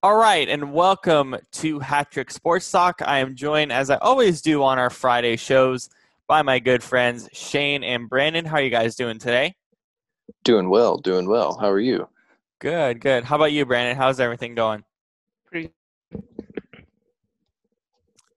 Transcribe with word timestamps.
All 0.00 0.14
right, 0.14 0.48
and 0.48 0.72
welcome 0.72 1.34
to 1.54 1.80
Hat 1.80 2.12
Trick 2.12 2.30
Sports 2.30 2.70
Talk. 2.70 3.02
I 3.04 3.18
am 3.18 3.34
joined, 3.34 3.72
as 3.72 3.90
I 3.90 3.96
always 3.96 4.40
do 4.40 4.62
on 4.62 4.78
our 4.78 4.90
Friday 4.90 5.34
shows, 5.34 5.90
by 6.28 6.42
my 6.42 6.60
good 6.60 6.84
friends 6.84 7.28
Shane 7.32 7.82
and 7.82 8.08
Brannan. 8.08 8.44
How 8.44 8.58
are 8.58 8.62
you 8.62 8.70
guys 8.70 8.94
doing 8.94 9.18
today? 9.18 9.56
Doing 10.44 10.70
well, 10.70 10.98
doing 10.98 11.28
well. 11.28 11.58
How 11.58 11.68
are 11.68 11.80
you? 11.80 12.08
Good, 12.60 13.00
good. 13.00 13.24
How 13.24 13.34
about 13.34 13.50
you, 13.50 13.66
Brannan? 13.66 13.96
How's 13.96 14.20
everything 14.20 14.54
going? 14.54 14.84
Pretty. 15.46 15.72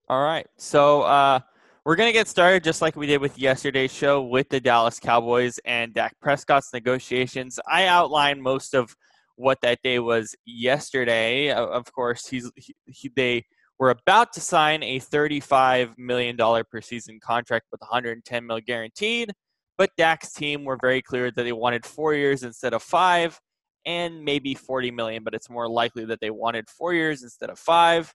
All 0.09 0.23
right, 0.23 0.47
so 0.57 1.03
uh, 1.03 1.41
we're 1.85 1.95
going 1.95 2.09
to 2.09 2.13
get 2.13 2.27
started 2.27 2.63
just 2.63 2.81
like 2.81 2.95
we 2.95 3.05
did 3.05 3.21
with 3.21 3.37
yesterday's 3.37 3.93
show 3.93 4.23
with 4.23 4.49
the 4.49 4.59
Dallas 4.59 4.99
Cowboys 4.99 5.59
and 5.63 5.93
Dak 5.93 6.19
Prescott's 6.19 6.73
negotiations. 6.73 7.59
I 7.67 7.85
outlined 7.85 8.41
most 8.41 8.73
of 8.73 8.95
what 9.41 9.59
that 9.61 9.79
day 9.83 9.99
was 9.99 10.35
yesterday. 10.45 11.49
Uh, 11.49 11.65
of 11.65 11.91
course, 11.91 12.27
he's 12.27 12.51
he, 12.85 13.11
they 13.15 13.45
were 13.79 13.89
about 13.89 14.31
to 14.33 14.39
sign 14.41 14.83
a 14.83 14.99
$35 14.99 15.97
million 15.97 16.37
per 16.37 16.81
season 16.81 17.19
contract 17.19 17.65
with 17.71 17.81
110 17.81 18.45
mil 18.45 18.59
guaranteed, 18.59 19.31
but 19.77 19.89
Dak's 19.97 20.31
team 20.33 20.63
were 20.63 20.77
very 20.79 21.01
clear 21.01 21.31
that 21.31 21.43
they 21.43 21.51
wanted 21.51 21.85
four 21.85 22.13
years 22.13 22.43
instead 22.43 22.73
of 22.73 22.83
five, 22.83 23.39
and 23.85 24.23
maybe 24.23 24.53
40 24.53 24.91
million, 24.91 25.23
but 25.23 25.33
it's 25.33 25.49
more 25.49 25.67
likely 25.67 26.05
that 26.05 26.19
they 26.21 26.29
wanted 26.29 26.69
four 26.69 26.93
years 26.93 27.23
instead 27.23 27.49
of 27.49 27.57
five 27.57 28.13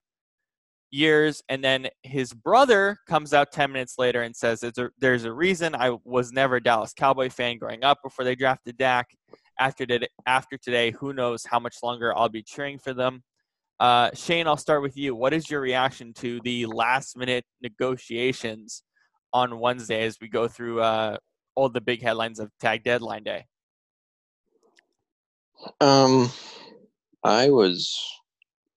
years. 0.91 1.43
And 1.49 1.63
then 1.63 1.87
his 2.03 2.33
brother 2.33 2.97
comes 3.07 3.33
out 3.33 3.51
10 3.51 3.71
minutes 3.71 3.95
later 3.97 4.21
and 4.21 4.35
says, 4.35 4.63
There's 4.97 5.25
a 5.25 5.33
reason 5.33 5.75
I 5.75 5.97
was 6.05 6.31
never 6.31 6.57
a 6.57 6.63
Dallas 6.63 6.93
Cowboy 6.93 7.29
fan 7.29 7.57
growing 7.57 7.83
up 7.83 7.99
before 8.03 8.23
they 8.23 8.35
drafted 8.35 8.77
Dak. 8.77 9.07
After, 9.59 9.85
today, 9.85 10.07
after 10.25 10.57
today, 10.57 10.91
who 10.91 11.13
knows 11.13 11.43
how 11.45 11.59
much 11.59 11.77
longer 11.81 12.15
I'll 12.15 12.29
be 12.29 12.43
cheering 12.43 12.77
for 12.77 12.93
them. 12.93 13.23
Uh, 13.79 14.09
Shane, 14.13 14.47
I'll 14.47 14.57
start 14.57 14.81
with 14.81 14.97
you. 14.97 15.15
What 15.15 15.33
is 15.33 15.49
your 15.49 15.61
reaction 15.61 16.13
to 16.15 16.39
the 16.43 16.65
last 16.65 17.17
minute 17.17 17.45
negotiations 17.61 18.83
on 19.33 19.59
Wednesday 19.59 20.03
as 20.03 20.17
we 20.21 20.27
go 20.27 20.47
through 20.47 20.81
uh, 20.81 21.17
all 21.55 21.69
the 21.69 21.81
big 21.81 22.01
headlines 22.01 22.39
of 22.39 22.51
tag 22.59 22.83
deadline 22.83 23.23
day? 23.23 23.45
Um, 25.81 26.31
I 27.23 27.49
was, 27.49 27.99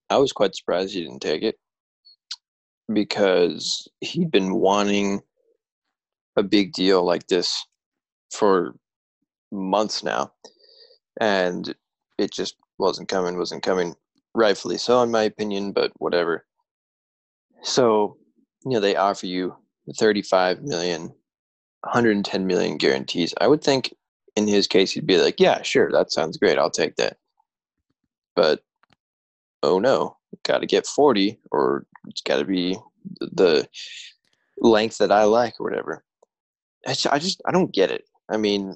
I 0.08 0.16
was 0.16 0.32
quite 0.32 0.54
surprised 0.54 0.94
he 0.94 1.02
didn't 1.02 1.20
take 1.20 1.42
it 1.42 1.56
because 2.92 3.86
he'd 4.00 4.30
been 4.30 4.54
wanting 4.54 5.20
a 6.36 6.42
big 6.42 6.72
deal 6.72 7.04
like 7.04 7.26
this 7.26 7.66
for 8.32 8.74
months 9.52 10.02
now 10.02 10.32
and 11.20 11.74
it 12.18 12.32
just 12.32 12.56
wasn't 12.78 13.08
coming 13.08 13.36
wasn't 13.36 13.62
coming 13.62 13.94
rightfully 14.34 14.78
so 14.78 15.02
in 15.02 15.10
my 15.10 15.22
opinion 15.22 15.72
but 15.72 15.92
whatever 15.96 16.44
so 17.62 18.16
you 18.64 18.72
know 18.72 18.80
they 18.80 18.96
offer 18.96 19.26
you 19.26 19.54
35 19.98 20.62
million 20.62 21.02
110 21.82 22.46
million 22.46 22.76
guarantees 22.76 23.34
i 23.40 23.46
would 23.46 23.62
think 23.62 23.94
in 24.36 24.46
his 24.46 24.66
case 24.66 24.92
he'd 24.92 25.06
be 25.06 25.18
like 25.18 25.40
yeah 25.40 25.60
sure 25.62 25.90
that 25.90 26.12
sounds 26.12 26.36
great 26.36 26.58
i'll 26.58 26.70
take 26.70 26.96
that 26.96 27.16
but 28.36 28.62
oh 29.62 29.78
no 29.78 30.16
got 30.44 30.58
to 30.58 30.66
get 30.66 30.86
40 30.86 31.38
or 31.50 31.84
it's 32.06 32.22
got 32.22 32.38
to 32.38 32.44
be 32.44 32.76
the 33.20 33.68
length 34.58 34.98
that 34.98 35.12
I 35.12 35.24
like 35.24 35.54
or 35.58 35.64
whatever. 35.64 36.04
I 36.86 36.90
just, 36.90 37.06
I 37.06 37.18
just 37.18 37.42
I 37.46 37.52
don't 37.52 37.72
get 37.72 37.90
it. 37.90 38.04
I 38.30 38.36
mean, 38.36 38.74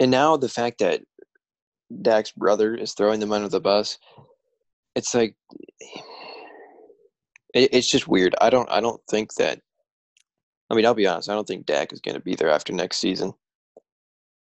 and 0.00 0.10
now 0.10 0.36
the 0.36 0.48
fact 0.48 0.78
that 0.78 1.02
Dak's 2.02 2.32
brother 2.32 2.74
is 2.74 2.94
throwing 2.94 3.20
them 3.20 3.32
under 3.32 3.48
the 3.48 3.60
bus, 3.60 3.98
it's 4.94 5.14
like 5.14 5.36
it, 7.54 7.70
it's 7.72 7.88
just 7.88 8.08
weird. 8.08 8.34
I 8.40 8.50
don't 8.50 8.70
I 8.70 8.80
don't 8.80 9.00
think 9.08 9.34
that. 9.34 9.60
I 10.70 10.74
mean, 10.74 10.86
I'll 10.86 10.94
be 10.94 11.06
honest. 11.06 11.28
I 11.28 11.34
don't 11.34 11.46
think 11.46 11.66
Dak 11.66 11.92
is 11.92 12.00
going 12.00 12.14
to 12.14 12.22
be 12.22 12.34
there 12.34 12.50
after 12.50 12.72
next 12.72 12.96
season. 12.96 13.34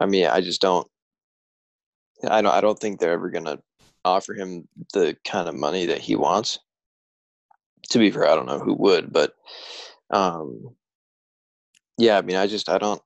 I 0.01 0.07
mean, 0.07 0.27
I 0.27 0.41
just 0.41 0.61
don't. 0.61 0.87
I 2.29 2.43
don't. 2.43 2.53
I 2.53 2.61
don't 2.61 2.79
think 2.79 2.99
they're 2.99 3.13
ever 3.13 3.31
going 3.31 3.45
to 3.45 3.61
offer 4.05 4.35
him 4.35 4.67
the 4.93 5.17
kind 5.25 5.49
of 5.49 5.55
money 5.55 5.87
that 5.87 5.99
he 5.99 6.17
wants. 6.17 6.59
To 7.91 7.99
be 7.99 8.11
fair, 8.11 8.29
I 8.29 8.35
don't 8.35 8.47
know 8.47 8.59
who 8.59 8.75
would, 8.75 9.13
but 9.13 9.35
um, 10.11 10.75
yeah, 11.99 12.19
I 12.19 12.23
mean, 12.23 12.37
I 12.37 12.47
just 12.47 12.69
I 12.69 12.79
don't. 12.79 13.03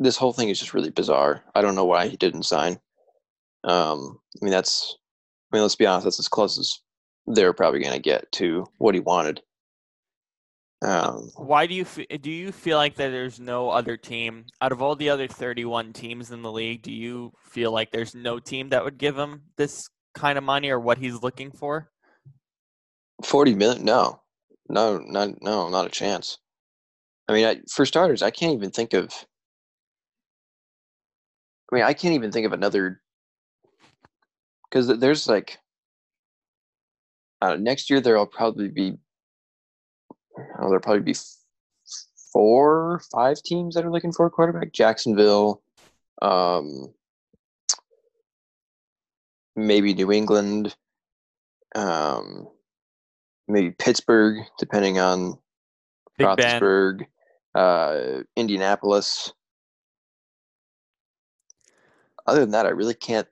This 0.00 0.16
whole 0.16 0.32
thing 0.32 0.48
is 0.48 0.58
just 0.58 0.74
really 0.74 0.90
bizarre. 0.90 1.44
I 1.54 1.62
don't 1.62 1.76
know 1.76 1.84
why 1.84 2.08
he 2.08 2.16
didn't 2.16 2.42
sign. 2.44 2.80
Um, 3.62 4.18
I 4.40 4.44
mean, 4.44 4.50
that's. 4.50 4.96
I 5.52 5.56
mean, 5.56 5.62
let's 5.62 5.76
be 5.76 5.86
honest. 5.86 6.04
That's 6.04 6.18
as 6.18 6.28
close 6.28 6.58
as 6.58 6.80
they're 7.26 7.52
probably 7.52 7.80
going 7.80 7.92
to 7.92 8.00
get 8.00 8.30
to 8.32 8.66
what 8.78 8.94
he 8.94 9.00
wanted. 9.00 9.42
Um, 10.82 11.30
Why 11.36 11.66
do 11.66 11.74
you 11.74 11.84
do 12.20 12.30
you 12.30 12.52
feel 12.52 12.78
like 12.78 12.94
that 12.96 13.10
there's 13.10 13.38
no 13.38 13.68
other 13.68 13.98
team 13.98 14.46
out 14.62 14.72
of 14.72 14.80
all 14.80 14.96
the 14.96 15.10
other 15.10 15.28
31 15.28 15.92
teams 15.92 16.30
in 16.30 16.40
the 16.40 16.50
league? 16.50 16.80
Do 16.82 16.90
you 16.90 17.32
feel 17.44 17.70
like 17.70 17.90
there's 17.90 18.14
no 18.14 18.38
team 18.38 18.70
that 18.70 18.82
would 18.82 18.96
give 18.96 19.18
him 19.18 19.42
this 19.56 19.88
kind 20.14 20.38
of 20.38 20.44
money 20.44 20.70
or 20.70 20.80
what 20.80 20.96
he's 20.96 21.22
looking 21.22 21.50
for? 21.50 21.90
40 23.24 23.54
million? 23.56 23.84
No, 23.84 24.22
no, 24.70 24.98
not, 24.98 25.42
no, 25.42 25.68
not 25.68 25.86
a 25.86 25.90
chance. 25.90 26.38
I 27.28 27.34
mean, 27.34 27.44
I, 27.44 27.60
for 27.70 27.84
starters, 27.84 28.22
I 28.22 28.30
can't 28.30 28.54
even 28.54 28.70
think 28.70 28.94
of. 28.94 29.12
I 31.70 31.74
mean, 31.74 31.84
I 31.84 31.92
can't 31.92 32.14
even 32.14 32.32
think 32.32 32.46
of 32.46 32.52
another. 32.52 33.00
Because 34.68 34.86
there's 34.98 35.28
like. 35.28 35.58
Uh, 37.42 37.56
next 37.56 37.88
year, 37.88 38.00
there'll 38.00 38.26
probably 38.26 38.68
be. 38.68 38.98
Oh, 40.36 40.68
there'll 40.68 40.80
probably 40.80 41.02
be 41.02 41.14
four, 42.32 43.00
five 43.12 43.42
teams 43.42 43.74
that 43.74 43.84
are 43.84 43.90
looking 43.90 44.12
for 44.12 44.26
a 44.26 44.30
quarterback. 44.30 44.72
Jacksonville, 44.72 45.62
um, 46.22 46.92
maybe 49.56 49.94
New 49.94 50.12
England, 50.12 50.76
um, 51.74 52.48
maybe 53.48 53.70
Pittsburgh, 53.70 54.38
depending 54.58 54.98
on 54.98 55.38
Big 56.18 56.26
Roethlisberger, 56.26 57.06
uh, 57.54 58.22
Indianapolis. 58.36 59.32
Other 62.30 62.42
than 62.42 62.52
that, 62.52 62.64
I 62.64 62.68
really 62.68 62.94
can't 62.94 63.26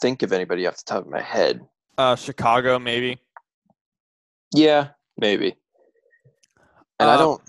think 0.00 0.22
of 0.22 0.32
anybody 0.32 0.68
off 0.68 0.76
the 0.76 0.84
top 0.86 1.04
of 1.04 1.10
my 1.10 1.20
head. 1.20 1.66
Uh, 1.98 2.14
Chicago, 2.14 2.78
maybe. 2.78 3.18
Yeah, 4.54 4.90
maybe. 5.18 5.56
And 7.00 7.10
I 7.10 7.14
Um, 7.14 7.18
don't. 7.18 7.42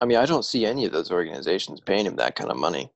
I 0.00 0.06
mean, 0.06 0.18
I 0.18 0.26
don't 0.26 0.44
see 0.44 0.64
any 0.64 0.84
of 0.84 0.92
those 0.92 1.10
organizations 1.10 1.80
paying 1.80 2.06
him 2.06 2.14
that 2.16 2.36
kind 2.36 2.52
of 2.52 2.56
money 2.56 2.92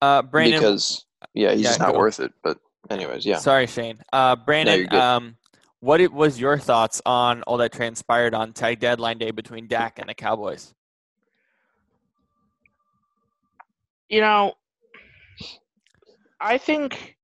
Uh, 0.00 0.22
Brannan, 0.22 0.52
because, 0.58 1.04
yeah, 1.34 1.52
he's 1.52 1.60
Yeah, 1.60 1.68
just 1.68 1.80
not 1.80 1.92
go. 1.92 1.98
worth 1.98 2.20
it. 2.20 2.32
But, 2.42 2.58
anyways, 2.88 3.24
yeah. 3.26 3.36
Sorry, 3.36 3.66
Shane. 3.66 3.98
Uh, 4.12 4.36
Brannan, 4.36 4.88
you're 4.90 5.00
um, 5.00 5.36
what 5.80 6.00
it, 6.00 6.10
was 6.10 6.40
your 6.40 6.58
thoughts 6.58 7.02
on 7.04 7.42
all 7.42 7.58
that 7.58 7.72
transpired 7.72 8.32
on 8.34 8.54
tag 8.54 8.80
deadline 8.80 9.18
day 9.18 9.30
between 9.30 9.66
Dak 9.68 9.98
and 9.98 10.08
the 10.08 10.14
Cowboys? 10.14 10.74
You 14.08 14.22
know, 14.22 14.54
I 16.44 16.58
think 16.58 17.16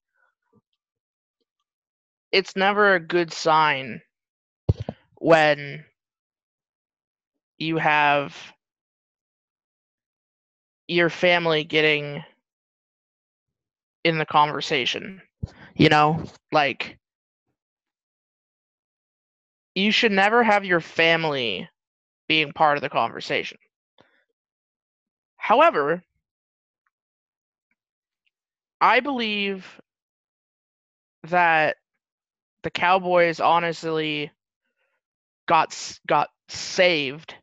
it's 2.32 2.56
never 2.56 2.94
a 2.94 3.00
good 3.00 3.32
sign 3.32 4.02
when 5.16 5.84
you 7.58 7.76
have 7.76 8.36
your 10.88 11.10
family 11.10 11.64
getting 11.64 12.24
in 14.04 14.18
the 14.18 14.26
conversation. 14.26 15.22
You 15.76 15.88
know, 15.88 16.24
like 16.52 16.98
you 19.74 19.92
should 19.92 20.12
never 20.12 20.42
have 20.42 20.64
your 20.64 20.80
family 20.80 21.68
being 22.28 22.52
part 22.52 22.76
of 22.78 22.82
the 22.82 22.88
conversation. 22.90 23.58
However, 25.36 26.04
I 28.80 29.00
believe 29.00 29.80
that 31.24 31.76
the 32.62 32.70
Cowboys 32.70 33.40
honestly 33.40 34.30
got 35.46 35.98
got 36.06 36.30
saved 36.48 37.34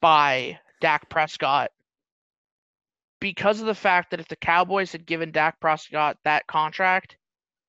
by 0.00 0.58
Dak 0.80 1.08
Prescott 1.08 1.70
because 3.20 3.60
of 3.60 3.66
the 3.66 3.74
fact 3.74 4.10
that 4.10 4.20
if 4.20 4.28
the 4.28 4.36
Cowboys 4.36 4.92
had 4.92 5.06
given 5.06 5.30
Dak 5.30 5.60
Prescott 5.60 6.18
that 6.24 6.46
contract, 6.46 7.16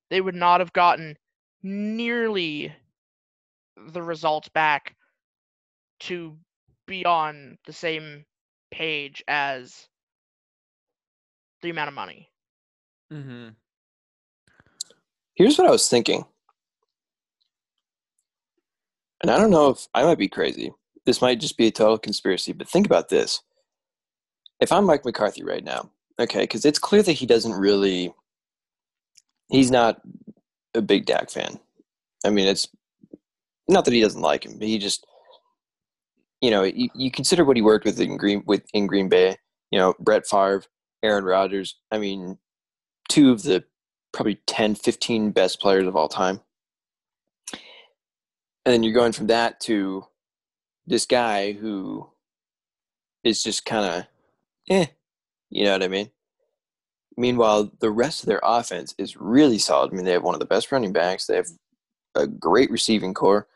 they 0.10 0.22
would 0.22 0.36
not 0.36 0.62
have 0.62 0.74
gotten 0.74 1.18
nearly 1.62 2.74
the 3.88 4.02
results 4.02 4.50
back 4.50 4.96
to 6.00 6.38
be 6.88 7.06
on 7.06 7.58
the 7.66 7.74
same 7.74 8.26
page 8.72 9.24
as 9.28 9.88
the 11.62 11.70
amount 11.70 11.88
of 11.88 11.94
money. 11.94 12.30
Mm-hmm. 13.14 13.50
Here's 15.36 15.58
what 15.58 15.68
I 15.68 15.72
was 15.72 15.88
thinking. 15.88 16.26
And 19.22 19.32
I 19.32 19.38
don't 19.38 19.52
know 19.52 19.70
if 19.70 19.88
I 19.94 20.04
might 20.04 20.18
be 20.18 20.28
crazy. 20.28 20.72
This 21.06 21.22
might 21.22 21.40
just 21.40 21.58
be 21.58 21.68
a 21.68 21.72
total 21.72 21.98
conspiracy, 21.98 22.54
but 22.54 22.68
think 22.68 22.86
about 22.86 23.10
this. 23.10 23.42
If 24.60 24.72
I'm 24.72 24.86
Mike 24.86 25.06
McCarthy 25.06 25.44
right 25.44 25.64
now, 25.64 25.90
okay, 26.20 26.42
because 26.42 26.66
it's 26.66 26.80
clear 26.80 27.04
that 27.04 27.14
he 27.14 27.26
doesn't 27.26 27.54
really, 27.54 28.14
he's 29.50 29.72
not 29.72 30.02
a 30.74 30.82
big 30.82 31.06
Dak 31.06 31.30
fan. 31.30 31.60
I 32.26 32.30
mean, 32.30 32.48
it's 32.48 32.68
not 33.68 33.86
that 33.86 33.94
he 33.94 34.02
doesn't 34.02 34.22
like 34.22 34.46
him, 34.46 34.58
but 34.58 34.68
he 34.68 34.78
just, 34.78 35.06
you 36.42 36.52
know, 36.52 36.64
you, 36.64 36.90
you 36.96 37.12
consider 37.12 37.46
what 37.46 37.58
he 37.58 37.62
worked 37.62 37.86
with 37.86 38.00
in 38.00 38.18
Green 38.18 38.44
with 38.46 38.64
in 38.74 38.88
Green 38.88 39.10
Bay. 39.10 39.38
You 39.72 39.80
know, 39.80 39.94
Brett 40.00 40.28
Favre, 40.28 40.64
Aaron 41.02 41.24
Rodgers. 41.24 41.78
I 41.92 41.98
mean, 41.98 42.38
two 43.10 43.32
of 43.32 43.44
the 43.44 43.64
probably 44.12 44.36
10, 44.48 44.76
15 44.76 45.32
best 45.32 45.60
players 45.60 45.88
of 45.88 45.96
all 45.96 46.08
time. 46.08 46.42
And 48.66 48.72
then 48.72 48.84
you're 48.84 48.94
going 48.94 49.12
from 49.12 49.28
that 49.28 49.60
to 49.62 50.06
this 50.88 51.06
guy 51.06 51.52
who 51.54 52.10
is 53.24 53.44
just 53.44 53.66
kind 53.66 53.86
of, 53.86 54.08
eh, 54.70 54.86
you 55.50 55.66
know 55.66 55.74
what 55.74 55.84
I 55.84 55.88
mean? 55.88 56.10
Meanwhile, 57.18 57.72
the 57.80 57.92
rest 57.92 58.24
of 58.24 58.28
their 58.28 58.42
offense 58.44 58.96
is 58.98 59.18
really 59.18 59.58
solid. 59.58 59.92
I 59.92 59.96
mean, 59.96 60.06
they 60.06 60.14
have 60.14 60.24
one 60.24 60.34
of 60.34 60.40
the 60.40 60.46
best 60.46 60.72
running 60.72 60.94
backs. 60.94 61.26
They 61.26 61.36
have 61.36 61.50
a 62.16 62.26
great 62.26 62.72
receiving 62.72 63.14
core. 63.14 63.48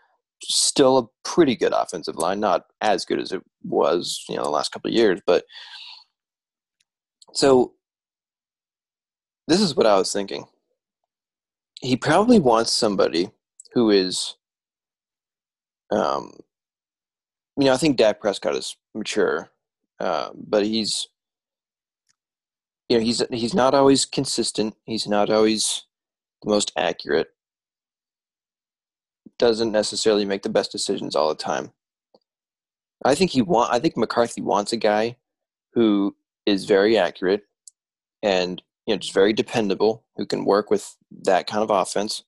Still 0.43 0.97
a 0.97 1.07
pretty 1.27 1.55
good 1.55 1.73
offensive 1.73 2.17
line, 2.17 2.39
not 2.39 2.65
as 2.81 3.05
good 3.05 3.19
as 3.19 3.31
it 3.31 3.41
was, 3.63 4.23
you 4.29 4.35
know, 4.35 4.43
the 4.43 4.49
last 4.49 4.71
couple 4.71 4.89
of 4.89 4.95
years. 4.95 5.19
But 5.25 5.45
so 7.33 7.73
this 9.47 9.61
is 9.61 9.75
what 9.75 9.87
I 9.87 9.97
was 9.97 10.11
thinking. 10.11 10.45
He 11.81 11.95
probably 11.95 12.39
wants 12.39 12.71
somebody 12.71 13.29
who 13.73 13.91
is, 13.91 14.35
um, 15.91 16.33
you 17.57 17.65
know, 17.65 17.73
I 17.73 17.77
think 17.77 17.97
Dak 17.97 18.19
Prescott 18.19 18.55
is 18.55 18.75
mature, 18.93 19.49
uh, 19.99 20.29
but 20.35 20.65
he's, 20.65 21.07
you 22.89 22.97
know, 22.97 23.03
he's 23.03 23.23
he's 23.31 23.53
not 23.53 23.73
always 23.73 24.05
consistent. 24.05 24.75
He's 24.85 25.07
not 25.07 25.29
always 25.29 25.83
the 26.43 26.49
most 26.49 26.71
accurate. 26.75 27.27
Doesn't 29.37 29.71
necessarily 29.71 30.25
make 30.25 30.43
the 30.43 30.49
best 30.49 30.71
decisions 30.71 31.15
all 31.15 31.29
the 31.29 31.35
time. 31.35 31.71
I 33.05 33.13
think 33.13 33.31
he 33.31 33.41
want. 33.41 33.71
I 33.71 33.79
think 33.79 33.95
McCarthy 33.95 34.41
wants 34.41 34.73
a 34.73 34.77
guy 34.77 35.17
who 35.73 36.15
is 36.45 36.65
very 36.65 36.97
accurate 36.97 37.43
and 38.23 38.61
you 38.87 38.93
know 38.93 38.97
just 38.97 39.13
very 39.13 39.33
dependable 39.33 40.03
who 40.15 40.25
can 40.25 40.45
work 40.45 40.71
with 40.71 40.95
that 41.23 41.45
kind 41.45 41.63
of 41.63 41.69
offense 41.69 42.23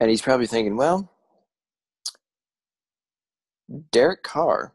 and 0.00 0.08
he's 0.08 0.22
probably 0.22 0.46
thinking 0.46 0.76
well 0.76 1.12
derek 3.92 4.22
carr 4.22 4.72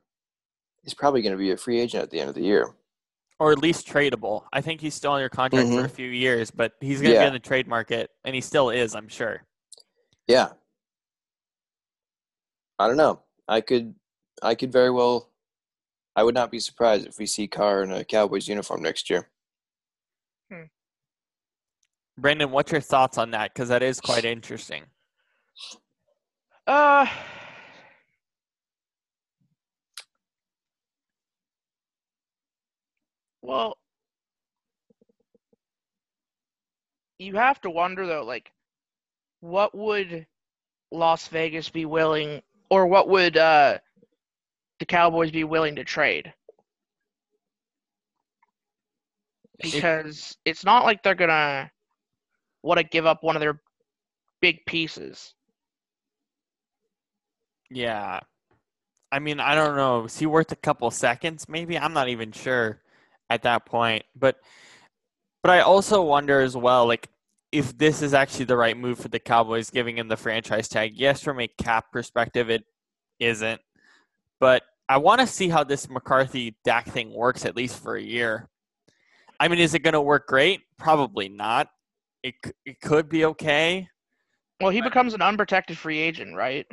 is 0.84 0.94
probably 0.94 1.22
going 1.22 1.32
to 1.32 1.38
be 1.38 1.52
a 1.52 1.58
free 1.58 1.80
agent 1.80 2.04
at 2.04 2.12
the 2.12 2.20
end 2.20 2.30
of 2.30 2.36
the 2.36 2.44
year 2.44 2.76
or 3.40 3.52
at 3.52 3.58
least 3.58 3.88
tradable. 3.88 4.44
I 4.54 4.62
think 4.62 4.82
he's 4.82 4.94
still 4.94 5.14
under 5.14 5.28
contract 5.28 5.68
for 5.68 5.74
mm-hmm. 5.74 5.86
a 5.86 5.90
few 5.90 6.12
years, 6.12 6.52
but 6.52 6.74
he's 6.80 7.02
going 7.02 7.14
to 7.14 7.18
be 7.18 7.24
Yeah. 7.24 7.26
in 7.26 7.34
the 7.34 7.40
trade 7.40 7.68
market, 7.68 8.12
and 8.24 8.36
he 8.36 8.42
still 8.42 8.70
is, 8.70 8.94
I'm 8.94 9.08
sure. 9.08 9.42
yeah 10.28 10.50
i 12.78 12.88
don't 12.88 12.98
know 12.98 13.20
i 13.48 13.60
could 13.60 13.96
i 14.44 14.54
could 14.54 14.72
very 14.72 14.92
well 14.92 15.30
i 16.16 16.24
would 16.24 16.36
not 16.36 16.52
be 16.52 16.60
surprised 16.60 17.08
if 17.08 17.18
we 17.18 17.26
see 17.26 17.48
carr 17.48 17.82
in 17.84 17.92
a 17.92 18.06
cowboys 18.06 18.48
uniform 18.48 18.82
next 18.84 19.10
year 19.10 19.31
Brannan, 22.18 22.52
what's 22.52 22.72
your 22.72 22.82
thoughts 22.82 23.18
on 23.18 23.32
that? 23.32 23.54
Because 23.54 23.70
that 23.70 23.82
is 23.82 24.00
quite 24.00 24.26
interesting. 24.26 24.84
Uh, 26.68 27.08
well, 33.42 33.78
you 37.18 37.36
have 37.36 37.60
to 37.62 37.70
wonder 37.70 38.06
though, 38.06 38.24
like, 38.24 38.52
what 39.40 39.76
would 39.76 40.28
Las 40.92 41.28
Vegas 41.30 41.70
be 41.70 41.86
willing, 41.86 42.42
or 42.70 42.86
what 42.86 43.08
would 43.08 43.38
uh, 43.38 43.80
the 44.80 44.86
Cowboys 44.86 45.32
be 45.32 45.44
willing 45.44 45.76
to 45.76 45.84
trade? 45.84 46.34
Because 49.62 50.38
it's 50.46 50.64
not 50.66 50.86
like 50.86 51.04
they're 51.04 51.16
gonna 51.16 51.72
want 52.64 52.80
to 52.80 52.84
give 52.84 53.06
up 53.06 53.24
one 53.24 53.36
of 53.36 53.40
their 53.40 53.62
big 54.42 54.66
pieces. 54.66 55.34
Yeah. 57.70 58.20
I 59.12 59.20
mean, 59.20 59.40
I 59.40 59.56
don't 59.56 59.76
know. 59.76 60.06
Is 60.06 60.18
he 60.18 60.26
worth 60.26 60.52
a 60.52 60.58
couple 60.58 60.90
seconds? 60.92 61.50
Maybe 61.50 61.78
I'm 61.78 61.94
not 61.94 62.10
even 62.10 62.32
sure 62.32 62.82
at 63.30 63.44
that 63.44 63.66
point. 63.66 64.04
But 64.16 64.38
but 65.44 65.52
I 65.52 65.62
also 65.62 66.02
wonder 66.02 66.40
as 66.42 66.56
well, 66.56 66.86
like 66.86 67.08
if 67.52 67.78
this 67.78 68.02
is 68.02 68.14
actually 68.14 68.46
the 68.46 68.58
right 68.58 68.78
move 68.78 69.00
for 69.00 69.10
the 69.10 69.20
Cowboys, 69.20 69.70
giving 69.70 69.98
him 69.98 70.08
the 70.08 70.18
franchise 70.18 70.68
tag. 70.68 70.94
Yes, 70.96 71.22
from 71.22 71.40
a 71.40 71.48
cap 71.48 71.92
perspective, 71.92 72.50
it 72.50 72.64
isn't. 73.20 73.60
But 74.40 74.64
I 74.88 74.98
want 74.98 75.22
to 75.22 75.28
see 75.28 75.50
how 75.50 75.64
this 75.64 75.90
McCarthy 75.90 76.56
Dak 76.64 76.88
thing 76.90 77.14
works 77.14 77.46
at 77.46 77.56
least 77.56 77.82
for 77.82 77.96
a 77.96 78.02
year. 78.02 78.50
I 79.42 79.48
mean, 79.48 79.58
is 79.60 79.74
it 79.74 79.80
going 79.80 79.94
to 79.96 80.02
work 80.02 80.28
great? 80.28 80.62
Probably 80.78 81.28
not. 81.28 81.68
It 82.22 82.36
it 82.64 82.80
could 82.80 83.10
be 83.10 83.26
okay. 83.26 83.90
Well, 84.62 84.70
he 84.70 84.82
becomes 84.82 85.14
an 85.14 85.22
unprotected 85.22 85.78
free 85.78 86.00
agent, 86.00 86.36
right? 86.36 86.68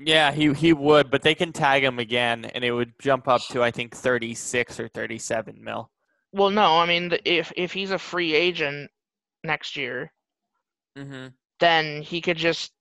Yeah, 0.00 0.32
he 0.32 0.52
he 0.54 0.72
would, 0.72 1.10
but 1.10 1.22
they 1.22 1.34
can 1.34 1.52
tag 1.52 1.84
him 1.84 1.98
again, 1.98 2.46
and 2.46 2.64
it 2.64 2.72
would 2.72 2.94
jump 3.00 3.28
up 3.28 3.42
to 3.50 3.62
I 3.62 3.70
think 3.70 3.94
thirty 3.94 4.34
six 4.34 4.80
or 4.80 4.88
thirty 4.88 5.18
seven 5.18 5.62
mil. 5.62 5.90
Well, 6.32 6.50
no, 6.50 6.78
I 6.80 6.86
mean, 6.86 7.16
if 7.24 7.52
if 7.56 7.72
he's 7.72 7.90
a 7.90 7.98
free 7.98 8.34
agent 8.34 8.90
next 9.44 9.76
year, 9.76 10.12
Mm-hmm. 10.96 11.28
then 11.60 12.02
he 12.02 12.20
could 12.20 12.36
just 12.36 12.72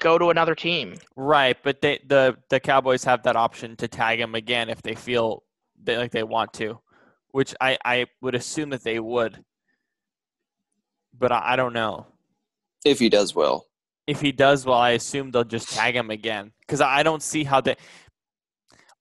go 0.00 0.18
to 0.18 0.30
another 0.30 0.54
team. 0.54 1.00
Right, 1.16 1.56
but 1.62 1.80
they 1.80 2.00
the 2.06 2.36
the 2.50 2.60
Cowboys 2.60 3.04
have 3.04 3.22
that 3.24 3.36
option 3.36 3.76
to 3.76 3.88
tag 3.88 4.20
him 4.20 4.34
again 4.34 4.68
if 4.68 4.82
they 4.82 4.94
feel 4.94 5.44
they 5.82 5.96
like 5.96 6.12
they 6.12 6.22
want 6.22 6.52
to, 6.54 6.80
which 7.32 7.54
I 7.60 7.78
I 7.84 8.06
would 8.20 8.34
assume 8.34 8.70
that 8.70 8.84
they 8.84 8.98
would, 8.98 9.44
but 11.18 11.32
I, 11.32 11.52
I 11.52 11.56
don't 11.56 11.72
know. 11.72 12.06
if 12.84 12.98
he 12.98 13.08
does 13.08 13.34
well 13.34 13.66
if 14.10 14.20
he 14.20 14.32
does 14.32 14.66
well, 14.66 14.78
I 14.78 14.90
assume 14.90 15.30
they'll 15.30 15.44
just 15.44 15.70
tag 15.70 15.94
him 15.94 16.10
again 16.10 16.50
because 16.60 16.80
I 16.80 17.04
don't 17.04 17.22
see 17.22 17.44
how 17.44 17.60
they. 17.60 17.76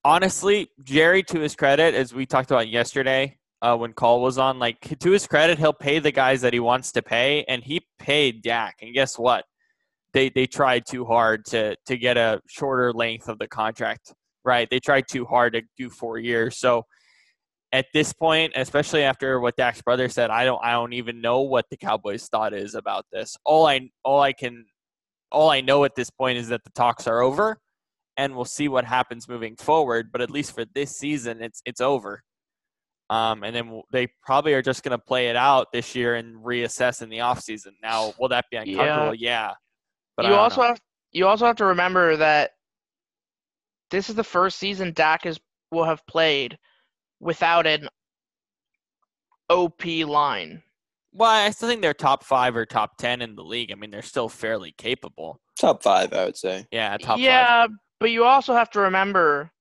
Honestly, 0.06 0.70
Jerry, 0.84 1.24
to 1.24 1.40
his 1.40 1.56
credit, 1.56 1.96
as 1.96 2.14
we 2.14 2.28
talked 2.28 2.52
about 2.52 2.70
yesterday 2.70 3.38
uh, 3.62 3.76
when 3.76 3.94
Call 3.94 4.22
was 4.22 4.38
on, 4.38 4.60
like 4.60 4.80
to 5.00 5.12
his 5.12 5.26
credit, 5.26 5.58
he'll 5.58 5.74
pay 5.74 5.98
the 5.98 6.12
guys 6.12 6.42
that 6.42 6.54
he 6.54 6.60
wants 6.60 6.92
to 6.92 7.02
pay, 7.02 7.44
and 7.48 7.64
he 7.64 7.82
paid 7.98 8.44
Dak. 8.44 8.76
And 8.84 8.94
guess 8.94 9.18
what? 9.18 9.46
They 10.14 10.30
they 10.30 10.46
tried 10.46 10.84
too 10.88 11.06
hard 11.06 11.44
to 11.46 11.76
to 11.88 11.98
get 11.98 12.16
a 12.16 12.40
shorter 12.48 12.94
length 12.94 13.30
of 13.30 13.40
the 13.40 13.48
contract. 13.48 14.14
Right? 14.46 14.70
They 14.70 14.80
tried 14.80 15.06
too 15.10 15.26
hard 15.26 15.54
to 15.54 15.64
do 15.76 15.90
four 15.90 16.20
years. 16.20 16.60
So 16.60 16.84
at 17.72 17.86
this 17.94 18.14
point, 18.14 18.54
especially 18.56 19.04
after 19.04 19.40
what 19.40 19.56
Dak's 19.56 19.82
brother 19.82 20.10
said, 20.10 20.30
I 20.30 20.46
don't 20.46 20.64
I 20.64 20.72
don't 20.72 20.94
even 20.94 21.22
know 21.22 21.42
what 21.42 21.66
the 21.70 21.78
Cowboys 21.78 22.28
thought 22.28 22.54
is 22.54 22.76
about 22.76 23.06
this. 23.12 23.38
All 23.46 23.68
I 23.68 23.90
all 24.04 24.22
I 24.22 24.34
can 24.34 24.66
all 25.32 25.50
I 25.50 25.62
know 25.62 25.84
at 25.84 25.96
this 25.96 26.10
point 26.10 26.38
is 26.38 26.48
that 26.50 26.64
the 26.64 26.72
talks 26.72 27.06
are 27.08 27.22
over, 27.22 27.60
and 28.18 28.36
we'll 28.36 28.46
see 28.46 28.68
what 28.68 28.86
happens 28.86 29.28
moving 29.28 29.56
forward. 29.56 30.12
But 30.12 30.22
at 30.22 30.32
least 30.32 30.54
for 30.56 30.66
this 30.74 30.98
season, 30.98 31.42
it's 31.42 31.62
it's 31.66 31.82
over. 31.82 32.24
Um, 33.12 33.44
and 33.44 33.56
then 33.56 33.82
they 33.92 34.08
probably 34.24 34.54
are 34.54 34.62
just 34.62 34.84
going 34.84 34.92
to 34.92 35.04
play 35.04 35.30
it 35.30 35.36
out 35.36 35.72
this 35.74 35.96
year 35.96 36.16
and 36.16 36.36
reassess 36.46 37.02
in 37.02 37.10
the 37.10 37.18
offseason. 37.18 37.72
Now, 37.82 38.14
will 38.20 38.30
that 38.30 38.46
be 38.52 38.58
uncomfortable? 38.58 39.16
Yeah. 39.16 39.54
But 40.16 40.28
you 40.28 40.34
also 40.34 40.62
know. 40.62 40.68
have 40.68 40.80
you 41.12 41.28
also 41.28 41.46
have 41.46 41.56
to 41.56 41.66
remember 41.66 42.18
that 42.18 42.52
this 43.90 44.10
is 44.10 44.16
the 44.16 44.24
first 44.24 44.60
season 44.60 44.94
Dak 44.94 45.26
is 45.26 45.40
will 45.72 45.86
have 45.86 46.06
played 46.08 46.58
without 47.20 47.68
an 47.68 47.88
OP 49.50 49.84
line. 50.06 50.62
well, 51.12 51.30
I 51.30 51.50
still 51.50 51.70
think 51.70 51.82
they're 51.82 51.94
top 51.94 52.24
five 52.24 52.56
or 52.56 52.66
top 52.66 52.98
ten 52.98 53.22
in 53.22 53.36
the 53.36 53.44
league. 53.44 53.72
I 53.72 53.76
mean, 53.76 53.90
they're 53.92 54.02
still 54.02 54.30
fairly 54.30 54.72
capable. 54.78 55.40
top 55.60 55.82
five 55.84 56.14
i 56.14 56.26
would 56.26 56.38
say 56.38 56.66
Yeah, 56.72 56.98
top 56.98 57.18
five. 57.18 57.20
yeah, 57.20 57.68
but 58.00 58.12
you 58.12 58.24
also 58.26 58.54
have 58.54 58.70
to 58.72 58.80
remember, 58.82 59.52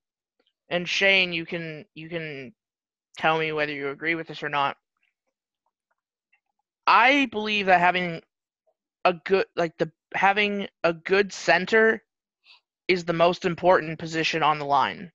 and 0.69 0.87
Shane, 0.87 1.33
you 1.33 1.45
can 1.45 1.85
you 1.95 2.07
can 2.09 2.53
tell 3.17 3.37
me 3.37 3.51
whether 3.51 3.73
you 3.73 3.89
agree 3.89 4.15
with 4.15 4.27
this 4.27 4.43
or 4.43 4.49
not. 4.49 4.77
I 6.87 7.27
believe 7.31 7.65
that 7.67 7.79
having 7.79 8.21
a 9.05 9.13
good 9.25 9.45
like 9.55 9.77
the 9.77 9.91
having 10.13 10.67
a 10.83 10.93
good 10.93 11.31
center 11.33 12.01
is 12.87 13.05
the 13.05 13.13
most 13.13 13.45
important 13.45 13.99
position 13.99 14.41
on 14.43 14.57
the 14.59 14.65
line. 14.65 15.11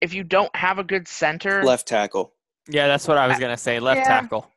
If 0.00 0.14
you 0.14 0.22
don't 0.24 0.54
have 0.54 0.78
a 0.78 0.84
good 0.84 1.08
center, 1.08 1.64
left 1.64 1.86
tackle 1.88 2.32
Yeah, 2.68 2.86
that's 2.86 3.08
what 3.08 3.18
I 3.18 3.26
was 3.26 3.38
gonna 3.38 3.56
say. 3.56 3.80
Left 3.80 3.98
Yeah. 4.00 4.20
tackle. 4.20 4.50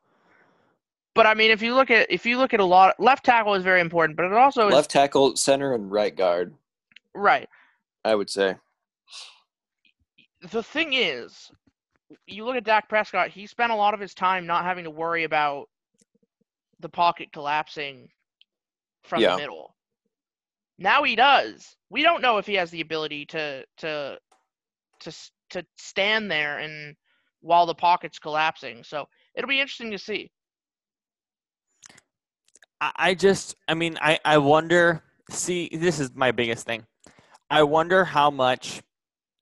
But 1.14 1.26
I 1.26 1.34
mean, 1.34 1.50
if 1.50 1.60
you 1.62 1.74
look 1.74 1.90
at 1.90 2.10
if 2.10 2.24
you 2.24 2.38
look 2.38 2.54
at 2.54 2.60
a 2.60 2.64
lot, 2.64 2.98
left 2.98 3.24
tackle 3.24 3.54
is 3.54 3.62
very 3.64 3.80
important, 3.80 4.16
but 4.16 4.26
it 4.26 4.32
also 4.32 4.68
is 4.68 4.74
Left 4.74 4.90
tackle, 4.90 5.36
center, 5.36 5.74
and 5.74 5.90
right 5.90 6.14
guard. 6.14 6.54
right. 7.14 7.48
I 8.04 8.14
would 8.14 8.30
say. 8.30 8.56
The 10.50 10.62
thing 10.62 10.94
is, 10.94 11.52
you 12.26 12.44
look 12.44 12.56
at 12.56 12.64
Dak 12.64 12.88
Prescott. 12.88 13.30
He 13.30 13.46
spent 13.46 13.70
a 13.70 13.76
lot 13.76 13.94
of 13.94 14.00
his 14.00 14.12
time 14.14 14.44
not 14.46 14.64
having 14.64 14.84
to 14.84 14.90
worry 14.90 15.22
about 15.24 15.68
the 16.80 16.88
pocket 16.88 17.30
collapsing 17.32 18.10
from 19.04 19.22
Yeah. 19.22 19.32
the 19.32 19.42
middle. 19.42 19.74
Now 20.78 21.04
he 21.04 21.14
does. 21.14 21.76
We 21.90 22.02
don't 22.02 22.22
know 22.22 22.38
if 22.38 22.46
he 22.46 22.54
has 22.54 22.70
the 22.70 22.80
ability 22.80 23.26
to 23.26 23.64
to 23.78 24.18
to 25.02 25.12
to 25.50 25.64
stand 25.76 26.30
there 26.30 26.58
and 26.58 26.96
while 27.40 27.66
the 27.66 27.74
pocket's 27.74 28.18
collapsing. 28.18 28.82
So 28.84 29.06
it'll 29.34 29.48
be 29.48 29.60
interesting 29.60 29.90
to 29.90 29.98
see. 29.98 30.30
I, 32.96 33.14
just, 33.14 33.54
I 33.68 33.74
mean, 33.74 33.96
I, 34.00 34.18
I 34.24 34.38
wonder. 34.38 35.04
See, 35.30 35.68
this 35.72 36.00
is 36.00 36.10
my 36.16 36.32
biggest 36.32 36.66
thing. 36.66 36.84
I 37.48 37.62
wonder 37.62 38.04
how 38.04 38.30
much 38.30 38.82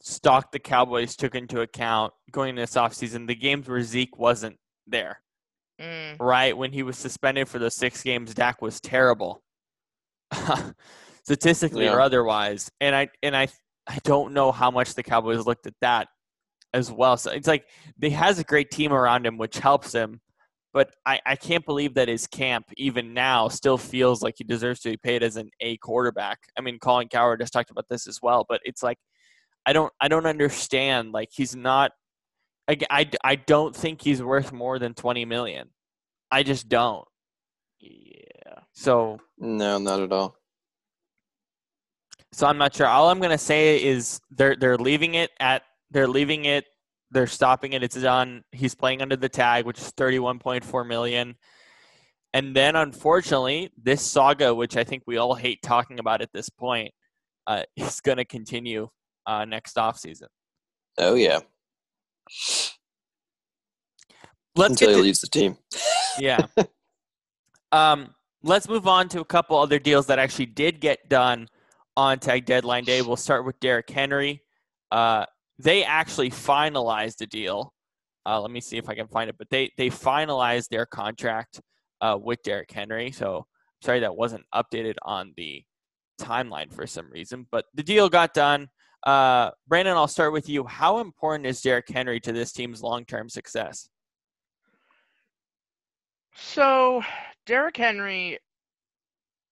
stock 0.03 0.53
the 0.53 0.59
Cowboys 0.59 1.17
took 1.17 1.35
into 1.35 1.63
account 1.63 2.13
going 2.31 2.51
into 2.51 2.63
this 2.63 2.75
offseason. 2.75 3.27
The 3.27 3.35
games 3.35 3.67
where 3.67 3.81
Zeke 3.83 4.19
wasn't 4.19 4.59
there, 4.87 5.21
Mm, 5.81 6.21
right? 6.21 6.57
When 6.57 6.73
he 6.73 6.83
was 6.83 6.99
suspended 6.99 7.49
for 7.49 7.59
those 7.59 7.77
six 7.77 8.03
games, 8.03 8.35
Dak 8.35 8.61
was 8.61 8.81
terrible, 8.81 9.43
statistically 11.25 11.89
or 11.89 12.01
otherwise. 12.01 12.71
And 12.81 12.95
I 12.95 13.09
and 13.23 13.35
I 13.35 13.49
I 13.87 13.99
don't 14.05 14.33
know 14.33 14.53
how 14.53 14.71
much 14.71 14.95
the 14.95 15.03
Cowboys 15.03 15.47
looked 15.47 15.67
at 15.67 15.75
that 15.81 16.09
as 16.73 16.91
well. 16.91 17.17
So 17.17 17.31
it's 17.31 17.49
like 17.49 17.67
they 17.99 18.11
has 18.11 18.39
a 18.39 18.45
great 18.45 18.71
team 18.71 18.93
around 18.93 19.27
him, 19.27 19.39
which 19.39 19.59
helps 19.59 19.93
him. 19.93 20.21
But 20.73 20.95
I, 21.05 21.21
I 21.27 21.35
can't 21.35 21.67
believe 21.67 21.95
that 21.95 22.07
his 22.07 22.29
camp, 22.29 22.67
even 22.77 23.13
now, 23.13 23.49
still 23.49 23.77
feels 23.77 24.23
like 24.23 24.35
he 24.39 24.45
deserves 24.45 24.79
to 24.81 24.91
be 24.91 24.97
paid 24.97 25.25
as 25.25 25.37
an 25.37 25.51
A 25.61 25.77
quarterback. 25.79 26.39
I 26.57 26.61
mean, 26.61 26.79
Colin 26.79 27.09
Cowherd 27.09 27.41
has 27.41 27.51
talked 27.51 27.71
about 27.71 27.87
this 27.91 28.07
as 28.07 28.21
well, 28.23 28.47
but 28.49 28.61
it's 28.65 28.83
like 28.83 28.99
I 29.67 29.73
don't 29.73 29.93
I 30.01 30.09
don't 30.09 30.27
understand. 30.27 31.13
Like 31.13 31.29
he's 31.33 31.57
not. 31.57 31.93
I, 32.69 32.77
I, 32.89 33.11
I 33.25 33.35
don't 33.35 33.75
think 33.75 34.01
he's 34.01 34.23
worth 34.23 34.53
more 34.53 34.79
than 34.79 34.95
twenty 34.95 35.25
million. 35.25 35.71
I 36.31 36.45
just 36.45 36.69
don't. 36.69 37.05
yeah. 37.81 38.61
So 38.73 39.19
No, 39.39 39.79
not 39.79 40.01
at 40.01 40.13
all. 40.13 40.37
So 42.33 42.47
I'm 42.47 42.59
not 42.59 42.75
sure. 42.75 42.87
All 42.87 43.11
I'm 43.11 43.21
gonna 43.21 43.39
say 43.39 43.83
is 43.83 44.21
they're 44.31 44.57
they're 44.57 44.79
leaving 44.79 45.15
it 45.15 45.31
at 45.41 45.63
they're 45.91 46.09
leaving 46.09 46.45
it. 46.45 46.65
They're 47.11 47.27
stopping 47.27 47.73
it. 47.73 47.83
It's 47.83 48.01
done. 48.01 48.45
He's 48.53 48.75
playing 48.75 49.03
under 49.03 49.17
the 49.17 49.29
tag, 49.29 49.65
which 49.65 49.79
is 49.79 49.93
31.4 49.93 50.87
million. 50.87 51.35
And 52.33 52.55
then, 52.55 52.77
unfortunately, 52.77 53.73
this 53.77 54.01
saga, 54.03 54.55
which 54.55 54.77
I 54.77 54.85
think 54.85 55.03
we 55.07 55.17
all 55.17 55.35
hate 55.35 55.61
talking 55.63 55.99
about 55.99 56.23
at 56.23 56.33
this 56.33 56.49
point, 56.49 56.93
uh, 57.49 57.65
is 57.77 58.01
going 58.01 58.19
to 58.19 58.25
continue 58.25 58.89
uh, 59.27 59.45
next 59.45 59.77
offseason. 59.77 60.29
Oh 60.99 61.15
yeah. 61.15 61.41
Let's 64.57 64.73
Until 64.73 64.91
he 64.91 64.97
to, 64.97 65.03
leaves 65.03 65.21
the 65.21 65.29
team. 65.29 65.57
yeah. 66.19 66.47
um, 67.73 68.15
let's 68.43 68.69
move 68.69 68.87
on 68.87 69.09
to 69.11 69.21
a 69.21 69.25
couple 69.25 69.57
other 69.59 69.79
deals 69.79 70.07
that 70.07 70.19
actually 70.19 70.47
did 70.47 70.81
get 70.81 71.09
done 71.09 71.49
on 72.01 72.19
tag 72.19 72.47
deadline 72.47 72.85
day. 72.85 73.03
We'll 73.03 73.17
start 73.17 73.45
with 73.45 73.61
Derrick 73.61 73.91
Henry. 73.91 74.43
Uh, 74.91 75.27
they 75.59 75.85
actually 75.85 76.31
finalized 76.31 77.21
a 77.21 77.27
deal. 77.27 77.75
Uh, 78.25 78.41
let 78.41 78.51
me 78.51 78.61
see 78.61 78.79
if 78.79 78.89
I 78.89 78.95
can 78.95 79.07
find 79.07 79.29
it, 79.29 79.37
but 79.39 79.51
they 79.51 79.71
they 79.77 79.89
finalized 79.89 80.69
their 80.69 80.87
contract 80.87 81.61
uh, 82.01 82.19
with 82.21 82.43
Derrick 82.43 82.71
Henry. 82.71 83.11
So 83.13 83.47
sorry 83.83 84.01
that 84.01 84.17
wasn't 84.17 84.45
updated 84.55 84.95
on 85.03 85.35
the 85.37 85.63
timeline 86.19 86.73
for 86.73 86.87
some 86.87 87.11
reason, 87.11 87.47
but 87.51 87.67
the 87.75 87.83
deal 87.83 88.09
got 88.09 88.33
done. 88.33 88.69
Uh, 89.07 89.51
Brannan, 89.69 89.97
I'll 89.97 90.09
start 90.09 90.33
with 90.33 90.49
you. 90.49 90.65
How 90.65 91.01
important 91.01 91.47
is 91.47 91.61
Derrick 91.61 91.89
Henry 91.89 92.19
to 92.21 92.33
this 92.33 92.53
team's 92.53 92.83
long 92.83 93.05
term 93.05 93.29
success? 93.29 93.91
So 96.35 97.03
Derrick 97.45 97.77
Henry, 97.77 98.39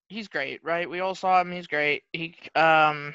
he's 0.09 0.29
great, 0.29 0.65
right? 0.65 0.89
We 0.89 1.01
all 1.01 1.15
saw 1.15 1.41
him. 1.41 1.53
He's 1.53 1.67
great. 1.67 2.03
He 2.13 2.35
um, 2.55 3.15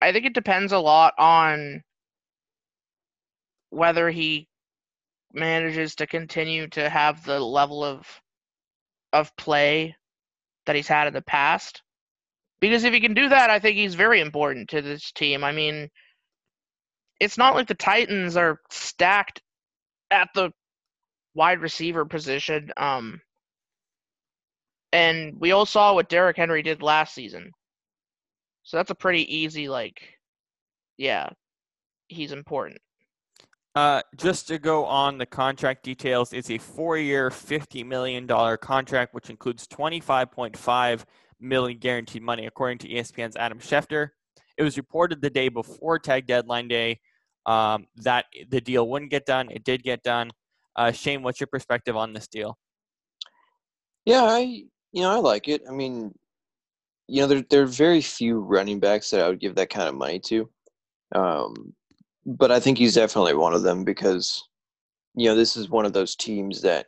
I 0.00 0.12
think 0.12 0.26
it 0.26 0.34
depends 0.34 0.72
a 0.72 0.78
lot 0.78 1.14
on 1.18 1.82
whether 3.70 4.10
he 4.10 4.48
manages 5.32 5.94
to 5.96 6.06
continue 6.06 6.68
to 6.68 6.88
have 6.88 7.24
the 7.24 7.40
level 7.40 7.84
of 7.84 8.06
of 9.12 9.34
play 9.36 9.96
that 10.66 10.76
he's 10.76 10.88
had 10.88 11.06
in 11.06 11.14
the 11.14 11.22
past. 11.22 11.82
Because 12.60 12.84
if 12.84 12.94
he 12.94 13.00
can 13.00 13.14
do 13.14 13.28
that, 13.28 13.50
I 13.50 13.58
think 13.58 13.76
he's 13.76 13.94
very 13.94 14.20
important 14.20 14.70
to 14.70 14.82
this 14.82 15.10
team. 15.12 15.42
I 15.42 15.52
mean, 15.52 15.88
it's 17.18 17.36
not 17.36 17.54
like 17.54 17.66
the 17.66 17.74
Titans 17.74 18.36
are 18.36 18.60
stacked 18.70 19.42
at 20.10 20.28
the 20.34 20.52
wide 21.34 21.60
receiver 21.60 22.04
position. 22.04 22.70
Um, 22.76 23.20
and 24.92 25.34
we 25.38 25.52
all 25.52 25.66
saw 25.66 25.94
what 25.94 26.08
Derrick 26.08 26.36
Henry 26.36 26.62
did 26.62 26.82
last 26.82 27.14
season. 27.14 27.50
So 28.62 28.76
that's 28.76 28.90
a 28.90 28.94
pretty 28.94 29.34
easy, 29.34 29.68
like, 29.68 30.00
yeah, 30.96 31.30
he's 32.08 32.32
important. 32.32 32.78
Uh, 33.74 34.02
just 34.16 34.46
to 34.48 34.58
go 34.58 34.84
on 34.84 35.16
the 35.16 35.26
contract 35.26 35.82
details, 35.82 36.32
it's 36.32 36.50
a 36.50 36.58
four-year, 36.58 37.30
fifty 37.30 37.82
million 37.82 38.26
dollar 38.26 38.58
contract, 38.58 39.14
which 39.14 39.30
includes 39.30 39.66
twenty-five 39.66 40.30
point 40.30 40.56
five 40.56 41.06
million 41.40 41.78
guaranteed 41.78 42.22
money, 42.22 42.46
according 42.46 42.78
to 42.78 42.88
ESPN's 42.88 43.34
Adam 43.36 43.58
Schefter. 43.58 44.10
It 44.58 44.62
was 44.62 44.76
reported 44.76 45.22
the 45.22 45.30
day 45.30 45.48
before 45.48 45.98
tag 45.98 46.26
deadline 46.26 46.68
day 46.68 47.00
um, 47.46 47.86
that 47.96 48.26
the 48.50 48.60
deal 48.60 48.86
wouldn't 48.88 49.10
get 49.10 49.24
done. 49.24 49.50
It 49.50 49.64
did 49.64 49.82
get 49.82 50.02
done. 50.02 50.30
Uh, 50.76 50.92
Shane, 50.92 51.22
what's 51.22 51.40
your 51.40 51.48
perspective 51.48 51.96
on 51.96 52.12
this 52.12 52.28
deal? 52.28 52.58
Yeah, 54.04 54.22
I 54.24 54.64
you 54.92 55.02
know 55.02 55.10
I 55.10 55.16
like 55.16 55.48
it. 55.48 55.62
I 55.68 55.72
mean, 55.72 56.14
you 57.08 57.22
know 57.22 57.26
there 57.26 57.42
there 57.50 57.62
are 57.62 57.66
very 57.66 58.00
few 58.00 58.40
running 58.40 58.80
backs 58.80 59.10
that 59.10 59.24
I 59.24 59.28
would 59.28 59.40
give 59.40 59.54
that 59.56 59.70
kind 59.70 59.88
of 59.88 59.94
money 59.94 60.20
to, 60.20 60.48
um, 61.14 61.74
but 62.26 62.50
I 62.50 62.60
think 62.60 62.78
he's 62.78 62.94
definitely 62.94 63.34
one 63.34 63.54
of 63.54 63.62
them 63.62 63.84
because 63.84 64.46
you 65.14 65.26
know 65.26 65.34
this 65.34 65.56
is 65.56 65.68
one 65.68 65.86
of 65.86 65.92
those 65.92 66.16
teams 66.16 66.62
that 66.62 66.86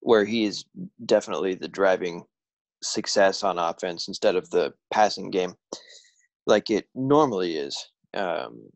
where 0.00 0.24
he 0.24 0.44
is 0.44 0.64
definitely 1.04 1.54
the 1.54 1.68
driving 1.68 2.24
success 2.82 3.42
on 3.42 3.58
offense 3.58 4.08
instead 4.08 4.36
of 4.36 4.48
the 4.50 4.72
passing 4.90 5.30
game, 5.30 5.54
like 6.46 6.70
it 6.70 6.88
normally 6.94 7.56
is. 7.56 7.76
Um, 8.14 8.70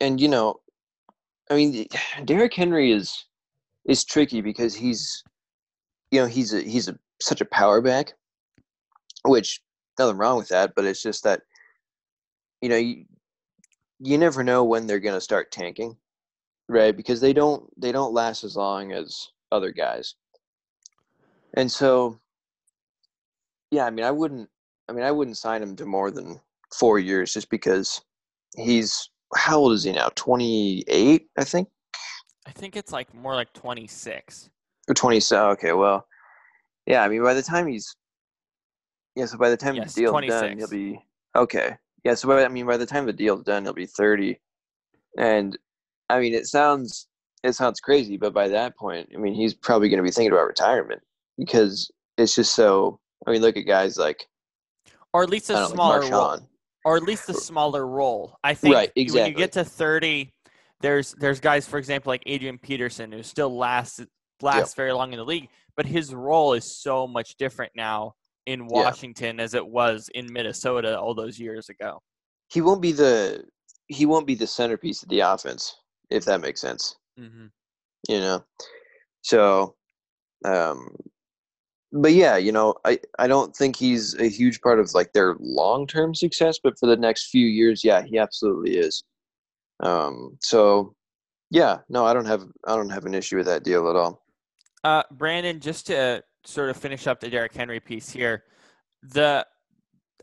and 0.00 0.20
you 0.20 0.28
know, 0.28 0.60
I 1.50 1.56
mean, 1.56 1.86
Derrick 2.24 2.54
Henry 2.54 2.92
is 2.92 3.24
is 3.84 4.04
tricky 4.04 4.40
because 4.40 4.74
he's 4.74 5.22
you 6.10 6.20
know 6.20 6.26
he's 6.26 6.52
a 6.52 6.60
he's 6.60 6.88
a 6.88 6.98
such 7.20 7.40
a 7.40 7.46
power 7.46 7.80
back, 7.80 8.12
which 9.24 9.60
nothing 9.98 10.16
wrong 10.16 10.38
with 10.38 10.48
that, 10.48 10.72
but 10.74 10.84
it's 10.84 11.02
just 11.02 11.24
that 11.24 11.42
you 12.60 12.68
know 12.68 12.76
you 12.76 13.04
you 13.98 14.18
never 14.18 14.44
know 14.44 14.64
when 14.64 14.86
they're 14.86 15.00
going 15.00 15.14
to 15.14 15.20
start 15.20 15.50
tanking, 15.50 15.96
right? 16.68 16.96
Because 16.96 17.20
they 17.20 17.32
don't 17.32 17.64
they 17.80 17.92
don't 17.92 18.12
last 18.12 18.44
as 18.44 18.56
long 18.56 18.92
as 18.92 19.28
other 19.52 19.72
guys, 19.72 20.14
and 21.54 21.70
so 21.70 22.18
yeah, 23.70 23.84
I 23.84 23.90
mean 23.90 24.04
I 24.04 24.10
wouldn't 24.10 24.48
I 24.88 24.92
mean 24.92 25.04
I 25.04 25.12
wouldn't 25.12 25.38
sign 25.38 25.62
him 25.62 25.76
to 25.76 25.86
more 25.86 26.10
than 26.10 26.40
four 26.78 26.98
years 26.98 27.32
just 27.32 27.50
because 27.50 28.00
he's 28.56 29.08
how 29.34 29.58
old 29.58 29.72
is 29.72 29.84
he 29.84 29.92
now? 29.92 30.10
Twenty 30.14 30.84
eight, 30.88 31.28
I 31.36 31.44
think, 31.44 31.68
I 32.46 32.50
think 32.52 32.76
it's 32.76 32.92
like 32.92 33.12
more 33.14 33.34
like 33.34 33.52
twenty-six. 33.52 34.50
or 34.88 34.94
twenty. 34.94 35.20
So 35.20 35.50
okay, 35.50 35.72
well, 35.72 36.06
yeah. 36.86 37.02
I 37.02 37.08
mean, 37.08 37.22
by 37.22 37.34
the 37.34 37.42
time 37.42 37.66
he's 37.66 37.94
yeah, 39.14 39.24
so 39.26 39.38
by 39.38 39.50
the 39.50 39.56
time 39.56 39.74
Yes, 39.76 39.94
the 39.94 40.02
deal's 40.02 40.26
done, 40.26 40.58
he'll 40.58 40.68
be 40.68 41.00
okay. 41.34 41.76
Yeah, 42.04 42.14
so 42.14 42.28
by, 42.28 42.44
I 42.44 42.48
mean, 42.48 42.66
by 42.66 42.76
the 42.76 42.86
time 42.86 43.06
the 43.06 43.12
deal's 43.12 43.42
done, 43.42 43.64
he'll 43.64 43.72
be 43.72 43.86
thirty, 43.86 44.38
and 45.18 45.56
I 46.10 46.20
mean, 46.20 46.34
it 46.34 46.46
sounds 46.46 47.08
it 47.42 47.54
sounds 47.54 47.80
crazy, 47.80 48.16
but 48.16 48.34
by 48.34 48.48
that 48.48 48.76
point, 48.76 49.08
I 49.14 49.18
mean, 49.18 49.34
he's 49.34 49.54
probably 49.54 49.88
going 49.88 49.98
to 49.98 50.04
be 50.04 50.10
thinking 50.10 50.32
about 50.32 50.46
retirement 50.46 51.00
because 51.38 51.90
it's 52.18 52.34
just 52.34 52.54
so. 52.54 53.00
I 53.26 53.30
mean, 53.30 53.40
look 53.40 53.56
at 53.56 53.62
guys 53.62 53.96
like 53.96 54.26
Or 55.12 55.22
at 55.22 55.30
least 55.30 55.50
a 55.50 55.66
smaller 55.66 56.02
like 56.02 56.12
role. 56.12 56.38
Or 56.84 56.96
at 56.96 57.02
least 57.02 57.28
a 57.28 57.34
smaller 57.34 57.86
role. 57.86 58.36
I 58.44 58.54
think 58.54 58.74
Right, 58.74 58.92
exactly. 58.94 59.22
when 59.22 59.30
you 59.30 59.36
get 59.36 59.52
to 59.52 59.64
30, 59.64 60.30
there's 60.80 61.12
there's 61.18 61.40
guys, 61.40 61.66
for 61.66 61.78
example, 61.78 62.10
like 62.10 62.22
Adrian 62.26 62.58
Peterson, 62.58 63.10
who 63.10 63.22
still 63.22 63.56
lasts 63.56 64.04
lasts 64.42 64.74
very 64.74 64.92
long 64.92 65.12
in 65.12 65.18
the 65.18 65.24
league, 65.24 65.48
but 65.76 65.86
his 65.86 66.14
role 66.14 66.52
is 66.54 66.64
so 66.64 67.06
much 67.06 67.36
different 67.36 67.72
now 67.74 68.14
in 68.46 68.60
Yeah. 68.60 68.66
Washington 68.70 69.40
as 69.40 69.54
it 69.54 69.66
was 69.66 70.08
in 70.14 70.32
Minnesota 70.32 70.98
all 70.98 71.14
those 71.14 71.38
years 71.38 71.68
ago. 71.68 72.02
He 72.48 72.60
won't 72.60 72.80
be 72.80 72.92
the 72.92 73.44
he 73.88 74.06
won't 74.06 74.26
be 74.26 74.34
the 74.34 74.46
centerpiece 74.46 75.02
of 75.02 75.08
the 75.08 75.20
offense 75.20 75.76
if 76.10 76.24
that 76.24 76.40
makes 76.40 76.60
sense. 76.60 76.96
Mm-hmm. 77.18 77.46
you 78.08 78.20
know 78.20 78.44
So, 79.22 79.74
um, 80.44 80.94
but 81.92 82.12
yeah, 82.12 82.36
you 82.36 82.52
know, 82.52 82.74
I, 82.84 82.98
I 83.18 83.26
don't 83.26 83.56
think 83.56 83.76
he's 83.76 84.14
a 84.16 84.28
huge 84.28 84.60
part 84.60 84.78
of 84.78 84.92
like 84.92 85.12
their 85.12 85.36
long 85.40 85.86
term 85.86 86.14
success, 86.14 86.58
but 86.62 86.78
for 86.78 86.86
the 86.86 86.96
next 86.96 87.30
few 87.30 87.46
years, 87.46 87.82
yeah, 87.82 88.02
he 88.02 88.18
absolutely 88.18 88.76
is. 88.76 89.02
Um, 89.80 90.36
so 90.40 90.94
yeah, 91.50 91.78
no, 91.88 92.04
I 92.04 92.12
don't 92.12 92.26
have 92.26 92.44
I 92.66 92.76
don't 92.76 92.90
have 92.90 93.06
an 93.06 93.14
issue 93.14 93.36
with 93.38 93.46
that 93.46 93.64
deal 93.64 93.88
at 93.88 93.96
all. 93.96 94.22
Uh, 94.86 95.02
Brannan, 95.10 95.58
just 95.58 95.88
to 95.88 96.22
sort 96.44 96.70
of 96.70 96.76
finish 96.76 97.08
up 97.08 97.18
the 97.18 97.28
Derrick 97.28 97.52
Henry 97.52 97.80
piece 97.80 98.08
here, 98.08 98.44
the 99.02 99.44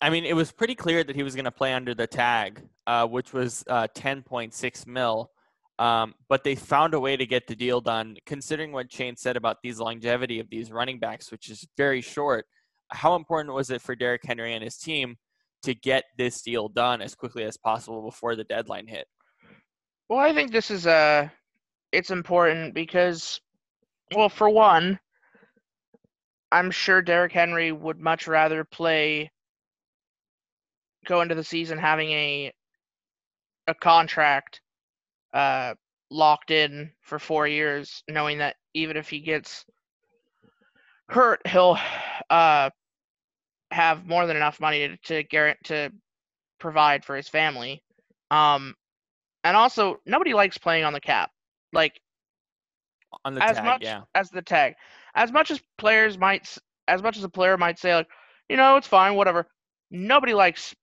I 0.02 0.10
mean, 0.10 0.24
it 0.24 0.38
was 0.38 0.54
pretty 0.54 0.74
clear 0.74 1.04
that 1.04 1.18
he 1.18 1.22
was 1.22 1.36
going 1.36 1.44
to 1.44 1.52
play 1.52 1.74
under 1.74 1.94
the 1.94 2.08
tag, 2.08 2.62
uh, 2.88 3.06
which 3.06 3.34
was 3.34 3.66
uh, 3.68 3.88
10.6 3.94 4.88
mil. 4.88 5.30
Um, 5.80 6.16
but 6.30 6.46
they 6.46 6.56
found 6.56 6.94
a 6.94 7.00
way 7.00 7.18
to 7.18 7.26
get 7.26 7.46
the 7.46 7.58
deal 7.58 7.82
done. 7.82 8.16
Considering 8.26 8.72
what 8.72 8.90
Shane 8.90 9.18
said 9.18 9.36
about 9.36 9.58
these 9.62 9.82
longevity 9.82 10.40
of 10.40 10.50
these 10.50 10.72
running 10.72 10.98
backs, 10.98 11.30
which 11.30 11.50
is 11.50 11.68
very 11.76 12.00
short, 12.00 12.46
how 12.88 13.16
important 13.16 13.54
was 13.54 13.70
it 13.70 13.82
for 13.82 13.98
Derrick 13.98 14.22
Henry 14.24 14.54
and 14.54 14.64
his 14.64 14.78
team 14.78 15.18
to 15.64 15.76
get 15.76 16.06
this 16.18 16.42
deal 16.42 16.70
done 16.70 17.02
as 17.02 17.16
quickly 17.16 17.44
as 17.44 17.58
possible 17.58 18.02
before 18.02 18.38
the 18.38 18.46
deadline 18.46 18.88
hit? 18.88 19.08
Well, 20.08 20.20
I 20.20 20.34
think 20.34 20.54
this 20.54 20.72
is 20.72 20.88
uh 20.88 21.28
it's 21.92 22.12
important 22.12 22.74
because 22.74 23.42
well, 24.12 24.30
for 24.30 24.50
one, 24.50 25.00
I'm 26.52 26.72
sure 26.72 27.02
Derrick 27.02 27.32
Henry 27.32 27.72
would 27.72 28.00
much 28.00 28.28
rather 28.28 28.64
play 28.64 29.32
go 31.06 31.22
into 31.22 31.36
the 31.36 31.44
season 31.44 31.78
having 31.78 32.12
a 32.12 32.54
a 33.68 33.74
contract 33.74 34.62
uh 35.34 35.74
locked 36.12 36.52
in 36.52 36.92
for 37.02 37.18
4 37.20 37.48
years 37.48 38.04
knowing 38.10 38.38
that 38.40 38.56
even 38.74 38.98
if 38.98 39.10
he 39.10 39.20
gets 39.20 39.66
hurt, 41.10 41.42
he'll 41.48 41.78
uh 42.30 42.70
have 43.72 44.06
more 44.06 44.28
than 44.28 44.38
enough 44.38 44.60
money 44.60 44.88
to 44.88 44.98
to, 44.98 45.24
guarantee, 45.24 45.64
to 45.66 45.90
provide 46.60 47.04
for 47.06 47.16
his 47.16 47.30
family. 47.30 47.84
Um 48.32 48.76
and 49.44 49.58
also, 49.58 49.98
nobody 50.06 50.34
likes 50.34 50.58
playing 50.58 50.86
on 50.86 50.94
the 50.94 51.02
cap. 51.02 51.32
Like 51.74 52.00
on 53.26 53.36
the 53.36 53.44
as 53.44 53.58
tag, 53.58 53.66
much 53.66 53.82
yeah. 53.84 54.02
as 54.16 54.30
the 54.30 54.42
tag, 54.42 54.76
as 55.16 55.32
much 55.32 55.52
as 55.52 55.62
players 55.78 56.18
might, 56.18 56.58
as 56.88 57.02
much 57.02 57.18
as 57.18 57.24
a 57.24 57.30
player 57.30 57.58
might 57.58 57.80
say, 57.80 57.96
like, 57.96 58.08
you 58.50 58.58
know, 58.58 58.78
it's 58.78 58.88
fine, 58.88 59.16
whatever. 59.16 59.48
Nobody 59.92 60.34
likes, 60.34 60.76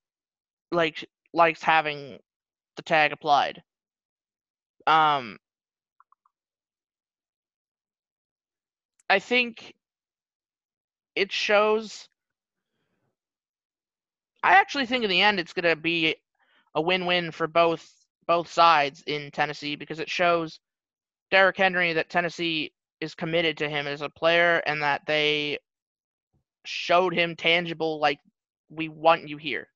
like, 0.73 1.09
likes 1.33 1.63
having 1.63 2.19
the 2.77 2.83
tag 2.83 3.13
applied. 3.13 3.63
Um, 4.87 5.39
I 9.09 9.19
think 9.19 9.75
it 11.17 11.33
shows. 11.33 12.09
I 14.43 14.53
actually 14.55 14.87
think 14.87 15.05
in 15.05 15.11
the 15.11 15.21
end 15.21 15.39
it's 15.39 15.53
going 15.53 15.69
to 15.69 15.77
be 15.77 16.17
a 16.75 16.81
win-win 16.81 17.31
for 17.33 17.47
both 17.47 17.93
both 18.27 18.51
sides 18.51 19.03
in 19.07 19.31
Tennessee 19.33 19.75
because 19.75 19.99
it 19.99 20.09
shows 20.09 20.61
Derrick 21.31 21.57
Henry 21.57 21.93
that 21.93 22.11
Tennessee 22.11 22.73
is 23.01 23.15
committed 23.15 23.57
to 23.59 23.69
him 23.69 23.87
as 23.87 24.03
a 24.03 24.09
player 24.09 24.63
and 24.67 24.83
that 24.83 25.03
they 25.07 25.59
showed 26.65 27.15
him 27.15 27.37
tangible 27.37 27.99
like 27.99 28.19
we 28.69 28.89
want 28.89 29.29
you 29.29 29.37
here. 29.37 29.69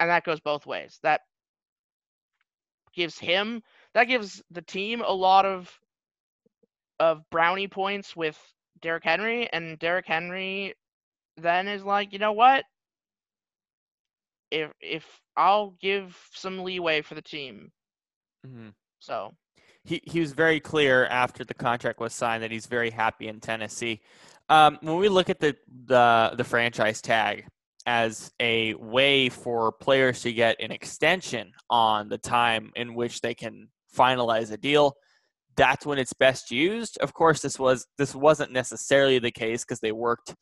And 0.00 0.10
that 0.10 0.24
goes 0.24 0.40
both 0.40 0.66
ways. 0.66 0.98
That 1.02 1.22
gives 2.94 3.18
him 3.18 3.62
that 3.94 4.04
gives 4.04 4.42
the 4.50 4.62
team 4.62 5.02
a 5.02 5.12
lot 5.12 5.44
of 5.46 5.72
of 7.00 7.22
brownie 7.30 7.68
points 7.68 8.16
with 8.16 8.36
Derrick 8.80 9.04
Henry 9.04 9.48
and 9.52 9.78
Derrick 9.78 10.06
Henry 10.06 10.74
then 11.36 11.68
is 11.68 11.84
like, 11.84 12.12
you 12.12 12.18
know 12.18 12.32
what? 12.32 12.64
If 14.50 14.72
if 14.80 15.04
I'll 15.36 15.70
give 15.80 16.16
some 16.32 16.64
leeway 16.64 17.02
for 17.02 17.14
the 17.14 17.22
team. 17.22 17.70
Mm-hmm. 18.46 18.70
So 18.98 19.32
he 19.88 20.02
he 20.04 20.20
was 20.20 20.32
very 20.32 20.60
clear 20.60 21.06
after 21.06 21.44
the 21.44 21.54
contract 21.54 22.00
was 22.00 22.12
signed 22.12 22.42
that 22.42 22.50
he's 22.50 22.66
very 22.66 22.90
happy 22.90 23.28
in 23.28 23.40
Tennessee. 23.40 24.00
Um, 24.48 24.78
when 24.80 24.96
we 24.96 25.08
look 25.08 25.30
at 25.30 25.40
the, 25.40 25.56
the 25.86 26.34
the 26.36 26.44
franchise 26.44 27.00
tag 27.00 27.46
as 27.86 28.30
a 28.38 28.74
way 28.74 29.28
for 29.30 29.72
players 29.72 30.22
to 30.22 30.32
get 30.32 30.56
an 30.60 30.70
extension 30.70 31.52
on 31.70 32.08
the 32.08 32.18
time 32.18 32.70
in 32.76 32.94
which 32.94 33.22
they 33.22 33.34
can 33.34 33.68
finalize 33.96 34.52
a 34.52 34.58
deal, 34.58 34.94
that's 35.56 35.86
when 35.86 35.98
it's 35.98 36.12
best 36.12 36.50
used. 36.50 36.98
Of 36.98 37.14
course, 37.14 37.40
this 37.40 37.58
was 37.58 37.86
this 37.96 38.14
wasn't 38.14 38.52
necessarily 38.52 39.18
the 39.18 39.32
case 39.32 39.64
because 39.64 39.80
they 39.80 39.92
worked 39.92 40.34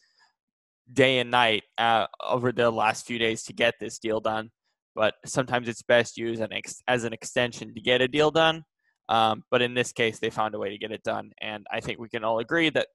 day 0.93 1.19
and 1.19 1.31
night 1.31 1.63
uh, 1.79 2.07
over 2.25 2.53
the 2.53 2.71
last 2.71 3.07
few 3.07 3.19
days 3.19 3.43
to 3.45 3.53
get 3.53 3.75
this 3.81 3.99
deal 3.99 4.21
done 4.21 4.51
but 4.97 5.15
sometimes 5.27 5.69
it's 5.69 5.83
best 5.83 6.17
used 6.17 6.43
as 6.89 7.05
an 7.05 7.13
extension 7.13 7.75
to 7.75 7.81
get 7.83 8.01
a 8.01 8.09
deal 8.09 8.31
done. 8.31 8.65
Um, 9.09 9.45
but 9.51 9.63
in 9.63 9.75
this 9.75 9.93
case, 9.93 10.19
they 10.19 10.31
found 10.31 10.55
a 10.55 10.59
way 10.59 10.71
to 10.71 10.79
get 10.79 10.91
it 10.93 11.03
done, 11.03 11.33
and 11.41 11.67
I 11.71 11.81
think 11.81 11.99
we 11.99 12.09
can 12.09 12.25
all 12.25 12.39
agree 12.41 12.71
that 12.71 12.89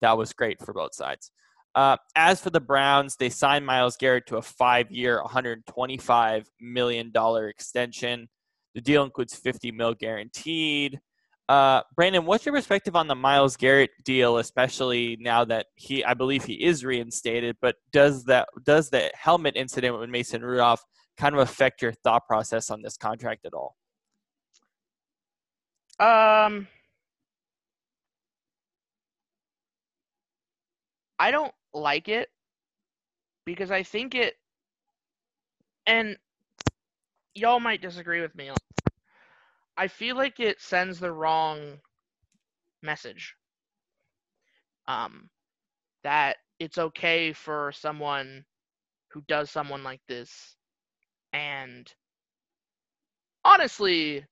that 0.00 0.16
was 0.16 0.32
great 0.32 0.64
for 0.64 0.72
both 0.72 0.94
sides. 0.94 1.30
Uh, 1.74 1.96
as 2.16 2.40
for 2.40 2.50
the 2.50 2.60
Browns, 2.60 3.16
they 3.16 3.28
signed 3.28 3.66
Myles 3.66 3.96
Garrett 3.96 4.26
to 4.28 4.38
a 4.38 4.42
five-year, 4.42 5.20
125 5.22 6.50
million 6.60 7.10
dollar 7.12 7.48
extension. 7.48 8.28
The 8.74 8.80
deal 8.80 9.04
includes 9.04 9.34
50 9.34 9.72
mil 9.72 9.94
guaranteed. 9.94 11.00
Uh, 11.48 11.82
Brannan, 11.96 12.26
what's 12.26 12.44
your 12.44 12.54
perspective 12.54 12.94
on 12.94 13.08
the 13.08 13.14
Myles 13.14 13.56
Garrett 13.56 13.90
deal, 14.04 14.36
especially 14.36 15.16
now 15.20 15.44
that 15.46 15.66
he, 15.76 16.04
I 16.04 16.12
believe, 16.14 16.44
he 16.44 16.54
is 16.54 16.84
reinstated? 16.84 17.56
But 17.62 17.76
does 17.90 18.24
that 18.24 18.48
does 18.64 18.90
the 18.90 19.10
helmet 19.14 19.56
incident 19.56 19.98
with 19.98 20.10
Mason 20.10 20.42
Rudolph 20.42 20.84
kind 21.16 21.34
of 21.34 21.40
affect 21.40 21.80
your 21.80 21.92
thought 21.92 22.26
process 22.26 22.70
on 22.70 22.82
this 22.82 22.96
contract 22.96 23.46
at 23.46 23.54
all? 23.54 23.76
Um, 26.00 26.68
I 31.18 31.30
don't 31.32 31.52
like 31.74 32.08
it 32.08 32.30
because 33.44 33.70
I 33.70 33.82
think 33.82 34.14
it, 34.14 34.34
and 35.86 36.16
y'all 37.34 37.60
might 37.60 37.82
disagree 37.82 38.20
with 38.20 38.34
me. 38.36 38.50
I 39.76 39.88
feel 39.88 40.16
like 40.16 40.38
it 40.38 40.60
sends 40.60 41.00
the 41.00 41.12
wrong 41.12 41.78
message. 42.82 43.34
Um, 44.86 45.28
that 46.04 46.36
it's 46.58 46.78
okay 46.78 47.32
for 47.32 47.72
someone 47.72 48.44
who 49.10 49.22
does 49.28 49.50
someone 49.50 49.82
like 49.82 50.00
this 50.08 50.56
and 51.32 51.92
honestly 53.44 54.24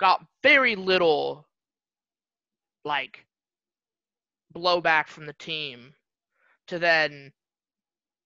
got 0.00 0.24
very 0.42 0.74
little 0.74 1.46
like 2.84 3.26
blowback 4.54 5.06
from 5.06 5.26
the 5.26 5.34
team 5.34 5.92
to 6.66 6.78
then 6.78 7.32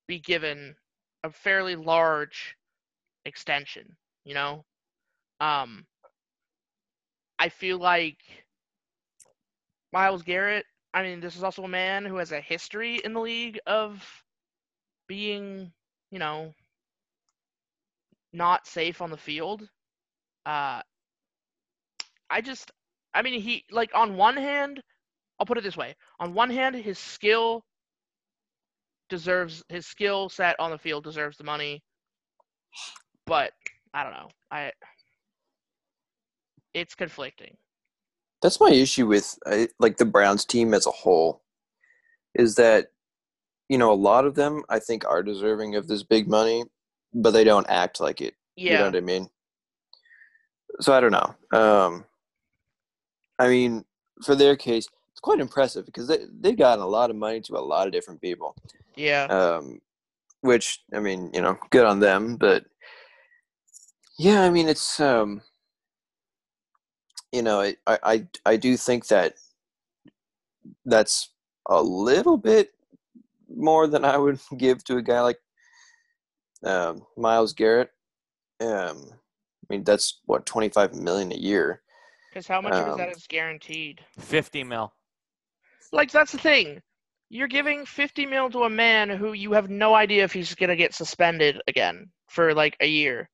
be 0.07 0.21
given 0.21 0.75
a 1.25 1.31
fairly 1.31 1.75
large 1.77 2.57
extension, 3.25 3.97
you 4.25 4.35
know? 4.35 4.65
Um 5.41 5.85
I 7.39 7.49
feel 7.49 7.79
like 7.79 8.19
Myles 9.93 10.23
Garrett, 10.23 10.67
I 10.93 11.03
mean, 11.03 11.21
this 11.21 11.37
is 11.37 11.43
also 11.43 11.65
a 11.65 11.69
man 11.69 12.05
who 12.05 12.17
has 12.17 12.33
a 12.33 12.41
history 12.41 13.01
in 13.05 13.13
the 13.13 13.21
league 13.21 13.59
of 13.67 14.05
being, 15.09 15.73
you 16.11 16.19
know, 16.19 16.55
not 18.33 18.67
safe 18.67 19.01
on 19.03 19.11
the 19.11 19.17
field. 19.17 19.69
Uh, 20.47 20.83
I 22.31 22.41
just, 22.41 22.71
I 23.15 23.23
mean, 23.23 23.41
he 23.41 23.65
like 23.71 23.91
on 23.95 24.17
one 24.17 24.37
hand, 24.37 24.83
I'll 25.39 25.47
put 25.47 25.59
it 25.59 25.65
this 25.65 25.77
way: 25.77 25.95
on 26.21 26.35
one 26.35 26.51
hand, 26.51 26.75
his 26.77 26.99
skill 26.99 27.65
deserves 29.09 29.63
his 29.69 29.87
skill 29.87 30.29
set 30.29 30.59
on 30.59 30.71
the 30.71 30.79
field 30.79 31.05
deserves 31.05 31.37
the 31.37 31.45
money, 31.45 31.83
but 33.27 33.53
I 33.93 34.03
don't 34.03 34.13
know. 34.13 34.29
I 34.51 34.73
it's 36.73 36.95
conflicting. 36.95 37.57
That's 38.43 38.61
my 38.61 38.71
issue 38.71 39.07
with 39.07 39.39
like 39.79 39.97
the 39.97 40.05
Browns 40.05 40.45
team 40.45 40.75
as 40.75 40.87
a 40.87 40.91
whole, 40.91 41.43
is 42.35 42.57
that 42.57 42.89
you 43.69 43.79
know 43.79 43.93
a 43.93 43.95
lot 43.95 44.25
of 44.25 44.35
them 44.35 44.65
I 44.69 44.79
think 44.79 45.05
are 45.05 45.23
deserving 45.23 45.77
of 45.77 45.87
this 45.87 46.03
big 46.03 46.29
money, 46.29 46.65
but 47.13 47.31
they 47.31 47.45
don't 47.45 47.67
act 47.69 48.01
like 48.01 48.21
it. 48.21 48.35
Yeah. 48.57 48.73
You 48.73 48.79
know 48.79 48.85
what 48.87 48.97
I 48.97 49.01
mean? 49.01 49.31
So 50.81 50.93
I 50.93 51.01
don't 51.01 51.13
know. 51.13 51.35
Um, 51.59 52.05
I 53.45 53.49
mean, 53.49 53.85
for 54.25 54.35
their 54.35 54.57
case, 54.57 54.89
it's 55.13 55.21
quite 55.21 55.39
impressive 55.39 55.85
because 55.85 56.09
they 56.09 56.19
they've 56.41 56.57
gotten 56.57 56.83
a 56.83 56.89
lot 56.89 57.11
of 57.11 57.17
money 57.17 57.41
to 57.43 57.57
a 57.57 57.61
lot 57.61 57.87
of 57.87 57.93
different 57.93 58.23
people. 58.23 58.57
Yeah. 58.97 59.25
Um, 59.25 59.81
which 60.41 60.83
I 60.95 61.01
mean, 61.01 61.31
you 61.35 61.43
know, 61.43 61.59
good 61.71 61.85
on 61.85 62.01
them, 62.01 62.37
but 62.37 62.65
yeah, 64.19 64.43
I 64.43 64.51
mean, 64.51 64.69
it's 64.69 64.99
um, 64.99 65.43
you 67.33 67.43
know, 67.43 67.61
I, 67.61 67.77
I 67.87 68.27
I 68.47 68.57
do 68.57 68.77
think 68.77 69.09
that 69.09 69.35
that's 70.87 71.31
a 71.69 71.83
little 71.83 72.39
bit 72.39 72.73
more 73.55 73.87
than 73.87 74.05
I 74.05 74.17
would 74.17 74.41
give 74.57 74.85
to 74.85 74.97
a 74.97 75.03
guy 75.03 75.21
like 75.21 75.39
um, 76.65 77.03
Myles 77.17 77.53
Garrett. 77.53 77.91
Um, 78.61 79.11
I 79.13 79.67
mean, 79.69 79.85
that's 79.85 80.21
what 80.25 80.47
twenty 80.47 80.71
five 80.71 80.95
million 80.95 81.31
a 81.33 81.37
year. 81.37 81.83
Because 82.35 82.49
how 82.49 82.61
much 82.61 82.73
of 82.75 82.99
that 82.99 83.11
Um, 83.11 83.15
guaranteed? 83.29 84.05
50 84.19 84.65
mil. 84.65 84.93
Like 85.93 86.11
that's 86.11 86.33
the 86.33 86.39
thing. 86.39 86.83
You're 87.29 87.47
giving 87.47 87.87
50 87.87 88.27
mil 88.27 88.51
to 88.51 88.65
a 88.65 88.71
man 88.71 89.09
who 89.09 89.35
you 89.35 89.53
have 89.53 89.71
no 89.71 89.95
idea 89.95 90.25
if 90.25 90.33
he's 90.33 90.53
gonna 90.57 90.75
get 90.75 90.95
suspended 90.95 91.63
again 91.69 92.11
for 92.29 92.53
like 92.53 92.77
a 92.81 92.89
year. 92.89 93.31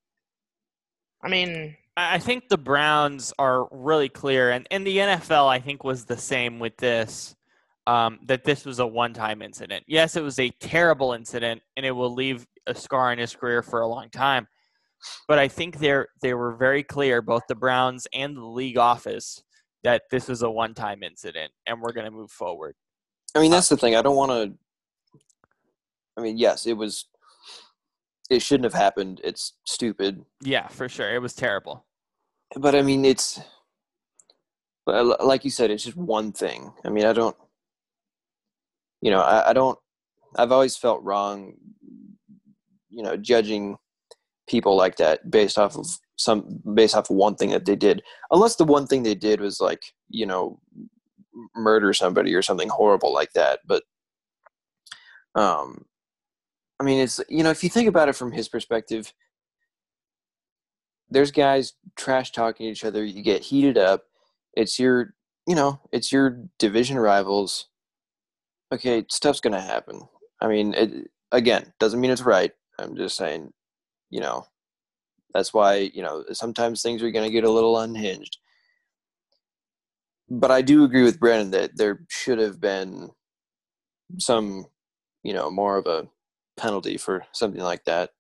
I 1.25 1.31
mean, 1.31 1.79
I 1.97 2.17
I 2.17 2.19
think 2.19 2.51
the 2.51 2.59
Browns 2.59 3.33
are 3.39 3.69
really 3.71 4.11
clear, 4.11 4.51
and, 4.51 4.67
and 4.71 4.87
the 4.87 4.99
NFL, 4.99 5.49
I 5.49 5.61
think, 5.61 5.83
was 5.83 6.05
the 6.05 6.19
same 6.19 6.59
with 6.59 6.77
this. 6.77 7.35
Um, 7.87 8.21
that 8.27 8.45
this 8.45 8.67
was 8.67 8.79
a 8.79 8.87
one-time 8.87 9.41
incident. 9.41 9.85
Yes, 9.89 10.15
it 10.15 10.23
was 10.23 10.39
a 10.39 10.51
terrible 10.61 11.15
incident, 11.15 11.63
and 11.77 11.87
it 11.87 11.91
will 11.93 12.13
leave 12.13 12.47
a 12.67 12.75
scar 12.75 13.13
in 13.13 13.19
his 13.19 13.35
career 13.35 13.63
for 13.63 13.81
a 13.81 13.87
long 13.87 14.11
time. 14.11 14.47
But 15.29 15.39
I 15.39 15.49
think 15.49 15.79
they're—they 15.79 16.35
were 16.35 16.55
very 16.57 16.83
clear, 16.83 17.23
both 17.23 17.43
the 17.49 17.55
Browns 17.55 18.07
and 18.13 18.37
the 18.37 18.45
league 18.45 18.79
office, 18.79 19.43
that 19.85 20.03
this 20.11 20.29
was 20.29 20.43
a 20.43 20.51
one-time 20.51 21.03
incident, 21.03 21.53
and 21.67 21.81
we're 21.81 21.93
going 21.93 22.05
to 22.05 22.11
move 22.11 22.31
forward. 22.31 22.75
I 23.35 23.41
mean, 23.41 23.51
that's 23.51 23.69
the 23.69 23.77
thing. 23.77 23.95
I 23.97 24.03
don't 24.03 24.17
want 24.17 24.31
to. 24.33 24.59
I 26.17 26.23
mean, 26.23 26.37
yes, 26.37 26.67
it 26.67 26.75
was. 26.75 27.07
It 28.29 28.43
shouldn't 28.43 28.65
have 28.65 28.75
happened. 28.75 29.21
It's 29.25 29.55
stupid, 29.67 30.25
Yeah, 30.43 30.69
for 30.69 30.89
sure, 30.89 31.13
it 31.15 31.21
was 31.21 31.35
terrible. 31.35 31.85
but 32.57 32.75
I 32.75 32.83
mean, 32.83 33.05
it's. 33.05 33.41
But 34.87 34.95
uh, 34.95 35.25
like 35.25 35.45
you 35.45 35.51
said, 35.51 35.71
it's 35.71 35.85
just 35.85 35.97
one 35.97 36.33
thing. 36.33 36.73
I 36.85 36.91
mean, 36.91 37.05
I 37.07 37.13
don't. 37.13 37.37
You 39.01 39.11
know, 39.11 39.21
I, 39.21 39.51
I 39.51 39.53
don't. 39.53 39.79
I've 40.37 40.53
always 40.53 40.77
felt 40.77 41.03
wrong. 41.03 41.55
You 42.89 43.03
know, 43.03 43.17
judging 43.17 43.79
people 44.51 44.77
like 44.77 44.97
that 44.97 45.31
based 45.31 45.59
off 45.59 45.77
of 45.77 45.87
some 46.17 46.61
based 46.75 46.97
off 46.97 47.09
of 47.09 47.17
one 47.17 47.37
thing 47.37 47.51
that 47.51 47.65
they 47.65 47.77
did, 47.77 48.03
unless 48.31 48.57
the 48.57 48.65
one 48.65 48.87
thing 48.87 49.03
they 49.03 49.15
did 49.15 49.41
was 49.41 49.61
like 49.61 49.95
you 50.09 50.27
know 50.27 50.61
murder 51.55 51.93
somebody 51.93 52.35
or 52.35 52.43
something 52.43 52.69
horrible 52.69 53.13
like 53.13 53.33
that. 53.35 53.61
But 53.67 53.85
um, 55.35 55.85
I 56.81 56.85
mean, 56.85 57.01
it's 57.01 57.21
you 57.29 57.45
know, 57.45 57.51
if 57.51 57.63
you 57.63 57.71
think 57.71 57.89
about 57.89 58.09
it 58.09 58.17
from 58.17 58.33
his 58.33 58.49
perspective, 58.49 59.13
there's 61.11 61.31
guys 61.31 61.75
trash 61.97 62.33
talking 62.33 62.67
each 62.67 62.85
other. 62.85 63.05
You 63.05 63.23
get 63.23 63.43
heated 63.43 63.79
up. 63.79 64.05
It's 64.55 64.79
your, 64.79 65.15
you 65.47 65.55
know, 65.55 65.81
it's 65.93 66.11
your 66.13 66.43
division 66.59 66.99
rivals. 66.99 67.69
Okay, 68.73 69.05
stuff's 69.09 69.41
gonna 69.41 69.61
happen. 69.61 70.03
I 70.41 70.49
mean, 70.49 70.75
it 70.75 71.11
again 71.33 71.73
doesn't 71.79 72.01
mean 72.01 72.11
it's 72.11 72.23
right. 72.23 72.53
I'm 72.79 72.97
just 72.97 73.17
saying, 73.17 73.53
you 74.11 74.21
know, 74.21 74.47
that's 75.33 75.55
why 75.55 75.77
you 75.95 76.03
know 76.03 76.25
sometimes 76.33 76.83
things 76.83 77.03
are 77.03 77.11
gonna 77.11 77.31
get 77.31 77.45
a 77.45 77.51
little 77.51 77.79
unhinged. 77.79 78.39
But 80.29 80.51
I 80.51 80.63
do 80.63 80.85
agree 80.85 81.03
with 81.03 81.19
Brannan 81.19 81.51
that 81.51 81.77
there 81.77 82.05
should 82.09 82.39
have 82.39 82.61
been 82.61 83.11
some, 84.19 84.67
you 85.25 85.33
know, 85.33 85.51
more 85.51 85.77
of 85.77 85.87
a 85.87 86.09
penalty 86.57 86.97
for 86.97 87.25
something 87.33 87.61
like 87.61 87.85
that 87.85 88.11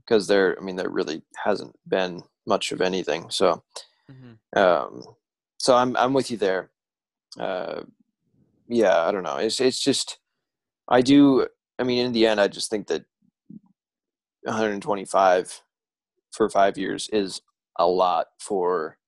because 0.00 0.26
there, 0.26 0.56
I 0.58 0.64
mean, 0.64 0.76
there 0.76 0.88
really 0.88 1.22
hasn't 1.44 1.76
been 1.86 2.22
much 2.46 2.72
of 2.72 2.80
anything. 2.80 3.30
So, 3.30 3.62
hmm 4.08 4.32
um, 4.58 5.02
so 5.58 5.76
I'm 5.76 5.96
I'm 5.96 6.12
with 6.12 6.30
you 6.30 6.36
there. 6.36 6.70
Uh, 7.38 7.82
yeah, 8.68 9.02
I 9.02 9.12
don't 9.12 9.22
know. 9.22 9.36
It's 9.36 9.60
it's 9.60 9.82
just 9.82 10.18
I 10.88 11.00
do. 11.02 11.46
I 11.78 11.84
mean, 11.84 12.06
in 12.06 12.12
the 12.12 12.26
end, 12.26 12.40
I 12.40 12.48
just 12.48 12.70
think 12.70 12.86
that 12.88 13.04
125 14.44 15.62
for 16.32 16.48
five 16.48 16.78
years 16.78 17.08
is 17.12 17.40
a 17.78 17.86
lot 17.86 18.26
for 18.38 18.98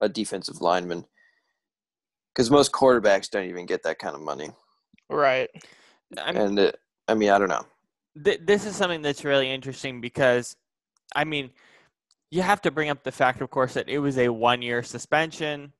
a 0.00 0.08
defensive 0.08 0.60
lineman 0.60 1.04
because 2.34 2.50
most 2.50 2.72
quarterbacks 2.72 3.28
don't 3.28 3.46
even 3.48 3.66
get 3.66 3.82
that 3.82 3.98
kind 3.98 4.14
of 4.14 4.20
money. 4.20 4.50
right. 5.10 5.50
I 6.16 6.32
mean, 6.32 6.42
And 6.42 6.58
it, 6.58 6.78
I 7.08 7.14
mean, 7.14 7.30
I 7.30 7.38
don't 7.38 7.48
know. 7.48 7.66
th- 8.24 8.40
this 8.44 8.64
is 8.64 8.76
something 8.76 9.02
that's 9.02 9.24
really 9.24 9.50
interesting 9.50 10.00
because, 10.00 10.56
I 11.14 11.24
mean, 11.24 11.50
you 12.30 12.42
have 12.42 12.60
to 12.62 12.70
bring 12.70 12.90
up 12.90 13.02
the 13.02 13.12
fact, 13.12 13.40
of 13.40 13.50
course, 13.50 13.74
that 13.74 13.88
it 13.88 13.98
was 13.98 14.18
a 14.18 14.28
one-year 14.28 14.82
suspension, 14.82 15.72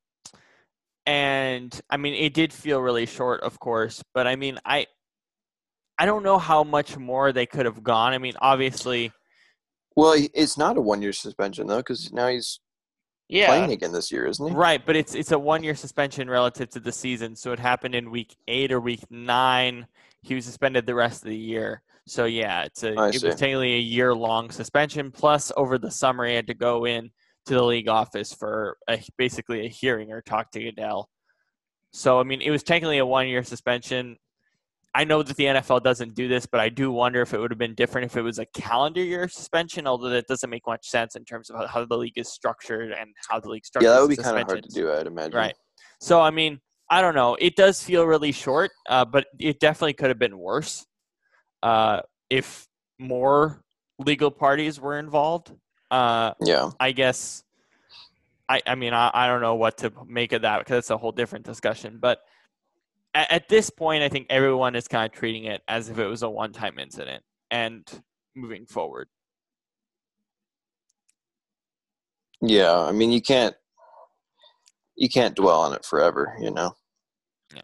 and 1.06 1.78
I 1.88 1.96
mean, 1.96 2.14
it 2.14 2.34
did 2.34 2.52
feel 2.52 2.80
really 2.80 3.06
short, 3.06 3.42
of 3.42 3.58
course. 3.60 4.02
But 4.14 4.26
I 4.26 4.36
mean, 4.36 4.58
I, 4.64 4.86
I 5.98 6.06
don't 6.06 6.22
know 6.22 6.38
how 6.38 6.62
much 6.64 6.96
more 6.96 7.32
they 7.32 7.46
could 7.46 7.66
have 7.66 7.82
gone. 7.82 8.12
I 8.12 8.18
mean, 8.18 8.34
obviously, 8.40 9.12
Well, 9.96 10.14
it's 10.32 10.56
not 10.56 10.76
a 10.76 10.80
one-year 10.80 11.12
suspension 11.12 11.66
though, 11.66 11.78
because 11.78 12.12
now 12.12 12.28
he's 12.28 12.60
Yeah. 13.28 13.46
playing 13.48 13.72
again 13.72 13.92
this 13.92 14.12
year, 14.12 14.26
isn't 14.26 14.48
he? 14.48 14.54
right? 14.54 14.84
But 14.84 14.94
it's 14.96 15.14
it's 15.14 15.32
a 15.32 15.38
one-year 15.38 15.74
suspension 15.74 16.30
relative 16.30 16.68
to 16.70 16.80
the 16.80 16.92
season, 16.92 17.34
so 17.34 17.52
it 17.52 17.58
happened 17.58 17.94
in 17.96 18.10
week 18.10 18.36
eight 18.46 18.70
or 18.72 18.80
week 18.80 19.04
nine. 19.10 19.86
He 20.22 20.34
was 20.34 20.44
suspended 20.44 20.86
the 20.86 20.94
rest 20.94 21.22
of 21.24 21.30
the 21.30 21.36
year. 21.36 21.82
So 22.06 22.24
yeah, 22.26 22.62
it's 22.64 22.84
a 22.84 22.96
I 22.98 23.08
it 23.08 23.14
see. 23.20 23.26
was 23.26 23.34
technically 23.36 23.74
a 23.74 23.80
year 23.80 24.14
long 24.14 24.50
suspension. 24.50 25.10
Plus, 25.10 25.50
over 25.56 25.78
the 25.78 25.90
summer, 25.90 26.26
he 26.26 26.34
had 26.34 26.46
to 26.46 26.54
go 26.54 26.86
in 26.86 27.10
to 27.46 27.54
the 27.54 27.62
league 27.64 27.88
office 27.88 28.32
for 28.32 28.76
a, 28.88 29.02
basically 29.16 29.66
a 29.66 29.68
hearing 29.68 30.12
or 30.12 30.22
talk 30.22 30.50
to 30.52 30.60
Goodell. 30.60 31.08
So 31.92 32.20
I 32.20 32.22
mean, 32.22 32.40
it 32.40 32.50
was 32.50 32.62
technically 32.62 32.98
a 32.98 33.06
one 33.06 33.26
year 33.26 33.42
suspension. 33.42 34.16
I 34.98 35.04
know 35.04 35.22
that 35.22 35.36
the 35.36 35.44
NFL 35.44 35.84
doesn't 35.84 36.16
do 36.16 36.26
this, 36.26 36.44
but 36.44 36.58
I 36.58 36.70
do 36.70 36.90
wonder 36.90 37.22
if 37.22 37.32
it 37.32 37.38
would 37.38 37.52
have 37.52 37.58
been 37.58 37.76
different 37.76 38.06
if 38.06 38.16
it 38.16 38.22
was 38.22 38.40
a 38.40 38.46
calendar 38.46 39.00
year 39.00 39.28
suspension. 39.28 39.86
Although 39.86 40.08
that 40.08 40.26
doesn't 40.26 40.50
make 40.50 40.66
much 40.66 40.88
sense 40.88 41.14
in 41.14 41.24
terms 41.24 41.50
of 41.50 41.70
how, 41.70 41.84
the 41.84 41.96
league 41.96 42.14
is 42.18 42.28
structured 42.28 42.90
and 42.90 43.10
how 43.28 43.38
the 43.38 43.48
league 43.48 43.64
structures. 43.64 43.86
Yeah, 43.86 43.94
that 43.94 44.00
would 44.00 44.10
be 44.10 44.16
kind 44.16 44.36
of 44.36 44.48
hard 44.48 44.64
to 44.64 44.68
do, 44.68 44.90
I'd 44.90 45.06
imagine. 45.06 45.36
Right. 45.36 45.54
So 46.00 46.20
I 46.20 46.30
mean, 46.30 46.58
I 46.90 47.00
don't 47.00 47.14
know. 47.14 47.36
It 47.36 47.54
does 47.54 47.80
feel 47.80 48.06
really 48.06 48.32
short, 48.32 48.72
uh, 48.88 49.04
but 49.04 49.26
it 49.38 49.60
definitely 49.60 49.92
could 49.92 50.08
have 50.08 50.18
been 50.18 50.36
worse 50.36 50.84
uh, 51.62 52.00
if 52.28 52.66
more 52.98 53.62
legal 54.00 54.32
parties 54.32 54.80
were 54.80 54.98
involved. 54.98 55.52
Uh, 55.92 56.32
Yeah. 56.40 56.70
I 56.80 56.90
guess. 56.90 57.44
I, 58.48 58.62
I 58.66 58.74
mean 58.74 58.94
I, 58.94 59.12
I 59.14 59.28
don't 59.28 59.42
know 59.42 59.54
what 59.54 59.78
to 59.78 59.92
make 60.08 60.32
of 60.32 60.42
that 60.42 60.58
because 60.58 60.78
it's 60.78 60.90
a 60.90 60.96
whole 60.96 61.12
different 61.12 61.44
discussion. 61.44 61.98
But 62.00 62.18
at, 63.14 63.30
at 63.30 63.48
this 63.48 63.70
point, 63.70 64.02
I 64.02 64.08
think 64.08 64.26
everyone 64.30 64.74
is 64.74 64.88
kind 64.88 65.06
of 65.06 65.12
treating 65.12 65.44
it 65.44 65.62
as 65.68 65.88
if 65.88 65.98
it 65.98 66.06
was 66.06 66.22
a 66.22 66.30
one-time 66.30 66.78
incident 66.78 67.22
and 67.50 67.86
moving 68.36 68.66
forward. 68.66 69.08
Yeah. 72.40 72.78
I 72.78 72.92
mean, 72.92 73.10
you 73.10 73.20
can't 73.20 73.54
you 74.96 75.08
can't 75.08 75.36
dwell 75.36 75.60
on 75.60 75.72
it 75.74 75.84
forever, 75.84 76.36
you 76.40 76.50
know. 76.50 76.74
Yeah. 77.54 77.62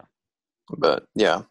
But 0.77 1.05
yeah. 1.15 1.41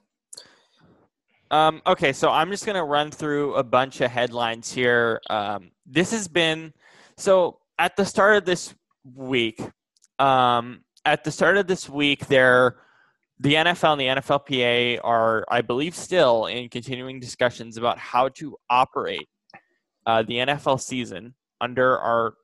Um, 1.51 1.83
okay, 1.87 2.13
so 2.13 2.31
I'm 2.31 2.51
just 2.51 2.67
going 2.67 2.77
to 2.77 2.85
run 2.85 3.11
through 3.11 3.55
a 3.55 3.63
bunch 3.63 4.01
of 4.01 4.11
headlines 4.11 4.73
here. 4.73 5.21
Um, 5.31 5.71
this 5.87 6.11
has 6.11 6.27
been 6.27 6.73
so 7.17 7.59
at 7.79 7.97
the 7.97 8.05
start 8.05 8.37
of 8.39 8.45
this 8.45 8.75
week. 9.15 9.61
Um, 10.19 10.81
at 11.05 11.23
the 11.23 11.31
start 11.31 11.57
of 11.57 11.67
this 11.67 11.89
week, 11.89 12.27
there, 12.27 12.79
the 13.45 13.55
NFL 13.55 13.93
and 13.93 14.01
the 14.01 14.23
NFLPA 14.23 15.01
are, 15.05 15.45
I 15.51 15.61
believe, 15.61 15.95
still 15.95 16.47
in 16.47 16.71
continuing 16.71 17.21
discussions 17.21 17.77
about 17.77 17.99
how 17.99 18.31
to 18.31 18.57
operate 18.71 19.29
uh, 20.07 20.23
the 20.23 20.37
NFL 20.37 20.81
season 20.81 21.35
under 21.61 21.99
our 21.99 22.35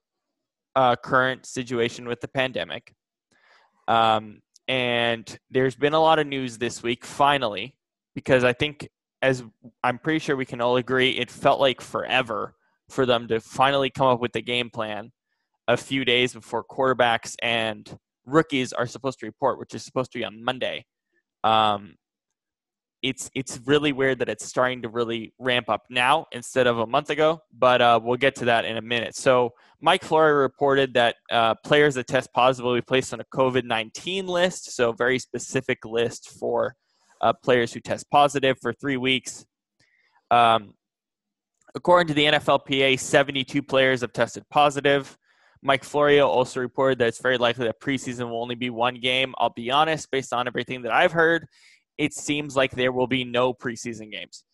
uh, 0.77 0.97
current 0.97 1.47
situation 1.47 2.07
with 2.07 2.21
the 2.21 2.29
pandemic. 2.29 2.93
Um, 3.89 4.43
and 4.69 5.39
there's 5.51 5.75
been 5.75 5.95
a 5.95 6.01
lot 6.01 6.19
of 6.19 6.27
news 6.27 6.59
this 6.59 6.83
week, 6.83 7.07
finally, 7.07 7.75
because 8.15 8.45
I 8.45 8.53
think, 8.53 8.87
as 9.23 9.43
I'm 9.83 9.99
pretty 9.99 10.19
sure 10.19 10.37
we 10.37 10.45
can 10.45 10.61
all 10.61 10.77
agree, 10.77 11.13
it 11.13 11.31
felt 11.31 11.61
like 11.61 11.81
forever 11.81 12.55
for 12.91 13.07
them 13.07 13.27
to 13.29 13.41
finally 13.41 13.89
come 13.89 14.07
up 14.07 14.21
with 14.21 14.33
the 14.33 14.43
game 14.43 14.69
plan 14.69 15.13
a 15.67 15.79
few 15.79 16.05
days 16.05 16.35
before 16.35 16.63
quarterbacks 16.63 17.37
and 17.43 17.99
rookies 18.31 18.73
are 18.73 18.87
supposed 18.87 19.19
to 19.21 19.27
report, 19.27 19.59
which 19.59 19.75
is 19.75 19.85
supposed 19.85 20.13
to 20.13 20.19
be 20.19 20.25
on 20.25 20.43
Monday. 20.43 20.85
Um, 21.45 21.95
it's 23.03 23.31
it's 23.35 23.59
really 23.65 23.93
weird 23.93 24.19
that 24.19 24.29
it's 24.29 24.45
starting 24.45 24.83
to 24.83 24.89
really 24.89 25.33
ramp 25.39 25.71
up 25.71 25.85
now 25.89 26.27
instead 26.33 26.67
of 26.67 26.79
a 26.79 26.87
month 26.87 27.11
ago, 27.11 27.41
but 27.57 27.81
uh, 27.81 27.99
we'll 28.03 28.19
get 28.19 28.35
to 28.37 28.45
that 28.47 28.65
in 28.65 28.77
a 28.77 28.83
minute. 28.83 29.17
So 29.17 29.55
Mike 29.81 30.05
Florio 30.05 30.35
reported 30.35 30.93
that 30.95 31.17
uh, 31.31 31.55
players 31.65 31.95
that 31.95 32.07
test 32.07 32.31
positive 32.35 32.67
will 32.67 32.75
be 32.75 32.83
placed 32.83 33.15
on 33.15 33.21
a 33.21 33.25
COVID 33.35 33.65
19 33.65 34.27
list, 34.27 34.77
so 34.77 34.93
very 34.93 35.19
specific 35.19 35.79
list 35.85 36.31
for 36.39 36.75
uh, 37.23 37.33
players 37.43 37.73
who 37.73 37.81
test 37.81 38.11
positive 38.11 38.59
for 38.61 38.73
three 38.75 38.99
weeks. 38.99 39.47
Um, 40.31 40.75
according 41.75 42.09
to 42.09 42.15
the 42.15 42.25
NFLPA, 42.25 42.99
72 42.99 43.63
players 43.63 44.03
have 44.03 44.13
tested 44.13 44.45
positive. 44.51 45.17
Mike 45.63 45.85
Florio 45.85 46.27
also 46.27 46.61
reported 46.61 46.99
that 46.99 47.09
it's 47.09 47.21
very 47.21 47.37
likely 47.37 47.67
that 47.67 47.81
preseason 47.81 48.31
will 48.31 48.43
only 48.43 48.55
be 48.55 48.71
one 48.71 48.95
game. 48.95 49.35
I'll 49.39 49.51
be 49.51 49.71
honest, 49.71 50.11
based 50.11 50.33
on 50.33 50.47
everything 50.47 50.83
that 50.83 50.93
I've 50.93 51.13
heard, 51.13 51.47
it 51.99 52.15
seems 52.15 52.57
like 52.57 52.73
there 52.73 52.93
will 52.93 53.07
be 53.07 53.25
no 53.25 53.53
preseason 53.53 54.11
games. 54.11 54.45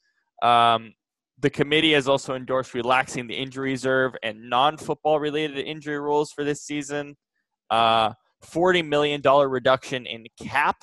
Um, 0.42 0.94
the 1.38 1.50
committee 1.50 1.92
has 1.92 2.08
also 2.08 2.34
endorsed 2.34 2.74
relaxing 2.74 3.26
the 3.26 3.34
injury 3.34 3.70
reserve 3.70 4.14
and 4.22 4.50
non 4.50 4.76
football 4.76 5.20
related 5.20 5.58
injury 5.58 6.00
rules 6.00 6.32
for 6.32 6.44
this 6.44 6.62
season. 6.62 7.16
Uh, 7.70 8.12
$40 8.44 8.86
million 8.86 9.22
reduction 9.22 10.06
in 10.06 10.26
cap. 10.42 10.76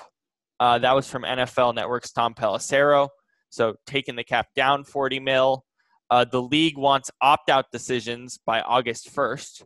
Uh, 0.59 0.79
that 0.79 0.93
was 0.93 1.09
from 1.09 1.23
NFL 1.23 1.75
Network's 1.75 2.11
Tom 2.11 2.33
Pelissero. 2.33 3.09
So 3.49 3.75
taking 3.85 4.15
the 4.15 4.23
cap 4.23 4.47
down 4.55 4.83
40 4.83 5.19
mil. 5.19 5.65
Uh, 6.09 6.25
the 6.25 6.41
league 6.41 6.77
wants 6.77 7.09
opt 7.21 7.49
out 7.49 7.65
decisions 7.71 8.39
by 8.45 8.61
August 8.61 9.13
1st. 9.13 9.63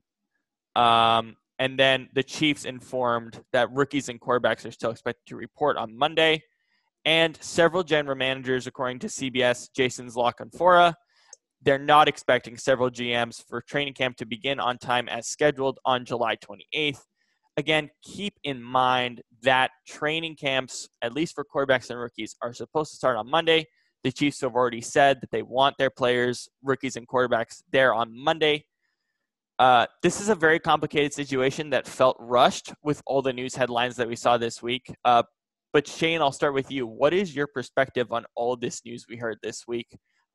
Um, 0.77 1.35
and 1.59 1.77
then 1.77 2.07
the 2.13 2.23
Chiefs 2.23 2.65
informed 2.65 3.41
that 3.51 3.71
rookies 3.71 4.09
and 4.09 4.21
quarterbacks 4.21 4.65
are 4.65 4.71
still 4.71 4.91
expected 4.91 5.23
to 5.27 5.35
report 5.35 5.75
on 5.75 5.97
Monday. 5.97 6.43
And 7.03 7.37
several 7.41 7.83
general 7.83 8.15
managers, 8.15 8.67
according 8.67 8.99
to 8.99 9.07
CBS, 9.07 9.69
Jason's 9.75 10.15
La 10.15 10.31
Canfora, 10.31 10.93
they're 11.63 11.79
not 11.79 12.07
expecting 12.07 12.57
several 12.57 12.91
GMs 12.91 13.43
for 13.47 13.61
training 13.61 13.93
camp 13.93 14.17
to 14.17 14.25
begin 14.25 14.59
on 14.59 14.77
time 14.77 15.09
as 15.09 15.27
scheduled 15.27 15.79
on 15.83 16.05
July 16.05 16.35
28th. 16.35 17.01
Again, 17.57 17.89
keep 18.03 18.35
in 18.43 18.61
mind 18.61 19.21
that 19.41 19.71
training 19.87 20.35
camps, 20.35 20.87
at 21.01 21.13
least 21.13 21.33
for 21.33 21.43
quarterbacks 21.43 21.89
and 21.89 21.99
rookies, 21.99 22.35
are 22.43 22.53
supposed 22.53 22.91
to 22.91 22.97
start 22.97 23.17
on 23.17 23.27
Monday. 23.27 23.65
The 24.03 24.11
Chiefs 24.11 24.41
have 24.41 24.53
already 24.53 24.81
said 24.81 25.21
that 25.21 25.31
they 25.31 25.41
want 25.41 25.75
their 25.79 25.89
players, 25.89 26.47
rookies, 26.61 26.95
and 26.95 27.07
quarterbacks 27.07 27.63
there 27.71 27.95
on 27.95 28.15
Monday. 28.15 28.65
Uh, 29.59 29.87
this 30.03 30.21
is 30.21 30.29
a 30.29 30.35
very 30.35 30.59
complicated 30.59 31.13
situation 31.13 31.69
that 31.71 31.87
felt 31.87 32.15
rushed 32.19 32.73
with 32.83 33.01
all 33.07 33.21
the 33.21 33.33
news 33.33 33.55
headlines 33.55 33.95
that 33.95 34.07
we 34.07 34.15
saw 34.15 34.37
this 34.37 34.61
week. 34.61 34.93
Uh, 35.03 35.23
but 35.73 35.87
Shane, 35.87 36.21
I'll 36.21 36.31
start 36.31 36.53
with 36.53 36.71
you. 36.71 36.85
What 36.85 37.13
is 37.13 37.35
your 37.35 37.47
perspective 37.47 38.11
on 38.11 38.25
all 38.35 38.55
this 38.55 38.85
news 38.85 39.05
we 39.09 39.17
heard 39.17 39.37
this 39.41 39.63
week 39.67 39.87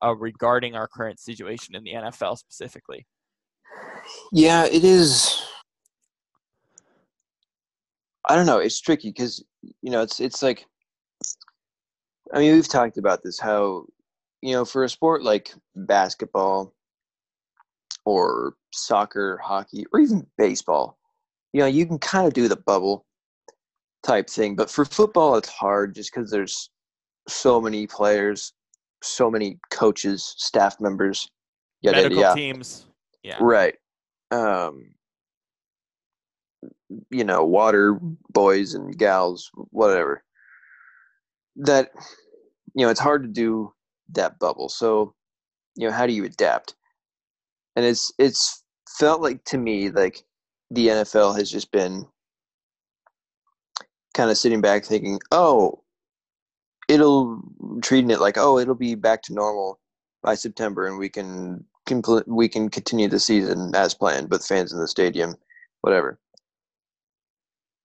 uh, 0.04 0.14
regarding 0.16 0.74
our 0.74 0.88
current 0.88 1.20
situation 1.20 1.76
in 1.76 1.85
the 1.85 1.92
NFL 1.92 2.37
specifically? 2.38 3.06
Yeah, 4.32 4.64
it 4.64 4.85
is. 4.85 5.42
I 8.28 8.35
don't 8.35 8.46
know. 8.46 8.58
It's 8.58 8.80
tricky 8.80 9.11
because 9.11 9.44
you 9.82 9.90
know 9.90 10.02
it's 10.02 10.20
it's 10.20 10.42
like. 10.42 10.66
I 12.35 12.38
mean, 12.38 12.54
we've 12.54 12.68
talked 12.68 12.98
about 12.98 13.22
this. 13.22 13.38
How 13.38 13.85
you 14.42 14.52
know, 14.52 14.64
for 14.64 14.85
a 14.85 14.88
sport 14.88 15.22
like 15.22 15.54
basketball, 15.76 16.74
or 18.04 18.54
soccer, 18.72 19.38
hockey, 19.42 19.84
or 19.92 20.00
even 20.00 20.26
baseball, 20.38 20.98
you 21.52 21.60
know, 21.60 21.66
you 21.66 21.86
can 21.86 21.98
kind 21.98 22.26
of 22.26 22.32
do 22.32 22.48
the 22.48 22.56
bubble 22.56 23.06
type 24.02 24.28
thing. 24.28 24.56
But 24.56 24.70
for 24.70 24.84
football, 24.84 25.36
it's 25.36 25.48
hard 25.48 25.94
just 25.94 26.12
because 26.12 26.30
there's 26.30 26.70
so 27.28 27.60
many 27.60 27.86
players, 27.86 28.52
so 29.02 29.30
many 29.30 29.58
coaches, 29.70 30.34
staff 30.36 30.80
members, 30.80 31.28
yada, 31.82 32.02
medical 32.02 32.22
yeah. 32.22 32.34
teams. 32.34 32.86
Yeah. 33.22 33.38
Right. 33.40 33.74
Um, 34.30 34.94
you 37.10 37.24
know, 37.24 37.44
water 37.44 37.98
boys 38.30 38.74
and 38.74 38.96
gals, 38.96 39.50
whatever. 39.70 40.24
That, 41.56 41.90
you 42.74 42.84
know, 42.84 42.90
it's 42.90 43.00
hard 43.00 43.22
to 43.22 43.28
do 43.28 43.72
that 44.12 44.38
bubble. 44.38 44.68
So, 44.68 45.14
you 45.76 45.86
know, 45.86 45.92
how 45.92 46.06
do 46.06 46.12
you 46.12 46.24
adapt? 46.24 46.74
And 47.76 47.85
it's 47.85 48.12
it's 48.18 48.62
felt 48.98 49.20
like 49.20 49.44
to 49.44 49.58
me 49.58 49.90
like 49.90 50.22
the 50.70 50.88
NFL 50.88 51.37
has 51.37 51.50
just 51.50 51.70
been 51.70 52.06
kind 54.14 54.30
of 54.30 54.38
sitting 54.38 54.61
back 54.61 54.85
thinking, 54.85 55.18
oh, 55.30 55.82
it'll 56.88 57.42
treating 57.82 58.11
it 58.11 58.20
like, 58.20 58.37
oh, 58.38 58.58
it'll 58.58 58.74
be 58.74 58.94
back 58.94 59.22
to 59.22 59.35
normal 59.35 59.78
by 60.22 60.35
September, 60.35 60.87
and 60.87 60.98
we 60.98 61.08
can 61.08 61.64
compl- 61.88 62.26
we 62.26 62.48
can 62.48 62.68
continue 62.68 63.08
the 63.08 63.20
season 63.20 63.74
as 63.74 63.94
planned 63.94 64.30
with 64.30 64.46
fans 64.46 64.72
in 64.72 64.78
the 64.78 64.88
stadium, 64.88 65.35
whatever. 65.80 66.18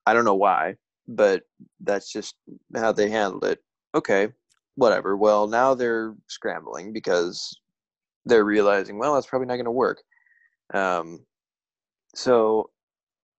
I 0.06 0.14
don't 0.14 0.24
know 0.24 0.34
why, 0.34 0.76
but 1.06 1.42
that's 1.80 2.12
just 2.12 2.36
how 2.74 2.92
they 2.92 3.10
handled 3.10 3.44
it. 3.44 3.62
Okay, 3.94 4.28
whatever. 4.76 5.16
Well, 5.16 5.46
now 5.48 5.74
they're 5.74 6.14
scrambling 6.28 6.92
because 6.92 7.58
they're 8.28 8.44
realizing, 8.44 8.98
well, 8.98 9.14
that's 9.14 9.26
probably 9.26 9.46
not 9.46 9.56
going 9.56 9.64
to 9.64 9.70
work. 9.70 10.02
Um, 10.72 11.24
so, 12.14 12.70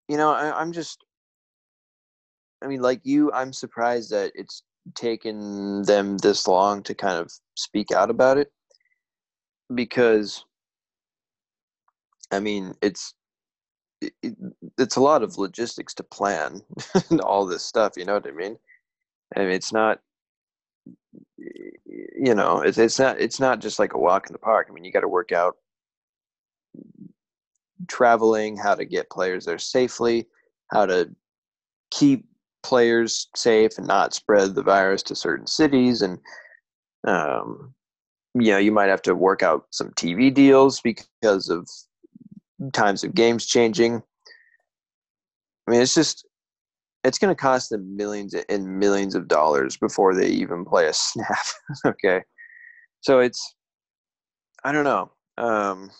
you 0.07 0.17
know, 0.17 0.31
I, 0.31 0.59
I'm 0.59 0.71
just, 0.71 1.03
I 2.63 2.67
mean, 2.67 2.81
like 2.81 3.01
you, 3.03 3.31
I'm 3.31 3.53
surprised 3.53 4.11
that 4.11 4.31
it's 4.35 4.63
taken 4.95 5.83
them 5.83 6.17
this 6.17 6.47
long 6.47 6.83
to 6.83 6.95
kind 6.95 7.17
of 7.17 7.31
speak 7.55 7.91
out 7.91 8.09
about 8.09 8.37
it 8.37 8.51
because, 9.73 10.45
I 12.31 12.39
mean, 12.39 12.73
it's, 12.81 13.13
it, 14.01 14.13
it's 14.77 14.95
a 14.95 15.01
lot 15.01 15.23
of 15.23 15.37
logistics 15.37 15.93
to 15.95 16.03
plan 16.03 16.61
and 17.09 17.21
all 17.21 17.45
this 17.45 17.63
stuff. 17.63 17.93
You 17.97 18.05
know 18.05 18.15
what 18.15 18.27
I 18.27 18.31
mean? 18.31 18.57
I 19.35 19.41
mean, 19.41 19.51
it's 19.51 19.73
not 19.73 19.99
you 21.37 22.35
know, 22.35 22.61
it's 22.61 22.77
it's 22.77 22.99
not 22.99 23.19
it's 23.19 23.39
not 23.39 23.61
just 23.61 23.79
like 23.79 23.93
a 23.93 23.99
walk 23.99 24.27
in 24.27 24.33
the 24.33 24.39
park. 24.39 24.67
I 24.69 24.73
mean, 24.73 24.83
you 24.83 24.91
got 24.91 25.01
to 25.01 25.07
work 25.07 25.31
out 25.31 25.55
traveling, 27.87 28.57
how 28.57 28.75
to 28.75 28.85
get 28.85 29.09
players 29.09 29.45
there 29.45 29.57
safely, 29.57 30.27
how 30.71 30.85
to 30.85 31.09
keep 31.91 32.25
players 32.61 33.29
safe 33.35 33.77
and 33.77 33.87
not 33.87 34.13
spread 34.13 34.53
the 34.53 34.63
virus 34.63 35.03
to 35.03 35.15
certain 35.15 35.47
cities, 35.47 36.01
and 36.01 36.19
um, 37.07 37.73
you 38.35 38.51
know, 38.51 38.57
you 38.57 38.71
might 38.71 38.89
have 38.89 39.01
to 39.03 39.15
work 39.15 39.41
out 39.41 39.65
some 39.71 39.89
TV 39.91 40.33
deals 40.33 40.81
because 40.81 41.49
of 41.49 41.67
times 42.73 43.03
of 43.03 43.15
games 43.15 43.45
changing. 43.45 44.03
I 45.67 45.71
mean, 45.71 45.81
it's 45.81 45.95
just 45.95 46.25
it's 47.03 47.17
going 47.17 47.33
to 47.33 47.39
cost 47.39 47.69
them 47.69 47.95
millions 47.95 48.33
and 48.49 48.79
millions 48.79 49.15
of 49.15 49.27
dollars 49.27 49.77
before 49.77 50.13
they 50.13 50.27
even 50.27 50.65
play 50.65 50.87
a 50.87 50.93
snap. 50.93 51.45
okay, 51.85 52.21
so 53.01 53.19
it's 53.19 53.55
I 54.63 54.71
don't 54.71 54.83
know. 54.83 55.11
Um, 55.37 55.91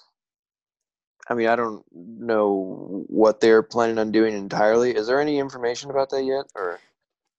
I 1.29 1.33
mean, 1.35 1.47
I 1.47 1.55
don't 1.55 1.83
know 1.91 3.05
what 3.07 3.39
they're 3.39 3.63
planning 3.63 3.99
on 3.99 4.11
doing 4.11 4.35
entirely. 4.35 4.95
Is 4.95 5.07
there 5.07 5.21
any 5.21 5.39
information 5.39 5.89
about 5.89 6.09
that 6.09 6.23
yet, 6.23 6.45
or? 6.55 6.79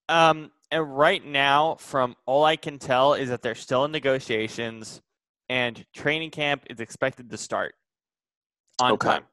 Um, 0.09 0.51
and 0.71 0.97
right 0.97 1.25
now, 1.25 1.77
from 1.77 2.17
all 2.27 2.45
I 2.45 2.57
can 2.57 2.79
tell, 2.79 3.15
is 3.15 3.29
that 3.29 3.43
they're 3.43 3.55
still 3.55 3.85
in 3.85 3.93
negotiations, 3.93 5.03
and 5.49 5.85
training 5.93 6.31
camp 6.31 6.65
is 6.71 6.81
expected 6.81 7.31
to 7.31 7.37
start 7.37 7.75
on 8.81 8.93
okay. 8.93 9.09
time 9.09 9.25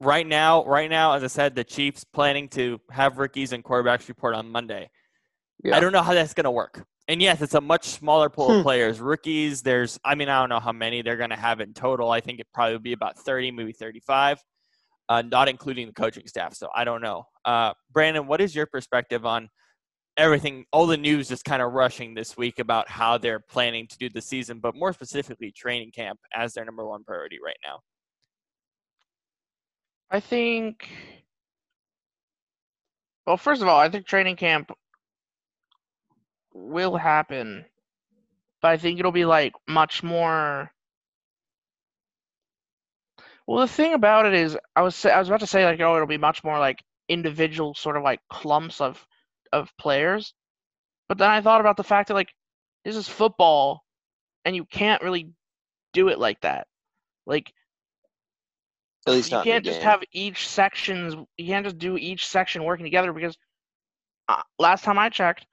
right 0.00 0.26
now, 0.26 0.64
right 0.64 0.90
now, 0.90 1.12
as 1.12 1.22
I 1.22 1.28
said, 1.28 1.54
the 1.54 1.64
Chiefs 1.64 2.04
planning 2.04 2.48
to 2.50 2.80
have 2.90 3.18
rookies 3.18 3.52
and 3.52 3.62
quarterbacks 3.62 4.08
report 4.08 4.34
on 4.34 4.50
Monday. 4.50 4.90
Yeah. 5.62 5.76
I 5.76 5.80
don't 5.80 5.92
know 5.92 6.02
how 6.02 6.14
that's 6.14 6.34
going 6.34 6.44
to 6.44 6.50
work. 6.50 6.84
And 7.06 7.20
yes, 7.20 7.42
it's 7.42 7.54
a 7.54 7.60
much 7.60 7.86
smaller 7.86 8.30
pool 8.30 8.50
of 8.50 8.56
hmm. 8.58 8.62
players. 8.62 9.00
Rookies, 9.00 9.62
there's, 9.62 9.98
I 10.04 10.14
mean, 10.14 10.28
I 10.28 10.40
don't 10.40 10.48
know 10.48 10.60
how 10.60 10.72
many 10.72 11.02
they're 11.02 11.16
going 11.16 11.30
to 11.30 11.36
have 11.36 11.60
in 11.60 11.74
total. 11.74 12.10
I 12.10 12.20
think 12.20 12.40
it 12.40 12.46
probably 12.54 12.74
would 12.74 12.82
be 12.82 12.92
about 12.92 13.18
30, 13.18 13.50
maybe 13.50 13.72
35, 13.72 14.42
uh, 15.08 15.22
not 15.22 15.48
including 15.48 15.86
the 15.86 15.92
coaching 15.92 16.26
staff. 16.26 16.54
So 16.54 16.68
I 16.74 16.84
don't 16.84 17.02
know. 17.02 17.24
Uh, 17.44 17.72
Brannan, 17.92 18.26
what 18.26 18.40
is 18.40 18.54
your 18.54 18.66
perspective 18.66 19.26
on 19.26 19.48
everything, 20.16 20.64
all 20.72 20.86
the 20.86 20.96
news 20.96 21.28
just 21.28 21.44
kind 21.44 21.60
of 21.62 21.72
rushing 21.72 22.14
this 22.14 22.36
week 22.36 22.58
about 22.58 22.88
how 22.88 23.18
they're 23.18 23.40
planning 23.40 23.86
to 23.88 23.98
do 23.98 24.08
the 24.08 24.22
season, 24.22 24.60
but 24.60 24.76
more 24.76 24.92
specifically, 24.92 25.50
training 25.50 25.90
camp 25.90 26.20
as 26.34 26.54
their 26.54 26.64
number 26.64 26.86
one 26.86 27.02
priority 27.04 27.38
right 27.44 27.56
now? 27.64 27.80
I 30.10 30.20
think. 30.20 30.88
Well, 33.26 33.36
first 33.38 33.62
of 33.62 33.68
all, 33.68 33.78
I 33.78 33.88
think 33.88 34.06
training 34.06 34.36
camp 34.36 34.72
will 36.52 36.96
happen, 36.96 37.64
but 38.62 38.70
I 38.72 38.76
think 38.78 38.98
it'll 39.00 39.12
be 39.12 39.24
like 39.24 39.54
much 39.68 40.02
more. 40.02 40.72
Well, 43.46 43.60
the 43.60 43.68
thing 43.68 43.94
about 43.94 44.26
it 44.26 44.34
is, 44.34 44.56
I 44.76 44.82
was 44.82 45.04
I 45.04 45.18
was 45.18 45.28
about 45.28 45.40
to 45.40 45.46
say 45.46 45.64
like, 45.64 45.80
oh, 45.80 45.94
it'll 45.96 46.06
be 46.06 46.18
much 46.18 46.44
more 46.44 46.58
like 46.58 46.82
individual 47.08 47.74
sort 47.74 47.96
of 47.96 48.02
like 48.02 48.20
clumps 48.28 48.80
of 48.80 49.06
of 49.52 49.76
players, 49.76 50.34
but 51.08 51.18
then 51.18 51.30
I 51.30 51.40
thought 51.42 51.60
about 51.60 51.76
the 51.76 51.84
fact 51.84 52.08
that 52.08 52.14
like 52.14 52.34
this 52.84 52.96
is 52.96 53.08
football, 53.08 53.84
and 54.44 54.56
you 54.56 54.64
can't 54.66 55.02
really 55.02 55.32
do 55.92 56.08
it 56.08 56.18
like 56.18 56.40
that. 56.42 56.68
Like 57.26 57.52
at 59.06 59.12
least 59.12 59.32
you 59.32 59.38
can't 59.38 59.64
just 59.64 59.82
have 59.82 60.02
each 60.12 60.48
sections. 60.48 61.14
You 61.36 61.46
can't 61.46 61.64
just 61.64 61.78
do 61.78 61.96
each 61.96 62.26
section 62.26 62.64
working 62.64 62.84
together 62.84 63.12
because 63.12 63.36
uh, 64.28 64.42
last 64.58 64.84
time 64.84 64.98
I 64.98 65.08
checked, 65.08 65.46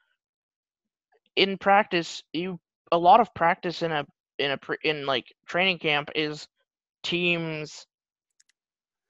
in 1.35 1.57
practice, 1.57 2.23
you 2.33 2.59
a 2.91 2.97
lot 2.97 3.19
of 3.19 3.33
practice 3.33 3.81
in 3.81 3.91
a 3.91 4.05
in 4.39 4.51
a 4.51 4.59
in 4.83 5.05
like 5.05 5.33
training 5.47 5.79
camp 5.79 6.09
is 6.15 6.47
teams 7.03 7.87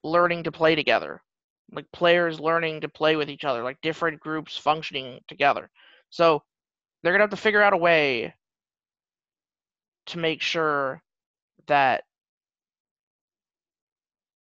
learning 0.04 0.44
to 0.44 0.52
play 0.52 0.76
together, 0.76 1.22
like 1.72 1.92
players 1.92 2.40
learning 2.40 2.82
to 2.82 2.90
play 2.90 3.16
with 3.16 3.30
each 3.30 3.44
other, 3.44 3.64
like 3.64 3.82
different 3.82 4.20
groups 4.20 4.58
functioning 4.58 5.20
together. 5.28 5.70
So 6.10 6.44
they're 7.02 7.14
gonna 7.14 7.24
have 7.24 7.32
to 7.32 7.38
figure 7.38 7.62
out 7.62 7.74
a 7.74 7.78
way 7.78 8.34
to 10.08 10.20
make 10.20 10.42
sure 10.42 11.02
that 11.68 12.04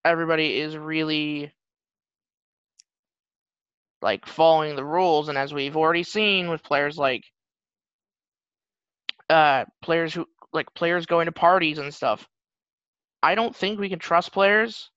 everybody 0.04 0.58
is 0.58 0.76
really 0.76 1.52
like 4.02 4.26
following 4.26 4.76
the 4.76 4.84
rules 4.84 5.28
and 5.28 5.36
as 5.36 5.52
we've 5.52 5.76
already 5.76 6.02
seen 6.02 6.48
with 6.48 6.62
players 6.62 6.96
like 6.96 7.22
uh 9.28 9.64
players 9.82 10.14
who 10.14 10.26
like 10.52 10.72
players 10.74 11.06
going 11.06 11.26
to 11.26 11.32
parties 11.32 11.78
and 11.78 11.92
stuff 11.92 12.26
i 13.22 13.34
don't 13.34 13.54
think 13.54 13.78
we 13.78 13.90
can 13.90 13.98
trust 13.98 14.32
players 14.32 14.90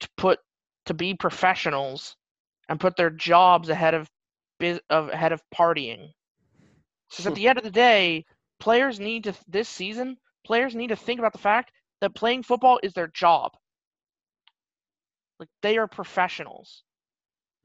to 0.00 0.08
put 0.16 0.40
to 0.86 0.94
be 0.94 1.14
professionals 1.14 2.16
and 2.68 2.80
put 2.80 2.96
their 2.96 3.10
jobs 3.10 3.68
ahead 3.68 3.94
of 3.94 4.08
biz, 4.58 4.80
of 4.90 5.08
ahead 5.08 5.32
of 5.32 5.42
partying. 5.54 6.10
Because 7.10 7.26
at 7.26 7.34
the 7.34 7.48
end 7.48 7.58
of 7.58 7.64
the 7.64 7.70
day 7.70 8.24
players 8.58 9.00
need 9.00 9.24
to 9.24 9.34
this 9.48 9.68
season 9.68 10.16
players 10.46 10.74
need 10.74 10.88
to 10.88 10.96
think 10.96 11.18
about 11.18 11.32
the 11.32 11.38
fact 11.38 11.72
that 12.00 12.14
playing 12.14 12.42
football 12.42 12.80
is 12.82 12.92
their 12.92 13.08
job 13.08 13.52
like 15.42 15.48
they 15.60 15.76
are 15.76 15.88
professionals. 15.88 16.84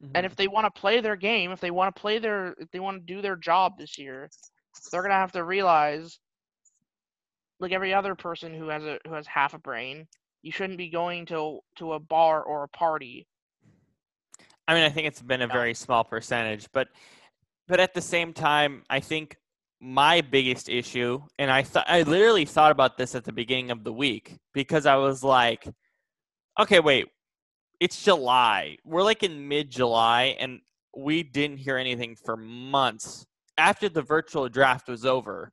And 0.02 0.14
mm-hmm. 0.14 0.26
if 0.26 0.36
they 0.36 0.48
want 0.48 0.66
to 0.66 0.80
play 0.80 1.00
their 1.00 1.16
game, 1.16 1.52
if 1.52 1.60
they 1.60 1.72
want 1.72 1.96
to 1.96 2.00
play 2.00 2.20
their, 2.20 2.56
if 2.60 2.70
they 2.72 2.80
want 2.80 3.06
to 3.06 3.14
do 3.14 3.22
their 3.22 3.36
job 3.36 3.78
this 3.78 3.98
year, 3.98 4.30
they're 4.92 5.02
gonna 5.02 5.14
have 5.14 5.32
to 5.34 5.44
realize, 5.44 6.20
like 7.60 7.72
every 7.72 7.94
other 7.94 8.16
person 8.16 8.54
who 8.54 8.70
has 8.70 8.84
a 8.84 9.00
who 9.08 9.14
has 9.14 9.28
half 9.28 9.54
a 9.54 9.60
brain, 9.60 10.08
you 10.44 10.52
shouldn't 10.52 10.78
be 10.78 10.90
going 10.90 11.26
to 11.28 11.60
to 11.78 11.94
a 11.94 12.00
bar 12.00 12.44
or 12.44 12.64
a 12.64 12.68
party. 12.70 13.28
I 14.68 14.74
mean, 14.74 14.84
I 14.84 14.90
think 14.90 15.08
it's 15.08 15.22
been 15.22 15.42
a 15.42 15.48
very 15.48 15.74
small 15.74 16.04
percentage, 16.04 16.68
but 16.74 16.88
but 17.68 17.80
at 17.80 17.94
the 17.94 18.02
same 18.02 18.34
time, 18.34 18.84
I 18.90 19.00
think 19.00 19.38
my 19.80 20.22
biggest 20.22 20.70
issue, 20.70 21.22
and 21.38 21.52
I 21.52 21.64
thought 21.64 21.86
I 21.88 22.04
literally 22.04 22.46
thought 22.46 22.72
about 22.72 22.98
this 22.98 23.16
at 23.16 23.24
the 23.24 23.32
beginning 23.32 23.72
of 23.72 23.84
the 23.84 23.94
week 23.94 24.38
because 24.54 24.86
I 24.86 24.96
was 24.96 25.24
like, 25.24 25.68
okay, 26.60 26.80
wait, 26.80 27.08
it's 27.80 28.04
July. 28.04 28.78
We're 28.84 29.04
like 29.04 29.24
in 29.24 29.48
mid 29.48 29.70
July, 29.70 30.36
and 30.40 30.62
we 30.96 31.24
didn't 31.24 31.58
hear 31.58 31.78
anything 31.78 32.16
for 32.16 32.36
months 32.36 33.26
after 33.58 33.90
the 33.90 34.02
virtual 34.02 34.50
draft 34.50 34.88
was 34.88 35.06
over. 35.06 35.52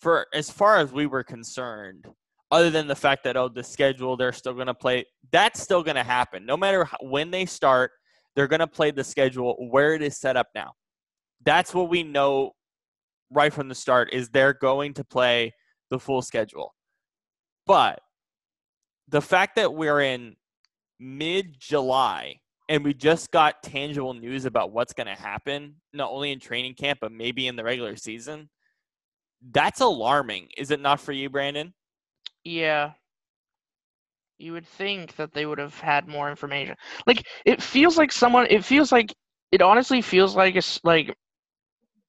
For 0.00 0.26
as 0.32 0.50
far 0.50 0.78
as 0.78 0.92
we 0.92 1.06
were 1.06 1.24
concerned, 1.24 2.06
other 2.50 2.70
than 2.70 2.86
the 2.86 2.96
fact 2.96 3.24
that 3.24 3.36
oh, 3.36 3.48
the 3.48 3.62
schedule 3.62 4.16
they're 4.16 4.32
still 4.32 4.54
going 4.54 4.66
to 4.66 4.74
play, 4.74 5.04
that's 5.30 5.60
still 5.60 5.82
going 5.82 5.96
to 5.96 6.02
happen. 6.02 6.46
No 6.46 6.56
matter 6.56 6.84
how, 6.84 6.96
when 7.02 7.30
they 7.30 7.46
start, 7.46 7.92
they're 8.34 8.48
going 8.48 8.60
to 8.60 8.66
play 8.66 8.90
the 8.90 9.04
schedule 9.04 9.56
where 9.70 9.94
it 9.94 10.02
is 10.02 10.16
set 10.16 10.36
up 10.36 10.48
now. 10.54 10.72
That's 11.44 11.74
what 11.74 11.88
we 11.88 12.02
know 12.02 12.52
right 13.30 13.52
from 13.52 13.68
the 13.68 13.74
start 13.74 14.12
is 14.12 14.28
they're 14.28 14.54
going 14.54 14.94
to 14.94 15.04
play 15.04 15.52
the 15.90 15.98
full 15.98 16.22
schedule. 16.22 16.74
But 17.66 18.00
the 19.08 19.20
fact 19.20 19.56
that 19.56 19.74
we're 19.74 20.00
in 20.00 20.36
mid 21.00 21.56
July 21.58 22.36
and 22.68 22.84
we 22.84 22.94
just 22.94 23.32
got 23.32 23.64
tangible 23.64 24.14
news 24.14 24.44
about 24.44 24.70
what's 24.70 24.92
going 24.92 25.08
to 25.08 25.20
happen, 25.20 25.74
not 25.92 26.10
only 26.12 26.30
in 26.30 26.38
training 26.38 26.74
camp, 26.74 27.00
but 27.00 27.10
maybe 27.10 27.48
in 27.48 27.56
the 27.56 27.64
regular 27.64 27.96
season, 27.96 28.48
that's 29.50 29.80
alarming. 29.80 30.48
Is 30.56 30.70
it 30.70 30.80
not 30.80 31.00
for 31.00 31.10
you, 31.10 31.28
Brannan? 31.28 31.74
Yeah. 32.44 32.92
You 34.38 34.52
would 34.52 34.66
think 34.66 35.16
that 35.16 35.32
they 35.32 35.46
would 35.46 35.58
have 35.58 35.78
had 35.80 36.06
more 36.06 36.30
information. 36.30 36.76
Like 37.06 37.26
it 37.44 37.60
feels 37.60 37.98
like 37.98 38.12
someone. 38.12 38.46
It 38.48 38.64
feels 38.64 38.92
like 38.92 39.12
it 39.50 39.62
honestly 39.62 40.00
feels 40.00 40.36
like 40.36 40.54
it's 40.54 40.80
like 40.84 41.14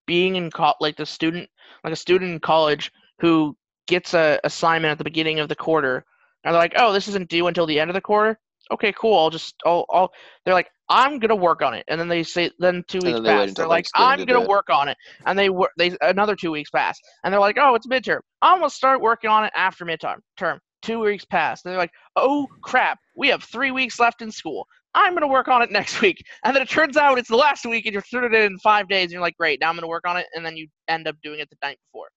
being 0.06 0.36
in 0.36 0.52
co- 0.52 0.76
like 0.80 0.96
the 0.96 1.06
student, 1.06 1.50
like 1.84 1.94
a 1.94 1.98
student 1.98 2.32
in 2.32 2.40
college 2.40 2.92
who 3.20 3.58
gets 3.88 4.14
a 4.14 4.40
assignment 4.44 4.92
at 4.92 4.98
the 5.00 5.04
beginning 5.04 5.40
of 5.40 5.50
the 5.50 5.56
quarter, 5.56 6.06
and 6.44 6.54
they're 6.54 6.62
like, 6.62 6.74
"Oh, 6.78 6.94
this 6.94 7.08
isn't 7.10 7.30
due 7.30 7.48
until 7.48 7.66
the 7.66 7.80
end 7.80 7.90
of 7.90 7.96
the 7.96 8.02
quarter." 8.02 8.40
Okay, 8.72 8.94
cool. 8.94 9.18
I'll 9.18 9.30
just, 9.30 9.56
I'll, 9.66 9.86
I'll. 9.90 10.12
They're 10.46 10.54
like, 10.54 10.70
I'm 10.90 11.20
gonna 11.20 11.36
work 11.36 11.62
on 11.62 11.74
it, 11.74 11.86
and 11.88 12.00
then 12.00 12.10
they 12.10 12.22
say, 12.24 12.52
then 12.60 12.84
two 12.88 12.98
weeks 13.00 13.14
then 13.14 13.24
they 13.24 13.30
pass. 13.30 13.54
They 13.54 13.64
are 13.64 13.68
like, 13.68 13.88
I'm 13.96 14.26
gonna 14.26 14.48
work 14.48 14.70
on 14.70 14.90
it, 14.90 14.98
and 15.26 15.40
they 15.40 15.50
work. 15.50 15.72
They 15.78 15.96
another 16.02 16.36
two 16.36 16.52
weeks 16.52 16.70
pass, 16.70 17.00
and 17.24 17.34
they're 17.34 17.40
like, 17.40 17.58
oh, 17.58 17.76
it's 17.76 17.88
midterm. 17.88 18.20
I'm 18.42 18.60
gonna 18.60 18.70
start 18.70 19.02
working 19.02 19.30
on 19.30 19.46
it 19.46 19.54
after 19.56 19.86
midterm. 19.86 20.18
Term. 20.38 20.60
Two 20.82 21.00
weeks 21.00 21.24
pass. 21.24 21.64
And 21.64 21.72
they're 21.72 21.80
like, 21.80 21.92
oh 22.18 22.48
crap, 22.62 22.98
we 23.16 23.30
have 23.30 23.44
three 23.44 23.72
weeks 23.72 24.00
left 24.00 24.22
in 24.22 24.32
school. 24.32 24.66
I'm 24.94 25.14
gonna 25.14 25.28
work 25.28 25.48
on 25.48 25.62
it 25.62 25.72
next 25.72 26.02
week, 26.02 26.22
and 26.44 26.54
then 26.54 26.62
it 26.62 26.70
turns 26.70 26.98
out 26.98 27.18
it's 27.18 27.30
the 27.30 27.38
last 27.38 27.66
week, 27.66 27.86
and 27.86 27.94
you're 27.94 28.04
turning 28.04 28.34
it 28.34 28.44
in 28.44 28.58
five 28.60 28.90
days, 28.90 29.06
and 29.06 29.12
you're 29.14 29.22
like, 29.22 29.38
great, 29.38 29.62
now 29.62 29.70
I'm 29.70 29.76
gonna 29.76 29.88
work 29.88 30.06
on 30.06 30.18
it, 30.18 30.26
and 30.36 30.46
then 30.46 30.58
you 30.58 30.68
end 30.90 31.08
up 31.08 31.16
doing 31.24 31.40
it 31.40 31.50
the 31.50 31.58
night 31.64 31.78
before. 31.88 32.08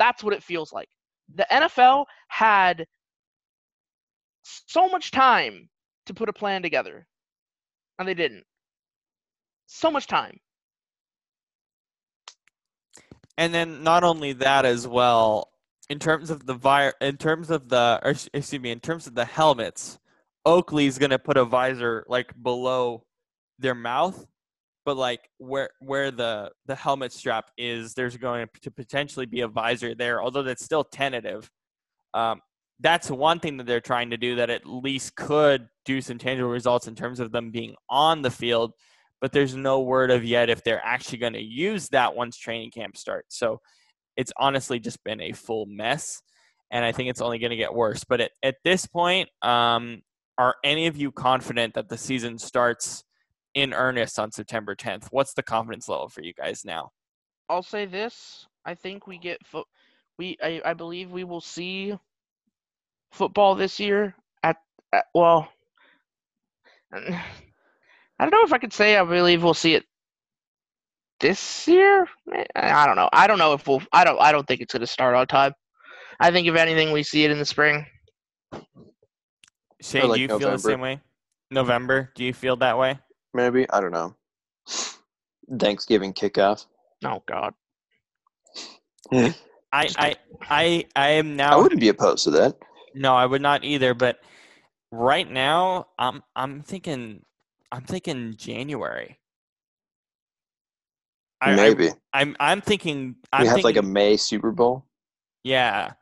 That's 0.00 0.24
what 0.24 0.34
it 0.34 0.42
feels 0.42 0.72
like. 0.72 0.88
The 1.36 1.46
NFL 1.50 2.06
had 2.28 2.86
so 4.42 4.88
much 4.88 5.10
time 5.10 5.68
to 6.06 6.14
put 6.14 6.28
a 6.28 6.32
plan 6.32 6.62
together, 6.62 7.06
and 7.98 8.08
they 8.08 8.14
didn't. 8.14 8.44
So 9.66 9.90
much 9.90 10.06
time. 10.06 10.38
And 13.38 13.52
then 13.52 13.82
not 13.82 14.04
only 14.04 14.32
that 14.34 14.64
as 14.64 14.86
well, 14.88 15.50
in 15.88 15.98
terms 15.98 16.30
of 16.30 16.46
the 16.46 16.54
vi- 16.54 16.92
in 17.00 17.16
terms 17.16 17.50
of 17.50 17.68
the 17.68 18.00
excuse 18.32 18.60
me, 18.60 18.70
in 18.70 18.80
terms 18.80 19.06
of 19.06 19.14
the 19.14 19.24
helmets, 19.24 19.98
Oakley's 20.44 20.98
gonna 20.98 21.18
put 21.18 21.36
a 21.36 21.44
visor 21.44 22.04
like 22.08 22.32
below 22.42 23.04
their 23.58 23.74
mouth, 23.74 24.26
but 24.84 24.96
like 24.96 25.28
where 25.38 25.70
where 25.80 26.10
the 26.10 26.52
the 26.66 26.74
helmet 26.74 27.12
strap 27.12 27.50
is, 27.58 27.94
there's 27.94 28.16
going 28.16 28.48
to 28.62 28.70
potentially 28.70 29.26
be 29.26 29.42
a 29.42 29.48
visor 29.48 29.94
there, 29.94 30.22
although 30.22 30.42
that's 30.42 30.64
still 30.64 30.84
tentative. 30.84 31.50
Um, 32.14 32.40
that's 32.80 33.10
one 33.10 33.40
thing 33.40 33.56
that 33.56 33.66
they're 33.66 33.80
trying 33.80 34.10
to 34.10 34.16
do 34.16 34.36
that 34.36 34.50
at 34.50 34.66
least 34.66 35.16
could 35.16 35.66
do 35.84 36.00
some 36.00 36.18
tangible 36.18 36.50
results 36.50 36.88
in 36.88 36.94
terms 36.94 37.20
of 37.20 37.32
them 37.32 37.50
being 37.50 37.74
on 37.88 38.22
the 38.22 38.30
field 38.30 38.72
but 39.20 39.32
there's 39.32 39.54
no 39.54 39.80
word 39.80 40.10
of 40.10 40.24
yet 40.24 40.50
if 40.50 40.62
they're 40.62 40.84
actually 40.84 41.18
going 41.18 41.32
to 41.32 41.42
use 41.42 41.88
that 41.90 42.14
once 42.14 42.36
training 42.36 42.70
camp 42.70 42.96
starts. 42.96 43.38
So 43.38 43.60
it's 44.16 44.32
honestly 44.38 44.78
just 44.78 45.02
been 45.04 45.20
a 45.20 45.32
full 45.32 45.66
mess, 45.66 46.20
and 46.70 46.84
I 46.84 46.92
think 46.92 47.10
it's 47.10 47.20
only 47.20 47.38
going 47.38 47.50
to 47.50 47.56
get 47.56 47.74
worse. 47.74 48.04
But 48.04 48.20
at, 48.20 48.30
at 48.42 48.56
this 48.64 48.86
point, 48.86 49.28
um, 49.42 50.02
are 50.38 50.54
any 50.64 50.86
of 50.86 50.96
you 50.96 51.12
confident 51.12 51.74
that 51.74 51.88
the 51.88 51.98
season 51.98 52.38
starts 52.38 53.04
in 53.54 53.72
earnest 53.72 54.18
on 54.18 54.32
September 54.32 54.74
10th? 54.74 55.08
What's 55.10 55.32
the 55.32 55.42
confidence 55.42 55.88
level 55.88 56.08
for 56.08 56.22
you 56.22 56.34
guys 56.34 56.62
now? 56.64 56.90
I'll 57.48 57.62
say 57.62 57.86
this: 57.86 58.46
I 58.64 58.74
think 58.74 59.06
we 59.06 59.18
get 59.18 59.44
fo- 59.46 59.64
we 60.18 60.36
I, 60.42 60.60
I 60.64 60.74
believe 60.74 61.10
we 61.10 61.24
will 61.24 61.40
see 61.40 61.96
football 63.16 63.54
this 63.54 63.80
year 63.80 64.14
at, 64.42 64.56
at 64.92 65.06
well. 65.14 65.48
I 66.92 68.24
don't 68.24 68.30
know 68.30 68.44
if 68.44 68.52
I 68.52 68.58
could 68.58 68.72
say 68.72 68.96
I 68.96 69.04
believe 69.04 69.42
we'll 69.42 69.54
see 69.54 69.74
it 69.74 69.84
this 71.20 71.68
year. 71.68 72.06
I 72.54 72.86
don't 72.86 72.96
know. 72.96 73.08
I 73.12 73.26
don't 73.26 73.38
know 73.38 73.52
if 73.52 73.66
we'll. 73.66 73.82
I 73.92 74.04
don't. 74.04 74.20
I 74.20 74.32
don't 74.32 74.46
think 74.46 74.60
it's 74.60 74.72
going 74.72 74.80
to 74.80 74.86
start 74.86 75.14
on 75.14 75.26
time. 75.26 75.52
I 76.18 76.30
think 76.30 76.46
if 76.46 76.54
anything, 76.54 76.92
we 76.92 77.02
see 77.02 77.24
it 77.24 77.30
in 77.30 77.38
the 77.38 77.44
spring. 77.44 77.86
Shane, 79.82 80.08
like 80.08 80.16
do 80.16 80.22
you 80.22 80.28
feel 80.28 80.50
the 80.50 80.58
same 80.58 80.80
way? 80.80 81.00
November? 81.50 82.10
Do 82.14 82.24
you 82.24 82.32
feel 82.32 82.56
that 82.56 82.78
way? 82.78 82.98
Maybe 83.34 83.68
I 83.70 83.80
don't 83.80 83.92
know. 83.92 84.16
Thanksgiving 85.58 86.14
kickoff. 86.14 86.66
Oh 87.04 87.22
God. 87.26 87.54
I 89.12 89.34
I 89.72 90.16
I 90.40 90.86
I 90.96 91.08
am 91.10 91.36
now. 91.36 91.58
I 91.58 91.62
wouldn't 91.62 91.80
be 91.80 91.90
opposed 91.90 92.24
to 92.24 92.30
that. 92.32 92.56
No, 92.96 93.14
I 93.14 93.26
would 93.26 93.42
not 93.42 93.62
either. 93.64 93.94
But 93.94 94.18
right 94.90 95.30
now, 95.30 95.88
I'm 95.98 96.22
I'm 96.34 96.62
thinking 96.62 97.24
I'm 97.70 97.82
thinking 97.84 98.34
January. 98.36 99.18
I, 101.40 101.52
I, 101.52 101.56
Maybe 101.56 101.90
I'm 102.12 102.36
I'm 102.40 102.60
thinking 102.60 103.16
I'm 103.32 103.42
we 103.42 103.46
have 103.48 103.56
thinking, 103.56 103.64
like 103.64 103.76
a 103.76 103.86
May 103.86 104.16
Super 104.16 104.50
Bowl. 104.50 104.84
yeah. 105.44 105.92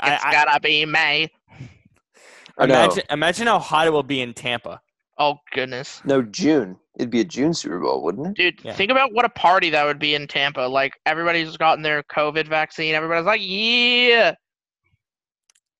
I, 0.00 0.14
It's 0.14 0.24
I, 0.24 0.32
gotta 0.32 0.60
be 0.60 0.84
May. 0.86 1.28
I 2.58 2.66
know. 2.66 2.74
imagine 2.74 3.02
imagine 3.10 3.46
how 3.48 3.58
hot 3.58 3.88
it 3.88 3.90
will 3.90 4.04
be 4.04 4.20
in 4.20 4.32
Tampa. 4.34 4.80
Oh 5.18 5.38
goodness. 5.52 6.00
No, 6.04 6.22
June. 6.22 6.78
It'd 6.96 7.10
be 7.10 7.20
a 7.20 7.24
June 7.24 7.54
Super 7.54 7.80
Bowl, 7.80 8.02
wouldn't 8.02 8.26
it? 8.28 8.34
Dude, 8.34 8.64
Yeah. 8.64 8.74
think 8.74 8.90
about 8.92 9.12
what 9.14 9.24
a 9.24 9.28
party 9.30 9.70
that 9.70 9.84
would 9.84 9.98
be 9.98 10.14
in 10.14 10.26
Tampa. 10.28 10.60
Like 10.60 10.92
everybody's 11.06 11.56
gotten 11.56 11.82
their 11.82 12.02
COVID 12.04 12.46
vaccine. 12.48 12.94
Everybody's 12.94 13.26
like, 13.26 13.40
yeah. 13.42 14.34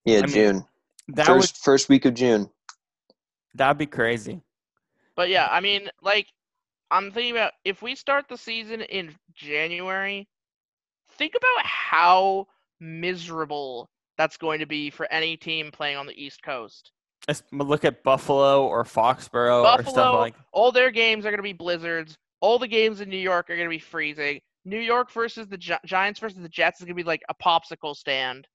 Yeah, 0.05 0.19
I 0.19 0.21
mean, 0.23 0.31
June. 0.31 0.65
That 1.09 1.27
First 1.27 1.59
first 1.59 1.89
week 1.89 2.05
of 2.05 2.15
June. 2.15 2.49
that'd 3.55 3.79
be 3.79 3.87
crazy. 3.87 4.41
But 5.17 5.29
yeah, 5.29 5.49
I 5.51 5.61
mean, 5.61 5.91
like, 6.01 6.29
I'm 6.91 7.11
thinking 7.11 7.33
about 7.33 7.53
if 7.65 7.83
we 7.83 7.95
start 7.95 8.27
the 8.29 8.37
season 8.37 8.81
in 8.83 9.15
January, 9.35 10.29
think 11.19 11.35
about 11.35 11.67
how 11.67 12.47
miserable 12.81 13.91
that's 14.19 14.37
going 14.37 14.61
to 14.61 14.67
be 14.67 14.91
for 14.91 15.11
any 15.13 15.37
team 15.37 15.71
playing 15.71 15.97
on 15.97 16.07
the 16.07 16.23
East 16.23 16.43
Coast. 16.43 16.93
Let's 17.29 17.43
look 17.53 17.85
at 17.85 18.03
Buffalo 18.03 18.67
or 18.67 18.85
Foxborough 18.85 19.63
or 19.63 19.83
stuff 19.83 19.95
Buffalo, 19.95 20.19
like. 20.19 20.35
all 20.53 20.73
their 20.73 20.91
games 20.91 21.25
are 21.25 21.31
going 21.31 21.39
to 21.39 21.43
be 21.43 21.53
blizzards. 21.53 22.17
All 22.41 22.59
the 22.59 22.67
games 22.69 23.01
in 23.01 23.09
New 23.09 23.17
York 23.17 23.49
are 23.49 23.57
going 23.57 23.69
to 23.69 23.71
be 23.71 23.79
freezing. 23.79 24.41
New 24.65 24.79
York 24.79 25.11
versus 25.13 25.47
the 25.49 25.57
Gi- 25.57 25.75
Giants 25.87 26.19
versus 26.21 26.39
the 26.39 26.49
Jets 26.49 26.81
is 26.81 26.85
going 26.85 26.97
to 26.97 27.03
be 27.03 27.07
like 27.07 27.23
a 27.29 27.35
popsicle 27.35 27.95
stand. 27.95 28.47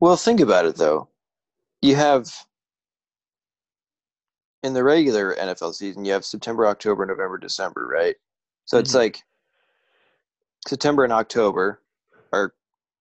Well, 0.00 0.16
think 0.16 0.40
about 0.40 0.64
it 0.66 0.76
though. 0.76 1.08
You 1.82 1.96
have 1.96 2.28
in 4.62 4.74
the 4.74 4.82
regular 4.82 5.34
NFL 5.36 5.74
season, 5.74 6.04
you 6.04 6.12
have 6.12 6.24
September, 6.24 6.66
October, 6.66 7.06
November, 7.06 7.38
December, 7.38 7.86
right? 7.86 8.16
So 8.64 8.78
it's 8.78 8.92
Mhm. 8.92 8.96
like 8.96 9.22
September 10.66 11.04
and 11.04 11.12
October 11.12 11.82
are 12.32 12.54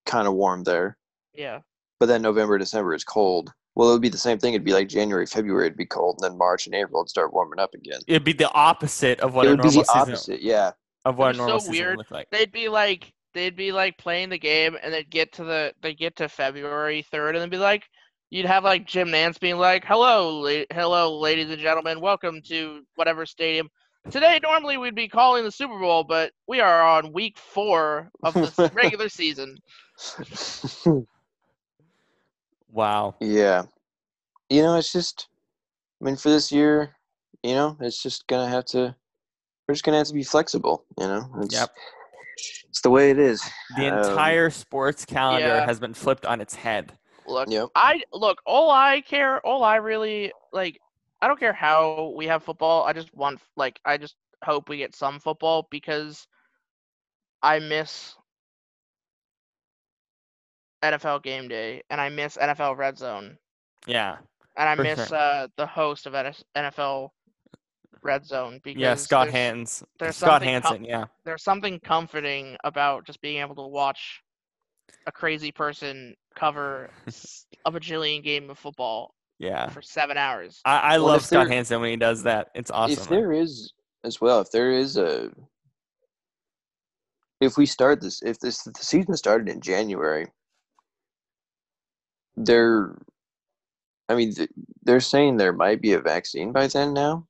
kind 0.06 0.28
of 0.28 0.36
warm 0.36 0.64
there, 0.64 0.98
Yeah. 1.34 1.62
but 2.00 2.06
then 2.06 2.22
November, 2.22 2.58
December 2.60 2.94
is 2.94 3.04
cold. 3.04 3.52
Well, 3.74 3.90
it 3.90 3.94
would 3.94 4.02
be 4.02 4.10
the 4.10 4.18
same 4.18 4.38
thing. 4.38 4.54
It'd 4.54 4.64
be 4.64 4.74
like 4.74 4.88
January, 4.88 5.26
February, 5.26 5.66
it'd 5.66 5.78
be 5.78 5.86
cold, 5.88 6.18
and 6.20 6.24
then 6.24 6.38
March 6.38 6.68
and 6.68 6.76
April 6.76 7.02
would 7.02 7.10
start 7.10 7.34
warming 7.34 7.60
up 7.60 7.74
again. 7.74 8.00
It'd 8.08 8.24
be 8.24 8.34
the 8.34 8.52
opposite 8.52 9.20
of 9.20 9.34
what 9.34 9.46
it 9.46 9.50
a 9.50 9.52
would 9.54 9.62
be 9.64 9.70
the 9.70 9.72
season 9.72 9.86
opposite, 10.02 10.42
yeah. 10.42 10.74
of 11.04 11.18
what 11.18 11.28
a 11.28 11.30
It'd 11.32 11.38
be 11.38 11.40
so 11.40 11.46
normal 11.48 11.60
season 11.60 11.72
weird. 11.74 11.98
would 11.98 12.06
look 12.06 12.12
like. 12.12 12.30
They'd 12.30 12.52
be 12.52 12.70
like 12.70 13.14
they'd 13.36 13.56
be 13.56 13.72
like 13.72 13.98
playing 14.00 14.30
the 14.30 14.40
game 14.40 14.76
and 14.82 14.92
they'd 14.92 15.12
get 15.12 15.32
to 15.34 15.44
the 15.44 15.74
they 15.84 15.94
get 15.94 16.16
to 16.16 16.28
February 16.28 17.06
3rd 17.14 17.30
and 17.32 17.38
then 17.38 17.50
be 17.50 17.58
like 17.58 17.84
you'd 18.32 18.46
have 18.48 18.64
like 18.64 18.88
Jim 18.88 19.10
Nantz 19.10 19.40
being 19.40 19.58
like, 19.58 19.86
"Hello, 19.86 20.40
la- 20.40 20.64
hello 20.72 21.20
ladies 21.20 21.52
and 21.52 21.62
gentlemen. 21.62 22.02
Welcome 22.02 22.42
to 22.48 22.82
whatever 22.96 23.28
stadium. 23.28 23.70
Today 24.10 24.40
normally 24.42 24.78
we'd 24.78 24.96
be 24.96 25.08
calling 25.08 25.44
the 25.44 25.52
Super 25.52 25.78
Bowl, 25.78 26.04
but 26.04 26.32
we 26.48 26.60
are 26.60 26.82
on 26.82 27.14
week 27.14 27.38
4 27.38 28.10
of 28.24 28.34
the 28.34 28.72
regular 28.74 29.10
season." 29.10 29.58
Wow. 32.72 33.16
yeah. 33.22 33.64
You 34.50 34.62
know, 34.64 34.76
it's 34.76 34.92
just, 34.92 35.30
I 36.02 36.06
mean, 36.06 36.18
for 36.18 36.30
this 36.30 36.52
year, 36.52 36.94
you 37.42 37.54
know, 37.54 37.78
it's 37.80 38.04
just 38.04 38.28
gonna 38.28 38.50
have 38.50 38.66
to. 38.66 38.94
We're 39.66 39.76
just 39.76 39.86
gonna 39.86 39.98
have 39.98 40.08
to 40.08 40.14
be 40.14 40.24
flexible. 40.24 40.84
You 41.00 41.08
know. 41.08 41.30
It's, 41.42 41.56
Yep. 41.56 41.70
It's 42.70 42.82
the 42.82 42.90
way 42.90 43.10
it 43.12 43.20
is. 43.20 43.42
The 43.78 43.88
Um, 43.90 44.00
entire 44.00 44.50
sports 44.50 45.06
calendar 45.06 45.48
yeah. 45.48 45.66
has 45.66 45.80
been 45.80 45.94
flipped 45.94 46.26
on 46.26 46.42
its 46.42 46.56
head. 46.56 46.98
Look, 47.28 47.50
Yep. 47.50 47.70
I 47.76 48.04
look, 48.14 48.42
all 48.46 48.70
I 48.70 49.02
care, 49.02 49.40
all 49.46 49.64
I 49.64 49.78
really 49.78 50.32
like, 50.52 50.80
I 51.22 51.28
don't 51.28 51.40
care 51.40 51.54
how 51.54 52.14
we 52.16 52.28
have 52.28 52.44
football. 52.44 52.84
I 52.84 52.94
just 52.94 53.14
want, 53.16 53.40
like, 53.56 53.80
I 53.86 53.98
just 53.98 54.16
hope 54.44 54.70
we 54.70 54.78
get 54.78 54.94
some 54.96 55.20
football 55.20 55.68
because 55.72 56.28
I 57.42 57.60
miss 57.60 58.16
NFL 60.84 61.24
game 61.24 61.48
day 61.48 61.82
and 61.90 62.00
I 62.00 62.10
miss 62.10 62.38
NFL 62.38 62.78
red 62.78 62.98
zone 62.98 63.38
Yeah. 63.88 64.18
and 64.58 64.70
I 64.70 64.76
miss 64.76 65.08
sure. 65.08 65.18
uh, 65.18 65.48
the 65.58 65.66
host 65.66 66.06
of 66.06 66.14
NFL 66.14 67.10
red 68.06 68.26
zone 68.26 68.60
because 68.64 68.80
Yeah, 68.80 68.96
Scott 68.96 69.26
there's, 69.28 69.34
Hans. 69.36 69.84
there's 70.00 70.16
Scott 70.16 70.42
something 70.42 70.62
com- 70.62 70.72
Hansen, 70.72 70.86
yeah. 70.86 71.06
there's 71.26 71.44
something 71.44 71.80
comforting 71.80 72.56
about 72.64 73.06
just 73.06 73.20
being 73.22 73.42
able 73.42 73.56
to 73.56 73.64
watch 73.68 74.22
a 75.08 75.12
crazy 75.12 75.52
person 75.52 76.16
cover 76.36 76.90
a 77.66 77.72
bajillion 77.72 78.24
game 78.24 78.50
of 78.50 78.58
football 78.60 79.14
Yeah. 79.40 79.68
for 79.70 79.82
seven 79.82 80.18
hours. 80.18 80.62
I, 80.66 80.78
I 80.78 80.98
Well, 80.98 81.08
love 81.08 81.26
Scott 81.26 81.48
there- 81.48 81.56
Hansen 81.56 81.82
when 81.82 81.90
he 81.90 81.98
does 81.98 82.24
that. 82.24 82.50
It's 82.56 82.72
awesome. 82.72 83.02
if 83.02 83.10
there 83.10 83.34
is 83.34 83.74
as 84.04 84.22
well, 84.22 84.40
if 84.40 84.52
there 84.52 84.72
is 84.72 84.98
a, 84.98 85.32
if 87.42 87.58
we 87.58 87.66
start 87.66 88.02
this, 88.02 88.22
if 88.22 88.40
this 88.40 88.66
if 88.68 88.74
the 88.74 88.84
season 88.84 89.16
started 89.18 89.50
in 89.50 89.60
January, 89.62 90.28
they're, 92.38 92.96
I 94.10 94.16
mean, 94.16 94.34
they're 94.84 95.00
saying 95.00 95.38
there 95.38 95.54
might 95.54 95.82
be 95.82 95.94
a 95.94 96.00
vaccine 96.00 96.52
by 96.52 96.68
then 96.68 96.94
now. 96.94 97.26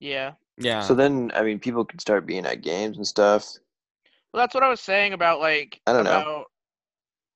Yeah. 0.00 0.32
yeah. 0.56 0.80
So 0.80 0.94
then, 0.94 1.32
I 1.34 1.42
mean, 1.42 1.58
people 1.58 1.84
could 1.84 2.00
start 2.00 2.26
being 2.26 2.46
at 2.46 2.62
games 2.62 2.96
and 2.96 3.06
stuff. 3.06 3.58
Well, 4.32 4.42
that's 4.42 4.54
what 4.54 4.62
I 4.62 4.68
was 4.68 4.80
saying 4.80 5.12
about 5.12 5.40
like 5.40 5.80
I 5.86 5.92
don't 5.92 6.04
know. 6.04 6.44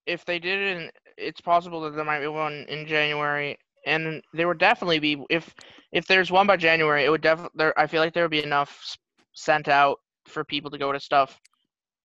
if 0.06 0.24
they 0.24 0.38
did 0.38 0.58
it, 0.58 0.76
in, 0.76 0.90
it's 1.16 1.40
possible 1.40 1.80
that 1.82 1.94
there 1.94 2.04
might 2.04 2.20
be 2.20 2.26
one 2.26 2.66
in 2.68 2.86
January, 2.86 3.56
and 3.86 4.22
there 4.32 4.48
would 4.48 4.58
definitely 4.58 4.98
be 4.98 5.22
if 5.30 5.54
if 5.92 6.06
there's 6.06 6.30
one 6.30 6.46
by 6.46 6.56
January, 6.56 7.04
it 7.04 7.10
would 7.10 7.22
definitely 7.22 7.52
there. 7.56 7.78
I 7.78 7.86
feel 7.86 8.00
like 8.00 8.12
there 8.12 8.24
would 8.24 8.30
be 8.30 8.42
enough 8.42 8.96
sent 9.32 9.68
out 9.68 9.98
for 10.26 10.44
people 10.44 10.70
to 10.70 10.78
go 10.78 10.92
to 10.92 11.00
stuff, 11.00 11.40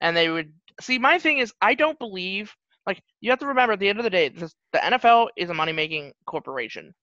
and 0.02 0.16
they 0.16 0.30
would 0.30 0.54
see. 0.82 0.98
My 0.98 1.20
thing 1.20 1.40
is, 1.40 1.54
I 1.62 1.74
don't 1.74 2.00
believe 2.00 2.56
like 2.88 3.04
you 3.20 3.30
have 3.30 3.40
to 3.40 3.48
remember 3.48 3.74
at 3.74 3.80
the 3.80 3.90
end 3.90 4.00
of 4.00 4.04
the 4.04 4.10
day, 4.10 4.30
this, 4.30 4.56
the 4.72 4.80
NFL 4.80 5.28
is 5.36 5.50
a 5.50 5.54
money 5.54 5.74
making 5.74 6.14
corporation. 6.26 6.94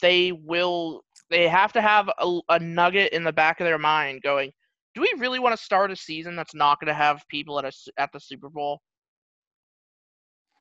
They 0.00 0.32
will. 0.32 1.02
They 1.32 1.48
have 1.48 1.72
to 1.72 1.82
have 1.82 2.08
a, 2.18 2.38
a 2.50 2.58
nugget 2.60 3.12
in 3.12 3.24
the 3.24 3.32
back 3.32 3.58
of 3.58 3.64
their 3.64 3.78
mind 3.78 4.22
going 4.22 4.52
do 4.94 5.00
we 5.00 5.12
really 5.18 5.38
want 5.38 5.56
to 5.56 5.62
start 5.62 5.90
a 5.90 5.96
season 5.96 6.36
that's 6.36 6.54
not 6.54 6.78
going 6.78 6.88
to 6.88 6.94
have 6.94 7.22
people 7.28 7.58
at 7.58 7.64
a 7.64 7.68
s 7.68 7.88
at 7.96 8.10
the 8.12 8.20
Super 8.20 8.48
Bowl? 8.48 8.80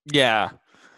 yeah. 0.06 0.50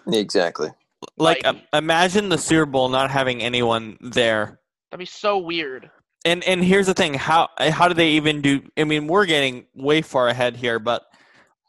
Exactly. 0.07 0.69
Like, 1.17 1.43
Like- 1.43 1.45
um, 1.45 1.61
imagine 1.73 2.29
the 2.29 2.37
Super 2.37 2.65
Bowl 2.65 2.89
not 2.89 3.09
having 3.11 3.41
anyone 3.41 3.97
there. 4.01 4.59
That'd 4.91 4.99
be 4.99 5.05
so 5.05 5.37
weird. 5.37 5.89
And 6.25 6.43
and 6.45 6.63
here's 6.63 6.87
the 6.87 6.93
thing: 6.93 7.15
how 7.15 7.49
how 7.57 7.89
do 7.89 7.93
they 7.93 8.11
even 8.11 8.41
do? 8.41 8.61
I 8.77 8.85
mean, 8.85 9.07
we're 9.07 9.25
getting 9.25 9.65
way 9.73 10.01
far 10.01 10.29
ahead 10.29 10.55
here, 10.55 10.79
but 10.79 11.03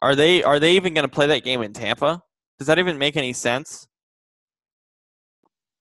are 0.01 0.15
they 0.15 0.43
are 0.43 0.59
they 0.59 0.73
even 0.77 0.93
going 0.93 1.03
to 1.03 1.13
play 1.13 1.27
that 1.27 1.43
game 1.43 1.61
in 1.61 1.73
Tampa? 1.73 2.21
Does 2.57 2.67
that 2.67 2.79
even 2.79 2.97
make 2.97 3.17
any 3.17 3.33
sense? 3.33 3.87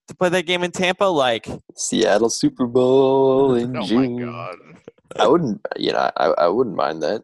To 0.08 0.14
play 0.14 0.28
that 0.28 0.42
game 0.46 0.62
in 0.62 0.70
Tampa, 0.70 1.04
like 1.04 1.48
Seattle 1.76 2.28
Super 2.30 2.66
Bowl 2.66 3.50
oh 3.52 3.54
in 3.54 3.76
Oh 3.76 3.82
June. 3.82 4.16
my 4.18 4.24
god! 4.24 4.56
I 5.18 5.26
wouldn't, 5.26 5.60
you 5.76 5.92
know, 5.92 6.10
I, 6.16 6.26
I 6.26 6.48
wouldn't 6.48 6.76
mind 6.76 7.02
that. 7.02 7.22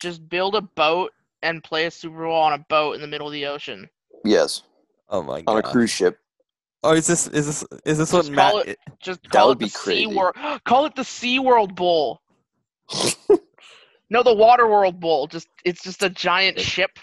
Just 0.00 0.26
build 0.28 0.54
a 0.54 0.60
boat 0.62 1.12
and 1.42 1.62
play 1.62 1.86
a 1.86 1.90
Super 1.90 2.24
Bowl 2.24 2.34
on 2.40 2.52
a 2.54 2.58
boat 2.70 2.94
in 2.94 3.00
the 3.00 3.06
middle 3.06 3.26
of 3.26 3.32
the 3.32 3.46
ocean. 3.46 3.88
Yes, 4.24 4.62
oh 5.10 5.22
my 5.22 5.42
god. 5.42 5.52
on 5.52 5.58
a 5.58 5.62
cruise 5.62 5.90
ship. 5.90 6.18
Oh, 6.84 6.92
is 6.94 7.06
this 7.08 7.26
is 7.28 7.46
this 7.46 7.64
is 7.84 7.98
this 7.98 8.12
what 8.12 8.20
Just 8.20 8.30
Matt? 8.32 8.68
it- 8.68 8.78
Just 9.00 9.22
That 9.24 9.32
call 9.32 9.48
would 9.48 9.56
it 9.58 9.60
the 9.60 9.64
be 9.66 9.70
Sea 9.70 9.78
crazy. 10.04 10.06
World. 10.16 10.34
Call 10.64 10.86
it 10.86 10.94
the 10.94 11.04
Sea 11.04 11.38
World 11.40 11.74
Bowl. 11.74 12.20
no, 14.10 14.22
the 14.22 14.34
Water 14.34 14.66
World 14.68 14.98
Bowl. 15.00 15.26
Just 15.26 15.48
it's 15.64 15.82
just 15.82 16.02
a 16.04 16.08
giant 16.08 16.58
ship 16.60 16.98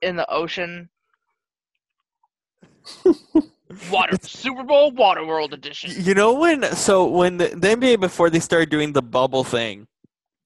in 0.00 0.14
the 0.16 0.30
ocean. 0.30 0.88
Water 3.90 4.16
Super 4.22 4.62
Bowl 4.62 4.90
Water 4.92 5.24
World 5.24 5.52
edition. 5.54 5.92
You 5.96 6.14
know 6.14 6.32
when? 6.34 6.62
So 6.74 7.06
when 7.06 7.36
the, 7.38 7.48
the 7.48 7.68
NBA 7.68 8.00
before 8.00 8.30
they 8.30 8.40
started 8.40 8.70
doing 8.70 8.92
the 8.92 9.02
bubble 9.02 9.44
thing, 9.44 9.86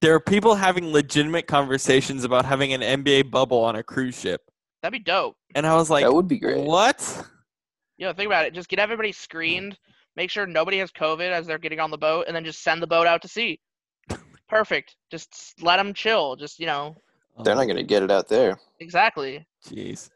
there 0.01 0.13
are 0.13 0.19
people 0.19 0.55
having 0.55 0.91
legitimate 0.91 1.47
conversations 1.47 2.23
about 2.23 2.45
having 2.45 2.73
an 2.73 2.81
NBA 2.81 3.31
bubble 3.31 3.63
on 3.63 3.75
a 3.75 3.83
cruise 3.83 4.19
ship, 4.19 4.41
That'd 4.81 4.99
be 4.99 5.03
dope. 5.03 5.35
and 5.55 5.65
I 5.65 5.75
was 5.75 5.89
like, 5.89 6.03
that 6.03 6.13
would 6.13 6.27
be 6.27 6.37
great. 6.39 6.57
"What? 6.63 7.01
You 7.97 8.05
know, 8.05 8.13
think 8.13 8.27
about 8.27 8.45
it. 8.45 8.53
Just 8.53 8.69
get 8.69 8.77
everybody 8.79 9.11
screened. 9.11 9.77
Make 10.15 10.29
sure 10.29 10.45
nobody 10.45 10.77
has 10.79 10.91
COVID 10.91 11.31
as 11.31 11.47
they're 11.47 11.57
getting 11.57 11.79
on 11.79 11.89
the 11.91 11.97
boat, 11.97 12.25
and 12.27 12.35
then 12.35 12.45
just 12.45 12.61
send 12.63 12.81
the 12.81 12.87
boat 12.87 13.07
out 13.07 13.21
to 13.23 13.27
sea. 13.27 13.59
Perfect. 14.49 14.95
Just 15.11 15.55
let 15.61 15.77
them 15.77 15.93
chill. 15.93 16.35
Just 16.35 16.59
you 16.59 16.65
know, 16.67 16.95
They're 17.43 17.55
not 17.55 17.65
going 17.65 17.75
to 17.77 17.83
get 17.83 18.03
it 18.03 18.11
out 18.11 18.27
there. 18.27 18.59
exactly. 18.79 19.45
Jeez. 19.67 20.09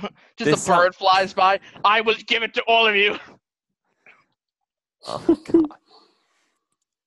Just 0.00 0.12
This 0.38 0.68
a 0.68 0.72
bird 0.72 0.94
flies 0.94 1.34
by. 1.34 1.60
I 1.84 2.00
will 2.00 2.16
give 2.26 2.42
it 2.42 2.54
to 2.54 2.62
all 2.68 2.86
of 2.86 2.94
you. 2.96 3.18
Oh 5.06 5.38
god. 5.44 5.66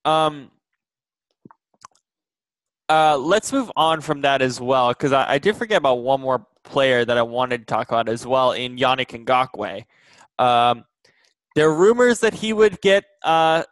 Um. 0.05 0.51
Uh, 2.89 3.17
let's 3.17 3.53
move 3.53 3.71
on 3.77 4.01
from 4.01 4.19
that 4.19 4.41
as 4.41 4.59
well, 4.59 4.89
because 4.89 5.13
I, 5.13 5.35
I 5.35 5.37
did 5.37 5.55
forget 5.55 5.77
about 5.77 6.01
one 6.01 6.19
more 6.19 6.45
player 6.65 7.05
that 7.05 7.17
I 7.17 7.21
wanted 7.21 7.59
to 7.59 7.65
talk 7.65 7.87
about 7.87 8.09
as 8.09 8.27
well 8.27 8.51
in 8.51 8.75
Yannick 8.75 9.25
Ngakoue. 9.25 9.85
Um, 10.37 10.83
there 11.55 11.69
are 11.69 11.73
rumors 11.73 12.19
that 12.19 12.33
he 12.33 12.51
would 12.51 12.81
get 12.81 13.05
uh, 13.23 13.63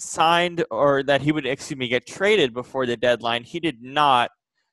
signed 0.00 0.64
or 0.72 1.04
that 1.04 1.22
he 1.22 1.30
would, 1.30 1.46
excuse 1.46 1.78
me, 1.78 1.86
get 1.86 2.04
traded 2.04 2.52
before 2.52 2.84
the 2.84 2.96
deadline. 2.96 3.44
He 3.44 3.60
did 3.60 3.80
not. 3.80 4.32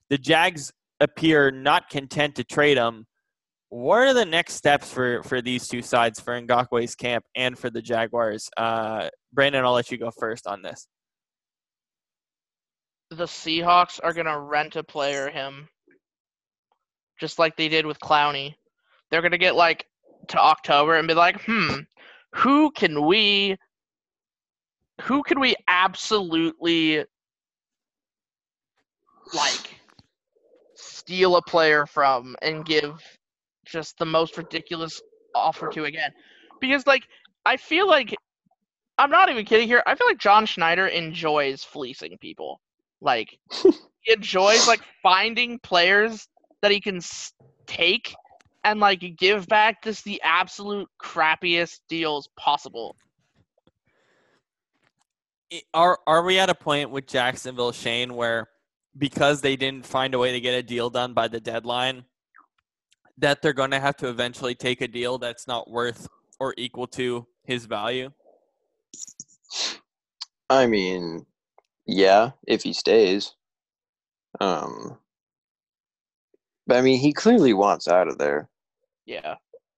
The 0.09 0.17
Jags 0.17 0.73
appear 0.99 1.51
not 1.51 1.87
content 1.91 2.35
to 2.37 2.43
trade 2.43 2.77
him. 2.77 3.05
What 3.71 3.99
are 3.99 4.13
the 4.13 4.25
next 4.25 4.55
steps 4.55 4.91
for, 4.91 5.23
for 5.23 5.41
these 5.41 5.65
two 5.65 5.81
sides, 5.81 6.19
for 6.19 6.39
Ngakoue's 6.41 6.93
camp 6.93 7.23
and 7.37 7.57
for 7.57 7.69
the 7.69 7.81
Jaguars? 7.81 8.49
Uh, 8.57 9.07
Brannan, 9.31 9.63
I'll 9.63 9.71
let 9.71 9.89
you 9.89 9.97
go 9.97 10.11
first 10.11 10.45
on 10.45 10.61
this. 10.61 10.87
The 13.11 13.23
Seahawks 13.23 13.97
are 14.03 14.11
gonna 14.11 14.37
rent 14.37 14.75
a 14.75 14.83
player 14.83 15.29
him, 15.29 15.69
just 17.17 17.39
like 17.39 17.55
they 17.55 17.69
did 17.69 17.85
with 17.85 17.97
Clowney. 18.01 18.55
They're 19.09 19.21
gonna 19.21 19.37
get 19.37 19.55
like 19.55 19.85
to 20.27 20.37
October 20.37 20.95
and 20.95 21.07
be 21.07 21.13
like, 21.13 21.41
hmm, 21.45 21.75
who 22.35 22.71
can 22.71 23.05
we, 23.05 23.55
who 25.03 25.23
can 25.23 25.39
we 25.39 25.55
absolutely 25.69 27.05
like 29.33 29.79
steal 30.75 31.37
a 31.37 31.41
player 31.41 31.85
from 31.85 32.35
and 32.41 32.65
give 32.65 33.01
just 33.71 33.97
the 33.97 34.05
most 34.05 34.37
ridiculous 34.37 35.01
offer 35.33 35.69
to 35.69 35.85
again, 35.85 36.11
because 36.59 36.85
like 36.85 37.03
I 37.45 37.57
feel 37.57 37.87
like 37.87 38.15
I'm 38.97 39.09
not 39.09 39.29
even 39.29 39.45
kidding 39.45 39.67
here. 39.67 39.81
I 39.87 39.95
feel 39.95 40.07
like 40.07 40.19
John 40.19 40.45
Schneider 40.45 40.87
enjoys 40.87 41.63
fleecing 41.63 42.17
people. 42.19 42.61
Like 43.01 43.37
he 43.63 44.13
enjoys 44.13 44.67
like 44.67 44.81
finding 45.01 45.59
players 45.59 46.27
that 46.61 46.71
he 46.71 46.79
can 46.79 46.97
s- 46.97 47.33
take 47.65 48.13
and 48.63 48.79
like 48.79 49.03
give 49.17 49.47
back 49.47 49.83
just 49.83 50.03
the 50.03 50.21
absolute 50.23 50.87
crappiest 51.01 51.79
deals 51.89 52.29
possible. 52.37 52.95
Are 55.73 55.99
are 56.07 56.23
we 56.23 56.39
at 56.39 56.49
a 56.49 56.55
point 56.55 56.91
with 56.91 57.07
Jacksonville 57.07 57.71
Shane 57.71 58.13
where 58.13 58.47
because 58.97 59.41
they 59.41 59.55
didn't 59.55 59.85
find 59.85 60.13
a 60.13 60.19
way 60.19 60.31
to 60.31 60.39
get 60.39 60.53
a 60.53 60.63
deal 60.63 60.89
done 60.89 61.13
by 61.13 61.27
the 61.27 61.39
deadline 61.39 62.05
that 63.21 63.41
they're 63.41 63.53
going 63.53 63.71
to 63.71 63.79
have 63.79 63.95
to 63.97 64.09
eventually 64.09 64.55
take 64.55 64.81
a 64.81 64.87
deal 64.87 65.17
that's 65.17 65.47
not 65.47 65.69
worth 65.69 66.07
or 66.39 66.53
equal 66.57 66.87
to 66.87 67.27
his 67.43 67.65
value? 67.65 68.11
I 70.49 70.67
mean, 70.67 71.25
yeah, 71.85 72.31
if 72.47 72.63
he 72.63 72.73
stays. 72.73 73.33
Um, 74.39 74.97
but 76.67 76.77
I 76.77 76.81
mean, 76.81 76.99
he 76.99 77.13
clearly 77.13 77.53
wants 77.53 77.87
out 77.87 78.07
of 78.07 78.17
there. 78.17 78.49
Yeah. 79.05 79.35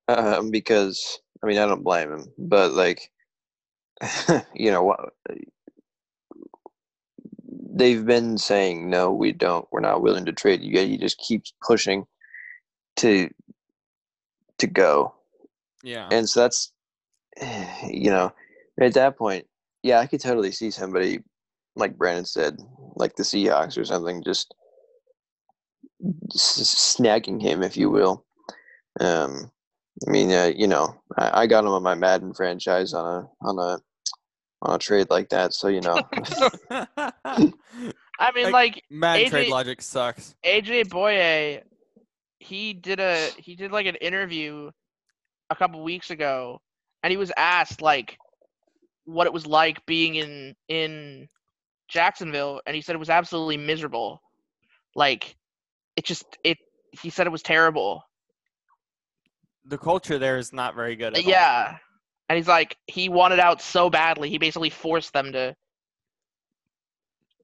Um, 0.07 0.51
because 0.51 1.19
I 1.43 1.47
mean, 1.47 1.57
I 1.57 1.65
don't 1.65 1.83
blame 1.83 2.11
him, 2.11 2.25
but 2.37 2.73
like, 2.73 3.11
you 4.53 4.71
know 4.71 4.83
what? 4.83 5.13
They've 7.75 8.05
been 8.05 8.37
saying 8.37 8.89
no, 8.89 9.11
we 9.11 9.31
don't, 9.31 9.67
we're 9.71 9.79
not 9.79 10.01
willing 10.01 10.25
to 10.25 10.31
trade 10.33 10.61
you. 10.61 10.71
Yet 10.71 10.87
he 10.87 10.97
just 10.97 11.17
keeps 11.17 11.53
pushing 11.65 12.05
to 12.97 13.29
to 14.59 14.67
go, 14.67 15.15
Yeah. 15.83 16.07
and 16.11 16.27
so 16.29 16.41
that's, 16.41 16.71
you 17.87 18.09
know, 18.09 18.31
at 18.79 18.93
that 18.93 19.17
point, 19.17 19.45
yeah, 19.81 19.99
I 19.99 20.05
could 20.07 20.21
totally 20.21 20.51
see 20.51 20.71
somebody 20.71 21.19
like 21.75 21.97
Brannan 21.97 22.25
said, 22.25 22.57
like 22.95 23.15
the 23.15 23.23
Seahawks 23.23 23.77
or 23.77 23.83
something, 23.85 24.23
just 24.23 24.53
s- 26.33 26.97
snagging 26.99 27.41
him, 27.41 27.63
if 27.63 27.75
you 27.75 27.89
will. 27.89 28.25
Um, 28.99 29.51
I 30.07 30.11
mean, 30.11 30.31
uh, 30.31 30.51
you 30.55 30.67
know, 30.67 30.95
I, 31.17 31.41
I 31.41 31.47
got 31.47 31.63
him 31.65 31.71
on 31.71 31.81
my 31.83 31.95
Madden 31.95 32.33
franchise 32.33 32.93
on 32.93 33.05
a 33.05 33.27
on 33.47 33.57
a 33.59 33.79
on 34.61 34.75
a 34.75 34.77
trade 34.79 35.07
like 35.09 35.29
that, 35.29 35.53
so 35.53 35.67
you 35.67 35.81
know, 35.81 35.95
I 36.69 38.31
mean, 38.35 38.43
Like- 38.45 38.53
like 38.53 38.83
Madden 38.89 39.25
AI 39.25 39.29
trade 39.29 39.51
logic 39.51 39.81
sucks. 39.81 40.35
AJ 40.45 40.85
Bouye, 40.89 41.63
he 42.43 42.73
did 42.73 42.99
a 42.99 43.29
he 43.37 43.55
did 43.55 43.71
like 43.71 43.85
an 43.85 43.95
interview 43.95 44.69
a 45.49 45.55
couple 45.55 45.83
weeks 45.83 46.09
ago, 46.09 46.61
and 47.01 47.11
he 47.11 47.17
was 47.17 47.31
asked 47.37 47.81
like 47.81 48.17
what 49.05 49.27
it 49.27 49.33
was 49.33 49.47
like 49.47 49.85
being 49.85 50.15
in 50.15 50.55
in 50.67 51.29
Jacksonville, 51.87 52.61
and 52.65 52.75
he 52.75 52.81
said 52.81 52.95
it 52.95 52.99
was 52.99 53.09
absolutely 53.09 53.57
miserable. 53.57 54.21
Like 54.95 55.35
it 55.95 56.05
just 56.05 56.25
it. 56.43 56.57
He 56.91 57.09
said 57.09 57.25
it 57.25 57.31
was 57.31 57.41
terrible. 57.41 58.03
The 59.65 59.77
culture 59.77 60.19
there 60.19 60.37
is 60.37 60.51
not 60.51 60.75
very 60.75 60.95
good. 60.95 61.17
At 61.17 61.23
all. 61.23 61.29
Yeah, 61.29 61.77
and 62.29 62.37
he's 62.37 62.47
like 62.47 62.77
he 62.87 63.09
wanted 63.09 63.39
out 63.39 63.61
so 63.61 63.89
badly, 63.89 64.29
he 64.29 64.37
basically 64.37 64.69
forced 64.69 65.13
them 65.13 65.31
to 65.31 65.55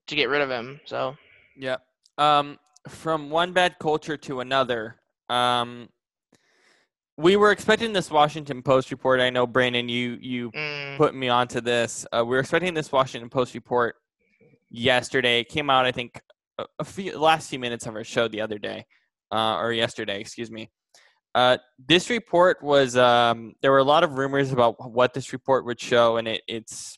to 0.08 0.16
get 0.16 0.30
rid 0.30 0.42
of 0.42 0.50
him. 0.50 0.82
So 0.86 1.16
Yeah. 1.56 1.78
Um, 2.18 2.58
from 2.88 3.30
one 3.30 3.54
bad 3.54 3.78
culture 3.80 4.18
to 4.18 4.40
another. 4.40 4.96
Um, 5.30 5.90
we 7.18 7.36
were 7.36 7.52
expecting 7.52 7.92
this 7.92 8.10
Washington 8.10 8.62
Post 8.62 8.92
report. 8.92 9.20
I 9.20 9.30
know, 9.30 9.46
Brannan, 9.46 9.90
you 9.90 10.18
you 10.22 10.52
mm, 10.52 10.98
put 10.98 11.14
me 11.14 11.28
onto 11.28 11.60
this. 11.60 12.06
Uh, 12.12 12.24
we 12.24 12.30
were 12.30 12.40
expecting 12.40 12.74
this 12.74 12.92
Washington 12.92 13.30
Post 13.30 13.54
report 13.54 13.96
yesterday. 14.70 15.42
It 15.42 15.50
came 15.50 15.70
out, 15.70 15.86
I 15.86 15.92
think, 15.92 16.22
a, 16.58 16.66
a 16.80 16.86
few 16.86 17.18
last 17.20 17.50
few 17.50 17.60
minutes 17.60 17.86
of 17.88 17.96
our 17.96 18.06
show 18.06 18.30
the 18.30 18.40
other 18.40 18.58
day, 18.58 18.86
uh, 19.32 19.58
or 19.58 19.74
yesterday, 19.74 20.22
excuse 20.22 20.50
me. 20.50 20.72
Uh, 21.36 21.58
this 21.88 22.10
report 22.10 22.64
was 22.64 22.96
um, 22.96 23.54
there 23.62 23.72
were 23.72 23.80
a 23.80 23.84
lot 23.84 24.04
of 24.04 24.18
rumors 24.18 24.52
about 24.52 24.76
what 24.92 25.14
this 25.14 25.34
report 25.34 25.66
would 25.66 25.80
show, 25.80 26.18
and 26.18 26.28
it, 26.28 26.42
it's 26.48 26.98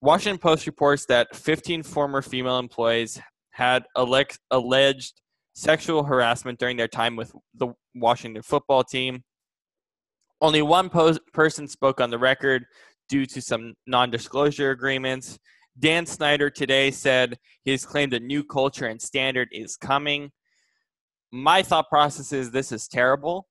Washington 0.00 0.38
Post 0.38 0.66
reports 0.66 1.06
that 1.06 1.36
15 1.36 1.82
former 1.82 2.22
female 2.22 2.58
employees 2.58 3.20
had 3.54 3.84
elect, 3.96 4.40
alleged 4.50 5.20
sexual 5.54 6.02
harassment 6.02 6.58
during 6.58 6.76
their 6.76 6.88
time 6.88 7.14
with 7.14 7.32
the 7.54 7.68
Washington 7.94 8.42
football 8.42 8.82
team. 8.82 9.22
Only 10.40 10.60
one 10.60 10.90
pos- 10.90 11.20
person 11.32 11.68
spoke 11.68 12.00
on 12.00 12.10
the 12.10 12.18
record 12.18 12.66
due 13.08 13.26
to 13.26 13.40
some 13.40 13.74
non 13.86 14.10
disclosure 14.10 14.72
agreements. 14.72 15.38
Dan 15.78 16.04
Snyder 16.04 16.50
today 16.50 16.90
said 16.90 17.38
he 17.64 17.70
has 17.70 17.86
claimed 17.86 18.12
a 18.12 18.20
new 18.20 18.42
culture 18.42 18.86
and 18.86 19.00
standard 19.00 19.48
is 19.52 19.76
coming. 19.76 20.32
My 21.30 21.62
thought 21.62 21.88
process 21.88 22.32
is 22.32 22.50
this 22.50 22.72
is 22.72 22.88
terrible. 22.88 23.46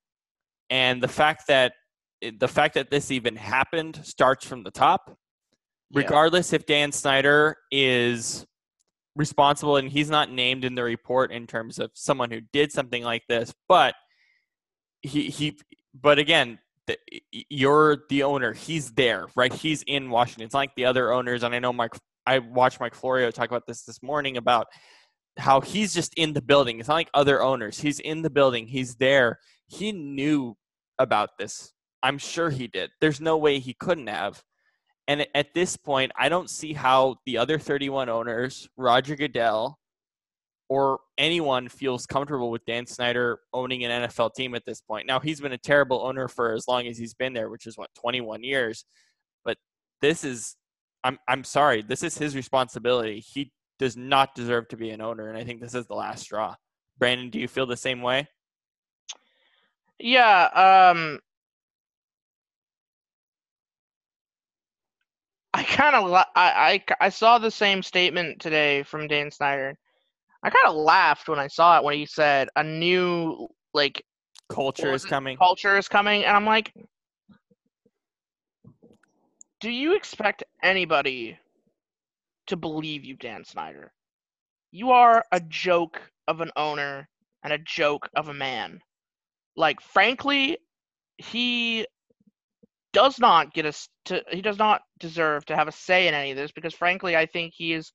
And 0.70 1.02
the 1.02 1.08
fact 1.08 1.48
that 1.48 1.74
the 2.40 2.48
fact 2.48 2.74
that 2.74 2.90
this 2.90 3.10
even 3.10 3.38
happened 3.38 4.02
starts 4.04 4.46
from 4.46 4.64
the 4.64 4.72
top 4.72 5.02
yeah. 5.10 6.02
regardless 6.02 6.52
if 6.54 6.66
Dan 6.66 6.92
Snyder 6.92 7.58
is 7.72 8.46
responsible 9.16 9.78
and 9.78 9.90
he's 9.90 10.10
not 10.10 10.32
named 10.32 10.66
in 10.66 10.76
the 10.76 10.84
report 10.84 11.32
in 11.32 11.48
terms 11.48 11.80
of 11.80 11.92
someone 11.94 12.32
who 12.32 12.42
did 12.52 12.72
something 12.72 13.04
like 13.04 13.24
this, 13.28 13.54
but 13.68 13.96
he 15.02 15.30
he 15.30 15.58
but 15.94 16.18
again, 16.18 16.60
the, 16.88 16.98
you're 17.50 18.04
the 18.10 18.24
owner. 18.24 18.54
He's 18.54 18.92
there, 18.92 19.28
right? 19.36 19.54
He's 19.54 19.84
in 19.84 20.10
Washington. 20.10 20.46
It's 20.46 20.54
like 20.54 20.76
the 20.76 20.86
other 20.86 21.14
owners, 21.14 21.44
and 21.44 21.54
I 21.54 21.60
know 21.60 21.74
Mike. 21.74 21.94
I 22.26 22.40
watched 22.40 22.80
Mike 22.80 22.96
Florio 22.96 23.32
talk 23.32 23.50
about 23.50 23.68
this 23.68 23.84
this 23.84 24.02
morning 24.02 24.38
about 24.38 24.68
how 25.38 25.60
he's 25.62 25.94
just 25.94 26.14
in 26.16 26.34
the 26.34 26.42
building. 26.42 26.80
It's 26.80 26.88
not 26.88 26.96
like 26.96 27.10
other 27.14 27.42
owners. 27.42 27.80
He's 27.80 28.00
in 28.00 28.22
the 28.22 28.30
building. 28.30 28.68
He's 28.68 28.96
there. 28.96 29.40
He 29.68 29.92
knew 29.92 30.56
about 31.00 31.32
this. 31.38 31.74
I'm 32.02 32.18
sure 32.18 32.50
he 32.50 32.68
did. 32.68 32.92
There's 33.02 33.20
no 33.20 33.38
way 33.38 33.60
he 33.60 33.74
couldn't 33.74 34.08
have. 34.08 34.42
And 35.08 35.28
at 35.36 35.54
this 35.54 35.76
point, 35.76 36.12
I 36.18 36.30
don't 36.30 36.50
see 36.50 36.74
how 36.74 37.18
the 37.26 37.38
other 37.38 37.60
31 37.60 38.10
owners, 38.10 38.70
Roger 38.78 39.16
Goodell, 39.16 39.78
or 40.70 41.00
anyone 41.18 41.68
feels 41.68 42.06
comfortable 42.06 42.50
with 42.50 42.66
Dan 42.66 42.88
Snyder 42.88 43.40
owning 43.54 43.84
an 43.84 44.04
NFL 44.04 44.34
team 44.34 44.56
at 44.56 44.66
this 44.66 44.82
point. 44.82 45.06
Now, 45.06 45.20
he's 45.20 45.42
been 45.42 45.52
a 45.52 45.58
terrible 45.58 46.02
owner 46.02 46.28
for 46.28 46.54
as 46.54 46.68
long 46.68 46.88
as 46.88 46.98
he's 46.98 47.14
been 47.14 47.34
there, 47.34 47.50
which 47.50 47.68
is 47.68 47.78
what 47.78 47.94
21 47.96 48.44
years. 48.44 48.86
But 49.44 49.58
this 50.02 50.24
is 50.24 50.56
I'm 51.04 51.20
I'm 51.28 51.44
sorry, 51.44 51.82
this 51.82 52.04
is 52.04 52.18
his 52.18 52.36
responsibility. 52.36 53.20
He 53.20 53.52
does 53.78 53.98
not 53.98 54.36
deserve 54.36 54.68
to 54.70 54.78
be 54.78 54.90
an 54.92 55.02
owner, 55.02 55.28
and 55.28 55.38
I 55.38 55.44
think 55.44 55.62
this 55.62 55.76
is 55.76 55.86
the 55.86 55.96
last 55.96 56.24
straw. 56.24 56.56
Brannan, 56.98 57.30
do 57.30 57.40
you 57.40 57.48
feel 57.48 57.66
the 57.66 57.78
same 57.78 58.02
way? 58.02 58.28
Yeah, 60.00 60.92
um 60.92 61.20
I 65.64 65.66
kind 65.66 65.96
of 65.96 66.10
la- 66.10 66.26
I, 66.36 66.82
I 67.00 67.06
I 67.06 67.10
saw 67.10 67.38
the 67.38 67.50
same 67.50 67.82
statement 67.84 68.42
today 68.42 68.84
from 68.84 69.08
Dan 69.08 69.32
Snyder. 69.32 69.78
I 70.44 70.50
kind 70.50 70.68
of 70.68 70.76
laughed 70.76 71.30
when 71.30 71.40
I 71.40 71.48
saw 71.48 71.78
it 71.78 71.86
when 71.86 71.96
he 71.96 72.06
said 72.06 72.50
a 72.58 72.64
new 72.64 73.48
like 73.74 74.04
Culture 74.50 74.92
is 74.92 75.06
coming. 75.06 75.38
culture 75.38 75.78
is 75.78 75.88
coming 75.88 76.26
and 76.26 76.36
I'm 76.36 76.46
like 76.46 76.74
Do 79.62 79.70
you 79.72 79.96
expect 79.96 80.44
anybody 80.62 81.40
to 82.48 82.58
believe 82.58 83.06
you, 83.06 83.16
Dan 83.16 83.46
Snyder? 83.46 83.94
You 84.74 84.92
are 84.92 85.24
a 85.32 85.40
joke 85.40 86.02
of 86.28 86.42
an 86.42 86.52
owner 86.58 87.08
and 87.42 87.54
a 87.54 87.58
joke 87.58 88.10
of 88.18 88.28
a 88.28 88.34
man. 88.34 88.82
Like 89.56 89.80
frankly, 89.80 90.58
he 91.18 91.88
does 92.94 93.20
not 93.20 93.54
get 93.54 93.66
us 93.66 93.90
to 94.06 94.24
he 94.32 94.42
does 94.42 94.58
not 94.58 94.82
deserve 95.00 95.46
to 95.46 95.56
have 95.56 95.68
a 95.68 95.72
say 95.72 96.08
in 96.08 96.14
any 96.14 96.32
of 96.32 96.38
this 96.38 96.52
because 96.52 96.74
frankly 96.74 97.16
I 97.16 97.26
think 97.26 97.54
he 97.56 97.74
is 97.74 97.92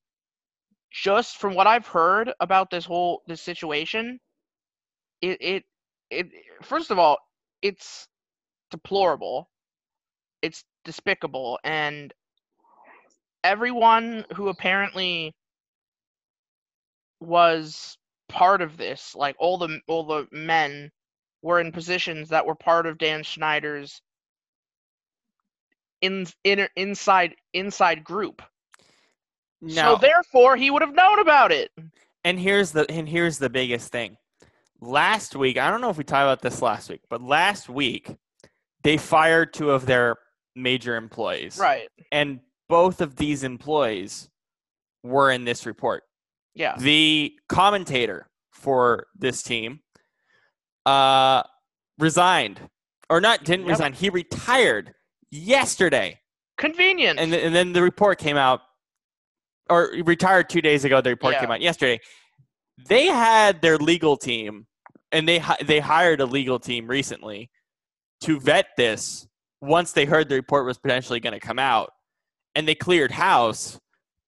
just 0.91 1.37
from 1.37 1.55
what 1.55 1.67
I've 1.67 1.87
heard 1.87 2.31
about 2.39 2.69
this 2.69 2.85
whole 2.85 3.21
this 3.27 3.41
situation 3.41 4.19
it 5.21 5.37
it 5.41 5.63
it 6.09 6.27
first 6.63 6.91
of 6.91 6.99
all 6.99 7.17
it's 7.61 8.07
deplorable. 8.69 9.49
It's 10.41 10.63
despicable. 10.85 11.59
And 11.63 12.13
everyone 13.43 14.25
who 14.35 14.49
apparently 14.49 15.33
was 17.19 17.97
part 18.29 18.61
of 18.61 18.77
this 18.77 19.15
like 19.15 19.35
all 19.39 19.57
the 19.57 19.79
all 19.87 20.05
the 20.05 20.27
men 20.31 20.89
were 21.41 21.59
in 21.59 21.71
positions 21.71 22.29
that 22.29 22.45
were 22.45 22.55
part 22.55 22.85
of 22.85 22.97
Dan 22.97 23.23
Snyder's 23.23 24.01
in, 26.01 26.25
in 26.43 26.67
inside 26.75 27.35
inside 27.53 28.03
group. 28.03 28.41
Now, 29.61 29.95
so 29.95 30.01
therefore, 30.01 30.55
he 30.55 30.71
would 30.71 30.81
have 30.81 30.93
known 30.95 31.19
about 31.19 31.51
it. 31.51 31.71
and 32.23 32.39
here's 32.39 32.71
the 32.71 32.89
and 32.89 33.07
here's 33.09 33.37
the 33.39 33.49
biggest 33.49 33.91
thing. 33.91 34.15
Last 34.81 35.35
week, 35.35 35.57
I 35.57 35.69
don't 35.69 35.81
know 35.81 35.89
if 35.89 35.97
we 35.97 36.05
talked 36.05 36.23
about 36.23 36.41
this 36.41 36.61
last 36.61 36.89
week, 36.89 37.01
but 37.09 37.21
last 37.21 37.67
week, 37.67 38.15
they 38.83 38.95
fired 38.97 39.53
two 39.53 39.71
of 39.71 39.85
their 39.85 40.15
major 40.55 40.95
employees. 40.95 41.57
Right. 41.57 41.89
And 42.13 42.39
both 42.69 43.01
of 43.01 43.17
these 43.17 43.43
employees 43.43 44.29
were 45.03 45.31
in 45.31 45.43
this 45.43 45.65
report. 45.65 46.03
Yeah. 46.55 46.77
The 46.77 47.33
commentator 47.49 48.29
for 48.53 49.07
this 49.17 49.43
team 49.43 49.81
uh, 50.85 51.43
resigned, 51.97 52.61
or 53.09 53.19
not, 53.19 53.43
didn't 53.43 53.65
Yep. 53.65 53.69
resign. 53.69 53.93
He 53.93 54.09
retired 54.09 54.93
yesterday, 55.31 56.19
Convenient. 56.57 57.19
and 57.19 57.31
th- 57.31 57.43
and 57.43 57.55
then 57.55 57.73
the 57.73 57.81
report 57.81 58.17
came 58.19 58.37
out, 58.37 58.61
or 59.69 59.91
retired 60.03 60.49
two 60.49 60.61
days 60.61 60.83
ago. 60.85 61.01
The 61.01 61.09
report 61.11 61.33
Yeah. 61.35 61.41
came 61.41 61.51
out 61.51 61.61
yesterday. 61.61 61.99
They 62.87 63.05
had 63.07 63.61
their 63.61 63.77
legal 63.77 64.17
team, 64.17 64.67
and 65.11 65.27
they 65.27 65.39
hi- 65.39 65.57
they 65.61 65.79
hired 65.79 66.21
a 66.21 66.25
legal 66.25 66.59
team 66.59 66.87
recently 66.87 67.49
to 68.21 68.39
vet 68.39 68.67
this. 68.77 69.27
Once 69.61 69.91
they 69.91 70.05
heard 70.05 70.29
the 70.29 70.35
report 70.35 70.65
was 70.65 70.77
potentially 70.77 71.19
going 71.19 71.33
to 71.33 71.39
come 71.39 71.59
out, 71.59 71.93
and 72.55 72.67
they 72.67 72.75
cleared 72.75 73.11
house, 73.11 73.79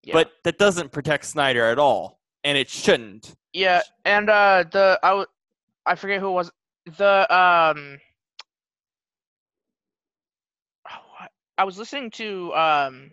Yeah. 0.03 0.13
but 0.13 0.31
that 0.43 0.57
doesn't 0.57 0.91
protect 0.91 1.25
Snyder 1.25 1.65
at 1.65 1.79
all, 1.79 2.19
and 2.43 2.57
it 2.57 2.69
shouldn't. 2.69 3.35
Yeah, 3.53 3.81
and 4.05 4.29
uh 4.29 4.63
the 4.69 4.99
I 5.03 5.09
w- 5.09 5.27
I 5.85 5.95
forget 5.95 6.19
who 6.19 6.27
it 6.29 6.31
was 6.31 6.51
the 6.85 7.33
um 7.35 7.99
oh, 10.89 11.25
I 11.61 11.63
was 11.63 11.77
listening 11.77 12.09
to 12.11 12.51
um 12.55 13.11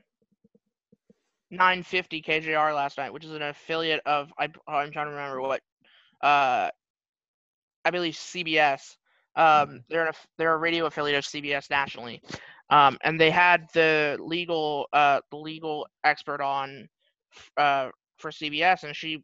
950 1.50 2.22
KJR 2.22 2.74
last 2.74 2.96
night, 2.96 3.12
which 3.12 3.26
is 3.26 3.32
an 3.32 3.42
affiliate 3.42 4.00
of 4.06 4.32
I 4.38 4.44
I'm 4.66 4.90
trying 4.90 5.08
to 5.08 5.10
remember 5.10 5.42
what 5.42 5.60
uh 6.22 6.70
I 7.84 7.90
believe 7.90 8.14
CBS. 8.14 8.96
Um 9.36 9.84
they're 9.90 10.06
an, 10.06 10.14
they're 10.38 10.54
a 10.54 10.56
radio 10.56 10.86
affiliate 10.86 11.18
of 11.18 11.26
CBS 11.26 11.68
nationally. 11.68 12.22
Um 12.70 12.96
and 13.04 13.20
they 13.20 13.30
had 13.30 13.68
the 13.74 14.16
legal 14.18 14.88
uh 14.94 15.20
the 15.30 15.36
legal 15.36 15.86
expert 16.02 16.40
on 16.40 16.88
uh 17.58 17.90
for 18.16 18.30
CBS 18.30 18.84
and 18.84 18.96
she 18.96 19.22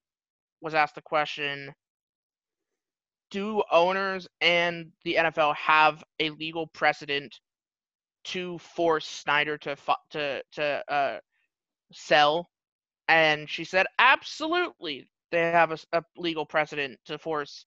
was 0.60 0.74
asked 0.74 0.96
the 0.96 1.00
question 1.00 1.72
do 3.30 3.62
owners 3.72 4.28
and 4.42 4.92
the 5.02 5.14
NFL 5.14 5.56
have 5.56 6.04
a 6.20 6.28
legal 6.28 6.66
precedent 6.66 7.40
to 8.24 8.58
force 8.58 9.06
Snyder 9.06 9.58
to 9.58 9.76
fu- 9.76 9.92
to 10.12 10.42
to 10.52 10.92
uh, 10.92 11.20
sell? 11.92 12.50
And 13.08 13.50
she 13.50 13.64
said, 13.64 13.86
absolutely, 13.98 15.08
they 15.32 15.40
have 15.40 15.72
a 15.92 16.04
legal 16.16 16.46
precedent 16.46 16.98
to 17.06 17.18
force 17.18 17.66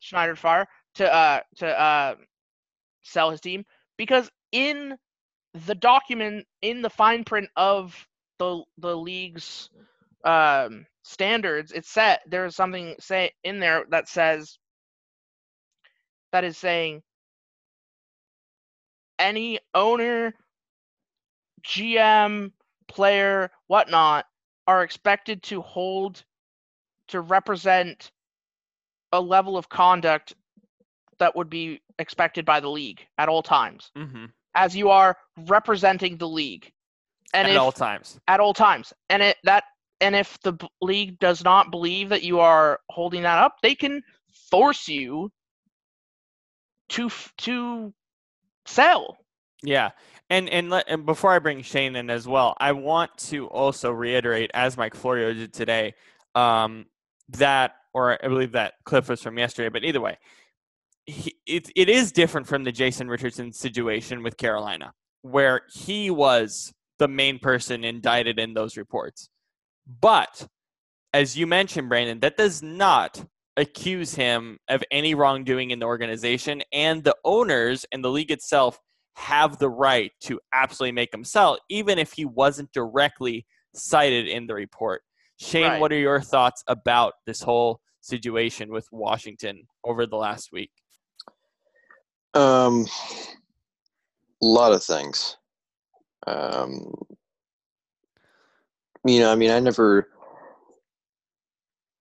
Snyder 0.00 0.34
to 0.34 0.40
fire 0.40 0.68
to 0.96 1.12
uh 1.12 1.40
to 1.56 1.80
uh 1.80 2.14
sell 3.02 3.30
his 3.30 3.40
team 3.40 3.64
because 3.96 4.30
in 4.52 4.96
the 5.66 5.74
document 5.74 6.46
in 6.62 6.82
the 6.82 6.90
fine 6.90 7.24
print 7.24 7.48
of 7.56 8.06
the 8.38 8.62
the 8.78 8.96
league's 8.96 9.70
um 10.24 10.86
standards 11.02 11.72
it's 11.72 11.90
set 11.90 12.20
there's 12.28 12.54
something 12.56 12.94
say 13.00 13.32
in 13.44 13.60
there 13.60 13.84
that 13.90 14.08
says 14.08 14.58
that 16.32 16.44
is 16.44 16.58
saying 16.58 17.02
any 19.18 19.58
owner 19.74 20.34
gm 21.64 22.52
player 22.86 23.50
whatnot 23.66 24.26
are 24.66 24.82
expected 24.82 25.42
to 25.42 25.60
hold 25.60 26.24
to 27.08 27.20
represent 27.20 28.10
a 29.12 29.20
level 29.20 29.56
of 29.56 29.68
conduct 29.68 30.34
that 31.18 31.34
would 31.34 31.50
be 31.50 31.80
expected 31.98 32.44
by 32.44 32.60
the 32.60 32.68
league 32.68 33.04
at 33.18 33.28
all 33.28 33.42
times 33.42 33.90
Mm-hmm. 33.96 34.26
as 34.54 34.76
you 34.76 34.90
are 34.90 35.16
representing 35.46 36.16
the 36.16 36.28
league 36.28 36.70
and 37.34 37.48
At 37.48 37.54
if 37.54 37.60
all 37.60 37.72
times. 37.72 38.18
at 38.28 38.40
all 38.40 38.54
times. 38.54 38.92
And 39.10 39.22
it 39.22 39.36
that 39.44 39.64
and 40.00 40.14
if 40.14 40.38
the 40.40 40.52
b- 40.52 40.68
league 40.80 41.18
does 41.18 41.44
not 41.44 41.70
believe 41.70 42.08
that 42.10 42.22
you 42.22 42.40
are 42.40 42.80
holding 42.88 43.22
that 43.22 43.38
up, 43.38 43.56
they 43.62 43.74
can 43.74 44.02
force 44.50 44.88
you 44.88 45.30
to 46.90 47.06
f- 47.06 47.32
to 47.38 47.92
sell. 48.68 49.16
Yeah, 49.62 49.90
and 50.30 50.48
and 50.48 50.70
let, 50.70 50.84
and 50.88 51.04
before 51.04 51.32
I 51.32 51.38
bring 51.40 51.62
Shane 51.62 51.96
in 51.96 52.10
as 52.10 52.28
well, 52.28 52.54
I 52.60 52.72
want 52.72 53.16
to 53.28 53.46
also 53.48 53.90
reiterate, 53.90 54.50
as 54.54 54.76
Mike 54.76 54.94
Florio 54.94 55.32
did 55.32 55.52
today, 55.52 55.94
um, 56.34 56.86
that 57.30 57.72
or 57.92 58.24
I 58.24 58.28
believe 58.28 58.52
that 58.52 58.74
clip 58.84 59.08
was 59.08 59.20
from 59.22 59.38
yesterday, 59.38 59.68
but 59.68 59.84
either 59.84 60.00
way, 60.00 60.18
he, 61.06 61.34
it 61.46 61.70
it 61.74 61.88
is 61.88 62.12
different 62.12 62.46
from 62.46 62.64
the 62.64 62.72
Jason 62.72 63.08
Richardson 63.08 63.52
situation 63.52 64.22
with 64.22 64.36
Carolina, 64.36 64.92
where 65.22 65.62
he 65.72 66.10
was 66.10 66.72
the 66.98 67.08
main 67.08 67.38
person 67.38 67.84
indicted 67.84 68.38
in 68.38 68.54
those 68.54 68.76
reports. 68.76 69.28
But 70.00 70.46
as 71.12 71.36
you 71.36 71.46
mentioned, 71.46 71.88
Brannan, 71.88 72.20
that 72.20 72.36
does 72.36 72.62
not 72.62 73.24
accuse 73.58 74.14
him 74.14 74.58
of 74.68 74.82
any 74.90 75.14
wrongdoing 75.14 75.72
in 75.72 75.80
the 75.80 75.86
organization, 75.86 76.62
and 76.72 77.04
the 77.04 77.16
owners 77.24 77.84
and 77.92 78.02
the 78.02 78.10
league 78.10 78.30
itself 78.30 78.78
have 79.16 79.58
the 79.58 79.68
right 79.68 80.12
to 80.20 80.40
absolutely 80.54 80.92
make 80.92 81.12
him 81.12 81.24
sell, 81.24 81.58
even 81.68 81.98
if 81.98 82.12
he 82.12 82.24
wasn't 82.24 82.72
directly 82.72 83.44
cited 83.74 84.28
in 84.28 84.46
the 84.46 84.54
report. 84.54 85.02
Shane, 85.40 85.64
Right. 85.64 85.80
what 85.80 85.92
are 85.92 85.98
your 85.98 86.20
thoughts 86.20 86.62
about 86.68 87.14
this 87.26 87.42
whole 87.42 87.80
situation 88.00 88.70
with 88.70 88.86
Washington 88.92 89.66
over 89.84 90.06
the 90.06 90.16
last 90.16 90.52
week? 90.52 90.70
Um, 92.34 92.86
a 94.40 94.46
lot 94.46 94.72
of 94.72 94.84
things. 94.84 95.36
Um, 96.26 96.94
you 99.04 99.20
know, 99.20 99.32
I 99.32 99.34
mean, 99.34 99.50
I 99.50 99.58
never. 99.58 100.08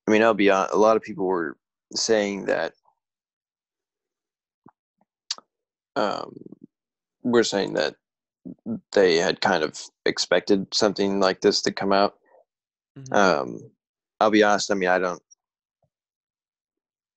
I 0.08 0.12
mean, 0.12 0.24
I'll 0.24 0.34
be 0.34 0.49
honest. 0.49 0.74
A 0.74 0.78
lot 0.78 0.95
of 0.95 1.03
people 1.03 1.26
were 1.26 1.58
saying 1.93 2.45
that. 2.45 2.74
Um, 5.95 6.38
we're 7.24 7.43
saying 7.43 7.74
that 7.74 7.95
they 8.93 9.18
had 9.18 9.41
kind 9.41 9.64
of 9.64 9.80
expected 10.05 10.74
something 10.74 11.20
like 11.20 11.41
this 11.41 11.62
to 11.64 11.72
come 11.72 11.91
out. 11.91 12.18
Mhm. 12.97 13.14
Um, 13.14 13.72
I'll 14.20 14.32
be 14.32 14.43
honest. 14.43 14.72
I 14.72 14.76
mean, 14.76 14.89
I 14.89 14.99
don't. 14.99 15.22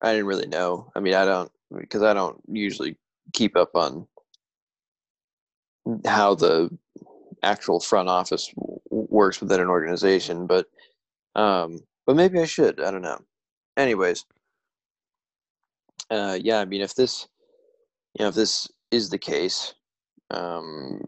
I 0.03 0.12
didn't 0.12 0.26
really 0.26 0.47
know. 0.47 0.91
I 0.97 1.01
mean, 1.01 1.14
I 1.14 1.24
don't 1.24 1.53
because 1.76 2.03
I 2.03 2.14
don't 2.14 2.43
usually 2.49 2.97
keep 3.32 3.55
up 3.57 3.76
on 3.76 4.09
how 6.07 6.34
the 6.34 6.70
actual 7.43 7.80
front 7.80 8.09
office 8.09 8.49
w- 8.49 8.80
works 8.91 9.41
within 9.41 9.61
an 9.61 9.68
organization, 9.68 10.47
but 10.47 10.66
um, 11.36 11.80
but 12.11 12.16
maybe 12.16 12.40
I 12.40 12.44
should. 12.44 12.80
I 12.80 12.90
don't 12.90 13.02
know. 13.02 13.20
Anyways, 13.76 14.24
uh, 16.11 16.36
yeah. 16.42 16.58
I 16.58 16.64
mean, 16.64 16.80
if 16.80 16.96
this, 16.96 17.28
you 18.18 18.24
know, 18.24 18.30
if 18.30 18.34
this 18.34 18.66
is 18.90 19.11
the 19.11 19.16
case, 19.16 19.74
um, 20.32 21.02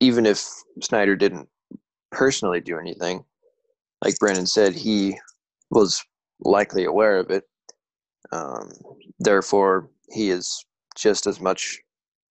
even 0.00 0.26
if 0.26 0.44
Snyder 0.80 1.14
didn't 1.14 1.48
personally 2.10 2.60
do 2.60 2.76
anything, 2.76 3.24
like 4.04 4.18
Brannan 4.18 4.46
said, 4.46 4.74
he 4.74 5.16
was 5.70 6.02
likely 6.40 6.84
aware 6.86 7.20
of 7.20 7.30
it. 7.30 7.44
Um, 8.32 8.72
therefore, 9.20 9.90
he 10.10 10.30
is 10.30 10.64
just 10.96 11.28
as 11.28 11.40
much 11.40 11.78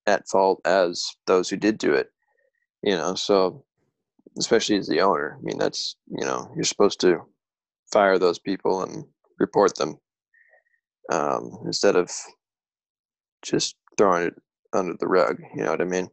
at 0.05 0.28
fault 0.28 0.59
as 0.66 1.01
those 1.28 1.47
who 1.47 1.55
did 1.55 1.78
do 1.78 1.93
it. 1.93 2.12
You 2.84 2.97
know, 2.97 3.16
so 3.16 3.64
especially 4.38 4.76
as 4.76 4.89
the 4.89 4.99
owner, 4.99 5.38
I 5.39 5.41
mean, 5.43 5.57
that's 5.57 5.95
you 6.09 6.26
know, 6.26 6.51
you're 6.55 6.66
supposed 6.66 6.99
to 6.99 7.22
fire 7.92 8.18
those 8.18 8.39
people 8.39 8.84
and 8.84 9.06
report 9.39 9.76
them 9.78 9.98
um, 11.12 11.60
instead 11.66 11.96
of 11.96 12.12
just 13.42 13.76
throwing 13.98 14.28
it 14.28 14.34
under 14.74 14.96
the 15.00 15.08
rug. 15.08 15.38
You 15.56 15.64
know 15.64 15.72
what 15.72 15.82
I 15.82 15.86
mean? 15.86 16.10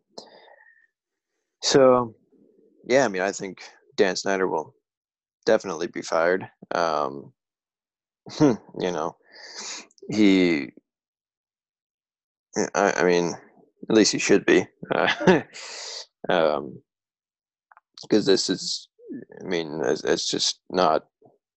So, 1.62 2.14
yeah, 2.87 3.05
I 3.05 3.09
mean, 3.09 3.22
I 3.22 3.33
think 3.33 3.62
Dan 3.97 4.16
Snyder 4.16 4.47
will 4.47 4.74
definitely 5.45 5.89
be 5.89 6.03
fired. 6.03 6.49
Um, 6.74 7.33
you 8.41 8.57
know, 8.79 9.16
he, 10.11 10.70
I, 12.74 12.93
I 12.99 13.05
mean, 13.05 13.35
at 13.89 13.97
least 13.97 14.12
he 14.12 14.18
should 14.18 14.45
be. 14.47 14.66
Uh, 14.95 15.43
um, 16.29 16.81
because 18.03 18.26
this 18.26 18.49
is, 18.49 18.89
I 19.41 19.45
mean, 19.45 19.81
it's, 19.85 20.05
it's 20.05 20.31
just 20.31 20.61
not, 20.70 21.07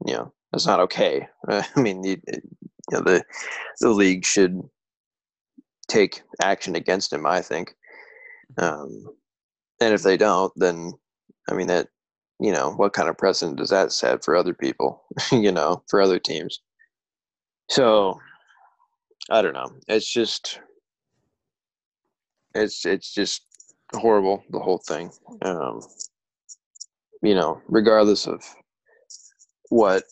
you 0.05 0.13
know, 0.13 0.33
it's 0.53 0.65
not 0.65 0.79
okay. 0.81 1.27
I 1.47 1.65
mean, 1.75 2.03
you, 2.03 2.17
you 2.27 2.41
know, 2.91 3.01
the 3.01 3.23
the 3.79 3.89
league 3.89 4.25
should 4.25 4.61
take 5.87 6.21
action 6.41 6.75
against 6.75 7.13
him. 7.13 7.25
I 7.25 7.41
think, 7.41 7.73
um, 8.57 9.05
and 9.79 9.93
if 9.93 10.03
they 10.03 10.17
don't, 10.17 10.51
then 10.55 10.93
I 11.49 11.53
mean 11.53 11.67
that, 11.67 11.87
you 12.39 12.51
know, 12.51 12.71
what 12.71 12.93
kind 12.93 13.09
of 13.09 13.17
precedent 13.17 13.57
does 13.57 13.69
that 13.69 13.91
set 13.91 14.23
for 14.23 14.35
other 14.35 14.53
people? 14.53 15.03
you 15.31 15.51
know, 15.51 15.83
for 15.89 16.01
other 16.01 16.19
teams. 16.19 16.59
So, 17.69 18.19
I 19.29 19.41
don't 19.41 19.53
know. 19.53 19.71
It's 19.87 20.11
just 20.11 20.59
it's 22.53 22.85
it's 22.85 23.13
just 23.13 23.43
horrible 23.93 24.43
the 24.49 24.59
whole 24.59 24.79
thing. 24.79 25.11
Um, 25.41 25.81
you 27.21 27.35
know, 27.35 27.61
regardless 27.67 28.27
of 28.27 28.43
what 29.71 30.03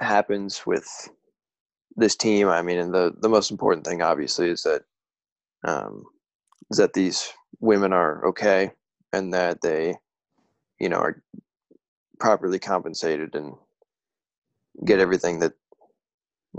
happens 0.00 0.66
with 0.66 1.10
this 1.96 2.16
team, 2.16 2.48
I 2.48 2.62
mean, 2.62 2.78
and 2.78 2.94
the 2.94 3.14
the 3.20 3.28
most 3.28 3.50
important 3.50 3.86
thing 3.86 4.00
obviously 4.00 4.48
is 4.48 4.62
that 4.62 4.82
um, 5.64 6.04
is 6.70 6.78
that 6.78 6.94
these 6.94 7.30
women 7.60 7.92
are 7.92 8.26
okay 8.28 8.72
and 9.12 9.34
that 9.34 9.60
they, 9.60 9.96
you 10.78 10.88
know, 10.88 10.96
are 10.96 11.22
properly 12.18 12.58
compensated 12.58 13.34
and 13.34 13.54
get 14.86 14.98
everything 14.98 15.40
that 15.40 15.52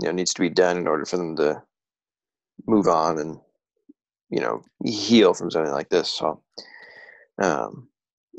you 0.00 0.06
know 0.06 0.12
needs 0.12 0.32
to 0.34 0.40
be 0.40 0.48
done 0.48 0.76
in 0.76 0.86
order 0.86 1.04
for 1.04 1.16
them 1.16 1.34
to 1.36 1.60
move 2.68 2.86
on 2.86 3.18
and 3.18 3.40
you 4.30 4.40
know 4.40 4.62
heal 4.84 5.34
from 5.34 5.50
something 5.50 5.72
like 5.72 5.88
this. 5.88 6.08
So, 6.08 6.40
um, 7.42 7.88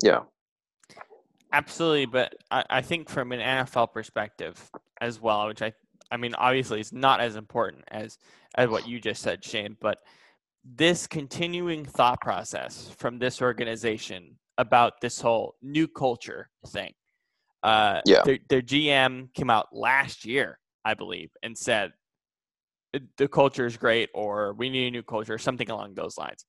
yeah, 0.02 0.20
absolutely. 1.54 2.06
But 2.06 2.34
I, 2.50 2.64
I 2.68 2.80
think 2.82 3.08
from 3.08 3.32
an 3.32 3.40
NFL 3.40 3.92
perspective 3.92 4.70
as 5.00 5.20
well, 5.20 5.46
which 5.46 5.62
I 5.62 5.72
I 6.10 6.16
mean 6.16 6.34
obviously 6.34 6.80
is 6.80 6.92
not 6.92 7.20
as 7.20 7.36
important 7.36 7.84
as 7.88 8.18
as 8.56 8.68
what 8.68 8.86
you 8.86 9.00
just 9.00 9.22
said, 9.22 9.44
Shane, 9.44 9.76
but 9.80 9.98
this 10.64 11.06
continuing 11.06 11.84
thought 11.84 12.20
process 12.20 12.90
from 12.98 13.18
this 13.18 13.42
organization 13.42 14.36
about 14.56 15.00
this 15.00 15.20
whole 15.20 15.56
new 15.62 15.86
culture 15.86 16.48
thing. 16.68 16.92
Uh, 17.62 18.00
yeah. 18.06 18.22
Their, 18.24 18.38
their 18.48 18.62
GM 18.62 19.32
came 19.34 19.50
out 19.50 19.68
last 19.72 20.24
year, 20.24 20.58
I 20.84 20.94
believe, 20.94 21.30
and 21.42 21.56
said 21.56 21.92
the 23.16 23.28
culture 23.28 23.66
is 23.66 23.76
great 23.76 24.10
or 24.14 24.52
we 24.54 24.70
need 24.70 24.88
a 24.88 24.90
new 24.90 25.02
culture, 25.02 25.38
something 25.38 25.68
along 25.70 25.94
those 25.94 26.16
lines. 26.16 26.44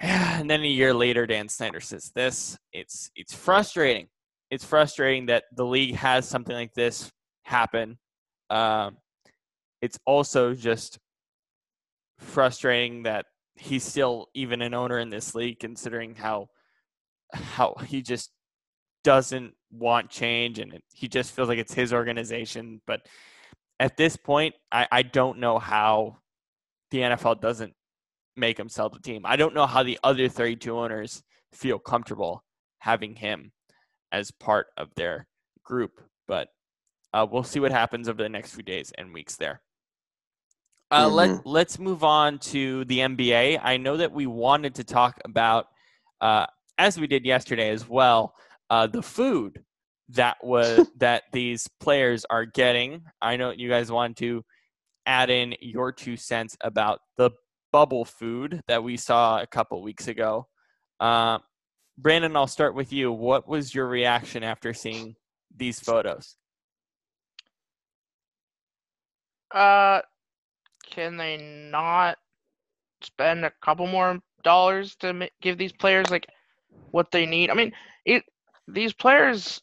And 0.40 0.48
then 0.48 0.62
a 0.62 0.66
year 0.66 0.94
later, 0.94 1.26
Dan 1.26 1.48
Snyder 1.48 1.80
says 1.80 2.10
this. 2.14 2.56
It's 2.72 3.10
it's 3.14 3.34
frustrating. 3.34 4.08
It's 4.50 4.64
frustrating 4.64 5.26
that 5.26 5.44
the 5.54 5.66
league 5.66 5.94
has 5.96 6.26
something 6.26 6.54
like 6.54 6.72
this 6.72 7.10
happen. 7.44 7.98
Um, 8.48 8.96
it's 9.82 9.98
also 10.06 10.54
just 10.54 10.98
frustrating 12.18 13.02
that 13.02 13.26
he's 13.56 13.84
still 13.84 14.28
even 14.34 14.62
an 14.62 14.72
owner 14.72 14.98
in 14.98 15.10
this 15.10 15.34
league, 15.34 15.60
considering 15.60 16.14
how 16.14 16.48
how 17.34 17.74
he 17.86 18.00
just 18.00 18.30
doesn't 19.04 19.54
want 19.70 20.10
change 20.10 20.58
and 20.58 20.78
he 20.92 21.08
just 21.08 21.32
feels 21.32 21.48
like 21.48 21.58
it's 21.58 21.74
his 21.74 21.92
organization. 21.92 22.80
But 22.86 23.00
at 23.78 23.96
this 23.96 24.16
point, 24.16 24.54
I, 24.72 24.86
I 24.90 25.02
don't 25.02 25.38
know 25.38 25.58
how 25.58 26.16
the 26.90 26.98
NFL 26.98 27.40
doesn't 27.40 27.74
make 28.40 28.58
him 28.58 28.68
sell 28.68 28.88
the 28.88 28.98
team. 28.98 29.22
I 29.24 29.36
don't 29.36 29.54
know 29.54 29.66
how 29.66 29.82
the 29.82 29.98
other 30.02 30.28
32 30.28 30.76
owners 30.76 31.22
feel 31.52 31.78
comfortable 31.78 32.42
having 32.78 33.14
him 33.14 33.52
as 34.12 34.30
part 34.30 34.68
of 34.76 34.88
their 34.96 35.26
group, 35.62 36.00
but 36.26 36.48
uh, 37.12 37.26
we'll 37.30 37.44
see 37.44 37.60
what 37.60 37.70
happens 37.70 38.08
over 38.08 38.22
the 38.22 38.28
next 38.28 38.54
few 38.54 38.62
days 38.62 38.92
and 38.98 39.12
weeks 39.12 39.36
there. 39.36 39.60
Uh, 40.90 41.06
mm-hmm. 41.06 41.14
Let 41.14 41.46
Let's 41.46 41.78
move 41.78 42.02
on 42.02 42.38
to 42.38 42.84
the 42.86 42.98
NBA. 42.98 43.60
I 43.62 43.76
know 43.76 43.96
that 43.96 44.12
we 44.12 44.26
wanted 44.26 44.74
to 44.76 44.84
talk 44.84 45.20
about, 45.24 45.66
uh, 46.20 46.46
as 46.78 46.98
we 46.98 47.06
did 47.06 47.24
yesterday 47.24 47.70
as 47.70 47.88
well, 47.88 48.34
uh, 48.70 48.86
the 48.86 49.02
food 49.02 49.62
that 50.10 50.36
was 50.42 50.88
that 50.98 51.24
these 51.32 51.68
players 51.78 52.24
are 52.28 52.44
getting. 52.44 53.02
I 53.22 53.36
know 53.36 53.52
you 53.52 53.68
guys 53.68 53.92
want 53.92 54.16
to 54.18 54.44
add 55.06 55.30
in 55.30 55.54
your 55.60 55.92
two 55.92 56.16
cents 56.16 56.56
about 56.60 57.00
the 57.16 57.30
bubble 57.72 58.04
food 58.04 58.62
that 58.68 58.82
we 58.82 58.96
saw 58.96 59.40
a 59.40 59.46
couple 59.46 59.82
weeks 59.82 60.08
ago. 60.08 60.46
Uh, 60.98 61.38
Brannan, 61.98 62.36
I'll 62.36 62.46
start 62.46 62.74
with 62.74 62.92
you. 62.92 63.12
What 63.12 63.48
was 63.48 63.74
your 63.74 63.86
reaction 63.86 64.42
after 64.42 64.72
seeing 64.72 65.16
these 65.56 65.80
photos? 65.80 66.36
Uh, 69.52 70.00
can 70.88 71.16
they 71.16 71.36
not 71.70 72.18
spend 73.02 73.44
a 73.44 73.52
couple 73.62 73.86
more 73.86 74.20
dollars 74.42 74.94
to 74.96 75.28
give 75.40 75.58
these 75.58 75.72
players 75.72 76.10
like 76.10 76.26
what 76.90 77.10
they 77.10 77.26
need? 77.26 77.50
I 77.50 77.54
mean, 77.54 77.72
it 78.04 78.24
these 78.68 78.92
players 78.92 79.60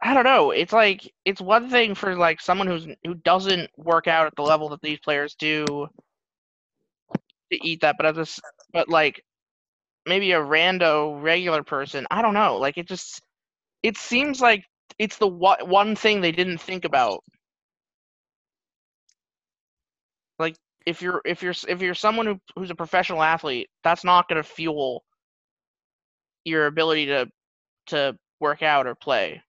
I 0.00 0.14
don't 0.14 0.24
know. 0.24 0.50
It's 0.50 0.72
like 0.72 1.12
it's 1.24 1.40
one 1.40 1.68
thing 1.68 1.94
for 1.94 2.16
like 2.16 2.40
someone 2.40 2.66
who's 2.66 2.86
who 3.04 3.14
doesn't 3.14 3.70
work 3.76 4.06
out 4.06 4.26
at 4.26 4.34
the 4.34 4.42
level 4.42 4.70
that 4.70 4.80
these 4.80 4.98
players 4.98 5.34
do 5.34 5.88
to 7.52 7.66
eat 7.66 7.80
that, 7.82 7.96
but 7.96 8.06
at 8.06 8.14
this, 8.14 8.40
but 8.72 8.88
like 8.88 9.22
maybe 10.06 10.32
a 10.32 10.40
rando 10.40 11.20
regular 11.22 11.62
person, 11.62 12.06
I 12.10 12.22
don't 12.22 12.34
know. 12.34 12.56
Like 12.56 12.78
it 12.78 12.88
just 12.88 13.20
it 13.82 13.96
seems 13.96 14.40
like 14.40 14.64
it's 14.98 15.18
the 15.18 15.28
one 15.28 15.96
thing 15.96 16.20
they 16.20 16.32
didn't 16.32 16.58
think 16.58 16.84
about 16.84 17.22
Like 20.38 20.56
if 20.86 21.02
you're 21.02 21.20
if 21.24 21.42
you're 21.42 21.54
if 21.68 21.80
you're 21.80 21.94
someone 21.94 22.26
who, 22.26 22.38
who's 22.56 22.70
a 22.70 22.74
professional 22.74 23.22
athlete, 23.22 23.68
that's 23.82 24.04
not 24.04 24.28
going 24.28 24.42
to 24.42 24.48
fuel 24.48 25.04
your 26.44 26.66
ability 26.66 27.06
to 27.06 27.26
to 27.86 28.16
work 28.40 28.62
out 28.62 28.86
or 28.86 28.94
play. 28.94 29.42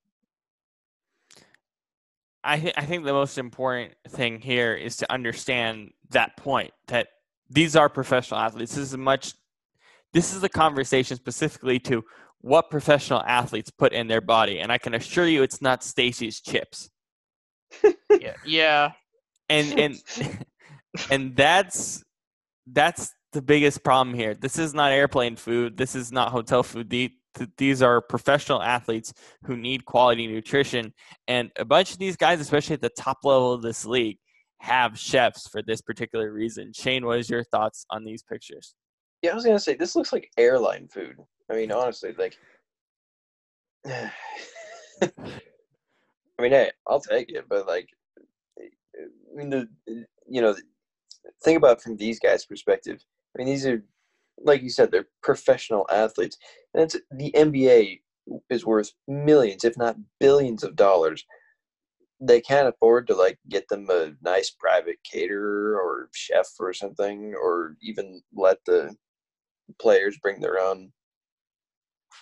I 2.43 2.59
th- 2.59 2.75
I 2.77 2.85
think 2.85 3.05
the 3.05 3.13
most 3.13 3.37
important 3.37 3.93
thing 4.07 4.39
here 4.39 4.73
is 4.73 4.97
to 4.97 5.11
understand 5.11 5.91
that 6.11 6.37
point 6.37 6.71
that 6.87 7.07
these 7.49 7.75
are 7.75 7.89
professional 7.89 8.39
athletes. 8.39 8.75
This 8.75 8.91
is 8.91 8.97
much. 8.97 9.33
This 10.13 10.33
is 10.33 10.43
a 10.43 10.49
conversation 10.49 11.17
specifically 11.17 11.79
to 11.79 12.03
what 12.41 12.69
professional 12.69 13.21
athletes 13.21 13.71
put 13.71 13.91
in 13.91 14.07
their 14.07 14.21
body, 14.21 14.59
and 14.59 14.71
I 14.71 14.77
can 14.77 14.93
assure 14.93 15.25
you, 15.25 15.43
it's 15.43 15.61
not 15.61 15.83
Stacy's 15.83 16.41
chips. 16.41 16.89
yeah, 18.21 18.35
yeah. 18.45 18.91
And 19.49 19.79
and 19.79 20.45
and 21.11 21.35
that's 21.35 22.03
that's 22.71 23.11
the 23.33 23.41
biggest 23.41 23.83
problem 23.83 24.15
here. 24.15 24.33
This 24.33 24.57
is 24.57 24.73
not 24.73 24.91
airplane 24.91 25.35
food. 25.35 25.77
This 25.77 25.95
is 25.95 26.11
not 26.11 26.31
hotel 26.31 26.63
food. 26.63 26.93
these 27.57 27.81
are 27.81 27.99
professional 28.01 28.61
athletes 28.61 29.13
who 29.43 29.57
need 29.57 29.85
quality 29.85 30.27
nutrition, 30.27 30.93
and 31.27 31.51
a 31.57 31.65
bunch 31.65 31.91
of 31.91 31.97
these 31.97 32.15
guys, 32.15 32.39
especially 32.39 32.75
at 32.75 32.81
the 32.81 32.89
top 32.89 33.19
level 33.23 33.53
of 33.53 33.61
this 33.61 33.85
league, 33.85 34.17
have 34.65 34.97
chefs 34.97 35.47
for 35.47 35.61
this 35.61 35.79
particular 35.79 36.31
reason. 36.31 36.73
Shane, 36.73 37.05
what 37.05 37.19
is 37.19 37.29
your 37.29 37.43
thoughts 37.43 37.85
on 37.91 38.03
these 38.03 38.23
pictures? 38.23 38.73
Yeah, 39.21 39.31
I 39.31 39.35
was 39.35 39.45
gonna 39.45 39.59
say 39.59 39.75
this 39.75 39.95
looks 39.95 40.11
like 40.11 40.31
airline 40.37 40.87
food. 40.87 41.15
I 41.51 41.55
mean, 41.55 41.71
honestly, 41.71 42.15
like, 42.17 42.35
I 43.85 44.11
mean, 46.41 46.51
hey, 46.51 46.71
I'll 46.87 46.99
take 46.99 47.29
it, 47.29 47.45
but 47.47 47.67
like, 47.67 47.87
I 48.59 49.35
mean, 49.35 49.51
the 49.51 49.67
you 50.27 50.41
know, 50.41 50.55
think 51.43 51.57
about 51.57 51.81
from 51.81 51.97
these 51.97 52.19
guys' 52.19 52.45
perspective. 52.45 52.99
I 53.35 53.39
mean, 53.39 53.47
these 53.47 53.67
are, 53.67 53.83
like 54.43 54.63
you 54.63 54.69
said, 54.69 54.91
they're 54.91 55.07
professional 55.21 55.85
athletes, 55.91 56.37
and 56.73 56.83
it's 56.83 56.97
the 57.11 57.31
NBA 57.33 58.01
is 58.49 58.65
worth 58.65 58.91
millions, 59.07 59.63
if 59.63 59.77
not 59.77 59.97
billions, 60.19 60.63
of 60.63 60.75
dollars. 60.75 61.23
They 62.19 62.41
can't 62.41 62.67
afford 62.67 63.07
to 63.07 63.15
like 63.15 63.39
get 63.49 63.67
them 63.67 63.87
a 63.89 64.13
nice 64.21 64.49
private 64.49 64.97
caterer 65.03 65.79
or 65.79 66.09
chef 66.13 66.47
or 66.59 66.73
something, 66.73 67.33
or 67.35 67.75
even 67.81 68.21
let 68.33 68.57
the 68.65 68.95
players 69.79 70.17
bring 70.21 70.39
their 70.39 70.59
own 70.59 70.91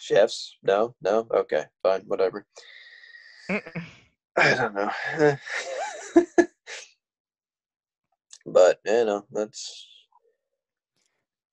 chefs. 0.01 0.57
No, 0.63 0.95
no, 1.01 1.27
okay, 1.33 1.65
fine, 1.83 2.01
whatever. 2.07 2.45
I 3.49 4.55
don't 4.55 4.73
know. 4.73 5.37
But 8.45 8.79
you 8.85 9.05
know, 9.05 9.25
that's 9.31 9.87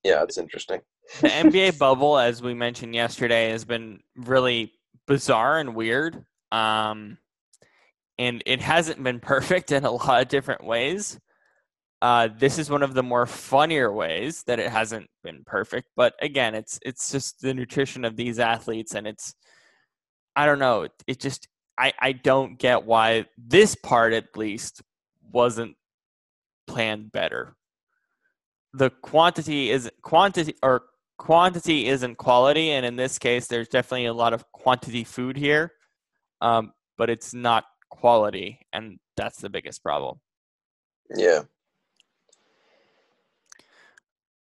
yeah, 0.03 0.23
it's 0.23 0.39
interesting. 0.39 0.81
the 1.21 1.29
NBA 1.29 1.79
bubble, 1.79 2.19
as 2.19 2.43
we 2.43 2.55
mentioned 2.55 2.95
yesterday, 2.95 3.51
has 3.51 3.65
been 3.65 4.01
really 4.17 4.73
bizarre 5.07 5.59
and 5.59 5.75
weird. 5.75 6.25
Um, 6.53 7.19
and 8.21 8.43
it 8.45 8.61
hasn't 8.61 9.03
been 9.03 9.19
perfect 9.19 9.73
in 9.73 9.85
a 9.85 9.91
lot 9.91 10.21
of 10.21 10.29
different 10.29 10.63
ways. 10.63 11.19
Uh, 12.03 12.29
this 12.39 12.59
is 12.59 12.71
one 12.71 12.83
of 12.83 12.95
the 12.95 13.03
more 13.03 13.27
funnier 13.27 13.93
ways 13.93 14.43
that 14.47 14.59
it 14.59 14.71
hasn't 14.71 15.09
been 15.25 15.43
perfect. 15.45 15.89
But 15.97 16.15
again, 16.23 16.55
it's 16.55 16.79
it's 16.85 17.11
just 17.11 17.41
the 17.41 17.53
nutrition 17.53 18.05
of 18.05 18.17
these 18.17 18.39
athletes, 18.39 18.95
and 18.95 19.07
it's 19.07 19.35
I 20.37 20.47
don't 20.47 20.59
know. 20.59 20.83
It, 20.83 20.93
it 21.07 21.21
just 21.21 21.49
I 21.79 21.93
I 21.99 22.13
don't 22.13 22.59
get 22.59 22.85
why 22.85 23.27
this 23.37 23.75
part 23.75 24.13
at 24.13 24.37
least 24.37 24.83
wasn't 25.33 25.77
planned 26.67 27.13
better. 27.13 27.57
The 28.73 28.91
quantity 29.03 29.71
is 29.71 29.91
quantity 30.03 30.55
or 30.63 30.83
quantity 31.19 31.87
isn't 31.87 32.17
quality, 32.17 32.71
and 32.71 32.87
in 32.87 32.97
this 32.97 33.19
case, 33.19 33.47
there's 33.47 33.69
definitely 33.69 34.07
a 34.07 34.15
lot 34.15 34.33
of 34.33 34.45
quantity 34.53 35.05
food 35.05 35.37
here, 35.37 35.73
um, 36.41 36.73
but 36.97 37.11
it's 37.11 37.35
not 37.35 37.65
quality, 37.91 38.61
and 38.73 38.99
that's 39.17 39.39
the 39.41 39.51
biggest 39.51 39.83
problem. 39.83 40.21
Yeah. 41.15 41.43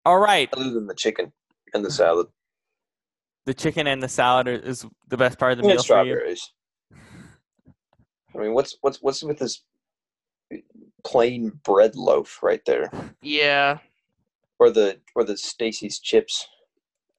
All 0.06 0.20
right, 0.20 0.50
other 0.54 0.70
than 0.72 0.88
the 0.88 0.94
chicken 0.96 1.32
and 1.74 1.84
the 1.84 1.92
salad. 1.92 2.28
the 3.46 3.54
chicken 3.54 3.88
and 3.88 4.02
the 4.02 4.08
salad 4.08 4.48
are, 4.48 4.54
is 4.54 4.86
the 5.08 5.18
best 5.18 5.38
part 5.40 5.52
of 5.54 5.58
the 5.60 5.64
And 5.64 5.70
meal 5.74 5.84
for 5.84 6.04
you. 6.04 6.14
strawberries. 6.14 6.52
I 8.36 8.38
mean, 8.38 8.54
what's 8.54 8.78
what's 8.82 9.02
what's 9.02 9.24
with 9.24 9.40
this 9.40 9.64
plain 11.04 11.52
bread 11.64 11.96
loaf 11.96 12.40
right 12.44 12.64
there, 12.66 12.90
Yeah. 13.22 13.80
or 14.60 14.70
the 14.70 15.00
or 15.16 15.24
the 15.24 15.38
Stacy's 15.38 16.00
chips, 16.00 16.48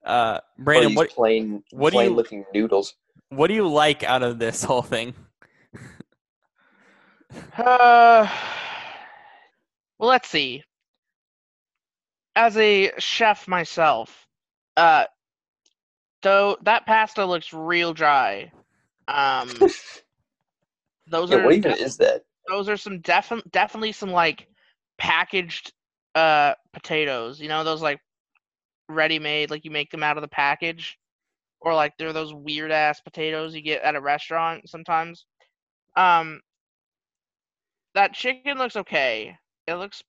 Uh, 0.04 0.38
Brannan, 0.58 0.88
these 0.90 0.96
what 0.96 1.10
plain 1.10 1.64
what 1.72 1.90
do 1.90 1.96
plain 1.96 2.10
you- 2.10 2.16
looking 2.16 2.44
noodles? 2.54 2.94
what 3.30 3.48
do 3.48 3.54
you 3.54 3.66
like 3.66 4.04
out 4.04 4.22
of 4.22 4.38
this 4.38 4.62
whole 4.62 4.82
thing? 4.82 5.12
Uh, 7.56 8.26
well, 9.98 10.08
let's 10.08 10.28
see. 10.28 10.62
As 12.36 12.56
a 12.56 12.92
chef 12.98 13.48
myself, 13.48 14.28
uh, 14.76 15.06
though 16.22 16.56
that 16.62 16.86
pasta 16.86 17.24
looks 17.24 17.52
real 17.52 17.92
dry. 17.92 18.52
Um, 19.08 19.68
those 21.06 21.30
Yeah, 21.30 21.32
are 21.32 21.50
what 21.50 21.54
even 21.54 21.72
def- 21.72 21.76
is 21.76 21.96
that? 21.98 22.24
those 22.48 22.68
are 22.68 22.76
some 22.76 23.00
defi- 23.00 23.42
definitely 23.50 23.92
some 23.92 24.10
like 24.10 24.48
packaged 24.98 25.72
uh 26.14 26.54
potatoes. 26.72 27.40
You 27.40 27.48
know 27.48 27.64
those 27.64 27.82
like 27.82 28.00
ready 28.88 29.18
made, 29.18 29.50
like 29.50 29.64
you 29.64 29.70
make 29.70 29.90
them 29.90 30.02
out 30.02 30.16
of 30.16 30.22
the 30.22 30.28
package, 30.28 30.98
or 31.60 31.74
like 31.74 31.96
they're 31.98 32.12
those 32.12 32.34
weird 32.34 32.70
ass 32.72 33.00
potatoes 33.00 33.54
you 33.54 33.62
get 33.62 33.82
at 33.82 33.96
a 33.96 34.00
restaurant 34.00 34.68
sometimes. 34.68 35.26
Um, 35.96 36.40
that 37.96 38.12
chicken 38.14 38.58
looks 38.58 38.76
okay. 38.76 39.36
It 39.66 39.74
looks 39.74 40.02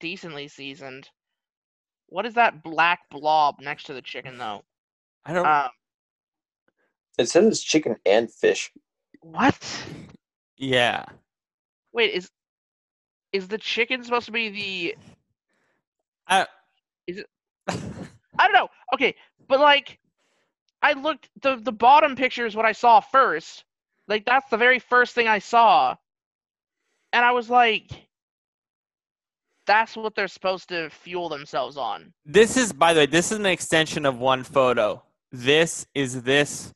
decently 0.00 0.48
seasoned. 0.48 1.08
What 2.08 2.26
is 2.26 2.34
that 2.34 2.62
black 2.62 3.00
blob 3.10 3.56
next 3.60 3.84
to 3.84 3.94
the 3.94 4.02
chicken 4.02 4.36
though? 4.38 4.62
I 5.24 5.32
don't. 5.32 5.46
Um, 5.46 5.70
It 7.18 7.28
says 7.28 7.46
it's 7.46 7.62
chicken 7.62 7.96
and 8.04 8.30
fish. 8.32 8.70
what? 9.22 9.84
yeah. 10.56 11.04
Wait, 11.92 12.12
is 12.14 12.30
is 13.32 13.48
the 13.48 13.58
chicken 13.58 14.02
supposed 14.02 14.26
to 14.26 14.32
be 14.32 14.48
the 14.48 14.96
I, 16.26 16.46
Is 17.06 17.18
it- 17.18 17.26
I 17.68 18.44
don't 18.46 18.52
know. 18.52 18.68
Okay, 18.94 19.14
but 19.48 19.60
like, 19.60 19.98
I 20.82 20.94
looked 20.94 21.28
the 21.42 21.56
the 21.56 21.72
bottom 21.72 22.16
picture 22.16 22.46
is 22.46 22.56
what 22.56 22.64
I 22.66 22.72
saw 22.72 23.00
first. 23.00 23.64
Like 24.08 24.24
that's 24.24 24.48
the 24.50 24.56
very 24.56 24.78
first 24.80 25.14
thing 25.14 25.28
I 25.28 25.38
saw, 25.38 25.94
and 27.12 27.24
I 27.24 27.32
was 27.32 27.50
like, 27.50 27.90
"That's 29.66 29.96
what 29.96 30.14
they're 30.14 30.28
supposed 30.28 30.68
to 30.70 30.90
fuel 30.90 31.28
themselves 31.28 31.76
on." 31.76 32.12
This 32.24 32.56
is, 32.56 32.72
by 32.72 32.92
the 32.94 33.00
way, 33.00 33.06
this 33.06 33.32
is 33.32 33.38
an 33.38 33.46
extension 33.46 34.06
of 34.06 34.18
one 34.18 34.42
photo. 34.44 35.02
This 35.32 35.86
is 35.94 36.22
this 36.22 36.72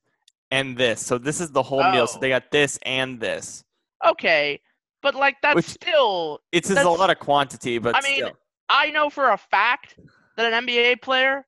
and 0.50 0.76
this. 0.76 1.04
So 1.04 1.18
this 1.18 1.40
is 1.40 1.50
the 1.50 1.62
whole 1.62 1.82
meal. 1.90 2.06
So 2.06 2.18
Oh. 2.18 2.20
they 2.20 2.28
got 2.28 2.50
this 2.50 2.78
and 2.84 3.18
this. 3.20 3.64
Okay, 4.04 4.60
but 5.02 5.14
like 5.14 5.36
that's 5.42 5.56
Which- 5.56 5.66
still. 5.66 6.40
It's 6.52 6.68
just 6.68 6.82
a 6.82 6.88
lot 6.88 7.10
of 7.10 7.18
quantity, 7.18 7.78
but 7.78 7.96
I 7.96 8.00
mean, 8.02 8.16
still. 8.16 8.38
I 8.68 8.90
know 8.90 9.10
for 9.10 9.30
a 9.30 9.38
fact 9.38 9.98
that 10.36 10.52
an 10.52 10.66
NBA 10.66 10.96
player 11.02 11.46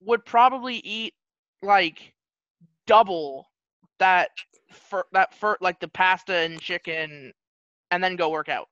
would 0.00 0.24
probably 0.24 0.76
eat 0.76 1.14
like 1.62 2.14
double 2.86 3.50
that 3.98 4.30
for 4.70 5.06
that 5.12 5.34
for 5.34 5.56
like 5.60 5.80
the 5.80 5.88
pasta 5.88 6.34
and 6.34 6.60
chicken 6.60 7.32
and 7.94 8.02
then 8.02 8.16
go 8.16 8.28
work 8.28 8.48
out. 8.48 8.68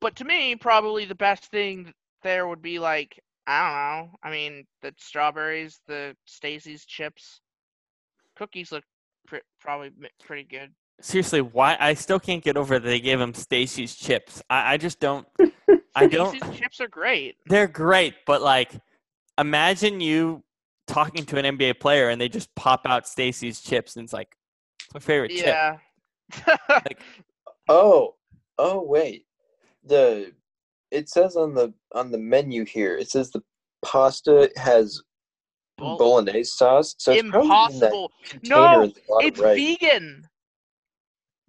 But 0.00 0.16
to 0.16 0.24
me, 0.24 0.56
probably 0.56 1.04
the 1.04 1.14
best 1.14 1.46
thing 1.46 1.92
there 2.22 2.48
would 2.48 2.62
be 2.62 2.78
like 2.78 3.22
I 3.46 3.62
don't 3.62 4.10
know. 4.10 4.18
I 4.22 4.30
mean, 4.30 4.66
the 4.82 4.92
strawberries, 4.98 5.80
the 5.86 6.14
Stacy's 6.26 6.84
chips, 6.84 7.40
cookies 8.36 8.70
look 8.70 8.84
pr- 9.26 9.36
probably 9.58 9.90
pretty 10.22 10.44
good. 10.44 10.70
Seriously, 11.00 11.40
why? 11.40 11.76
I 11.80 11.94
still 11.94 12.18
can't 12.20 12.44
get 12.44 12.56
over 12.56 12.78
that 12.78 12.86
they 12.86 13.00
gave 13.00 13.20
him 13.20 13.32
Stacy's 13.32 13.94
chips. 13.94 14.42
I, 14.50 14.74
I 14.74 14.76
just 14.76 15.00
don't. 15.00 15.26
I 15.94 16.06
don't. 16.06 16.36
Stacy's 16.36 16.58
chips 16.58 16.80
are 16.80 16.88
great. 16.88 17.36
They're 17.46 17.68
great, 17.68 18.14
but 18.26 18.42
like, 18.42 18.72
imagine 19.38 20.00
you 20.00 20.42
talking 20.86 21.24
to 21.26 21.38
an 21.38 21.56
NBA 21.56 21.80
player 21.80 22.08
and 22.08 22.20
they 22.20 22.28
just 22.28 22.54
pop 22.54 22.82
out 22.84 23.06
Stacy's 23.06 23.60
chips 23.60 23.96
and 23.96 24.04
it's 24.04 24.12
like, 24.12 24.34
it's 24.84 24.94
my 24.94 25.00
favorite 25.00 25.30
chip. 25.30 25.78
Yeah. 26.46 26.80
Oh, 27.68 28.14
oh 28.58 28.82
wait. 28.82 29.26
The 29.84 30.32
it 30.90 31.08
says 31.08 31.36
on 31.36 31.54
the 31.54 31.72
on 31.94 32.10
the 32.10 32.18
menu 32.18 32.64
here. 32.64 32.96
It 32.96 33.10
says 33.10 33.30
the 33.30 33.42
pasta 33.84 34.50
has 34.56 35.02
Bol- 35.76 35.96
bolognese 35.98 36.44
sauce. 36.50 36.94
So 36.98 37.12
it's 37.12 37.22
probably 37.28 37.48
in 37.50 37.54
that 37.80 37.92
Impossible. 37.92 38.12
container 38.28 38.56
No, 38.56 38.82
at 38.84 38.94
the 38.94 39.00
bottom 39.08 39.28
It's 39.28 39.40
right. 39.40 39.56
vegan. 39.56 40.26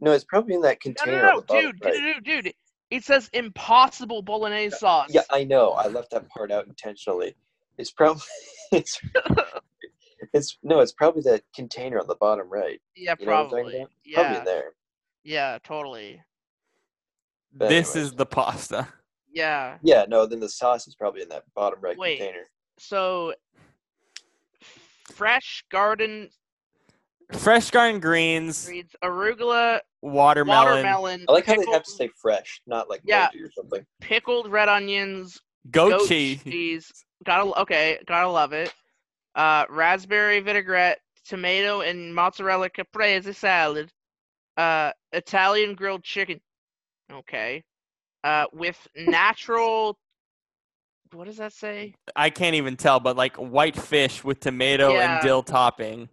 No, 0.02 0.12
it's 0.12 0.24
probably 0.26 0.56
in 0.56 0.62
that 0.62 0.78
No, 0.86 0.92
container 0.96 1.22
no, 1.22 1.34
no, 1.36 1.42
the 1.48 1.62
dude, 1.62 1.84
right. 1.84 1.94
dude, 1.94 2.24
dude, 2.24 2.44
dude. 2.44 2.54
It 2.92 3.04
says 3.04 3.30
impossible 3.34 4.22
bolognese 4.22 4.78
sauce. 4.78 5.10
Yeah, 5.14 5.22
I 5.30 5.44
know. 5.44 5.72
I 5.72 5.88
left 5.88 6.12
that 6.12 6.28
part 6.30 6.52
out 6.52 6.68
intentionally. 6.68 7.36
It's 7.78 7.92
probably 7.92 8.22
it's 8.72 9.00
it's 10.34 10.58
no, 10.64 10.80
it's 10.80 10.92
probably 10.94 11.22
that 11.24 11.44
container 11.56 12.00
on 12.00 12.08
the 12.08 12.16
bottom 12.16 12.50
right. 12.50 12.80
yeah, 12.96 13.16
You 13.20 13.26
know 13.26 13.32
what 13.32 13.40
I'm 13.40 13.50
talking 13.50 13.64
probably. 13.64 13.76
about? 13.82 13.92
Probably 14.14 14.38
Yeah, 14.38 14.44
there. 14.44 14.72
yeah, 15.24 15.58
totally. 15.64 16.22
But 17.54 17.70
This 17.70 17.96
anyways. 17.96 18.12
is 18.12 18.16
the 18.16 18.26
pasta. 18.26 18.88
Yeah. 19.32 19.78
Yeah, 19.84 20.06
no, 20.08 20.26
then 20.26 20.40
the 20.40 20.50
sauce 20.50 20.88
is 20.88 20.96
probably 20.96 21.22
in 21.22 21.30
that 21.30 21.44
bottom 21.56 21.80
right 21.82 21.98
Wait. 21.98 22.18
container. 22.18 22.44
So, 22.80 23.34
fresh 25.12 25.64
garden 25.72 26.30
Fresh 27.34 27.70
garden 27.70 28.00
greens, 28.00 28.66
greens, 28.66 28.96
arugula, 29.04 29.82
watermelon, 30.02 30.68
watermelon, 30.84 31.26
I 31.30 31.32
like 31.32 31.46
how 31.46 31.58
they 31.58 31.72
have 31.72 31.84
to 31.84 31.92
say 31.92 32.10
fresh, 32.20 32.60
not 32.66 32.90
like 32.90 33.02
Yeah. 33.04 33.28
or 33.40 33.52
something. 33.52 33.86
pickled 34.02 34.50
red 34.52 34.68
onions, 34.68 35.40
goat, 35.70 35.90
goat 35.92 36.08
cheese. 36.08 36.42
cheese. 36.44 36.92
Gotta 37.24 37.56
okay, 37.62 38.00
gotta 38.08 38.30
love 38.30 38.52
it. 38.54 38.74
Uh, 39.40 39.66
raspberry 39.70 40.42
vinaigrette, 40.42 41.00
tomato 41.26 41.80
and 41.80 42.14
mozzarella 42.14 42.70
caprese 42.70 43.34
salad. 43.34 43.90
Uh, 44.58 44.92
Italian 45.14 45.76
grilled 45.76 46.04
chicken. 46.04 46.42
Okay. 47.10 47.64
Uh, 48.26 48.48
with 48.52 48.86
natural. 48.98 49.98
What 51.14 51.26
does 51.28 51.38
that 51.38 51.54
say? 51.54 51.96
I 52.18 52.30
can't 52.30 52.56
even 52.56 52.76
tell, 52.76 53.00
but 53.00 53.16
like 53.16 53.38
white 53.38 53.78
fish 53.78 54.26
with 54.26 54.42
tomato 54.42 54.92
Yeah. 54.92 55.16
and 55.16 55.24
dill 55.26 55.42
topping. 55.42 56.10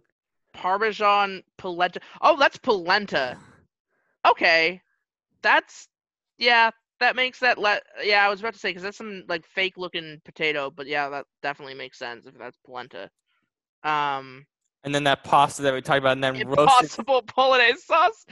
Parmesan 0.53 1.43
polenta. 1.57 1.99
Oh, 2.21 2.37
that's 2.37 2.57
polenta. 2.57 3.37
Okay, 4.25 4.81
that's 5.41 5.89
yeah. 6.37 6.71
That 6.99 7.15
makes 7.15 7.39
that 7.39 7.57
let. 7.59 7.83
Yeah, 8.03 8.25
I 8.25 8.29
was 8.29 8.39
about 8.39 8.53
to 8.53 8.59
say 8.59 8.69
because 8.69 8.83
that's 8.83 8.97
some 8.97 9.23
like 9.27 9.45
fake 9.45 9.77
looking 9.77 10.19
potato, 10.25 10.71
but 10.71 10.87
yeah, 10.87 11.09
that 11.09 11.25
definitely 11.43 11.75
makes 11.75 11.99
sense 11.99 12.25
if 12.25 12.37
that's 12.37 12.57
polenta. 12.65 13.09
Um, 13.83 14.45
And 14.83 14.95
then 14.95 15.03
that 15.03 15.23
pasta 15.23 15.61
that 15.63 15.73
we 15.73 15.81
talked 15.81 15.99
about, 15.99 16.13
and 16.13 16.23
then 16.23 16.35
roasted 16.47 16.51
impossible 16.51 17.21
bolognese 17.35 17.81
sauce, 17.81 18.25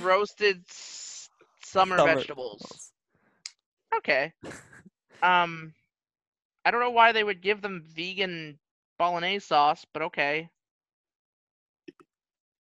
roasted 0.00 0.64
s- 0.70 1.28
summer, 1.64 1.98
summer 1.98 2.14
vegetables. 2.14 2.92
Okay. 3.96 4.32
Um, 5.22 5.72
I 6.66 6.70
don't 6.70 6.80
know 6.80 6.90
why 6.90 7.12
they 7.12 7.24
would 7.24 7.40
give 7.40 7.62
them 7.62 7.82
vegan 7.82 8.58
bolognese 8.98 9.46
sauce, 9.46 9.86
but 9.94 10.02
okay. 10.02 10.50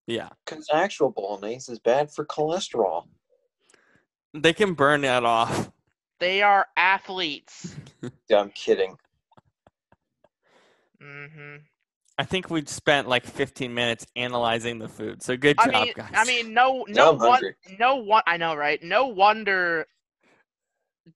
Yeah, 0.07 0.29
Because 0.43 0.67
actual 0.73 1.11
bolognese 1.11 1.71
is 1.71 1.77
bad 1.77 2.11
for 2.11 2.25
cholesterol. 2.25 3.03
They 4.41 4.53
can 4.53 4.73
burn 4.73 5.01
that 5.01 5.25
off. 5.25 5.71
They 6.19 6.41
are 6.41 6.67
athletes. 6.77 7.75
Yeah, 8.29 8.39
I'm 8.39 8.51
kidding. 8.51 8.97
hmm 11.01 11.57
I 12.17 12.25
think 12.25 12.49
we 12.49 12.65
spent 12.65 13.07
like 13.07 13.25
15 13.25 13.73
minutes 13.73 14.07
analyzing 14.15 14.79
the 14.79 14.89
food. 14.89 15.21
So 15.23 15.37
good 15.37 15.57
I 15.57 15.65
job, 15.65 15.71
mean, 15.71 15.93
guys. 15.95 16.11
I 16.15 16.25
mean, 16.25 16.53
no, 16.53 16.85
Now 16.93 17.11
no 17.11 17.13
one, 17.13 17.41
no 17.79 17.95
one. 17.97 18.23
I 18.27 18.37
know, 18.37 18.55
right? 18.55 18.81
No 18.83 19.07
wonder 19.07 19.87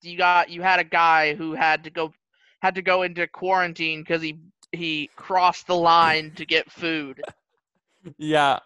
you 0.01 0.17
got 0.17 0.49
you 0.49 0.61
had 0.61 0.80
a 0.80 0.84
guy 0.84 1.36
who 1.36 1.53
had 1.53 1.84
to 1.84 1.89
go 1.89 2.13
had 2.61 2.76
to 2.76 2.82
go 2.82 3.03
into 3.03 3.28
quarantine 3.28 4.01
because 4.01 4.22
he 4.22 4.39
he 4.72 5.09
crossed 5.15 5.67
the 5.67 5.76
line 5.76 6.32
to 6.36 6.45
get 6.45 6.72
food. 6.72 7.24
yeah, 8.17 8.59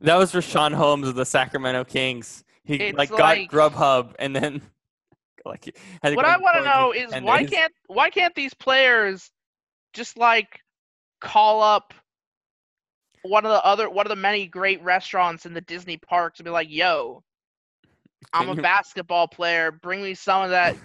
that 0.00 0.16
was 0.16 0.32
Richaun 0.32 0.74
Holmes 0.74 1.08
of 1.08 1.14
the 1.14 1.26
Sacramento 1.26 1.84
Kings. 1.84 2.44
He 2.66 2.74
It's 2.76 2.98
like 2.98 3.10
got 3.10 3.18
like- 3.20 3.50
Grubhub 3.50 4.14
and 4.18 4.34
then 4.34 4.60
like 5.44 5.72
what 6.02 6.24
I 6.24 6.36
want 6.38 6.56
to 6.56 6.64
know 6.64 6.92
is 6.92 7.12
why 7.22 7.42
days. 7.42 7.50
can't 7.50 7.72
why 7.86 8.10
can't 8.10 8.34
these 8.34 8.52
players 8.54 9.30
just 9.92 10.16
like 10.18 10.60
call 11.20 11.62
up 11.62 11.94
one 13.22 13.44
of 13.46 13.50
the 13.52 13.64
other 13.64 13.88
one 13.88 14.04
of 14.06 14.10
the 14.10 14.16
many 14.16 14.46
great 14.48 14.82
restaurants 14.82 15.46
in 15.46 15.54
the 15.54 15.60
Disney 15.60 15.96
parks 15.96 16.40
and 16.40 16.44
be 16.44 16.50
like, 16.50 16.68
"Yo, 16.70 17.22
I'm 18.32 18.48
a 18.48 18.54
basketball 18.56 19.28
player. 19.28 19.70
Bring 19.70 20.02
me 20.02 20.14
some 20.14 20.42
of 20.42 20.50
that 20.50 20.76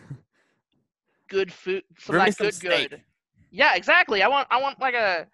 good 1.28 1.52
food. 1.52 1.84
Some 1.98 2.14
Bring 2.14 2.28
of 2.30 2.36
that 2.38 2.44
good 2.44 2.54
steak. 2.54 2.90
good. 2.92 3.02
Yeah, 3.50 3.74
exactly. 3.76 4.22
I 4.22 4.28
want 4.28 4.48
I 4.52 4.62
want 4.62 4.80
like 4.80 4.94
a 4.94 5.26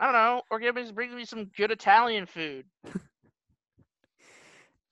I 0.00 0.04
don't 0.04 0.14
know, 0.14 0.42
or 0.50 0.58
give 0.58 0.74
me 0.74 0.90
bring 0.92 1.14
me 1.14 1.24
some 1.24 1.44
good 1.56 1.70
Italian 1.70 2.26
food. 2.26 2.64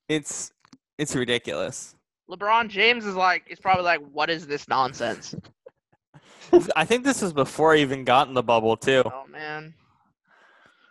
It's 0.08 0.52
it's 0.98 1.14
ridiculous. 1.14 1.94
LeBron 2.30 2.68
James 2.68 3.04
is 3.04 3.14
like 3.14 3.44
is 3.48 3.60
probably 3.60 3.84
like, 3.84 4.00
what 4.12 4.30
is 4.30 4.46
this 4.46 4.68
nonsense? 4.68 5.34
I 6.76 6.84
think 6.84 7.04
this 7.04 7.22
was 7.22 7.32
before 7.32 7.74
I 7.74 7.78
even 7.78 8.04
got 8.04 8.28
in 8.28 8.34
the 8.34 8.42
bubble 8.42 8.76
too. 8.76 9.02
Oh 9.04 9.26
man. 9.30 9.74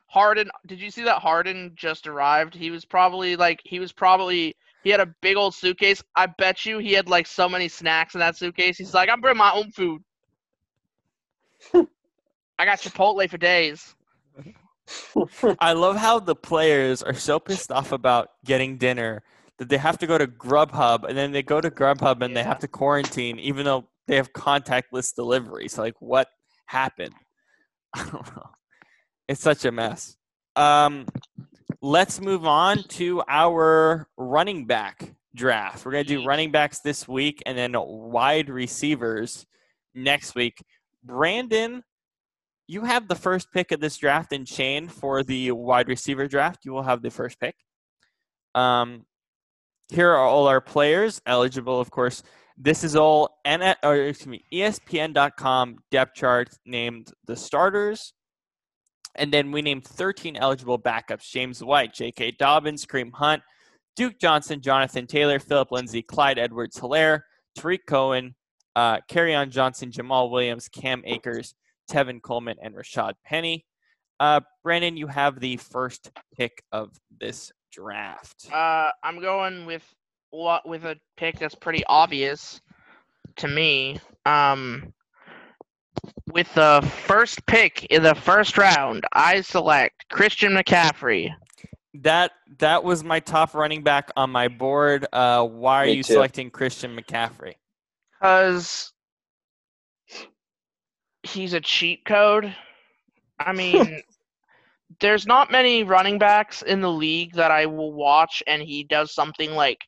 Harden, 0.08 0.50
did 0.66 0.80
you 0.80 0.90
see 0.92 1.04
that 1.04 1.22
Harden 1.22 1.74
just 1.76 2.08
arrived? 2.08 2.56
He 2.56 2.72
was 2.72 2.86
probably 2.86 3.36
like 3.36 3.62
he 3.66 3.80
was 3.80 3.92
probably 3.92 4.56
he 4.84 4.90
had 4.90 5.00
a 5.00 5.14
big 5.22 5.36
old 5.36 5.54
suitcase. 5.54 6.02
I 6.16 6.28
bet 6.28 6.66
you 6.66 6.78
he 6.78 6.94
had 6.94 7.10
like 7.10 7.28
so 7.28 7.50
many 7.50 7.68
snacks 7.68 8.14
in 8.14 8.20
that 8.20 8.38
suitcase. 8.38 8.78
He's 8.78 8.94
like, 8.94 9.10
I'm 9.10 9.20
bringing 9.20 9.40
my 9.40 9.52
own 9.52 9.72
food. 9.72 10.04
I 11.74 12.66
got 12.66 12.80
Chipotle 12.80 13.30
for 13.30 13.38
days. 13.38 13.96
I 15.60 15.74
love 15.74 15.98
how 15.98 16.20
the 16.20 16.36
players 16.36 17.02
are 17.02 17.16
so 17.16 17.40
pissed 17.40 17.72
off 17.72 17.92
about 17.92 18.30
getting 18.46 18.78
dinner 18.78 19.24
that 19.58 19.70
they 19.70 19.78
have 19.78 19.98
to 20.00 20.08
go 20.08 20.18
to 20.18 20.28
Grubhub 20.28 21.06
and 21.08 21.18
then 21.18 21.32
they 21.32 21.44
go 21.44 21.62
to 21.62 21.72
Grubhub 21.72 22.22
and 22.22 22.36
they 22.36 22.44
have 22.44 22.60
to 22.60 22.68
quarantine 22.68 23.40
even 23.40 23.66
though 23.66 23.88
they 24.08 24.16
have 24.16 24.34
contactless 24.34 25.16
delivery. 25.16 25.68
So 25.68 25.82
like 25.82 25.96
what 26.00 26.28
happened? 26.66 27.14
I 27.94 28.04
don't 28.04 28.36
know. 28.36 28.50
It's 29.28 29.42
such 29.42 29.66
a 29.66 29.72
mess. 29.72 30.18
Um 30.56 31.06
let's 31.82 32.20
move 32.20 32.46
on 32.46 32.84
to 32.84 33.24
our 33.28 34.08
running 34.18 34.66
back 34.66 35.14
draft. 35.36 35.86
We're 35.86 35.92
gonna 35.92 36.04
do 36.04 36.26
running 36.26 36.52
backs 36.52 36.80
this 36.80 37.08
week 37.08 37.42
and 37.46 37.58
then 37.58 37.76
wide 37.78 38.50
receivers 38.50 39.46
next 39.94 40.36
week. 40.36 40.64
Brannan, 41.04 41.84
you 42.68 42.82
have 42.82 43.08
the 43.08 43.16
first 43.16 43.52
pick 43.52 43.72
of 43.72 43.80
this 43.80 43.98
draft, 43.98 44.34
and 44.34 44.48
Shane 44.48 44.88
for 44.88 45.24
the 45.24 45.52
wide 45.52 45.88
receiver 45.88 46.28
draft, 46.28 46.66
you 46.66 46.74
will 46.74 46.84
have 46.84 47.02
the 47.02 47.12
first 47.12 47.40
pick. 47.40 47.56
Um, 48.56 49.06
here 49.90 50.12
are 50.12 50.26
all 50.26 50.48
our 50.48 50.62
players 50.62 51.22
eligible, 51.26 51.80
of 51.80 51.92
course. 51.92 52.24
This 52.58 52.84
is 52.84 52.96
all 52.96 53.38
N- 53.46 53.76
or 53.84 53.96
excuse 53.96 54.28
me, 54.28 54.46
ESPN.com 54.52 55.78
depth 55.92 56.16
chart 56.16 56.50
named 56.66 57.12
the 57.26 57.36
starters, 57.36 58.14
and 59.16 59.32
then 59.32 59.52
we 59.52 59.62
named 59.62 59.86
13 59.86 60.38
eligible 60.38 60.80
backups: 60.80 61.30
James 61.30 61.64
White, 61.64 61.94
J.K. 61.94 62.32
Dobbins, 62.32 62.86
Kareem 62.86 63.12
Hunt, 63.14 63.44
Duke 63.96 64.20
Johnson, 64.20 64.62
Jonathan 64.62 65.08
Taylor, 65.08 65.40
Phillip 65.40 65.72
Lindsay, 65.72 66.02
Clyde 66.02 66.40
Edwards-Hilaire, 66.40 67.26
Tarik 67.56 67.86
Cohen, 67.86 68.36
uh, 68.76 69.00
on 69.16 69.52
Johnson, 69.52 69.92
Jamaal 69.92 70.30
Williams, 70.30 70.68
Cam 70.68 71.02
Akers, 71.06 71.56
Tevin 71.90 72.22
Coleman, 72.22 72.58
and 72.62 72.76
Rashad 72.76 73.14
Penny. 73.24 73.66
Uh, 74.20 74.42
Brannan, 74.64 74.98
you 74.98 75.08
have 75.08 75.40
the 75.40 75.58
first 75.58 76.12
pick 76.36 76.64
of 76.72 76.92
this 77.20 77.52
draft. 77.76 78.48
Uh, 78.52 78.92
I'm 79.04 79.20
going 79.22 79.66
with 79.66 79.84
what 80.32 80.68
with 80.68 80.86
a 80.86 80.98
pick 81.18 81.40
that's 81.40 81.56
pretty 81.56 81.84
obvious 81.88 82.62
to 83.38 83.48
me. 83.48 84.00
Um, 84.26 84.94
with 86.28 86.54
the 86.56 86.82
first 87.08 87.46
pick 87.46 87.86
in 87.86 88.04
the 88.04 88.16
first 88.16 88.58
round, 88.58 89.06
I 89.14 89.42
select 89.42 90.06
Christian 90.10 90.54
McCaffrey. 90.54 91.34
That 91.96 92.32
that 92.60 92.84
was 92.84 93.04
my 93.04 93.20
top 93.20 93.54
running 93.54 93.84
back 93.84 94.12
on 94.18 94.30
my 94.32 94.48
board. 94.48 95.06
Uh, 95.14 95.46
why 95.46 95.84
are 95.84 95.86
Me 95.88 95.94
you 95.94 96.04
too. 96.04 96.14
selecting 96.14 96.50
Christian 96.50 96.96
McCaffrey? 96.96 97.56
because 98.20 98.92
he's 101.24 101.54
a 101.54 101.62
cheat 101.62 102.06
code. 102.06 102.56
I 103.40 103.52
mean, 103.54 104.02
there's 105.00 105.26
not 105.26 105.52
many 105.52 105.84
running 105.84 106.18
backs 106.18 106.62
in 106.62 106.82
the 106.82 106.92
league 106.92 107.34
that 107.34 107.52
I 107.52 107.66
will 107.66 107.94
watch 107.94 108.42
and 108.48 108.62
he 108.62 108.84
does 108.84 109.14
something 109.14 109.52
like 109.52 109.80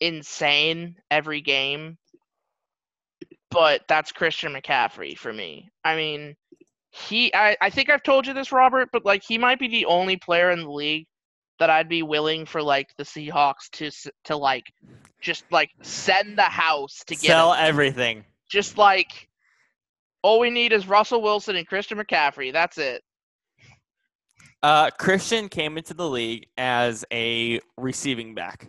insane 0.00 0.96
every 1.10 1.40
game. 1.40 1.96
But 3.50 3.82
that's 3.88 4.12
Christian 4.12 4.52
McCaffrey 4.52 5.16
for 5.16 5.32
me. 5.32 5.70
I 5.84 5.96
mean, 5.96 6.34
he 6.90 7.34
I, 7.34 7.56
I 7.60 7.70
think 7.70 7.88
I've 7.88 8.02
told 8.02 8.26
you 8.26 8.34
this, 8.34 8.52
Robert, 8.52 8.90
but 8.92 9.04
like 9.04 9.22
he 9.26 9.38
might 9.38 9.58
be 9.58 9.68
the 9.68 9.86
only 9.86 10.16
player 10.16 10.50
in 10.50 10.60
the 10.60 10.70
league 10.70 11.06
that 11.58 11.70
I'd 11.70 11.88
be 11.88 12.02
willing 12.02 12.46
for 12.46 12.62
like 12.62 12.88
the 12.96 13.04
Seahawks 13.04 13.70
to 13.72 13.90
to 14.24 14.36
like 14.36 14.64
just 15.20 15.44
like 15.50 15.70
send 15.82 16.36
the 16.38 16.42
house 16.42 17.02
to 17.06 17.16
get 17.16 17.28
Sell 17.28 17.52
him 17.52 17.64
everything. 17.64 18.24
just 18.50 18.78
like 18.78 19.28
all 20.22 20.40
we 20.40 20.50
need 20.50 20.72
is 20.72 20.86
Russell 20.86 21.22
Wilson 21.22 21.56
and 21.56 21.66
Christian 21.66 21.98
McCaffrey. 21.98 22.52
That's 22.52 22.78
it. 22.78 23.02
Uh, 24.62 24.90
Christian 24.90 25.48
came 25.48 25.78
into 25.78 25.94
the 25.94 26.08
league 26.08 26.46
as 26.56 27.04
a 27.12 27.60
receiving 27.76 28.34
back. 28.34 28.68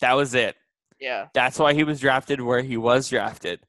That 0.00 0.12
was 0.14 0.34
it. 0.34 0.56
Yeah. 1.00 1.26
That's 1.34 1.58
why 1.58 1.74
he 1.74 1.84
was 1.84 2.00
drafted 2.00 2.40
where 2.40 2.62
he 2.62 2.76
was 2.76 3.08
drafted. 3.08 3.60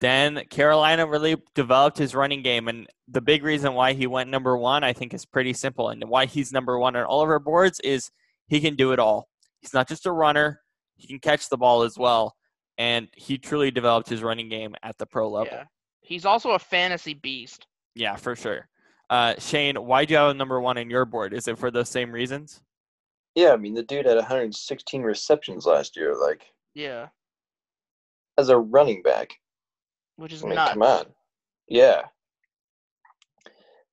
Then 0.00 0.44
Carolina 0.48 1.06
really 1.06 1.36
developed 1.54 1.98
his 1.98 2.14
running 2.14 2.42
game, 2.42 2.68
and 2.68 2.86
the 3.08 3.20
big 3.20 3.42
reason 3.42 3.74
why 3.74 3.94
he 3.94 4.06
went 4.06 4.30
number 4.30 4.56
one, 4.56 4.84
I 4.84 4.92
think, 4.92 5.12
is 5.12 5.26
pretty 5.26 5.52
simple. 5.52 5.88
And 5.88 6.04
why 6.04 6.26
he's 6.26 6.52
number 6.52 6.78
one 6.78 6.94
on 6.94 7.04
all 7.04 7.22
of 7.22 7.28
our 7.28 7.40
boards 7.40 7.80
is 7.80 8.10
he 8.46 8.60
can 8.60 8.76
do 8.76 8.92
it 8.92 9.00
all. 9.00 9.28
He's 9.60 9.74
not 9.74 9.88
just 9.88 10.06
a 10.06 10.12
runner; 10.12 10.60
he 10.94 11.08
can 11.08 11.18
catch 11.18 11.48
the 11.48 11.56
ball 11.56 11.82
as 11.82 11.98
well, 11.98 12.36
and 12.76 13.08
he 13.16 13.38
truly 13.38 13.72
developed 13.72 14.08
his 14.08 14.22
running 14.22 14.48
game 14.48 14.76
at 14.84 14.96
the 14.98 15.06
pro 15.06 15.28
level. 15.28 15.52
Yeah. 15.52 15.64
He's 16.00 16.24
also 16.24 16.52
a 16.52 16.60
fantasy 16.60 17.14
beast. 17.14 17.66
Yeah, 17.96 18.14
for 18.14 18.36
sure. 18.36 18.68
Uh, 19.10 19.34
Shane, 19.38 19.76
why 19.76 20.04
do 20.04 20.12
you 20.12 20.18
have 20.18 20.30
a 20.30 20.34
number 20.34 20.60
one 20.60 20.76
on 20.78 20.90
your 20.90 21.04
board? 21.04 21.32
Is 21.32 21.48
it 21.48 21.58
for 21.58 21.70
those 21.70 21.88
same 21.88 22.12
reasons? 22.12 22.60
Yeah, 23.34 23.52
I 23.52 23.56
mean 23.56 23.74
the 23.74 23.82
dude 23.82 24.06
had 24.06 24.16
116 24.16 25.02
receptions 25.02 25.64
last 25.64 25.96
year. 25.96 26.14
Like 26.20 26.42
Yeah. 26.74 27.08
as 28.36 28.48
a 28.48 28.58
running 28.58 29.02
back, 29.02 29.34
Which 30.16 30.32
is 30.32 30.42
I 30.42 30.46
mean, 30.46 30.54
nuts. 30.56 30.72
come 30.72 30.82
on. 30.82 31.06
Yeah. 31.68 32.02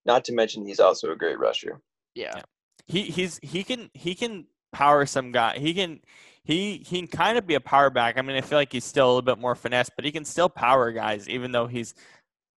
Not 0.05 0.25
to 0.25 0.33
mention 0.33 0.65
he's 0.65 0.79
also 0.79 1.11
a 1.11 1.15
great 1.15 1.39
rusher. 1.39 1.81
Yeah. 2.13 2.41
he 2.87 3.03
he's 3.03 3.39
he 3.41 3.63
can 3.63 3.89
he 3.93 4.15
can 4.15 4.45
power 4.71 5.05
some 5.05 5.31
guy. 5.31 5.57
He 5.57 5.73
can 5.73 6.01
he 6.43 6.77
he 6.85 6.99
can 6.99 7.07
kind 7.07 7.37
of 7.37 7.47
be 7.47 7.55
a 7.55 7.59
power 7.61 7.89
back. 7.89 8.17
I 8.17 8.21
mean, 8.21 8.35
I 8.37 8.41
feel 8.41 8.57
like 8.57 8.71
he's 8.73 8.83
still 8.85 9.05
a 9.07 9.09
little 9.09 9.21
bit 9.21 9.39
more 9.39 9.55
finesse, 9.55 9.89
but 9.95 10.05
he 10.05 10.11
can 10.11 10.25
still 10.25 10.49
power 10.49 10.91
guys, 10.91 11.27
even 11.29 11.51
though 11.51 11.67
he's 11.67 11.93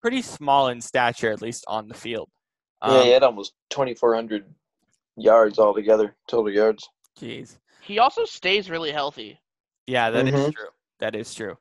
pretty 0.03 0.23
small 0.23 0.69
in 0.69 0.81
stature, 0.81 1.31
at 1.33 1.41
least 1.43 1.65
on 1.69 1.89
the 1.89 1.95
field. 1.95 2.29
Yeah, 2.83 2.89
Um, 2.99 3.05
he 3.05 3.11
had 3.11 3.23
almost 3.23 3.55
2,400 3.71 4.53
yards 5.17 5.59
altogether, 5.59 6.15
total 6.29 6.53
yards. 6.53 6.89
Jeez. 7.19 7.59
He 7.83 7.99
also 7.99 8.25
stays 8.25 8.71
really 8.71 8.93
healthy. 8.93 9.41
Yeah, 9.87 10.11
that 10.11 10.29
is 10.29 10.35
Mhm. 10.35 10.55
true. 10.55 10.69
That 11.01 11.15
is 11.17 11.33
true. 11.35 11.57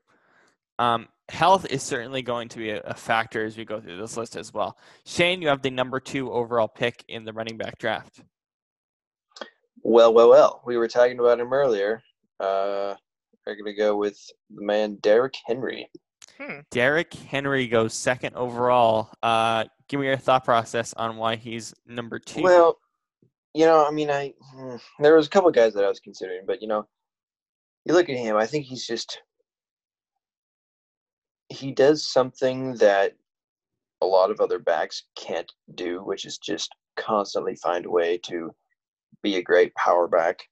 Um, 0.79 1.07
health 1.29 1.65
is 1.71 1.81
certainly 1.81 2.21
going 2.21 2.49
to 2.49 2.57
be 2.59 2.69
a, 2.69 2.81
a 2.81 2.93
factor 2.93 3.45
as 3.45 3.57
we 3.57 3.65
go 3.65 3.79
through 3.81 3.97
this 3.97 4.17
list 4.17 4.35
as 4.35 4.53
well. 4.53 4.77
Shane, 5.05 5.41
you 5.41 5.47
have 5.47 5.61
the 5.61 5.71
number 5.71 5.99
two 5.99 6.31
overall 6.31 6.67
pick 6.67 7.03
in 7.07 7.23
the 7.25 7.33
running 7.33 7.57
back 7.57 7.77
draft. 7.79 8.21
Well, 9.83 10.13
well, 10.13 10.29
well. 10.29 10.61
We 10.65 10.77
were 10.77 10.87
talking 10.87 11.19
about 11.19 11.39
him 11.39 11.53
earlier. 11.53 12.03
Uh, 12.39 12.95
we're 13.45 13.55
going 13.55 13.65
to 13.65 13.73
go 13.73 13.95
with 13.95 14.19
the 14.53 14.61
man 14.63 14.95
Derrick 15.01 15.35
Henry. 15.45 15.89
Hmm. 16.37 16.59
Derrick 16.71 17.13
Henry 17.13 17.67
goes 17.67 17.93
second 17.93 18.35
overall. 18.35 19.09
Uh, 19.23 19.65
give 19.87 19.99
me 19.99 20.07
your 20.07 20.17
thought 20.17 20.45
process 20.45 20.93
on 20.93 21.17
why 21.17 21.35
he's 21.35 21.73
number 21.85 22.19
two. 22.19 22.41
Well, 22.41 22.77
you 23.53 23.65
know, 23.65 23.85
I 23.85 23.91
mean, 23.91 24.09
I 24.09 24.33
hmm, 24.53 24.75
there 24.99 25.15
was 25.15 25.27
a 25.27 25.29
couple 25.29 25.49
guys 25.51 25.73
that 25.73 25.83
I 25.83 25.89
was 25.89 25.99
considering, 25.99 26.41
but 26.45 26.61
you 26.61 26.67
know, 26.67 26.87
you 27.85 27.93
look 27.93 28.09
at 28.09 28.17
him. 28.17 28.35
I 28.35 28.45
think 28.45 28.65
he's 28.65 28.85
just 28.85 29.21
he 31.49 31.71
does 31.71 32.07
something 32.07 32.75
that 32.75 33.13
a 34.01 34.05
lot 34.05 34.31
of 34.31 34.39
other 34.39 34.59
backs 34.59 35.03
can't 35.15 35.51
do, 35.75 36.03
which 36.03 36.25
is 36.25 36.37
just 36.37 36.69
constantly 36.97 37.55
find 37.55 37.85
a 37.85 37.89
way 37.89 38.17
to 38.25 38.51
be 39.23 39.37
a 39.37 39.41
great 39.41 39.73
power 39.75 40.07
back, 40.07 40.43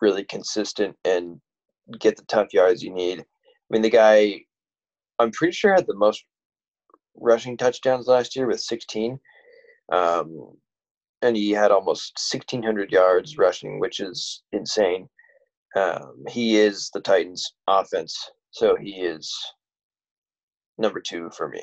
really 0.00 0.24
consistent, 0.24 0.94
and 1.04 1.40
get 1.98 2.16
the 2.16 2.24
tough 2.24 2.52
yards 2.52 2.82
you 2.82 2.92
need. 2.92 3.20
I 3.20 3.24
mean, 3.70 3.82
the 3.82 3.90
guy, 3.90 4.42
I'm 5.18 5.32
pretty 5.32 5.52
sure 5.52 5.74
had 5.74 5.86
the 5.86 5.94
most 5.94 6.24
rushing 7.18 7.56
touchdowns 7.56 8.06
last 8.06 8.36
year 8.36 8.46
with 8.46 8.60
16. 8.60 9.18
Um, 9.92 10.56
and 11.22 11.36
he 11.36 11.50
had 11.50 11.70
almost 11.70 12.18
1,600 12.32 12.92
yards 12.92 13.38
rushing, 13.38 13.80
which 13.80 14.00
is 14.00 14.42
insane. 14.52 15.08
Um, 15.76 16.24
he 16.28 16.56
is 16.56 16.90
the 16.94 17.00
Titans' 17.00 17.52
offense, 17.66 18.30
so 18.50 18.76
he 18.76 18.92
is 18.92 19.32
number 20.78 21.00
two 21.00 21.30
for 21.36 21.48
me. 21.48 21.62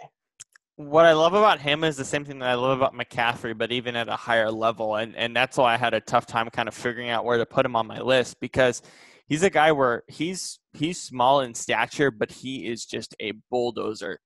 what 0.75 1.05
I 1.05 1.13
love 1.13 1.33
about 1.33 1.59
him 1.59 1.83
is 1.83 1.97
the 1.97 2.05
same 2.05 2.25
thing 2.25 2.39
that 2.39 2.49
I 2.49 2.55
love 2.55 2.77
about 2.77 2.95
McCaffrey, 2.95 3.57
but 3.57 3.71
even 3.71 3.95
at 3.95 4.09
a 4.09 4.15
higher 4.15 4.51
level. 4.51 4.95
And 4.95 5.15
and 5.15 5.35
that's 5.35 5.57
why 5.57 5.73
I 5.73 5.77
had 5.77 5.93
a 5.93 5.99
tough 6.01 6.25
time 6.25 6.49
kind 6.49 6.67
of 6.67 6.73
figuring 6.73 7.09
out 7.09 7.25
where 7.25 7.37
to 7.37 7.45
put 7.45 7.65
him 7.65 7.75
on 7.75 7.87
my 7.87 7.99
list 7.99 8.39
because 8.39 8.81
he's 9.27 9.43
a 9.43 9.49
guy 9.49 9.71
where 9.71 10.03
he's 10.07 10.59
he's 10.73 10.99
small 10.99 11.41
in 11.41 11.53
stature, 11.53 12.11
but 12.11 12.31
he 12.31 12.67
is 12.67 12.85
just 12.85 13.15
a 13.21 13.33
bulldozer. 13.49 14.19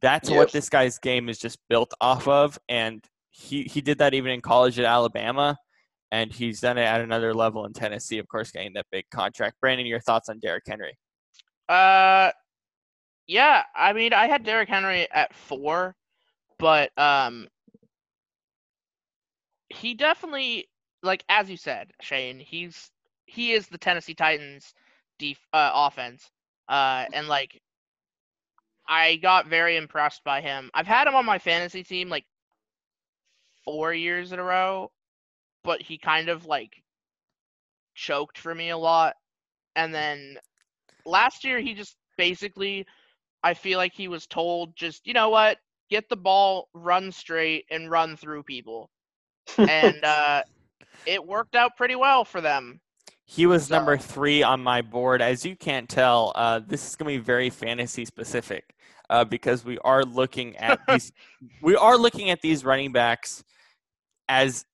That's 0.00 0.30
what 0.30 0.52
this 0.52 0.68
guy's 0.68 0.98
game 0.98 1.28
is 1.28 1.38
just 1.38 1.58
built 1.68 1.92
off 2.00 2.28
of, 2.28 2.58
and 2.68 3.04
he 3.30 3.62
he 3.62 3.80
did 3.80 3.98
that 3.98 4.14
even 4.14 4.30
in 4.30 4.40
college 4.40 4.78
at 4.78 4.84
Alabama, 4.84 5.56
and 6.10 6.32
he's 6.32 6.60
done 6.60 6.78
it 6.78 6.84
at 6.84 7.00
another 7.00 7.34
level 7.34 7.64
in 7.64 7.72
Tennessee. 7.72 8.18
Of 8.18 8.28
course, 8.28 8.50
getting 8.50 8.74
that 8.74 8.86
big 8.92 9.06
contract. 9.10 9.56
Brannan, 9.60 9.86
your 9.86 10.00
thoughts 10.00 10.28
on 10.28 10.38
Derrick 10.38 10.64
Henry? 10.66 10.96
Uh, 11.68 12.30
yeah. 13.26 13.62
I 13.74 13.92
mean, 13.92 14.12
I 14.12 14.26
had 14.26 14.44
Derrick 14.44 14.68
Henry 14.68 15.08
at 15.10 15.34
four, 15.34 15.94
but 16.58 16.90
um, 16.96 17.48
he 19.68 19.94
definitely, 19.94 20.68
like 21.02 21.24
as 21.28 21.50
you 21.50 21.56
said, 21.56 21.90
Shane, 22.00 22.38
he's 22.38 22.90
he 23.26 23.52
is 23.52 23.66
the 23.66 23.78
Tennessee 23.78 24.14
Titans 24.14 24.72
def 25.18 25.38
uh, 25.52 25.70
offense. 25.74 26.30
Uh, 26.68 27.04
and 27.12 27.28
like, 27.28 27.60
I 28.88 29.16
got 29.16 29.48
very 29.48 29.76
impressed 29.76 30.22
by 30.24 30.40
him. 30.40 30.70
I've 30.74 30.86
had 30.86 31.06
him 31.06 31.14
on 31.14 31.24
my 31.24 31.38
fantasy 31.38 31.82
team 31.82 32.08
like 32.08 32.24
four 33.64 33.92
years 33.92 34.32
in 34.32 34.38
a 34.38 34.44
row, 34.44 34.90
but 35.64 35.82
he 35.82 35.98
kind 35.98 36.28
of 36.28 36.46
like 36.46 36.82
choked 37.94 38.38
for 38.38 38.54
me 38.54 38.70
a 38.70 38.78
lot. 38.78 39.14
And 39.74 39.92
then 39.92 40.38
last 41.04 41.44
year, 41.44 41.60
he 41.60 41.74
just 41.74 41.96
basically, 42.16 42.86
I 43.42 43.54
feel 43.54 43.78
like 43.78 43.92
he 43.92 44.08
was 44.08 44.26
told, 44.26 44.76
just, 44.76 45.06
you 45.06 45.14
know 45.14 45.30
what, 45.30 45.58
get 45.90 46.08
the 46.08 46.16
ball, 46.16 46.68
run 46.72 47.10
straight, 47.10 47.66
and 47.70 47.90
run 47.90 48.16
through 48.16 48.44
people. 48.44 48.90
And 49.58 50.02
uh, 50.04 50.42
it 51.06 51.24
worked 51.24 51.56
out 51.56 51.76
pretty 51.76 51.96
well 51.96 52.24
for 52.24 52.40
them. 52.40 52.80
He 53.28 53.44
was 53.44 53.68
number 53.68 53.96
three 53.96 54.44
on 54.44 54.60
my 54.60 54.82
board. 54.82 55.20
As 55.20 55.44
you 55.44 55.56
can't 55.56 55.88
tell, 55.88 56.32
uh, 56.36 56.60
this 56.64 56.88
is 56.88 56.94
going 56.94 57.12
to 57.12 57.18
be 57.18 57.24
very 57.24 57.50
fantasy 57.50 58.04
specific 58.04 58.75
uh, 59.10 59.24
because 59.24 59.64
we 59.64 59.78
are 59.78 60.02
looking 60.02 60.56
at 60.56 60.80
these. 60.88 61.12
we 61.62 61.76
are 61.76 61.96
looking 61.96 62.30
at 62.30 62.40
these 62.40 62.64
running 62.64 62.92
backs 62.92 63.44
as 64.28 64.64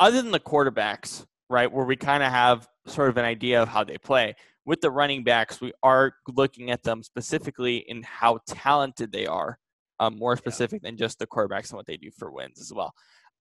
other 0.00 0.20
than 0.20 0.32
the 0.32 0.40
quarterbacks, 0.40 1.24
right? 1.48 1.70
Where 1.70 1.84
we 1.84 1.96
kind 1.96 2.22
of 2.22 2.30
have 2.30 2.68
sort 2.86 3.08
of 3.08 3.16
an 3.16 3.24
idea 3.24 3.62
of 3.62 3.68
how 3.68 3.84
they 3.84 3.98
play. 3.98 4.34
With 4.64 4.80
the 4.80 4.90
running 4.90 5.22
backs, 5.22 5.60
we 5.60 5.72
are 5.82 6.14
looking 6.26 6.70
at 6.70 6.82
them 6.82 7.02
specifically 7.02 7.76
in 7.76 8.02
how 8.02 8.40
talented 8.48 9.12
they 9.12 9.26
are, 9.26 9.58
um, 10.00 10.18
more 10.18 10.36
specific 10.36 10.82
than 10.82 10.96
just 10.96 11.18
the 11.20 11.26
quarterbacks 11.26 11.70
and 11.70 11.76
what 11.76 11.86
they 11.86 11.96
do 11.96 12.10
for 12.10 12.32
wins 12.32 12.60
as 12.60 12.72
well. 12.72 12.92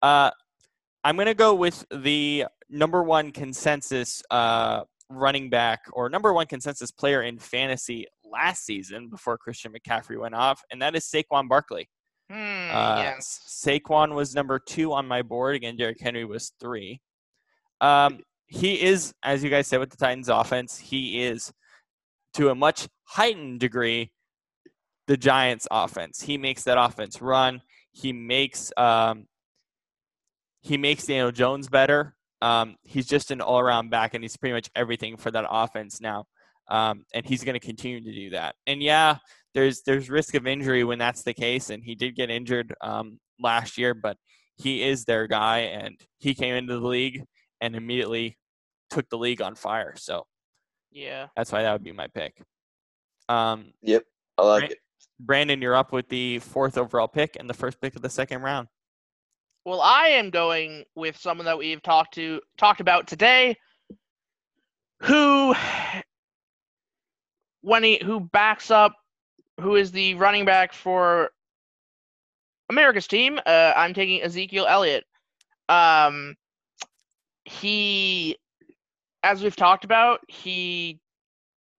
Uh, 0.04 0.30
I'm 1.04 1.16
going 1.16 1.28
to 1.28 1.34
go 1.34 1.56
with 1.56 1.86
the 1.91 2.46
number 2.70 3.02
one 3.02 3.32
consensus 3.32 4.22
uh, 4.30 4.84
running 5.10 5.50
back 5.50 5.82
or 5.93 6.10
number 6.10 6.34
one 6.34 6.48
consensus 6.48 6.91
player 6.91 7.22
in 7.22 7.38
fantasy 7.39 8.06
last 8.32 8.65
season 8.65 9.09
before 9.09 9.38
Christian 9.38 9.73
McCaffrey 9.73 10.19
went 10.19 10.36
off, 10.36 10.61
and 10.71 10.82
that 10.82 10.95
is 10.95 11.05
Saquon 11.05 11.47
Barkley. 11.47 11.89
Hmm, 12.30 12.36
Uh, 12.71 12.97
yes. 13.03 13.41
Saquon 13.47 14.13
was 14.15 14.34
number 14.34 14.57
two 14.59 14.93
on 14.93 15.07
my 15.07 15.21
board. 15.21 15.55
Again, 15.55 15.76
Derrick 15.78 15.99
Henry 16.01 16.26
was 16.26 16.51
three. 16.59 16.99
Um, 17.82 18.19
he 18.47 18.82
is, 18.82 19.13
as 19.23 19.43
you 19.43 19.49
guys 19.49 19.67
said, 19.67 19.80
with 19.80 19.89
the 19.91 19.97
Titans 19.97 20.30
offense, 20.30 20.78
he 20.78 21.23
is 21.23 21.51
to 22.34 22.49
a 22.49 22.55
much 22.55 22.88
heightened 23.03 23.59
degree 23.59 24.11
the 25.07 25.17
Giants 25.17 25.67
offense. 25.69 26.21
He 26.21 26.38
makes 26.38 26.63
that 26.63 26.80
offense 26.80 27.21
run. 27.21 27.61
He 27.91 28.11
makes 28.11 28.71
um, 28.76 29.28
he 30.61 30.78
makes 30.78 31.05
Daniel 31.05 31.32
Jones 31.32 31.69
better. 31.69 32.15
Um, 32.41 32.76
he's 32.82 33.05
just 33.07 33.30
an 33.32 33.39
all 33.39 33.59
around 33.59 33.89
back, 33.91 34.13
and 34.15 34.23
he's 34.23 34.36
pretty 34.36 34.53
much 34.53 34.69
everything 34.76 35.15
for 35.17 35.30
that 35.32 35.45
offense 35.49 36.01
now. 36.01 36.26
Um, 36.68 37.05
and 37.13 37.26
he's 37.26 37.43
going 37.43 37.53
to 37.53 37.66
continue 37.66 38.01
to 38.01 38.11
do 38.11 38.30
that. 38.32 38.55
And 38.66 38.82
yeah, 38.82 39.18
there's 39.53 39.84
there's 39.84 40.09
risk 40.09 40.34
of 40.36 40.47
injury 40.47 40.84
when 40.84 40.99
that's 40.99 41.24
the 41.24 41.34
case, 41.34 41.70
and 41.70 41.84
he 41.84 41.95
did 41.95 42.16
get 42.16 42.30
injured 42.30 42.74
um, 42.82 43.20
last 43.39 43.78
year, 43.78 43.93
but 43.93 44.18
he 44.57 44.84
is 44.84 45.05
their 45.05 45.28
guy, 45.28 45.59
and 45.59 45.99
he 46.18 46.34
came 46.34 46.55
into 46.55 46.80
the 46.80 46.88
league 46.88 47.24
and 47.61 47.76
immediately 47.76 48.38
took 48.89 49.07
the 49.09 49.18
league 49.18 49.41
on 49.41 49.55
fire. 49.55 49.93
So 49.97 50.26
Yeah. 50.91 51.28
that's 51.36 51.51
why 51.51 51.63
that 51.63 51.72
would 51.74 51.84
be 51.84 51.91
my 51.91 52.07
pick. 52.07 52.41
Um, 53.30 53.74
Yep, 53.82 54.03
I 54.38 54.41
like 54.43 54.61
Right. 54.63 54.72
it. 54.72 54.80
Brannan, 55.20 55.61
you're 55.61 55.76
up 55.76 55.91
with 55.93 56.09
the 56.09 56.39
fourth 56.39 56.78
overall 56.78 57.07
pick 57.07 57.38
and 57.39 57.49
the 57.49 57.53
first 57.53 57.80
pick 57.82 57.95
of 57.95 58.01
the 58.01 58.09
second 58.09 58.41
round. 58.41 58.68
Well, 59.66 59.82
I 59.82 60.07
am 60.09 60.30
going 60.30 60.84
with 60.95 61.18
someone 61.18 61.45
that 61.45 61.57
we've 61.57 61.82
talked 61.82 62.13
to 62.16 62.41
talked 62.57 62.82
about 62.82 63.07
today, 63.07 63.55
who, 65.01 65.55
when 67.66 67.84
he 67.84 67.99
who 68.03 68.20
backs 68.20 68.70
up, 68.70 68.93
who 69.59 69.76
is 69.76 69.91
the 69.91 70.13
running 70.16 70.45
back 70.45 70.72
for 70.72 71.32
America's 72.70 73.07
team. 73.07 73.39
Uh, 73.43 73.74
I'm 73.76 73.95
taking 73.95 74.22
Ezekiel 74.22 74.68
Elliott. 74.70 75.03
Um, 75.68 76.36
he, 77.43 78.38
as 79.24 79.41
we've 79.41 79.55
talked 79.55 79.84
about, 79.84 80.20
he 80.28 80.99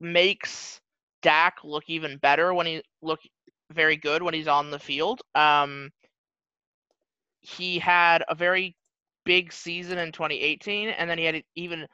makes 0.00 0.80
Dak 1.22 1.58
look 1.62 1.84
even 1.86 2.18
better 2.18 2.52
when 2.52 2.66
he 2.66 2.82
look 3.00 3.20
very 3.72 3.96
good 3.96 4.22
when 4.22 4.34
he's 4.34 4.48
on 4.48 4.72
the 4.72 4.80
field. 4.80 5.20
Um, 5.36 5.90
he 7.42 7.78
had 7.78 8.24
a 8.28 8.34
very 8.34 8.74
big 9.24 9.52
season 9.52 9.98
in 9.98 10.10
2018, 10.10 10.88
and 10.88 11.08
then 11.08 11.16
he 11.16 11.24
had 11.24 11.36
an 11.36 11.42
even 11.54 11.86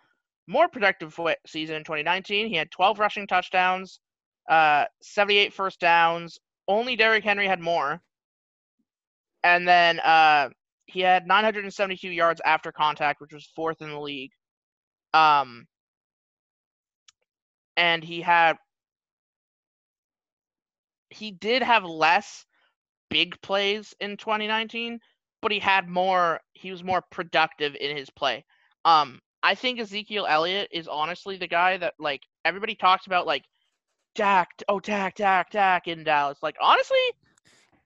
more 0.46 0.68
productive 0.68 1.18
season 1.46 1.76
in 1.76 1.84
2019. 1.84 2.48
He 2.48 2.56
had 2.56 2.70
12 2.70 2.98
rushing 2.98 3.26
touchdowns, 3.26 4.00
uh, 4.48 4.84
78 5.02 5.52
first 5.52 5.80
downs. 5.80 6.38
Only 6.68 6.96
Derrick 6.96 7.24
Henry 7.24 7.46
had 7.46 7.60
more. 7.60 8.00
And 9.44 9.66
then 9.66 9.98
uh, 10.00 10.50
he 10.86 11.00
had 11.00 11.26
972 11.26 12.08
yards 12.08 12.40
after 12.44 12.70
contact, 12.70 13.20
which 13.20 13.32
was 13.32 13.50
fourth 13.56 13.82
in 13.82 13.90
the 13.90 14.00
league. 14.00 14.30
Um, 15.14 15.66
and 17.76 18.04
he 18.04 18.20
had 18.20 18.56
he 21.10 21.30
did 21.30 21.62
have 21.62 21.84
less 21.84 22.44
big 23.10 23.40
plays 23.42 23.94
in 24.00 24.16
2019, 24.16 24.98
but 25.40 25.52
he 25.52 25.58
had 25.58 25.88
more. 25.88 26.40
He 26.54 26.70
was 26.70 26.82
more 26.82 27.02
productive 27.10 27.76
in 27.78 27.96
his 27.96 28.10
play. 28.10 28.44
Um, 28.84 29.20
I 29.42 29.54
think 29.54 29.80
Ezekiel 29.80 30.26
Elliott 30.28 30.68
is 30.72 30.86
honestly 30.86 31.36
the 31.36 31.48
guy 31.48 31.76
that 31.76 31.94
like 31.98 32.22
everybody 32.44 32.74
talks 32.74 33.06
about 33.06 33.26
like 33.26 33.44
Dak, 34.14 34.50
oh 34.68 34.78
Dak, 34.78 35.16
Dak, 35.16 35.50
Dak 35.50 35.88
in 35.88 36.04
Dallas. 36.04 36.38
Like 36.42 36.56
honestly, 36.60 36.98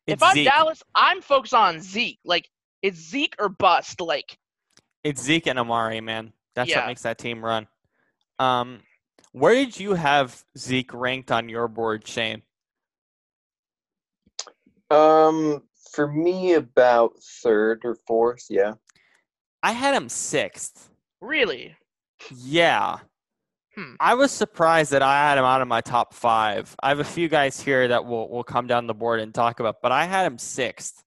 if 0.07 0.23
I'm 0.23 0.35
Zeke. 0.35 0.49
Dallas, 0.49 0.83
I'm 0.95 1.23
focused 1.23 1.55
on 1.55 1.81
Zeke. 1.81 2.19
Like 2.25 2.49
it's 2.83 2.99
Zeke 2.99 3.35
or 3.39 3.49
bust. 3.49 4.01
Like 4.01 4.39
It's 5.03 5.23
Zeke 5.23 5.47
and 5.47 5.59
Amari, 5.59 6.01
man. 6.01 6.33
That's 6.55 6.75
what 6.75 6.87
makes 6.87 7.03
that 7.03 7.19
team 7.19 7.45
run. 7.45 7.69
Um, 8.39 8.81
where 9.33 9.55
did 9.55 9.79
you 9.79 9.95
have 9.95 10.43
Zeke 10.59 10.93
ranked 10.93 11.31
on 11.31 11.49
your 11.49 11.69
board, 11.69 12.07
Shane? 12.07 12.43
Um, 14.91 15.63
for 15.93 16.11
me, 16.11 16.55
about 16.55 17.13
third 17.43 17.83
or 17.85 17.97
fourth. 18.07 18.47
Yeah. 18.49 18.75
I 19.63 19.73
had 19.73 19.95
him 19.95 20.09
sixth. 20.09 20.91
Really, 21.27 21.77
Yeah. 22.31 22.99
Hmm. 23.75 23.95
I 24.01 24.15
was 24.15 24.33
surprised 24.33 24.93
that 24.93 25.03
I 25.03 25.29
had 25.29 25.37
him 25.39 25.45
out 25.45 25.61
of 25.61 25.69
my 25.69 25.83
top 25.83 26.15
five. 26.15 26.75
I 26.83 26.89
have 26.89 27.01
a 27.01 27.05
few 27.05 27.29
guys 27.29 27.61
here 27.61 27.89
that 27.89 28.07
will 28.07 28.31
will 28.31 28.45
come 28.45 28.67
down 28.67 28.87
the 28.87 28.95
board 28.95 29.21
and 29.21 29.35
talk 29.35 29.61
about, 29.61 29.77
but 29.83 29.93
I 29.93 30.05
had 30.07 30.25
him 30.27 30.39
sixth. 30.39 31.03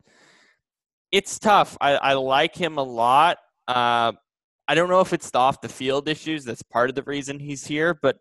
It's 1.12 1.40
tough. 1.40 1.76
I, 1.82 1.96
I 1.96 2.14
like 2.14 2.56
him 2.56 2.78
a 2.78 2.84
lot. 2.84 3.40
Uh, 3.68 4.12
I 4.68 4.76
don't 4.76 4.90
know 4.90 5.00
if 5.00 5.14
it's 5.14 5.32
the 5.32 5.40
off 5.40 5.62
the 5.62 5.70
field 5.70 6.08
issues 6.08 6.46
that's 6.46 6.62
part 6.62 6.90
of 6.90 6.96
the 6.96 7.02
reason 7.04 7.40
he's 7.40 7.66
here, 7.66 7.96
but 8.00 8.18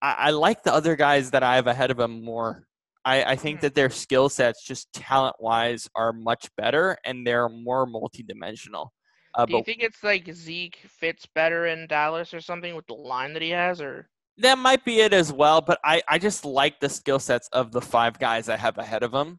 I, 0.00 0.14
I 0.18 0.30
like 0.30 0.62
the 0.62 0.72
other 0.72 0.94
guys 0.94 1.32
that 1.32 1.42
I 1.42 1.56
have 1.56 1.66
ahead 1.66 1.90
of 1.90 1.98
him 1.98 2.22
more. 2.22 2.66
I, 3.04 3.24
I 3.32 3.36
think 3.36 3.58
Hmm. 3.58 3.62
that 3.62 3.74
their 3.74 3.90
skill 3.90 4.28
sets, 4.28 4.64
just 4.64 4.92
talent 4.92 5.36
wise, 5.40 5.88
are 5.96 6.12
much 6.12 6.48
better 6.56 6.96
and 7.04 7.26
they're 7.26 7.48
more 7.48 7.84
multidimensional. 7.88 8.90
Uh, 9.34 9.46
do 9.46 9.56
you 9.56 9.62
think 9.62 9.82
it's 9.82 10.02
like 10.02 10.32
Zeke 10.32 10.78
fits 10.88 11.26
better 11.34 11.66
in 11.66 11.86
Dallas 11.86 12.34
or 12.34 12.40
something 12.40 12.74
with 12.74 12.86
the 12.86 12.94
line 12.94 13.32
that 13.34 13.42
he 13.42 13.50
has, 13.50 13.80
or 13.80 14.08
That 14.38 14.58
might 14.58 14.84
be 14.84 15.00
it 15.00 15.12
as 15.12 15.32
well, 15.32 15.60
but 15.60 15.78
I, 15.84 16.02
I 16.08 16.18
just 16.18 16.44
like 16.44 16.80
the 16.80 16.88
skill 16.88 17.18
sets 17.18 17.48
of 17.52 17.70
the 17.72 17.80
five 17.80 18.18
guys 18.18 18.48
I 18.48 18.56
have 18.56 18.78
ahead 18.78 19.02
of 19.02 19.14
him 19.14 19.38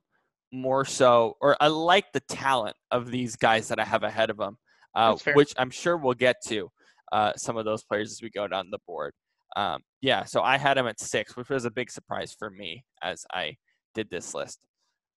more 0.51 0.85
so, 0.85 1.37
or 1.41 1.55
I 1.59 1.67
like 1.67 2.11
the 2.13 2.19
talent 2.21 2.75
of 2.91 3.09
these 3.09 3.35
guys 3.35 3.67
that 3.69 3.79
I 3.79 3.85
have 3.85 4.03
ahead 4.03 4.29
of 4.29 4.37
them, 4.37 4.57
uh, 4.95 5.15
which 5.33 5.53
I'm 5.57 5.71
sure 5.71 5.97
we'll 5.97 6.13
get 6.13 6.37
to 6.47 6.69
uh, 7.11 7.33
some 7.35 7.57
of 7.57 7.65
those 7.65 7.83
players 7.83 8.11
as 8.11 8.21
we 8.21 8.29
go 8.29 8.47
down 8.47 8.69
the 8.69 8.79
board. 8.87 9.13
Um, 9.55 9.81
yeah, 10.01 10.23
so 10.23 10.41
I 10.41 10.57
had 10.57 10.77
him 10.77 10.87
at 10.87 10.99
six, 10.99 11.35
which 11.35 11.49
was 11.49 11.65
a 11.65 11.71
big 11.71 11.91
surprise 11.91 12.35
for 12.37 12.49
me 12.49 12.85
as 13.01 13.25
I 13.33 13.55
did 13.93 14.09
this 14.09 14.33
list. 14.33 14.65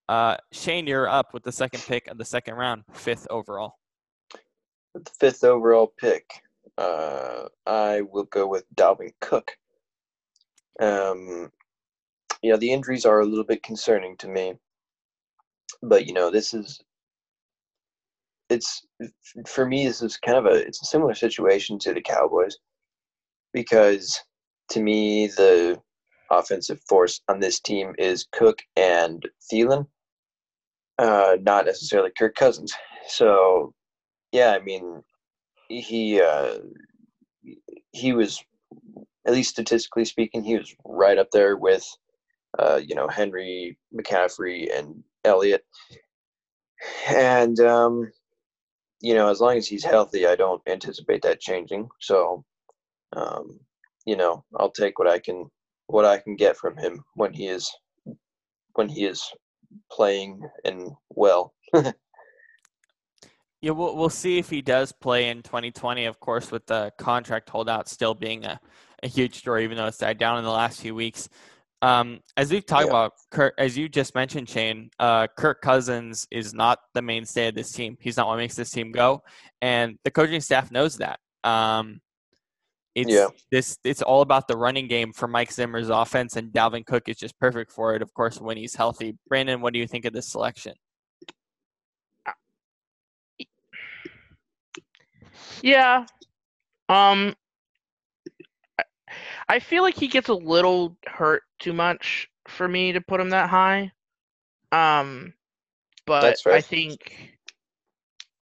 Uh, 0.08 0.36
Shane, 0.52 0.86
you're 0.86 1.08
up 1.08 1.32
with 1.32 1.44
the 1.44 1.52
second 1.52 1.82
pick 1.86 2.08
of 2.08 2.18
the 2.18 2.24
second 2.24 2.54
round, 2.54 2.82
fifth 2.92 3.26
overall. 3.30 3.74
With 4.94 5.04
the 5.04 5.12
fifth 5.18 5.44
overall 5.44 5.92
pick, 5.98 6.42
uh, 6.78 7.48
I 7.66 8.02
will 8.02 8.24
go 8.24 8.46
with 8.46 8.64
Dalvin 8.74 9.12
Cook. 9.20 9.50
Um, 10.80 11.50
you 12.42 12.50
know, 12.50 12.56
the 12.56 12.72
injuries 12.72 13.04
are 13.04 13.20
a 13.20 13.24
little 13.26 13.44
bit 13.44 13.62
concerning 13.62 14.16
to 14.18 14.28
me, 14.28 14.54
but 15.82 16.06
you 16.06 16.12
know, 16.14 16.30
this 16.30 16.54
is 16.54 16.80
it's 18.50 18.86
for 19.46 19.66
me. 19.66 19.86
This 19.86 20.02
is 20.02 20.16
kind 20.16 20.38
of 20.38 20.46
a 20.46 20.54
it's 20.54 20.82
a 20.82 20.86
similar 20.86 21.14
situation 21.14 21.78
to 21.80 21.92
the 21.92 22.00
Cowboys 22.00 22.58
because 23.52 24.22
to 24.70 24.82
me 24.82 25.28
the 25.28 25.80
offensive 26.30 26.80
force 26.88 27.20
on 27.28 27.40
this 27.40 27.60
team 27.60 27.94
is 27.98 28.26
Cook 28.32 28.62
and 28.76 29.26
Thielen, 29.50 29.86
uh, 30.98 31.36
not 31.40 31.66
necessarily 31.66 32.10
Kirk 32.16 32.34
Cousins. 32.34 32.72
So, 33.08 33.74
yeah, 34.34 34.50
I 34.50 34.58
mean, 34.58 35.00
he 35.68 36.20
uh, 36.20 36.58
he 37.92 38.12
was 38.12 38.44
at 39.24 39.32
least 39.32 39.50
statistically 39.50 40.04
speaking, 40.04 40.42
he 40.42 40.56
was 40.58 40.74
right 40.84 41.18
up 41.18 41.30
there 41.30 41.56
with 41.56 41.86
uh, 42.58 42.80
you 42.84 42.96
know 42.96 43.06
Henry, 43.06 43.78
McCaffrey, 43.96 44.76
and 44.76 45.04
Elliott. 45.24 45.64
And 47.08 47.60
um, 47.60 48.10
you 49.00 49.14
know, 49.14 49.30
as 49.30 49.40
long 49.40 49.56
as 49.56 49.68
he's 49.68 49.84
healthy, 49.84 50.26
I 50.26 50.34
don't 50.34 50.60
anticipate 50.66 51.22
that 51.22 51.40
changing. 51.40 51.88
So, 52.00 52.44
um, 53.14 53.60
you 54.04 54.16
know, 54.16 54.44
I'll 54.56 54.72
take 54.72 54.98
what 54.98 55.08
I 55.08 55.20
can 55.20 55.48
what 55.86 56.04
I 56.04 56.18
can 56.18 56.34
get 56.34 56.56
from 56.56 56.76
him 56.76 57.04
when 57.14 57.32
he 57.32 57.46
is 57.46 57.70
when 58.72 58.88
he 58.88 59.04
is 59.04 59.32
playing 59.92 60.42
and 60.64 60.90
well. 61.10 61.54
Yeah, 63.64 63.70
we'll, 63.70 63.96
we'll 63.96 64.10
see 64.10 64.36
if 64.36 64.50
he 64.50 64.60
does 64.60 64.92
play 64.92 65.30
in 65.30 65.42
2020, 65.42 66.04
of 66.04 66.20
course, 66.20 66.50
with 66.50 66.66
the 66.66 66.92
contract 66.98 67.48
holdout 67.48 67.88
still 67.88 68.12
being 68.12 68.44
a, 68.44 68.60
a 69.02 69.08
huge 69.08 69.36
story, 69.36 69.64
even 69.64 69.78
though 69.78 69.86
it's 69.86 69.96
died 69.96 70.18
down 70.18 70.36
in 70.36 70.44
the 70.44 70.50
last 70.50 70.82
few 70.82 70.94
weeks. 70.94 71.30
Um, 71.80 72.20
as 72.36 72.52
we've 72.52 72.66
talked 72.66 72.84
yeah. 72.84 72.90
about, 72.90 73.12
Kirk, 73.30 73.54
as 73.56 73.74
you 73.78 73.88
just 73.88 74.14
mentioned, 74.14 74.50
Shane, 74.50 74.90
uh, 74.98 75.28
Kirk 75.38 75.62
Cousins 75.62 76.26
is 76.30 76.52
not 76.52 76.78
the 76.92 77.00
mainstay 77.00 77.48
of 77.48 77.54
this 77.54 77.72
team. 77.72 77.96
He's 78.02 78.18
not 78.18 78.26
what 78.26 78.36
makes 78.36 78.54
this 78.54 78.70
team 78.70 78.92
go, 78.92 79.22
and 79.62 79.98
the 80.04 80.10
coaching 80.10 80.42
staff 80.42 80.70
knows 80.70 80.98
that. 80.98 81.18
Um, 81.42 82.02
it's 82.94 83.10
yeah. 83.10 83.28
this. 83.50 83.78
It's 83.82 84.02
all 84.02 84.20
about 84.20 84.46
the 84.46 84.58
running 84.58 84.88
game 84.88 85.14
for 85.14 85.26
Mike 85.26 85.50
Zimmer's 85.50 85.88
offense, 85.88 86.36
and 86.36 86.52
Dalvin 86.52 86.84
Cook 86.84 87.08
is 87.08 87.16
just 87.16 87.38
perfect 87.38 87.72
for 87.72 87.94
it. 87.94 88.02
Of 88.02 88.12
course, 88.12 88.42
when 88.42 88.58
he's 88.58 88.74
healthy. 88.74 89.16
Brannan, 89.26 89.62
what 89.62 89.72
do 89.72 89.78
you 89.78 89.86
think 89.86 90.04
of 90.04 90.12
this 90.12 90.28
selection? 90.28 90.74
Yeah. 95.62 96.06
Um 96.88 97.34
I 99.48 99.58
feel 99.58 99.82
like 99.82 99.96
he 99.96 100.08
gets 100.08 100.28
a 100.28 100.34
little 100.34 100.96
hurt 101.06 101.42
too 101.58 101.72
much 101.72 102.28
for 102.48 102.66
me 102.66 102.92
to 102.92 103.00
put 103.00 103.20
him 103.20 103.30
that 103.30 103.48
high. 103.48 103.92
Um 104.72 105.34
but 106.06 106.38
I 106.46 106.60
think 106.60 107.38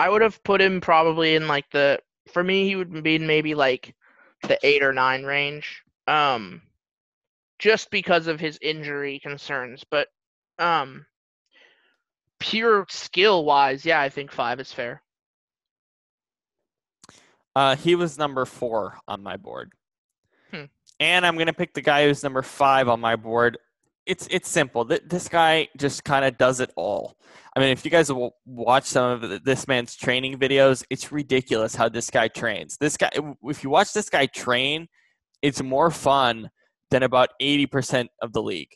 I 0.01 0.09
would 0.09 0.23
have 0.23 0.43
put 0.43 0.61
him 0.61 0.81
probably 0.81 1.37
in 1.37 1.47
like 1.47 1.71
the 1.71 2.01
for 2.33 2.43
me 2.43 2.67
he 2.67 2.77
would 2.77 3.03
be 3.03 3.17
in 3.17 3.27
maybe 3.27 3.55
like 3.55 3.95
the 4.43 4.59
8 4.65 4.83
or 4.83 4.93
9 4.93 5.25
range. 5.25 5.83
Um 6.07 6.63
just 7.59 7.91
because 7.91 8.27
of 8.27 8.41
his 8.41 8.59
injury 8.61 9.21
concerns, 9.21 9.85
but 9.89 10.09
um 10.59 11.07
pure 12.41 12.87
skill 12.89 13.45
wise, 13.45 13.85
yeah, 13.85 14.01
I 14.01 14.09
think 14.09 14.33
5 14.33 14.59
is 14.59 14.73
fair. 14.73 15.01
Uh, 17.55 17.77
he 17.77 17.95
was 17.95 18.19
number 18.19 18.45
four 18.45 18.99
on 19.07 19.23
my 19.23 19.37
board. 19.37 19.73
Hmm. 20.51 20.65
And 21.01 21.27
I'm 21.27 21.37
gonna 21.37 21.53
pick 21.53 21.75
the 21.75 21.81
guy 21.81 22.07
who's 22.07 22.23
number 22.23 22.43
five 22.43 22.89
on 22.89 23.01
my 23.01 23.17
board. 23.17 23.59
It's 24.07 24.27
it's 24.31 24.49
simple. 24.49 24.85
This 24.85 25.29
guy 25.29 25.69
just 25.77 26.05
kind 26.05 26.25
of 26.25 26.39
does 26.39 26.61
it 26.61 26.73
all. 26.77 27.17
I 27.55 27.61
mean, 27.61 27.69
if 27.69 27.85
you 27.85 27.91
guys 27.91 28.11
will 28.11 28.35
watch 28.47 28.85
some 28.85 29.23
of 29.23 29.45
this 29.45 29.69
man's 29.69 29.95
training 29.95 30.39
videos, 30.39 30.85
it's 30.91 31.13
ridiculous 31.13 31.75
how 31.75 31.89
this 31.89 32.11
guy 32.11 32.29
trains. 32.29 32.79
This 32.79 32.97
guy, 32.97 33.11
if 33.45 33.63
you 33.63 33.71
watch 33.71 33.93
this 33.93 34.09
guy 34.09 34.27
train, 34.27 34.89
it's 35.43 35.63
more 35.63 35.91
fun 35.91 36.51
than 36.91 37.03
about 37.03 37.31
80% 37.41 38.09
of 38.21 38.33
the 38.33 38.43
league. 38.43 38.71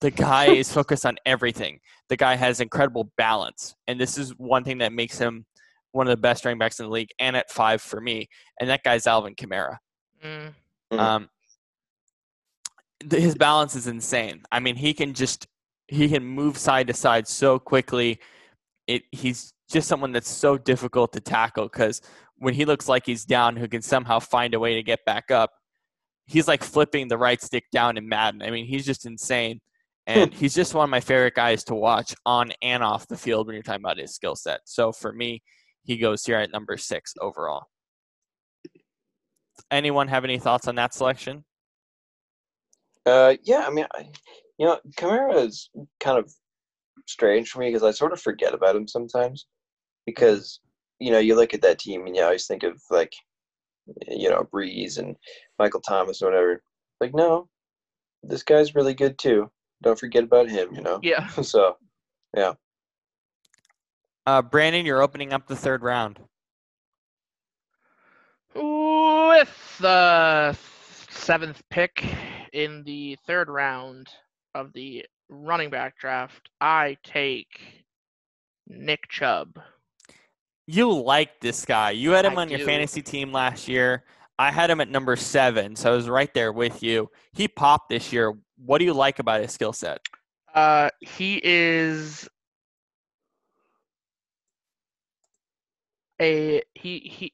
The 0.00 0.10
guy 0.10 0.46
is 0.48 0.72
focused 0.72 1.06
on 1.06 1.16
everything. 1.24 1.80
The 2.08 2.16
guy 2.16 2.36
has 2.36 2.60
incredible 2.60 3.12
balance, 3.16 3.74
and 3.86 4.00
this 4.00 4.18
is 4.18 4.30
one 4.36 4.64
thing 4.64 4.78
that 4.78 4.92
makes 4.92 5.18
him 5.18 5.46
one 5.92 6.06
of 6.06 6.10
the 6.10 6.20
best 6.20 6.44
running 6.44 6.58
backs 6.58 6.80
in 6.80 6.86
the 6.86 6.92
league, 6.92 7.10
and 7.18 7.36
at 7.36 7.50
five 7.50 7.80
for 7.80 8.00
me. 8.00 8.28
And 8.60 8.68
that 8.70 8.82
guy's 8.82 9.06
Alvin 9.06 9.34
Kamara. 9.34 9.78
Mm. 10.24 10.54
Mm-hmm. 10.92 10.98
Um, 10.98 11.28
his 13.10 13.34
balance 13.34 13.74
is 13.74 13.86
insane. 13.86 14.42
I 14.50 14.60
mean, 14.60 14.76
he 14.76 14.92
can 14.92 15.14
just 15.14 15.46
he 15.86 16.08
can 16.08 16.24
move 16.24 16.58
side 16.58 16.86
to 16.88 16.94
side 16.94 17.26
so 17.28 17.58
quickly. 17.58 18.18
It 18.86 19.02
he's 19.12 19.52
just 19.70 19.88
someone 19.88 20.12
that's 20.12 20.30
so 20.30 20.58
difficult 20.58 21.12
to 21.12 21.20
tackle 21.20 21.64
because 21.64 22.00
when 22.36 22.54
he 22.54 22.64
looks 22.64 22.88
like 22.88 23.06
he's 23.06 23.24
down, 23.24 23.56
who 23.56 23.68
can 23.68 23.82
somehow 23.82 24.18
find 24.18 24.54
a 24.54 24.60
way 24.60 24.74
to 24.74 24.82
get 24.82 25.04
back 25.04 25.30
up. 25.30 25.50
He's 26.26 26.46
like 26.46 26.62
flipping 26.62 27.08
the 27.08 27.18
right 27.18 27.40
stick 27.40 27.64
down 27.72 27.96
in 27.96 28.08
Madden. 28.08 28.42
I 28.42 28.50
mean, 28.50 28.66
he's 28.66 28.84
just 28.84 29.06
insane. 29.06 29.60
And 30.06 30.32
he's 30.32 30.54
just 30.54 30.74
one 30.74 30.84
of 30.84 30.90
my 30.90 31.00
favorite 31.00 31.34
guys 31.34 31.64
to 31.64 31.74
watch 31.74 32.14
on 32.24 32.52
and 32.62 32.82
off 32.82 33.06
the 33.08 33.16
field 33.16 33.46
when 33.46 33.54
you're 33.54 33.62
talking 33.62 33.82
about 33.82 33.98
his 33.98 34.14
skill 34.14 34.36
set. 34.36 34.60
So 34.64 34.90
for 34.90 35.12
me, 35.12 35.42
he 35.84 35.96
goes 35.96 36.24
here 36.24 36.36
at 36.36 36.52
number 36.52 36.76
six 36.76 37.14
overall. 37.20 37.66
Anyone 39.70 40.08
have 40.08 40.24
any 40.24 40.38
thoughts 40.38 40.68
on 40.68 40.76
that 40.76 40.94
selection? 40.94 41.44
Uh, 43.06 43.34
yeah, 43.42 43.64
I 43.66 43.70
mean, 43.70 43.86
I, 43.94 44.08
you 44.58 44.66
know, 44.66 44.78
Kamara 44.98 45.46
is 45.46 45.70
kind 46.00 46.18
of 46.18 46.32
strange 47.06 47.50
for 47.50 47.60
me 47.60 47.68
because 47.68 47.82
I 47.82 47.90
sort 47.90 48.12
of 48.12 48.20
forget 48.20 48.54
about 48.54 48.76
him 48.76 48.86
sometimes 48.86 49.46
because 50.06 50.60
you 51.00 51.10
know 51.10 51.18
you 51.18 51.34
look 51.36 51.54
at 51.54 51.62
that 51.62 51.78
team 51.78 52.06
and 52.06 52.14
you 52.14 52.22
always 52.22 52.46
think 52.46 52.62
of 52.62 52.80
like 52.90 53.12
you 54.06 54.28
know 54.28 54.46
Brees 54.52 54.98
and 54.98 55.16
Michael 55.58 55.80
Thomas 55.80 56.22
or 56.22 56.26
whatever. 56.30 56.62
Like, 57.00 57.14
no, 57.14 57.48
this 58.22 58.42
guy's 58.42 58.74
really 58.74 58.94
good 58.94 59.18
too. 59.18 59.50
Don't 59.82 59.98
forget 59.98 60.24
about 60.24 60.48
him. 60.48 60.74
You 60.74 60.82
know. 60.82 61.00
Yeah. 61.02 61.28
so, 61.42 61.76
yeah. 62.36 62.54
Uh, 64.28 64.42
Brannan, 64.42 64.84
you're 64.84 65.00
opening 65.00 65.32
up 65.32 65.46
the 65.46 65.56
third 65.56 65.82
round. 65.82 66.18
With 68.54 69.78
the 69.80 70.54
seventh 71.08 71.62
pick 71.70 72.04
in 72.52 72.84
the 72.84 73.16
third 73.26 73.48
round 73.48 74.06
of 74.54 74.74
the 74.74 75.06
running 75.30 75.70
back 75.70 75.96
draft, 75.98 76.50
I 76.60 76.98
take 77.02 77.86
Nick 78.66 79.08
Chubb. 79.08 79.58
You 80.66 80.92
like 80.92 81.40
this 81.40 81.64
guy. 81.64 81.92
You 81.92 82.10
had 82.10 82.26
him 82.26 82.36
I 82.36 82.42
on 82.42 82.48
do. 82.48 82.56
your 82.58 82.66
fantasy 82.66 83.00
team 83.00 83.32
last 83.32 83.66
year. 83.66 84.04
I 84.38 84.50
had 84.50 84.68
him 84.68 84.82
at 84.82 84.90
number 84.90 85.16
seven, 85.16 85.74
so 85.74 85.90
I 85.90 85.96
was 85.96 86.06
right 86.06 86.34
there 86.34 86.52
with 86.52 86.82
you. 86.82 87.08
He 87.32 87.48
popped 87.48 87.88
this 87.88 88.12
year. 88.12 88.34
What 88.62 88.76
do 88.76 88.84
you 88.84 88.92
like 88.92 89.20
about 89.20 89.40
his 89.40 89.52
skill 89.52 89.72
set? 89.72 90.00
Uh, 90.54 90.90
he 91.00 91.40
is 91.42 92.28
a 96.20 96.62
he 96.74 96.98
he 96.98 97.32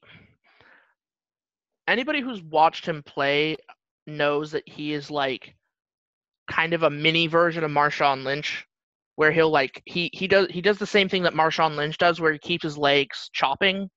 anybody 1.87 2.21
who's 2.21 2.41
watched 2.41 2.85
him 2.85 3.03
play 3.03 3.57
knows 4.07 4.51
that 4.51 4.67
he 4.67 4.93
is 4.93 5.09
like 5.09 5.55
kind 6.49 6.73
of 6.73 6.83
a 6.83 6.89
mini 6.89 7.27
version 7.27 7.63
of 7.63 7.71
Marshawn 7.71 8.23
Lynch 8.23 8.65
where 9.15 9.31
he'll 9.31 9.49
like 9.49 9.81
he 9.85 10.09
he 10.13 10.27
does 10.27 10.47
he 10.49 10.61
does 10.61 10.77
the 10.77 10.85
same 10.85 11.09
thing 11.09 11.23
that 11.23 11.33
Marshawn 11.33 11.75
Lynch 11.75 11.97
does 11.97 12.19
where 12.19 12.33
he 12.33 12.39
keeps 12.39 12.63
his 12.63 12.77
legs 12.77 13.29
chopping. 13.33 13.89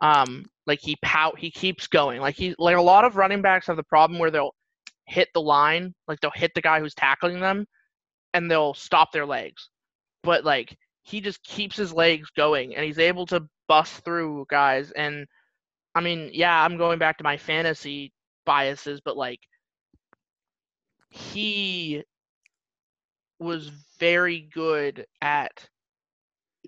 Um 0.00 0.46
like 0.66 0.80
he 0.80 0.96
pout 1.02 1.38
he 1.38 1.50
keeps 1.50 1.86
going. 1.86 2.20
Like 2.20 2.34
he 2.34 2.54
like 2.58 2.76
a 2.76 2.82
lot 2.82 3.04
of 3.04 3.16
running 3.16 3.42
backs 3.42 3.66
have 3.66 3.76
the 3.76 3.82
problem 3.84 4.18
where 4.18 4.30
they'll 4.30 4.54
hit 5.06 5.28
the 5.34 5.40
line 5.40 5.94
like 6.06 6.20
they'll 6.20 6.30
hit 6.34 6.52
the 6.54 6.60
guy 6.60 6.80
who's 6.80 6.94
tackling 6.94 7.40
them 7.40 7.66
and 8.34 8.50
they'll 8.50 8.74
stop 8.74 9.12
their 9.12 9.26
legs. 9.26 9.68
But 10.22 10.44
like 10.44 10.76
he 11.02 11.20
just 11.20 11.42
keeps 11.42 11.76
his 11.76 11.92
legs 11.92 12.28
going 12.36 12.74
and 12.74 12.84
he's 12.84 12.98
able 12.98 13.26
to 13.26 13.46
bust 13.68 14.04
through 14.04 14.46
guys 14.50 14.90
and 14.92 15.26
I 15.94 16.00
mean, 16.00 16.30
yeah, 16.32 16.64
I'm 16.64 16.78
going 16.78 16.98
back 17.00 17.18
to 17.18 17.24
my 17.24 17.36
fantasy 17.38 18.12
biases, 18.46 19.00
but 19.00 19.16
like 19.16 19.40
he 21.10 22.04
was 23.40 23.68
very 23.98 24.40
good 24.40 25.06
at 25.20 25.68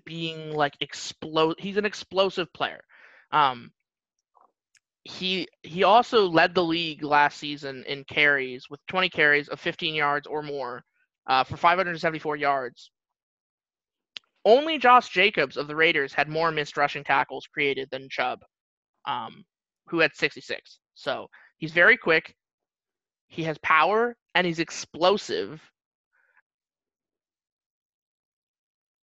being 0.05 0.53
like 0.53 0.75
explode 0.81 1.55
he's 1.59 1.77
an 1.77 1.85
explosive 1.85 2.51
player. 2.53 2.83
Um 3.31 3.71
he 5.03 5.47
he 5.63 5.83
also 5.83 6.27
led 6.27 6.53
the 6.55 6.63
league 6.63 7.03
last 7.03 7.37
season 7.37 7.83
in 7.87 8.03
carries 8.03 8.69
with 8.69 8.85
20 8.87 9.09
carries 9.09 9.49
of 9.49 9.59
15 9.59 9.95
yards 9.95 10.27
or 10.27 10.43
more 10.43 10.83
uh, 11.27 11.43
for 11.43 11.57
574 11.57 12.35
yards 12.37 12.90
only 14.45 14.77
Josh 14.77 15.09
Jacobs 15.09 15.57
of 15.57 15.67
the 15.67 15.75
Raiders 15.75 16.13
had 16.13 16.27
more 16.29 16.51
missed 16.51 16.77
rushing 16.77 17.03
tackles 17.03 17.47
created 17.53 17.89
than 17.91 18.09
Chubb, 18.09 18.39
um, 19.05 19.43
who 19.87 19.99
had 19.99 20.15
66. 20.15 20.79
So 20.95 21.27
he's 21.57 21.71
very 21.71 21.97
quick. 21.97 22.35
He 23.27 23.43
has 23.43 23.57
power 23.59 24.15
and 24.35 24.45
he's 24.47 24.59
explosive. 24.59 25.61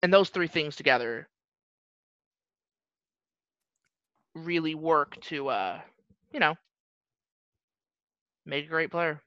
And 0.02 0.14
those 0.14 0.30
three 0.30 0.48
things 0.48 0.76
together 0.76 1.28
really 4.36 4.76
work 4.76 5.20
to 5.22 5.48
uh 5.50 5.80
you 6.32 6.40
know 6.40 6.56
make 8.46 8.66
a 8.66 8.70
great 8.70 8.92
player. 8.92 9.22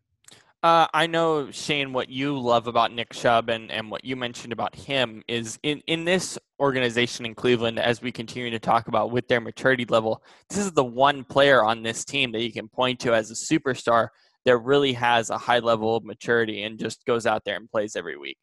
Uh, 0.66 0.88
I 0.92 1.06
know, 1.06 1.48
Shane, 1.52 1.92
what 1.92 2.08
you 2.08 2.36
love 2.36 2.66
about 2.66 2.90
Nick 2.90 3.12
Chubb 3.12 3.50
and, 3.50 3.70
and 3.70 3.88
what 3.88 4.04
you 4.04 4.16
mentioned 4.16 4.52
about 4.52 4.74
him 4.74 5.22
is 5.28 5.60
in, 5.62 5.80
in 5.86 6.04
this 6.04 6.36
organization 6.58 7.24
in 7.24 7.36
Cleveland, 7.36 7.78
as 7.78 8.02
we 8.02 8.10
continue 8.10 8.50
to 8.50 8.58
talk 8.58 8.88
about 8.88 9.12
with 9.12 9.28
their 9.28 9.40
maturity 9.40 9.84
level, 9.84 10.24
this 10.48 10.58
is 10.58 10.72
the 10.72 10.82
one 10.82 11.22
player 11.22 11.62
on 11.62 11.84
this 11.84 12.04
team 12.04 12.32
that 12.32 12.42
you 12.42 12.52
can 12.52 12.66
point 12.66 12.98
to 12.98 13.14
as 13.14 13.30
a 13.30 13.34
superstar 13.34 14.08
that 14.44 14.56
really 14.58 14.92
has 14.92 15.30
a 15.30 15.38
high 15.38 15.60
level 15.60 15.94
of 15.94 16.02
maturity 16.02 16.64
and 16.64 16.80
just 16.80 17.04
goes 17.04 17.26
out 17.26 17.44
there 17.44 17.54
and 17.54 17.70
plays 17.70 17.94
every 17.94 18.16
week. 18.16 18.38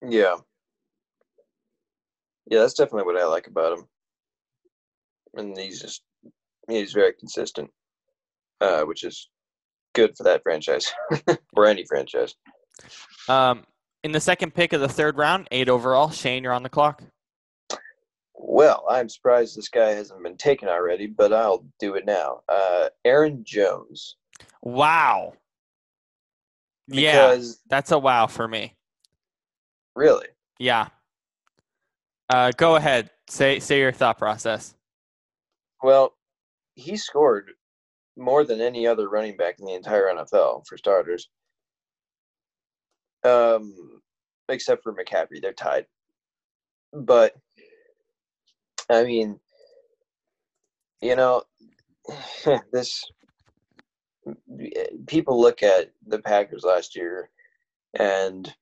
Yeah. 0.00 0.36
Yeah, 2.48 2.60
that's 2.60 2.74
definitely 2.74 3.12
what 3.12 3.20
I 3.20 3.24
like 3.24 3.48
about 3.48 3.80
him. 3.80 3.84
And 5.34 5.58
he's 5.58 5.80
just 5.82 6.02
he's 6.68 6.92
very 6.92 7.14
consistent, 7.14 7.68
uh, 8.60 8.82
which 8.82 9.02
is 9.02 9.28
good 9.96 10.16
for 10.16 10.22
that 10.24 10.42
franchise 10.42 10.92
or 11.56 11.66
any 11.66 11.84
franchise. 11.86 12.34
Um, 13.28 13.64
in 14.04 14.12
the 14.12 14.20
second 14.20 14.54
pick 14.54 14.72
of 14.72 14.80
the 14.80 14.88
third 14.88 15.16
round, 15.16 15.48
eight 15.50 15.68
overall, 15.68 16.10
Shane, 16.10 16.44
you're 16.44 16.52
on 16.52 16.62
the 16.62 16.68
clock. 16.68 17.02
Well, 18.34 18.84
I'm 18.88 19.08
surprised 19.08 19.56
this 19.56 19.70
guy 19.70 19.90
hasn't 19.90 20.22
been 20.22 20.36
taken 20.36 20.68
already, 20.68 21.06
but 21.06 21.32
I'll 21.32 21.66
do 21.80 21.94
it 21.94 22.04
now. 22.04 22.42
Uh, 22.48 22.90
Aaron 23.04 23.42
Jones. 23.44 24.16
Wow. 24.62 25.32
yeah, 26.86 27.38
that's 27.68 27.90
a 27.90 27.98
wow 27.98 28.26
for 28.26 28.46
me. 28.46 28.76
really, 29.96 30.28
Yeah. 30.58 30.88
Uh, 32.28 32.52
go 32.56 32.76
ahead. 32.76 33.10
Say 33.28 33.60
say 33.60 33.78
your 33.78 33.92
thought 33.92 34.18
process. 34.18 34.74
well, 35.82 36.12
he 36.74 36.96
scored 36.96 37.50
more 38.16 38.44
than 38.44 38.60
any 38.60 38.86
other 38.86 39.08
running 39.08 39.36
back 39.36 39.56
in 39.58 39.66
the 39.66 39.74
entire 39.74 40.06
NFL 40.06 40.66
for 40.66 40.76
starters. 40.76 41.28
Um, 43.24 44.00
except 44.48 44.82
for 44.82 44.94
McCaffrey, 44.94 45.40
they're 45.42 45.52
tied. 45.52 45.86
But 46.92 47.34
I 48.90 49.04
mean, 49.04 49.38
you 51.02 51.16
know, 51.16 51.42
this 52.72 53.02
people 55.06 55.40
look 55.40 55.62
at 55.62 55.92
the 56.06 56.20
Packers 56.20 56.64
last 56.64 56.96
year 56.96 57.30
and 57.98 58.52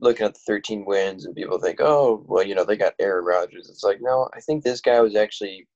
looking 0.00 0.26
at 0.26 0.34
the 0.34 0.40
13 0.46 0.84
wins 0.84 1.24
and 1.24 1.34
people 1.34 1.58
think, 1.58 1.80
oh, 1.80 2.24
well, 2.26 2.44
you 2.44 2.54
know, 2.54 2.64
they 2.64 2.76
got 2.76 2.94
Aaron 2.98 3.24
Rodgers. 3.24 3.68
It's 3.70 3.82
like, 3.82 3.98
no, 4.00 4.28
I 4.34 4.40
think 4.40 4.62
this 4.62 4.80
guy 4.80 5.00
was 5.00 5.16
actually 5.16 5.66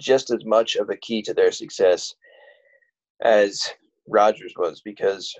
just 0.00 0.30
as 0.30 0.44
much 0.44 0.76
of 0.76 0.90
a 0.90 0.96
key 0.96 1.22
to 1.22 1.34
their 1.34 1.52
success 1.52 2.14
as 3.22 3.68
Rodgers 4.08 4.54
was 4.56 4.80
because 4.84 5.34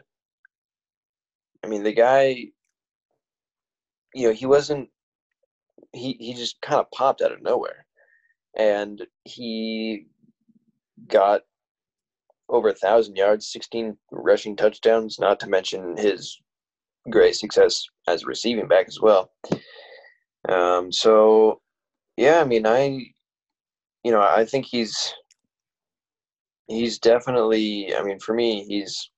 I 1.65 1.69
mean 1.69 1.83
the 1.83 1.93
guy 1.93 2.47
you 4.15 4.29
know 4.29 4.33
he 4.33 4.47
wasn't 4.47 4.89
he 5.93 6.17
he 6.21 6.35
just 6.35 6.61
kind 6.61 6.81
of 6.81 6.91
popped 6.91 7.23
out 7.23 7.33
of 7.33 7.43
nowhere. 7.43 7.87
And 8.57 9.07
he 9.25 10.07
got 11.09 11.43
over 12.49 12.69
a 12.69 12.75
thousand 12.75 13.17
yards 13.17 13.47
16 13.53 13.97
rushing 14.11 14.57
touchdowns 14.57 15.19
not 15.19 15.39
to 15.41 15.49
mention 15.49 15.97
his 15.97 16.37
great 17.09 17.37
success 17.37 17.85
as 18.09 18.23
a 18.23 18.27
receiving 18.27 18.69
back 18.69 18.87
as 18.89 19.01
well. 19.01 19.31
Um 20.49 20.93
so 20.93 21.61
yeah 22.17 22.41
i 22.41 22.45
mean 22.45 22.67
i 22.67 23.01
you 24.05 24.13
know, 24.13 24.23
I 24.23 24.45
think 24.45 24.67
he's 24.67 25.13
he's 26.69 26.99
definitely. 26.99 27.95
I 27.95 28.03
mean, 28.03 28.19
for 28.19 28.35
me, 28.35 28.65
he's 28.65 29.11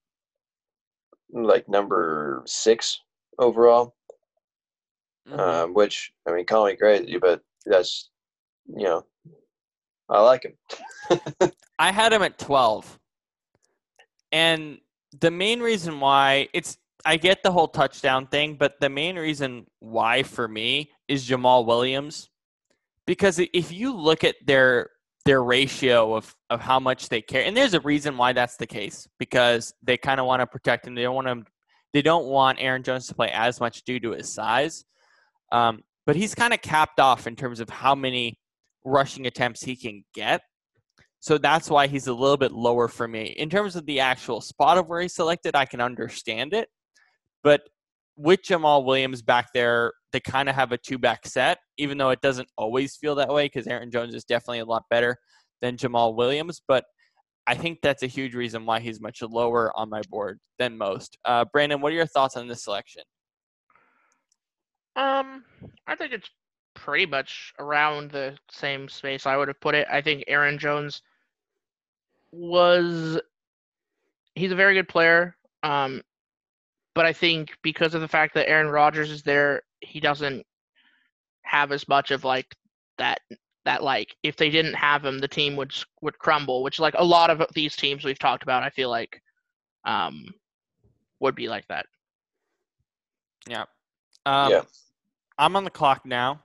like 1.33 1.69
number 1.69 2.43
six 2.47 3.01
overall. 3.39 3.95
Mhm. 5.29 5.39
Um, 5.39 5.75
which 5.75 6.13
I 6.29 6.33
mean, 6.33 6.47
call 6.47 6.67
me 6.67 6.77
crazy, 6.77 7.17
but 7.19 7.43
that's 7.65 8.11
you 8.67 8.85
know, 8.85 9.05
I 10.09 10.21
like 10.21 10.45
him. 10.45 11.53
I 11.79 11.93
had 11.93 12.13
him 12.13 12.23
at 12.23 12.39
12. 12.39 12.99
And 14.31 14.79
the 15.21 15.31
main 15.31 15.61
reason 15.61 16.01
why 16.01 16.49
it's 16.53 16.79
I 17.05 17.17
get 17.17 17.43
the 17.43 17.51
whole 17.51 17.69
touchdown 17.69 18.27
thing, 18.27 18.55
but 18.55 18.81
the 18.81 18.89
main 18.89 19.17
reason 19.17 19.67
why 19.81 20.23
for 20.23 20.47
me 20.47 20.91
is 21.09 21.29
Jamaal 21.29 21.67
Williams. 21.67 22.31
Because 23.13 23.39
if 23.39 23.71
you 23.71 23.95
look 23.95 24.25
at 24.25 24.37
their 24.47 24.89
their 25.27 25.45
ratio 25.45 26.15
of, 26.15 26.35
of 26.49 26.63
how 26.63 26.81
much 26.81 27.11
they 27.11 27.21
care, 27.21 27.45
and 27.45 27.55
there's 27.55 27.75
a 27.75 27.81
reason 27.81 28.17
why 28.17 28.33
that's 28.33 28.57
the 28.57 28.67
case, 28.67 29.07
because 29.19 29.75
they 29.83 29.99
kind 29.99 30.19
of 30.19 30.25
want 30.25 30.41
to 30.41 30.47
protect 30.47 30.87
him. 30.87 30.95
They 30.95 31.03
don't 31.03 31.15
want 31.15 31.29
him 31.29 31.45
they 31.93 32.01
don't 32.01 32.25
want 32.25 32.57
Aaron 32.59 32.83
Jones 32.83 33.07
to 33.09 33.15
play 33.15 33.29
as 33.31 33.61
much 33.61 33.83
due 33.83 34.01
to 34.01 34.13
his 34.13 34.33
size. 34.33 34.87
Um, 35.53 35.83
but 36.07 36.17
he's 36.17 36.35
kind 36.35 36.55
of 36.55 36.63
capped 36.63 37.01
off 37.01 37.27
in 37.27 37.37
terms 37.37 37.61
of 37.61 37.69
how 37.69 37.95
many 37.95 38.39
rushing 38.83 39.27
attempts 39.27 39.63
he 39.63 39.77
can 39.77 40.05
get. 40.15 40.41
So 41.21 41.37
that's 41.37 41.69
why 41.69 41.89
he's 41.89 42.07
a 42.07 42.15
little 42.15 42.39
bit 42.39 42.53
lower 42.53 42.89
for 42.89 43.07
me. 43.07 43.25
In 43.37 43.51
terms 43.51 43.77
of 43.77 43.85
the 43.85 44.01
actual 44.01 44.41
spot 44.41 44.79
of 44.79 44.89
where 44.89 45.03
he's 45.03 45.15
selected, 45.15 45.55
I 45.55 45.67
can 45.67 45.83
understand 45.83 46.55
it. 46.55 46.71
But 47.45 47.61
with 48.17 48.41
Jamaal 48.43 48.87
Williams 48.87 49.21
back 49.21 49.49
there, 49.53 49.93
they 50.13 50.21
kind 50.21 50.49
of 50.49 50.55
have 50.55 50.73
a 50.73 50.79
two 50.79 50.99
back 50.99 51.27
set, 51.27 51.59
even 51.79 51.99
though 51.99 52.11
it 52.11 52.21
doesn't 52.21 52.49
always 52.57 52.97
feel 52.97 53.15
that 53.17 53.29
way 53.29 53.47
because 53.47 53.67
Aaron 53.67 53.91
Jones 53.91 54.15
is 54.15 54.25
definitely 54.25 54.61
a 54.61 54.65
lot 54.65 54.85
better 54.91 55.17
than 55.61 55.77
Jamaal 55.77 56.15
Williams. 56.15 56.63
But 56.67 56.85
I 57.47 57.55
think 57.55 57.79
that's 57.83 58.03
a 58.03 58.09
huge 58.09 58.35
reason 58.35 58.67
why 58.67 58.81
he's 58.81 59.01
much 59.01 59.23
lower 59.23 59.73
on 59.77 59.91
my 59.91 60.03
board 60.09 60.39
than 60.59 60.79
most. 60.79 61.19
Uh, 61.25 61.45
Brannan, 61.53 61.81
what 61.81 61.93
are 61.93 61.97
your 61.97 62.07
thoughts 62.07 62.37
on 62.37 62.47
this 62.47 62.65
selection? 62.65 63.03
Um, 64.95 65.45
I 65.87 65.97
think 65.97 66.13
it's 66.13 66.29
pretty 66.75 67.07
much 67.07 67.53
around 67.59 68.11
the 68.11 68.37
same 68.51 68.89
space 68.89 69.27
I 69.27 69.37
would 69.37 69.49
have 69.49 69.61
put 69.61 69.75
it. 69.75 69.87
I 69.91 70.01
think 70.01 70.25
Aaron 70.29 70.59
Jones 70.59 71.03
was 72.31 73.21
he's 74.35 74.53
a 74.53 74.57
very 74.57 74.75
good 74.75 74.89
player. 74.89 75.37
Um, 75.63 76.03
but 76.95 77.07
I 77.07 77.13
think 77.13 77.51
because 77.63 77.95
of 77.95 78.01
the 78.01 78.09
fact 78.09 78.35
that 78.35 78.49
Aaron 78.49 78.69
Rodgers 78.69 79.11
is 79.11 79.23
there, 79.23 79.63
he 79.83 80.01
doesn't 80.01 80.47
have 81.43 81.73
as 81.73 81.87
much 81.89 82.11
of 82.11 82.25
like 82.25 82.47
that 82.99 83.21
that 83.65 83.83
like 83.83 84.15
if 84.23 84.37
they 84.37 84.51
didn't 84.51 84.75
have 84.75 85.05
him, 85.05 85.19
the 85.19 85.29
team 85.29 85.57
would 85.57 85.73
would 86.01 86.19
crumble. 86.19 86.63
Which 86.63 86.81
like 86.81 86.95
a 86.97 87.05
lot 87.05 87.31
of 87.31 87.43
these 87.55 87.77
teams 87.77 88.05
we've 88.05 88.19
talked 88.19 88.43
about, 88.43 88.63
I 88.63 88.71
feel 88.71 88.89
like 88.91 89.21
um 89.85 90.25
would 91.21 91.35
be 91.35 91.49
like 91.49 91.67
that. 91.69 91.87
Yeah 93.49 93.65
um, 94.27 94.51
yeah. 94.51 94.63
I'm 95.39 95.57
on 95.57 95.65
the 95.65 95.71
clock 95.71 96.05
now, 96.05 96.43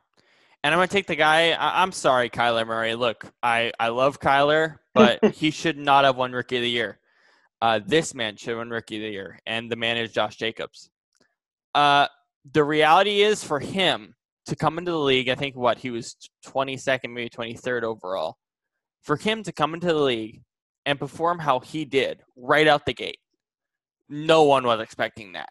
and 0.63 0.73
I'm 0.73 0.77
going 0.77 0.87
to 0.87 0.93
take 0.93 1.07
the 1.07 1.15
guy. 1.15 1.51
I- 1.51 1.81
I'm 1.81 1.91
sorry, 1.91 2.29
Kyler 2.29 2.65
Murray. 2.65 2.95
Look, 2.95 3.25
I, 3.43 3.71
I 3.79 3.89
love 3.89 4.19
Kyler, 4.19 4.77
but 4.93 5.23
he 5.35 5.51
should 5.51 5.77
not 5.77 6.05
have 6.05 6.17
won 6.17 6.31
Rookie 6.31 6.57
of 6.57 6.61
the 6.63 6.69
Year. 6.69 6.99
Uh, 7.61 7.79
this 7.85 8.13
man 8.13 8.35
should 8.37 8.57
win 8.57 8.69
Rookie 8.69 8.97
of 8.97 9.01
the 9.03 9.09
Year, 9.09 9.39
and 9.45 9.71
the 9.71 9.75
man 9.75 9.97
is 9.97 10.11
Josh 10.11 10.35
Jacobs. 10.35 10.89
Uh, 11.73 12.07
the 12.53 12.63
reality 12.63 13.21
is 13.21 13.43
for 13.43 13.59
him 13.59 14.13
to 14.45 14.55
come 14.55 14.77
into 14.77 14.91
the 14.91 14.99
league, 14.99 15.29
I 15.29 15.35
think 15.35 15.55
what 15.55 15.77
he 15.77 15.91
was 15.91 16.15
22nd, 16.45 17.13
maybe 17.13 17.29
23rd 17.29 17.83
overall. 17.83 18.37
For 19.03 19.17
him 19.17 19.43
to 19.43 19.51
come 19.51 19.73
into 19.73 19.87
the 19.87 19.93
league 19.95 20.41
and 20.85 20.99
perform 20.99 21.39
how 21.39 21.59
he 21.59 21.85
did 21.85 22.21
right 22.35 22.67
out 22.67 22.85
the 22.85 22.93
gate, 22.93 23.19
no 24.09 24.43
one 24.43 24.65
was 24.65 24.79
expecting 24.79 25.33
that. 25.33 25.49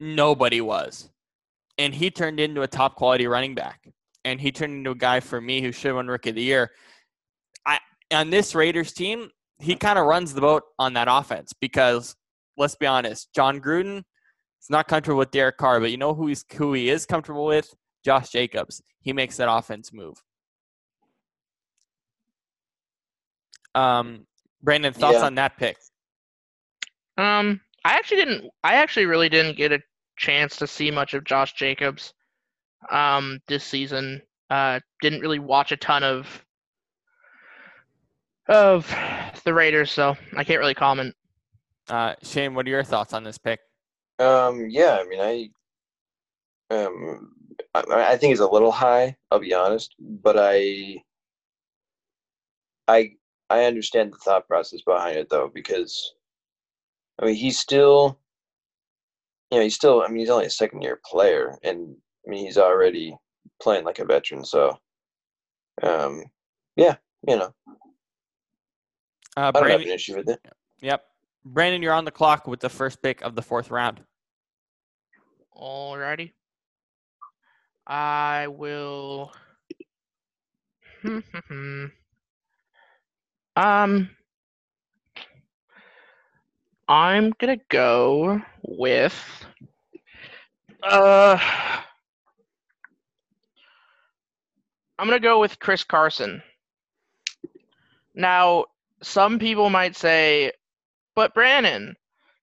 Nobody 0.00 0.60
was 0.60 1.10
and 1.78 1.94
he 1.94 2.10
turned 2.10 2.40
into 2.40 2.62
a 2.62 2.66
top 2.66 2.96
quality 2.96 3.26
running 3.26 3.54
back. 3.54 3.88
And 4.24 4.40
he 4.40 4.50
turned 4.50 4.74
into 4.74 4.90
a 4.90 4.96
guy 4.96 5.20
for 5.20 5.40
me 5.40 5.62
who 5.62 5.72
should 5.72 5.88
have 5.88 5.96
won 5.96 6.08
Rookie 6.08 6.30
of 6.30 6.34
the 6.34 6.42
Year. 6.42 6.72
I 7.64 7.78
on 8.12 8.30
this 8.30 8.54
Raiders 8.54 8.92
team, 8.92 9.30
he 9.58 9.76
kind 9.76 9.98
of 9.98 10.06
runs 10.06 10.34
the 10.34 10.40
boat 10.40 10.64
on 10.78 10.94
that 10.94 11.08
offense 11.08 11.52
because 11.58 12.14
let's 12.56 12.74
be 12.74 12.86
honest, 12.86 13.32
Jon 13.34 13.60
Gruden 13.60 14.02
is 14.68 14.70
not 14.70 14.86
comfortable 14.86 15.18
with 15.18 15.30
Derek 15.30 15.56
Carr, 15.56 15.80
but 15.80 15.90
you 15.90 15.96
know 15.96 16.14
who 16.14 16.26
he's 16.26 16.44
who 16.54 16.74
he 16.74 16.90
is 16.90 17.06
comfortable 17.06 17.46
with? 17.46 17.74
Josh 18.04 18.28
Jacobs. 18.30 18.82
He 19.00 19.12
makes 19.12 19.38
that 19.38 19.50
offense 19.50 19.92
move. 19.92 20.22
Um, 23.74 24.26
Brannan, 24.62 24.92
thoughts 24.92 25.18
Yeah. 25.18 25.26
on 25.26 25.34
that 25.36 25.56
pick? 25.56 25.78
Um, 27.16 27.60
I 27.84 27.94
actually 27.94 28.18
didn't. 28.18 28.50
I 28.62 28.74
actually 28.74 29.06
really 29.06 29.28
didn't 29.28 29.56
get 29.56 29.72
a 29.72 29.80
chance 30.16 30.56
to 30.56 30.66
see 30.66 30.90
much 30.90 31.14
of 31.14 31.24
Josh 31.24 31.52
Jacobs, 31.54 32.12
um, 32.90 33.40
this 33.46 33.64
season. 33.64 34.20
Uh, 34.50 34.80
didn't 35.00 35.20
really 35.20 35.38
watch 35.38 35.72
a 35.72 35.76
ton 35.76 36.02
of 36.02 36.44
of 38.48 38.86
the 39.44 39.52
Raiders, 39.52 39.90
so 39.90 40.16
I 40.36 40.44
can't 40.44 40.58
really 40.58 40.74
comment. 40.74 41.14
Uh, 41.88 42.14
Shane, 42.22 42.54
what 42.54 42.66
are 42.66 42.70
your 42.70 42.82
thoughts 42.84 43.12
on 43.12 43.22
this 43.24 43.38
pick? 43.38 43.60
Um, 44.18 44.68
yeah, 44.68 44.98
I 45.00 45.04
mean, 45.08 45.20
I, 45.20 46.74
um, 46.74 47.32
I, 47.74 48.12
I 48.12 48.16
think 48.16 48.32
it's 48.32 48.40
a 48.40 48.46
little 48.46 48.72
high. 48.72 49.16
I'll 49.30 49.38
be 49.38 49.54
honest, 49.54 49.94
but 49.98 50.36
I, 50.38 51.02
I, 52.88 53.12
I 53.50 53.64
understand 53.64 54.12
the 54.12 54.18
thought 54.18 54.48
process 54.48 54.80
behind 54.82 55.16
it 55.16 55.28
though, 55.28 55.50
because, 55.54 56.14
I 57.20 57.26
mean, 57.26 57.34
he's 57.34 57.58
still, 57.58 58.18
you 59.50 59.58
know, 59.58 59.64
he's 59.64 59.74
still. 59.74 60.02
I 60.02 60.08
mean, 60.08 60.18
he's 60.18 60.30
only 60.30 60.46
a 60.46 60.50
second 60.50 60.82
year 60.82 61.00
player, 61.04 61.56
and 61.62 61.96
I 62.26 62.30
mean, 62.30 62.44
he's 62.44 62.58
already 62.58 63.16
playing 63.62 63.84
like 63.84 63.98
a 63.98 64.04
veteran. 64.04 64.44
So, 64.44 64.78
um, 65.82 66.24
yeah, 66.76 66.96
you 67.26 67.36
know, 67.36 67.54
Uh, 69.36 69.52
I 69.54 69.60
don't 69.60 69.70
have 69.70 69.80
an 69.80 69.88
issue 69.88 70.16
with 70.16 70.28
it. 70.28 70.40
yep. 70.80 71.04
Brannan, 71.44 71.80
you're 71.82 71.92
on 71.94 72.04
the 72.04 72.10
clock 72.10 72.46
with 72.46 72.60
the 72.60 72.68
first 72.68 73.00
pick 73.00 73.22
of 73.22 73.34
the 73.36 73.42
fourth 73.42 73.70
round. 73.70 74.00
Alrighty. 75.58 76.32
I 77.86 78.46
will. 78.48 79.32
um, 83.56 84.10
I'm 86.88 87.32
gonna 87.38 87.56
go 87.68 88.40
with. 88.62 89.46
Uh, 90.82 91.38
I'm 94.98 95.06
gonna 95.06 95.18
go 95.18 95.40
with 95.40 95.58
Chris 95.58 95.82
Carson. 95.82 96.42
Now, 98.14 98.66
some 99.02 99.38
people 99.38 99.70
might 99.70 99.96
say, 99.96 100.52
but 101.14 101.34
Brannan, 101.34 101.96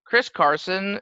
Chris 0.05 0.29
Carson 0.29 0.99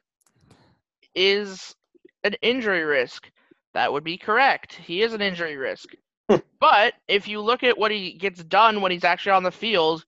is 1.15 1.75
an 2.23 2.35
injury 2.41 2.83
risk. 2.83 3.29
That 3.73 3.91
would 3.93 4.03
be 4.03 4.17
correct. 4.17 4.73
He 4.75 5.01
is 5.01 5.13
an 5.13 5.21
injury 5.21 5.55
risk. 5.57 5.89
but 6.59 6.93
if 7.07 7.27
you 7.27 7.41
look 7.41 7.63
at 7.63 7.77
what 7.77 7.91
he 7.91 8.13
gets 8.13 8.43
done 8.43 8.81
when 8.81 8.91
he's 8.91 9.03
actually 9.03 9.33
on 9.33 9.43
the 9.43 9.51
field, 9.51 10.05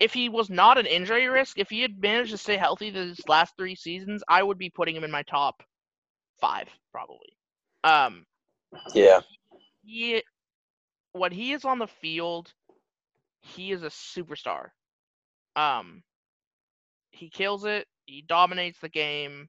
if 0.00 0.12
he 0.12 0.28
was 0.28 0.50
not 0.50 0.78
an 0.78 0.86
injury 0.86 1.26
risk, 1.28 1.58
if 1.58 1.70
he 1.70 1.80
had 1.82 2.00
managed 2.00 2.30
to 2.30 2.38
stay 2.38 2.56
healthy 2.56 2.90
these 2.90 3.20
last 3.28 3.56
three 3.56 3.74
seasons, 3.74 4.22
I 4.28 4.42
would 4.42 4.58
be 4.58 4.70
putting 4.70 4.96
him 4.96 5.04
in 5.04 5.10
my 5.10 5.22
top 5.22 5.62
five, 6.40 6.68
probably. 6.92 7.36
Um, 7.84 8.26
Yeah, 8.94 9.20
he, 9.82 10.22
when 11.12 11.32
he 11.32 11.52
is 11.52 11.64
on 11.64 11.78
the 11.78 11.86
field, 11.86 12.52
he 13.42 13.72
is 13.72 13.82
a 13.82 13.88
superstar. 13.88 14.70
Um, 15.56 16.02
he 17.10 17.28
kills 17.30 17.64
it. 17.64 17.86
He 18.06 18.22
dominates 18.22 18.78
the 18.80 18.88
game. 18.88 19.48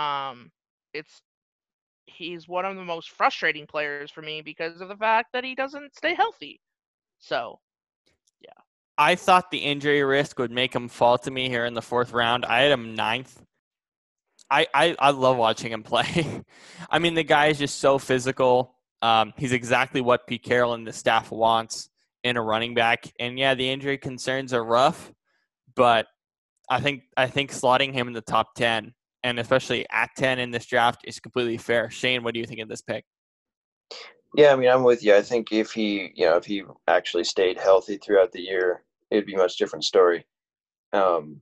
Um, 0.00 0.50
it's 0.94 1.22
he's 2.06 2.48
one 2.48 2.64
of 2.64 2.76
the 2.76 2.84
most 2.84 3.10
frustrating 3.10 3.66
players 3.66 4.10
for 4.10 4.22
me 4.22 4.42
because 4.42 4.80
of 4.80 4.88
the 4.88 4.96
fact 4.96 5.28
that 5.32 5.44
he 5.44 5.54
doesn't 5.54 5.94
stay 5.94 6.14
healthy. 6.14 6.60
So 7.18 7.60
yeah. 8.40 8.50
I 8.98 9.14
thought 9.14 9.50
the 9.50 9.58
injury 9.58 10.02
risk 10.02 10.38
would 10.38 10.50
make 10.50 10.74
him 10.74 10.88
fall 10.88 11.18
to 11.18 11.30
me 11.30 11.48
here 11.48 11.66
in 11.66 11.74
the 11.74 11.82
fourth 11.82 12.12
round. 12.12 12.44
I 12.44 12.62
had 12.62 12.72
him 12.72 12.94
ninth. 12.94 13.40
I, 14.50 14.66
I, 14.74 14.96
I 14.98 15.10
love 15.10 15.36
watching 15.36 15.70
him 15.70 15.82
play. 15.84 16.42
I 16.90 16.98
mean, 16.98 17.14
the 17.14 17.22
guy 17.22 17.46
is 17.46 17.58
just 17.58 17.78
so 17.78 17.98
physical. 17.98 18.74
Um, 19.02 19.32
he's 19.36 19.52
exactly 19.52 20.00
what 20.00 20.26
Pete 20.26 20.42
Carroll 20.42 20.74
and 20.74 20.86
the 20.86 20.92
staff 20.92 21.30
wants 21.30 21.88
in 22.24 22.36
a 22.36 22.42
running 22.42 22.74
back. 22.74 23.12
And 23.18 23.38
yeah, 23.38 23.54
the 23.54 23.70
injury 23.70 23.98
concerns 23.98 24.52
are 24.52 24.64
rough, 24.64 25.12
but 25.74 26.06
I 26.68 26.80
think 26.80 27.02
I 27.16 27.26
think 27.26 27.50
slotting 27.50 27.92
him 27.92 28.08
in 28.08 28.12
the 28.12 28.20
top 28.20 28.54
ten 28.54 28.92
and 29.22 29.38
especially 29.38 29.86
at 29.90 30.10
ten 30.16 30.38
in 30.38 30.50
this 30.50 30.66
draft 30.66 31.02
is 31.04 31.20
completely 31.20 31.58
fair. 31.58 31.90
Shane, 31.90 32.22
what 32.22 32.34
do 32.34 32.40
you 32.40 32.46
think 32.46 32.60
of 32.60 32.68
this 32.68 32.82
pick? 32.82 33.04
yeah. 34.34 34.52
I 34.52 34.56
mean, 34.56 34.70
I'm 34.70 34.84
with 34.84 35.02
you. 35.02 35.14
I 35.14 35.22
think 35.22 35.52
if 35.52 35.72
he, 35.72 36.12
you 36.14 36.26
know, 36.26 36.36
if 36.36 36.44
he 36.44 36.62
actually 36.86 37.24
stayed 37.24 37.58
healthy 37.58 37.98
throughout 37.98 38.32
the 38.32 38.40
year, 38.40 38.84
it'd 39.10 39.26
be 39.26 39.34
a 39.34 39.38
much 39.38 39.56
different 39.56 39.84
story. 39.84 40.24
Um, 40.92 41.40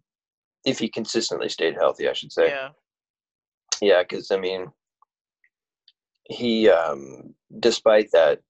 if 0.64 0.78
he 0.78 0.88
consistently 0.88 1.48
stayed 1.48 1.74
healthy, 1.74 2.08
I 2.08 2.12
should 2.12 2.32
say. 2.32 2.48
yeah, 2.48 2.68
Yeah, 3.80 4.02
because 4.02 4.30
I 4.30 4.38
mean, 4.38 4.68
he, 6.28 6.68
um, 6.68 7.34
despite 7.60 8.10
that, 8.12 8.40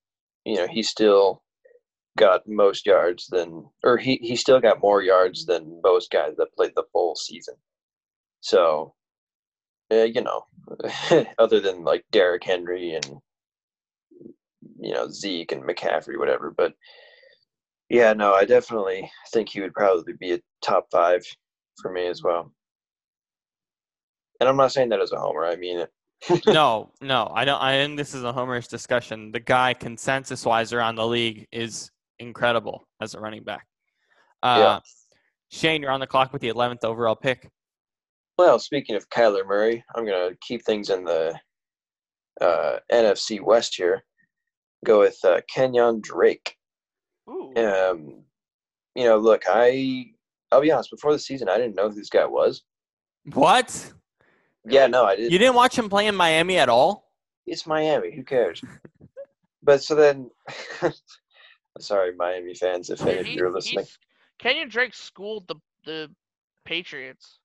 you 0.44 0.56
know, 0.56 0.66
he 0.66 0.82
still 0.82 1.42
got 2.16 2.48
most 2.48 2.86
yards 2.86 3.28
than, 3.28 3.64
or 3.84 3.96
he 3.96 4.18
he 4.22 4.34
still 4.34 4.60
got 4.60 4.80
more 4.80 5.02
yards 5.02 5.46
than 5.46 5.80
most 5.84 6.10
guys 6.10 6.34
that 6.36 6.52
played 6.56 6.72
the 6.74 6.84
full 6.92 7.14
season. 7.14 7.54
So, 8.40 8.94
uh, 9.90 10.04
you 10.04 10.22
know, 10.22 10.44
other 11.38 11.60
than 11.60 11.84
like 11.84 12.04
Derrick 12.10 12.44
Henry 12.44 12.94
and 12.94 13.06
you 14.80 14.92
know 14.92 15.08
Zeke 15.08 15.52
and 15.52 15.62
McCaffrey, 15.62 16.18
whatever. 16.18 16.52
But 16.56 16.74
yeah, 17.88 18.12
no, 18.12 18.34
I 18.34 18.44
definitely 18.44 19.10
think 19.32 19.48
he 19.48 19.60
would 19.60 19.74
probably 19.74 20.12
be 20.18 20.34
a 20.34 20.40
top 20.62 20.86
five 20.90 21.22
for 21.80 21.90
me 21.90 22.06
as 22.06 22.22
well. 22.22 22.52
And 24.40 24.48
I'm 24.48 24.56
not 24.56 24.72
saying 24.72 24.90
that 24.90 25.00
as 25.00 25.12
a 25.12 25.18
homer. 25.18 25.44
I 25.44 25.56
mean 25.56 25.80
it. 25.80 25.90
no, 26.46 26.90
no, 27.00 27.30
I 27.32 27.44
don't. 27.44 27.62
I 27.62 27.72
think 27.72 27.96
this 27.96 28.14
is 28.14 28.24
a 28.24 28.32
homerish 28.32 28.68
discussion. 28.68 29.30
The 29.30 29.40
guy, 29.40 29.72
consensus-wise 29.74 30.72
around 30.72 30.96
the 30.96 31.06
league, 31.06 31.46
is 31.52 31.90
incredible 32.18 32.88
as 33.00 33.14
a 33.14 33.20
running 33.20 33.44
back. 33.44 33.66
Uh, 34.42 34.56
Yeah. 34.58 34.80
Shane, 35.50 35.80
you're 35.80 35.92
on 35.92 36.00
the 36.00 36.06
clock 36.06 36.32
with 36.32 36.42
the 36.42 36.48
11th 36.48 36.84
overall 36.84 37.16
pick. 37.16 37.48
Well, 38.38 38.60
speaking 38.60 38.94
of 38.94 39.10
Kyler 39.10 39.44
Murray, 39.44 39.84
I'm 39.96 40.06
going 40.06 40.30
to 40.30 40.38
keep 40.40 40.64
things 40.64 40.90
in 40.90 41.04
the 41.04 41.38
uh, 42.40 42.78
NFC 42.90 43.40
West 43.40 43.74
here. 43.74 44.04
Go 44.84 45.00
with 45.00 45.18
uh, 45.24 45.40
Kenyon 45.52 46.00
Drake. 46.00 46.56
ooh, 47.28 47.52
Um, 47.56 48.22
you 48.94 49.04
know, 49.04 49.18
look, 49.18 49.42
I 49.48 50.12
I'll 50.52 50.60
be 50.60 50.70
honest. 50.70 50.90
Before 50.90 51.12
the 51.12 51.18
season, 51.18 51.48
I 51.48 51.58
didn't 51.58 51.74
know 51.74 51.88
who 51.88 51.96
this 51.96 52.08
guy 52.08 52.24
was. 52.24 52.62
What? 53.34 53.92
Yeah, 54.64 54.86
no, 54.86 55.04
I 55.04 55.16
didn't. 55.16 55.32
You 55.32 55.38
didn't 55.38 55.56
watch 55.56 55.76
him 55.76 55.88
play 55.88 56.06
in 56.06 56.14
Miami 56.14 56.58
at 56.58 56.68
all? 56.68 57.10
It's 57.44 57.66
Miami. 57.66 58.14
Who 58.14 58.22
cares? 58.22 58.62
but 59.64 59.82
so 59.82 59.96
then, 59.96 60.30
sorry, 61.80 62.14
Miami 62.14 62.54
fans, 62.54 62.90
if 62.90 63.04
any 63.04 63.18
of 63.18 63.26
you 63.26 63.46
are 63.46 63.50
listening, 63.50 63.86
Kenyon 64.38 64.68
Drake 64.68 64.94
schooled 64.94 65.48
the 65.48 65.56
the 65.84 66.08
Patriots. 66.64 67.40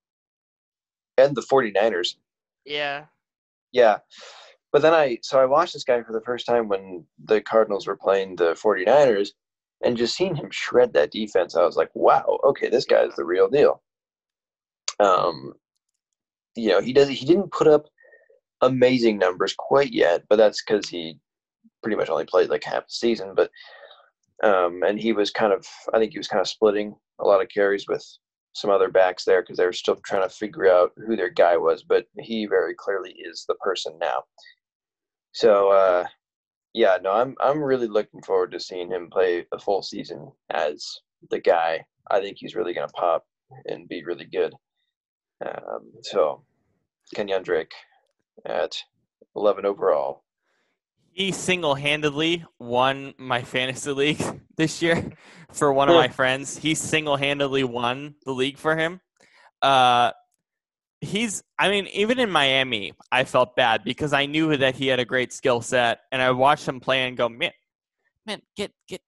And 1.18 1.35
the 1.35 1.41
49ers. 1.41 2.15
Yeah, 2.65 3.06
Yeah. 3.72 3.98
But 4.72 4.81
then 4.81 4.94
I 4.94 5.19
so 5.22 5.40
I 5.40 5.45
watched 5.45 5.73
this 5.73 5.84
guy 5.84 6.02
for 6.02 6.14
the 6.14 6.22
first 6.22 6.45
time 6.48 6.68
when 6.68 7.06
the 7.23 7.41
Cardinals 7.41 7.85
were 7.85 7.95
playing 7.95 8.35
the 8.35 8.53
49ers 8.53 9.30
and 9.84 9.95
just 9.98 10.15
seeing 10.15 10.35
him 10.35 10.49
shred 10.49 10.94
that 10.94 11.11
defense, 11.11 11.56
I 11.56 11.64
was 11.64 11.76
like, 11.77 11.91
wow, 11.94 12.40
okay, 12.44 12.69
this 12.69 12.85
guy 12.85 13.03
is 13.03 13.15
the 13.15 13.26
real 13.26 13.49
deal. 13.49 13.81
Um 14.99 15.53
you 16.56 16.69
know, 16.69 16.81
he 16.81 16.94
does 16.94 17.10
he 17.10 17.26
didn't 17.26 17.52
put 17.52 17.68
up 17.68 17.88
amazing 18.61 19.18
numbers 19.18 19.53
quite 19.57 19.91
yet, 19.94 20.23
but 20.30 20.38
that's 20.38 20.61
cuz 20.61 20.90
he 20.90 21.19
pretty 21.84 21.98
much 21.98 22.10
only 22.10 22.26
played 22.26 22.49
like 22.49 22.64
half 22.64 22.88
the 22.88 22.94
season, 22.94 23.35
but 23.35 23.52
um 24.44 24.81
and 24.84 24.99
he 24.99 25.14
was 25.14 25.30
kind 25.30 25.53
of 25.53 25.68
I 25.94 25.99
think 25.99 26.14
he 26.14 26.19
was 26.19 26.27
kind 26.27 26.41
of 26.41 26.48
splitting 26.48 26.95
a 27.19 27.26
lot 27.26 27.41
of 27.41 27.49
carries 27.49 27.88
with 27.88 28.03
some 28.54 28.70
other 28.70 28.90
backs 28.90 29.26
there 29.26 29.42
because 29.42 29.58
they 29.58 29.66
were 29.66 29.74
still 29.74 29.96
trying 30.06 30.28
to 30.28 30.34
figure 30.34 30.68
out 30.68 30.92
who 30.96 31.16
their 31.16 31.30
guy 31.30 31.58
was, 31.58 31.84
but 31.84 32.06
he 32.20 32.46
very 32.46 32.76
clearly 32.76 33.12
is 33.18 33.46
the 33.48 33.56
person 33.56 33.94
now. 34.00 34.24
So 35.32 35.70
uh, 35.70 36.06
yeah, 36.74 36.98
no, 37.02 37.12
I'm 37.12 37.36
I'm 37.42 37.62
really 37.62 37.88
looking 37.88 38.22
forward 38.22 38.52
to 38.52 38.60
seeing 38.60 38.92
him 38.92 39.10
play 39.12 39.46
a 39.52 39.60
full 39.60 39.82
season 39.82 40.32
as 40.52 40.86
the 41.30 41.40
guy. 41.40 41.84
I 42.12 42.20
think 42.20 42.38
he's 42.40 42.56
really 42.56 42.74
gonna 42.74 42.88
pop 42.90 43.26
and 43.66 43.88
be 43.88 44.04
really 44.04 44.26
good. 44.26 44.54
Um, 45.46 45.92
so 46.02 46.44
Kenyon 47.16 47.44
Drake 47.44 47.74
at 48.46 48.76
11 49.36 49.66
overall. 49.66 50.23
He 51.14 51.31
single-handedly 51.31 52.44
won 52.60 53.14
my 53.18 53.44
fantasy 53.44 53.91
league 53.91 54.41
this 54.57 54.81
year 54.81 55.11
for 55.52 55.72
one 55.72 55.90
of 55.90 55.95
my 55.95 56.07
friends. 56.07 56.57
He 56.57 56.73
single-handedly 56.73 57.64
won 57.64 58.15
the 58.26 58.31
league 58.31 58.57
for 58.57 58.76
him. 58.76 58.99
Uh, 59.61 60.11
he's, 61.02 61.44
I 61.60 61.69
mean, 61.69 61.88
even 61.88 62.19
in 62.19 62.31
Miami, 62.31 62.94
I 63.11 63.26
felt 63.26 63.56
bad 63.56 63.84
because 63.84 64.11
I 64.11 64.26
knew 64.26 64.57
that 64.57 64.76
he 64.76 64.88
had 64.88 64.99
a 64.99 65.06
great 65.06 65.31
skill 65.31 65.61
set, 65.61 65.99
and 66.11 66.22
I 66.22 66.31
watched 66.31 66.68
him 66.68 66.80
play 66.80 67.07
and 67.07 67.15
go, 67.15 67.30
man, 67.30 67.52
man, 68.26 68.41
get 68.56 68.72
get, 68.88 69.02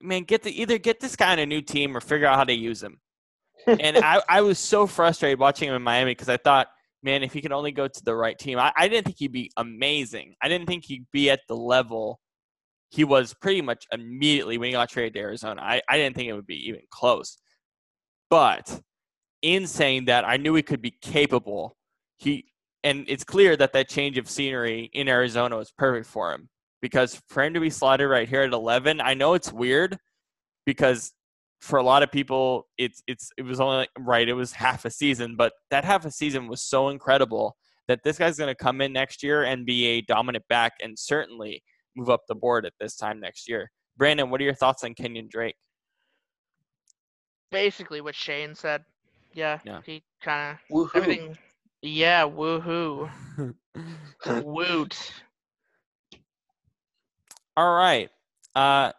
man, 0.00 0.24
get 0.24 0.42
the 0.42 0.60
either 0.60 0.78
get 0.78 0.98
this 0.98 1.14
guy 1.14 1.32
on 1.32 1.38
a 1.38 1.46
new 1.46 1.62
team 1.62 1.96
or 1.96 2.00
figure 2.00 2.26
out 2.26 2.36
how 2.36 2.44
to 2.44 2.52
use 2.52 2.82
him. 2.82 3.00
and 3.66 3.98
I, 3.98 4.22
I 4.28 4.40
was 4.40 4.58
so 4.58 4.86
frustrated 4.86 5.38
watching 5.38 5.68
him 5.68 5.74
in 5.74 5.82
Miami 5.82 6.12
because 6.12 6.28
I 6.28 6.38
thought 6.38 6.68
man, 7.02 7.22
if 7.22 7.32
he 7.32 7.40
could 7.40 7.52
only 7.52 7.72
go 7.72 7.88
to 7.88 8.04
the 8.04 8.14
right 8.14 8.38
team, 8.38 8.58
I, 8.58 8.72
I 8.76 8.88
didn't 8.88 9.06
think 9.06 9.18
he'd 9.18 9.32
be 9.32 9.50
amazing. 9.56 10.34
I 10.42 10.48
didn't 10.48 10.66
think 10.66 10.84
he'd 10.84 11.06
be 11.12 11.30
at 11.30 11.40
the 11.48 11.56
level 11.56 12.20
he 12.90 13.04
was 13.04 13.34
pretty 13.34 13.62
much 13.62 13.86
immediately 13.92 14.58
when 14.58 14.66
he 14.66 14.72
got 14.72 14.90
traded 14.90 15.14
to 15.14 15.20
Arizona. 15.20 15.62
I, 15.62 15.80
I 15.88 15.96
didn't 15.96 16.16
think 16.16 16.28
it 16.28 16.34
would 16.34 16.46
be 16.46 16.68
even 16.68 16.82
close. 16.90 17.38
But 18.28 18.80
in 19.42 19.66
saying 19.66 20.06
that, 20.06 20.24
I 20.24 20.36
knew 20.36 20.54
he 20.54 20.62
could 20.62 20.82
be 20.82 20.94
capable. 21.00 21.76
He 22.18 22.46
and 22.82 23.04
it's 23.08 23.24
clear 23.24 23.56
that 23.56 23.72
that 23.74 23.88
change 23.88 24.18
of 24.18 24.28
scenery 24.28 24.90
in 24.92 25.08
Arizona 25.08 25.56
was 25.56 25.70
perfect 25.70 26.06
for 26.06 26.32
him 26.32 26.48
because 26.80 27.20
for 27.28 27.42
him 27.42 27.54
to 27.54 27.60
be 27.60 27.70
slotted 27.70 28.08
right 28.08 28.28
here 28.28 28.42
at 28.42 28.52
11, 28.52 29.00
I 29.00 29.14
know 29.14 29.34
it's 29.34 29.52
weird 29.52 29.98
because 30.64 31.12
for 31.60 31.78
a 31.78 31.82
lot 31.82 32.02
of 32.02 32.10
people, 32.10 32.66
it's 32.78 33.02
it's 33.06 33.30
it 33.36 33.42
was 33.42 33.60
only 33.60 33.86
right. 33.98 34.28
It 34.28 34.32
was 34.34 34.52
half 34.52 34.84
a 34.84 34.90
season, 34.90 35.36
but 35.36 35.52
that 35.70 35.84
half 35.84 36.04
a 36.06 36.10
season 36.10 36.48
was 36.48 36.62
so 36.62 36.88
incredible 36.88 37.56
that 37.88 38.02
this 38.04 38.18
guy's 38.18 38.38
going 38.38 38.48
to 38.48 38.54
come 38.54 38.80
in 38.80 38.92
next 38.92 39.22
year 39.22 39.42
and 39.44 39.66
be 39.66 39.86
a 39.86 40.00
dominant 40.02 40.44
back 40.48 40.72
and 40.82 40.98
certainly 40.98 41.62
move 41.96 42.08
up 42.08 42.22
the 42.28 42.34
board 42.34 42.64
at 42.64 42.72
this 42.80 42.96
time 42.96 43.20
next 43.20 43.48
year. 43.48 43.70
Brannan, 43.96 44.30
what 44.30 44.40
are 44.40 44.44
your 44.44 44.54
thoughts 44.54 44.84
on 44.84 44.94
Kenyon 44.94 45.28
Drake? 45.30 45.56
Basically, 47.50 48.00
what 48.00 48.14
Shane 48.14 48.54
said. 48.54 48.84
Yeah, 49.32 49.58
Yeah. 49.64 49.80
he 49.84 50.02
kind 50.22 50.56
of 50.56 50.76
Woohoo. 50.76 50.96
everything. 50.96 51.38
Yeah, 51.82 52.22
woohoo, 52.24 53.10
woot. 54.44 55.12
All 57.56 57.74
right. 57.74 58.10
Uh, 58.54 58.92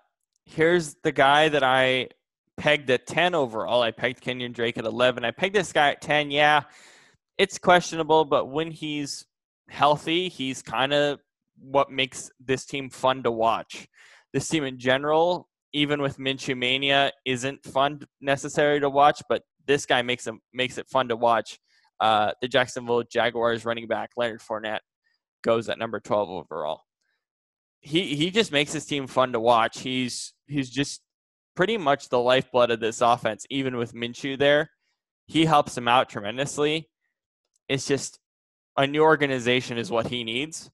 here's 0.46 0.96
the 1.04 1.12
guy 1.12 1.50
that 1.50 1.64
I 1.64 2.10
pegged 2.62 2.92
at 2.92 3.08
10 3.08 3.34
overall. 3.34 3.82
I 3.82 3.90
pegged 3.90 4.22
Kenyon 4.22 4.52
Drake 4.52 4.78
at 4.78 4.86
11. 4.86 5.26
I 5.26 5.32
pegged 5.32 5.56
this 5.56 5.74
guy 5.74 5.90
at 5.90 6.02
10. 6.02 6.30
Yeah, 6.30 6.62
it's 7.40 7.58
questionable, 7.58 8.24
but 8.24 8.50
when 8.50 8.70
he's 8.70 9.26
healthy, 9.68 10.30
he's 10.30 10.62
kind 10.62 10.94
of 10.94 11.20
what 11.58 11.90
makes 11.90 12.30
this 12.40 12.66
team 12.66 12.92
fun 12.92 13.24
to 13.24 13.32
watch. 13.32 13.88
This 14.32 14.48
team 14.48 14.64
in 14.64 14.78
general, 14.78 15.50
even 15.74 16.04
with 16.04 16.20
Minshew 16.20 16.56
Mania, 16.56 17.12
isn't 17.26 17.66
fun 17.66 18.02
necessary 18.22 18.80
to 18.80 18.92
watch, 18.92 19.24
but 19.28 19.42
this 19.66 19.88
guy 19.88 20.04
makes 20.04 20.28
him 20.28 20.40
makes 20.54 20.78
it 20.78 20.88
fun 20.88 21.08
to 21.08 21.16
watch. 21.16 21.58
Uh, 22.00 22.32
the 22.42 22.48
Jacksonville 22.48 23.04
Jaguars 23.04 23.66
running 23.66 23.88
back 23.88 24.12
Leonard 24.16 24.42
Fournette 24.42 24.80
goes 25.44 25.68
at 25.68 25.80
number 25.80 26.00
12 26.00 26.30
overall 26.30 26.82
he 27.82 28.16
he 28.16 28.30
just 28.30 28.52
makes 28.52 28.72
his 28.72 28.86
team 28.86 29.08
fun 29.08 29.34
to 29.34 29.40
watch. 29.40 29.80
He's 29.80 30.34
he's 30.48 30.70
just 30.70 31.02
pretty 31.56 31.78
much 31.78 32.10
the 32.10 32.20
lifeblood 32.20 32.72
of 32.72 32.80
this 32.80 33.02
offense. 33.02 33.46
Even 33.50 33.78
with 33.78 33.94
Minshew 33.94 34.38
there, 34.38 34.70
he 35.28 35.46
helps 35.46 35.78
him 35.78 35.88
out 35.88 36.10
tremendously. 36.10 36.90
It's 37.70 37.88
just 37.88 38.20
a 38.78 38.88
new 38.88 39.04
organization 39.04 39.78
is 39.78 39.92
what 39.92 40.08
he 40.08 40.24
needs, 40.24 40.70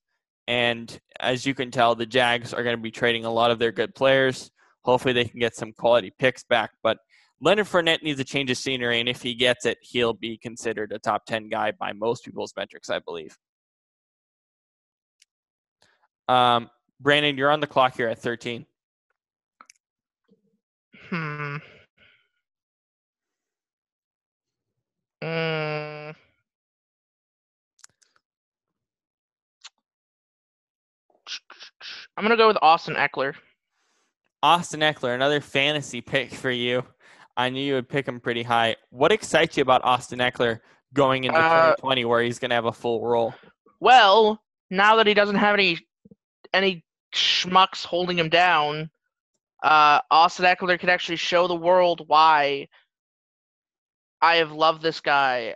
and 0.48 1.00
as 1.20 1.46
you 1.46 1.54
can 1.54 1.72
tell, 1.72 1.96
the 1.96 2.06
Jags 2.06 2.54
are 2.54 2.64
going 2.64 2.76
to 2.76 2.82
be 2.82 2.92
trading 2.92 3.26
a 3.26 3.32
lot 3.32 3.52
of 3.52 3.60
their 3.60 3.72
good 3.72 3.94
players. 3.94 4.50
Hopefully, 4.84 5.14
they 5.14 5.26
can 5.26 5.40
get 5.40 5.56
some 5.56 5.74
quality 5.74 6.14
picks 6.18 6.44
back. 6.44 6.72
But 6.82 6.98
Leonard 7.42 7.68
Fournette 7.68 8.02
needs 8.02 8.20
a 8.20 8.24
change 8.24 8.50
of 8.50 8.58
scenery, 8.58 9.00
and 9.00 9.10
if 9.10 9.22
he 9.22 9.36
gets 9.36 9.66
it, 9.66 9.78
he'll 9.82 10.14
be 10.14 10.38
considered 10.38 10.92
a 10.92 11.00
top 11.00 11.26
ten 11.26 11.50
guy 11.50 11.72
by 11.72 11.92
most 11.94 12.24
people's 12.24 12.54
metrics, 12.56 12.90
I 12.90 13.00
believe. 13.00 13.38
Um, 16.30 16.70
Brannan, 17.00 17.38
you're 17.38 17.52
on 17.52 17.60
the 17.60 17.68
clock 17.68 17.96
here 17.96 18.08
at 18.08 18.20
13. 18.20 18.66
Hmm. 21.10 21.58
Mm. 25.24 26.16
I'm 32.16 32.24
gonna 32.24 32.38
go 32.38 32.48
with 32.48 32.58
Austin 32.62 32.96
Ekeler. 32.96 33.36
Austin 34.44 34.82
Ekeler, 34.82 35.16
another 35.16 35.42
fantasy 35.42 36.02
pick 36.02 36.32
for 36.34 36.52
you. 36.52 36.84
I 37.36 37.50
knew 37.50 37.62
you 37.62 37.74
would 37.76 37.90
pick 37.90 38.08
him 38.08 38.20
pretty 38.20 38.44
high. 38.44 38.76
What 38.90 39.12
excites 39.12 39.58
you 39.58 39.62
about 39.62 39.84
Austin 39.84 40.20
Ekeler 40.20 40.60
going 40.94 41.24
into 41.26 41.38
Uh, 41.40 41.76
2020 41.76 42.06
where 42.06 42.22
he's 42.24 42.40
going 42.40 42.50
to 42.50 42.56
have 42.56 42.66
a 42.66 42.72
full 42.72 43.06
role? 43.06 43.34
Well, 43.80 44.42
now 44.72 44.96
that 44.96 45.06
he 45.08 45.14
doesn't 45.14 45.36
have 45.36 45.54
any 45.54 45.80
any 46.54 46.84
schmucks 47.14 47.84
holding 47.86 48.18
him 48.18 48.30
down, 48.30 48.90
uh, 49.64 50.02
Austin 50.12 50.46
Ekeler 50.46 50.80
could 50.80 50.90
actually 50.90 51.18
show 51.18 51.48
the 51.48 51.56
world 51.56 52.04
why 52.08 52.68
I 54.22 54.38
have 54.38 54.52
loved 54.52 54.82
this 54.82 55.00
guy 55.00 55.56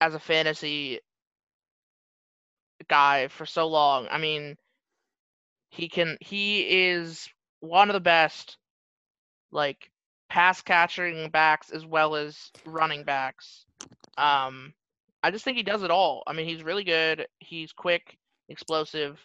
as 0.00 0.14
a 0.14 0.20
fantasy 0.20 1.00
guy 2.88 3.28
for 3.28 3.46
so 3.46 3.68
long. 3.68 4.08
I 4.10 4.18
mean, 4.18 4.56
he 5.70 5.88
can 5.88 6.16
he 6.20 6.88
is 6.88 7.28
one 7.60 7.90
of 7.90 7.94
the 7.94 8.00
best 8.00 8.56
like 9.52 9.90
pass 10.28 10.62
catching 10.62 11.28
backs 11.30 11.70
as 11.70 11.84
well 11.84 12.16
as 12.16 12.50
running 12.64 13.04
backs. 13.04 13.66
Um 14.16 14.72
I 15.22 15.30
just 15.30 15.44
think 15.44 15.56
he 15.56 15.62
does 15.62 15.82
it 15.82 15.90
all. 15.90 16.22
I 16.26 16.32
mean, 16.32 16.48
he's 16.48 16.62
really 16.62 16.84
good. 16.84 17.26
He's 17.40 17.72
quick, 17.72 18.16
explosive, 18.48 19.18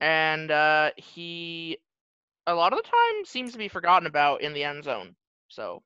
and 0.00 0.50
uh, 0.50 0.90
he 0.96 1.78
a 2.48 2.54
lot 2.54 2.72
of 2.72 2.78
the 2.78 2.82
time 2.82 3.24
seems 3.24 3.52
to 3.52 3.58
be 3.58 3.68
forgotten 3.68 4.06
about 4.06 4.40
in 4.40 4.52
the 4.52 4.64
end 4.64 4.84
zone. 4.84 5.14
So 5.48 5.82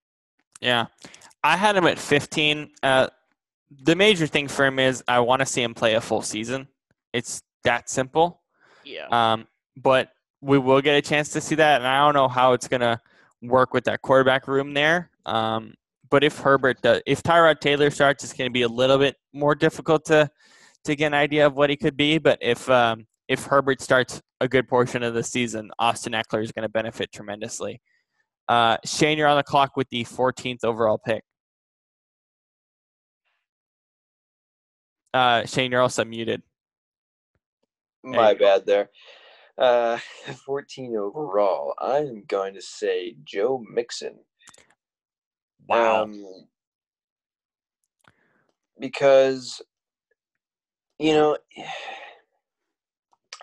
Yeah. 0.61 0.87
I 1.45 1.57
had 1.57 1.77
him 1.77 1.87
at 1.87 1.99
15. 1.99 2.71
Uh, 2.83 3.09
the 3.85 3.97
major 3.97 4.27
thing 4.27 4.47
for 4.49 4.65
him 4.65 4.79
is 4.79 5.03
I 5.09 5.19
want 5.21 5.41
to 5.41 5.47
see 5.47 5.63
him 5.63 5.75
play 5.75 5.95
a 5.95 6.01
full 6.01 6.23
season. 6.23 6.69
It's 7.13 7.43
that 7.65 7.91
simple. 7.91 8.43
yeah, 8.85 9.07
Um, 9.11 9.47
but 9.77 10.11
we 10.41 10.59
will 10.59 10.81
get 10.81 10.95
a 10.97 11.03
chance 11.03 11.29
to 11.31 11.41
see 11.41 11.55
that, 11.55 11.81
and 11.81 11.87
I 11.87 11.99
don't 12.05 12.15
know 12.15 12.27
how 12.29 12.53
it's 12.53 12.67
gonna 12.67 13.01
work 13.43 13.73
with 13.73 13.85
that 13.85 14.03
quarterback 14.03 14.49
room 14.49 14.75
there. 14.75 15.11
Um, 15.25 15.75
but 16.11 16.25
if 16.25 16.39
Herbert, 16.39 16.83
does, 16.83 17.01
if 17.07 17.23
Tyrod 17.23 17.61
Taylor 17.61 17.91
starts, 17.91 18.25
it's 18.25 18.33
gonna 18.33 18.51
be 18.51 18.63
a 18.63 18.69
little 18.69 18.99
bit 18.99 19.17
more 19.33 19.55
difficult 19.55 20.05
to 20.07 20.29
to 20.85 20.97
get 20.97 21.07
an 21.07 21.15
idea 21.15 21.47
of 21.47 21.55
what 21.55 21.71
he 21.71 21.77
could 21.77 21.97
be. 21.97 22.19
But 22.19 22.39
if 22.43 22.69
um, 22.69 23.07
if 23.29 23.45
Herbert 23.45 23.81
starts 23.81 24.21
a 24.43 24.49
good 24.49 24.69
portion 24.69 25.05
of 25.05 25.15
the 25.15 25.23
season, 25.23 25.71
Austin 25.79 26.15
Ekeler 26.15 26.43
is 26.43 26.51
going 26.51 26.65
to 26.65 26.69
benefit 26.69 27.13
tremendously. 27.13 27.81
Uh, 28.49 28.77
Shane, 28.85 29.17
you're 29.17 29.29
on 29.29 29.37
the 29.37 29.45
clock 29.45 29.77
with 29.77 29.89
the 29.91 30.05
14th 30.05 30.65
overall 30.65 30.99
pick. 30.99 31.23
Uh, 35.15 35.47
Shane, 35.47 35.71
you're 35.71 35.81
also 35.81 36.05
muted. 36.05 36.43
My 38.03 38.35
bad 38.35 38.67
there. 38.67 38.91
Uh, 39.57 39.99
14 40.45 40.97
overall. 40.97 41.75
I 41.79 41.99
am 41.99 42.25
going 42.27 42.55
to 42.55 42.63
say 42.63 43.15
Joe 43.23 43.63
Mixon. 43.73 44.19
Um, 45.71 46.25
because, 48.81 49.63
you 50.99 51.13
know, 51.13 51.39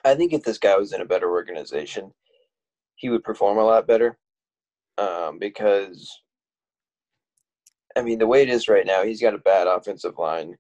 I 0.06 0.16
think 0.16 0.34
if 0.34 0.44
this 0.44 0.58
guy 0.58 0.76
was 0.78 0.94
in 0.94 1.02
a 1.02 1.06
better 1.06 1.30
organization, 1.30 2.14
he 2.96 3.10
would 3.10 3.24
perform 3.24 3.58
a 3.58 3.64
lot 3.64 3.88
better. 3.88 4.18
Um, 4.98 5.40
because, 5.40 6.22
I 7.96 8.02
mean, 8.02 8.20
the 8.20 8.28
way 8.28 8.42
it 8.42 8.50
is 8.50 8.68
right 8.68 8.86
now, 8.86 9.04
he's 9.04 9.22
got 9.22 9.34
a 9.34 9.40
bad 9.40 9.68
offensive 9.68 10.18
line. 10.18 10.56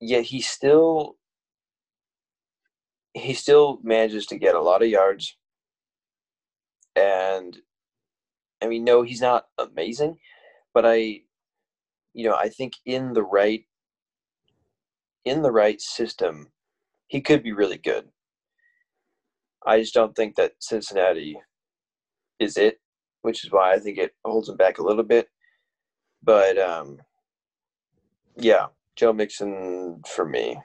Yet 0.00 0.24
he 0.24 0.40
still 0.40 1.16
he 3.14 3.32
still 3.32 3.78
manages 3.82 4.26
to 4.26 4.38
get 4.38 4.54
a 4.54 4.60
lot 4.60 4.82
of 4.82 4.88
yards. 4.88 5.36
And 6.94 7.56
I 8.62 8.68
mean, 8.68 8.84
no, 8.84 9.02
he's 9.02 9.20
not 9.20 9.46
amazing, 9.58 10.18
but 10.74 10.84
I, 10.86 11.22
you 12.12 12.28
know, 12.28 12.34
I 12.34 12.48
think 12.48 12.74
in 12.84 13.12
the 13.12 13.22
right, 13.22 13.64
in 15.24 15.42
the 15.42 15.50
right 15.50 15.80
system, 15.80 16.48
he 17.08 17.20
could 17.20 17.42
be 17.42 17.52
really 17.52 17.78
good. 17.78 18.08
I 19.66 19.80
just 19.80 19.94
don't 19.94 20.14
think 20.14 20.36
that 20.36 20.52
Cincinnati 20.60 21.38
is 22.38 22.56
it, 22.56 22.78
which 23.22 23.44
is 23.44 23.50
why 23.50 23.72
I 23.72 23.78
think 23.78 23.98
it 23.98 24.12
holds 24.24 24.48
him 24.48 24.56
back 24.56 24.78
a 24.78 24.82
little 24.82 25.02
bit. 25.02 25.28
But 26.22 26.58
um, 26.58 26.98
yeah, 28.36 28.66
Joe 28.94 29.12
Mixon 29.12 30.02
for 30.06 30.24
me. 30.24 30.58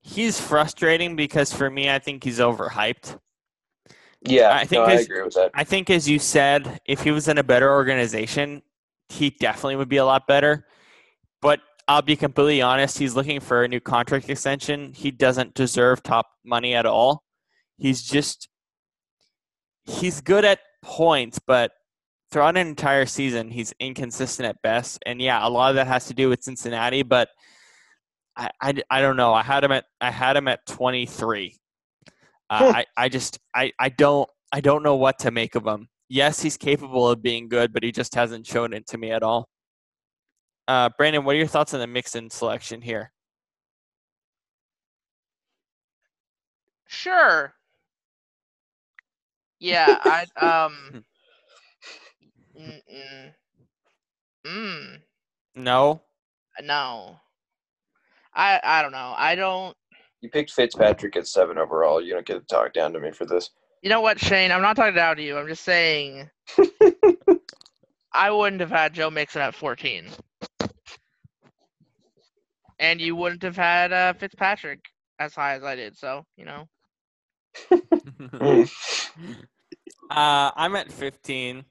He's 0.00 0.40
frustrating 0.40 1.16
because 1.16 1.52
for 1.52 1.70
me, 1.70 1.90
I 1.90 1.98
think 1.98 2.24
he's 2.24 2.38
overhyped. 2.38 3.18
Yeah, 4.26 4.54
I 4.54 4.64
think 4.64 4.86
no, 4.86 4.92
I 4.92 4.94
agree 4.94 5.22
with 5.22 5.34
that. 5.34 5.50
I 5.54 5.64
think, 5.64 5.90
as 5.90 6.08
you 6.08 6.18
said, 6.18 6.80
if 6.86 7.02
he 7.02 7.10
was 7.10 7.28
in 7.28 7.36
a 7.36 7.42
better 7.42 7.70
organization, 7.70 8.62
he 9.10 9.30
definitely 9.30 9.76
would 9.76 9.88
be 9.88 9.98
a 9.98 10.04
lot 10.04 10.26
better. 10.26 10.66
But 11.42 11.60
I'll 11.86 12.02
be 12.02 12.16
completely 12.16 12.62
honest, 12.62 12.98
he's 12.98 13.14
looking 13.14 13.40
for 13.40 13.62
a 13.62 13.68
new 13.68 13.80
contract 13.80 14.30
extension. 14.30 14.92
He 14.94 15.10
doesn't 15.10 15.54
deserve 15.54 16.02
top 16.02 16.26
money 16.44 16.74
at 16.74 16.86
all. 16.86 17.22
He's 17.76 18.02
just, 18.02 18.48
he's 19.84 20.20
good 20.20 20.44
at 20.44 20.60
points, 20.82 21.38
but 21.46 21.72
throughout 22.30 22.56
an 22.56 22.66
entire 22.66 23.06
season, 23.06 23.50
he's 23.50 23.74
inconsistent 23.78 24.48
at 24.48 24.62
best. 24.62 24.98
And 25.04 25.20
yeah, 25.20 25.46
a 25.46 25.48
lot 25.48 25.70
of 25.70 25.76
that 25.76 25.86
has 25.86 26.06
to 26.06 26.14
do 26.14 26.28
with 26.28 26.42
Cincinnati, 26.42 27.02
but 27.02 27.28
I, 28.36 28.50
I, 28.60 28.74
I 28.90 29.00
don't 29.00 29.16
know. 29.16 29.32
I 29.34 29.42
had 29.42 29.62
him 29.62 29.72
at 29.72 29.84
I 30.00 30.10
had 30.10 30.36
him 30.36 30.48
at 30.48 30.66
23. 30.66 31.56
Uh, 32.50 32.54
Uh, 32.54 32.72
I 32.72 32.86
I 32.96 33.08
just 33.08 33.38
I 33.54 33.72
I 33.78 33.88
don't 33.88 34.28
I 34.52 34.60
don't 34.60 34.82
know 34.82 34.96
what 34.96 35.18
to 35.20 35.30
make 35.30 35.54
of 35.54 35.66
him. 35.66 35.88
Yes, 36.08 36.40
he's 36.42 36.56
capable 36.56 37.08
of 37.08 37.22
being 37.22 37.48
good, 37.48 37.72
but 37.72 37.82
he 37.82 37.92
just 37.92 38.14
hasn't 38.14 38.46
shown 38.46 38.72
it 38.72 38.86
to 38.88 38.98
me 38.98 39.10
at 39.10 39.22
all. 39.22 39.48
Uh, 40.66 40.88
Brannan, 40.96 41.24
what 41.24 41.34
are 41.34 41.38
your 41.38 41.46
thoughts 41.46 41.74
on 41.74 41.80
the 41.80 41.86
Mixon 41.86 42.30
selection 42.30 42.80
here? 42.80 43.12
Sure. 46.86 47.54
Yeah, 49.58 49.98
I 50.00 50.26
um. 50.64 51.04
Mm-mm. 52.58 53.32
Mm. 54.46 54.98
No. 55.54 56.02
No. 56.62 57.18
I 58.34 58.60
I 58.62 58.82
don't 58.82 58.92
know. 58.92 59.14
I 59.16 59.34
don't. 59.34 59.74
You 60.20 60.28
picked 60.28 60.50
Fitzpatrick 60.52 61.16
at 61.16 61.26
seven 61.26 61.56
overall. 61.56 61.98
You 61.98 62.12
don't 62.12 62.26
get 62.26 62.34
to 62.34 62.40
talk 62.40 62.74
down 62.74 62.92
to 62.92 63.00
me 63.00 63.10
for 63.10 63.24
this. 63.24 63.48
You 63.80 63.88
know 63.88 64.02
what, 64.02 64.20
Shane? 64.20 64.52
I'm 64.52 64.60
not 64.60 64.76
talking 64.76 64.94
down 64.94 65.16
to 65.16 65.22
you. 65.22 65.38
I'm 65.38 65.48
just 65.48 65.64
saying. 65.64 66.28
I 68.12 68.30
wouldn't 68.30 68.60
have 68.60 68.70
had 68.70 68.92
Joe 68.92 69.10
Mixon 69.10 69.40
at 69.40 69.54
14. 69.54 70.08
And 72.78 73.00
you 73.00 73.14
wouldn't 73.16 73.42
have 73.42 73.56
had 73.56 73.92
uh, 73.92 74.12
Fitzpatrick 74.14 74.80
as 75.18 75.34
high 75.34 75.54
as 75.54 75.62
I 75.62 75.76
did. 75.76 75.96
So, 75.96 76.24
you 76.36 76.44
know. 76.44 76.68
uh, 80.10 80.50
I'm 80.56 80.76
at 80.76 80.90
15. 80.90 81.64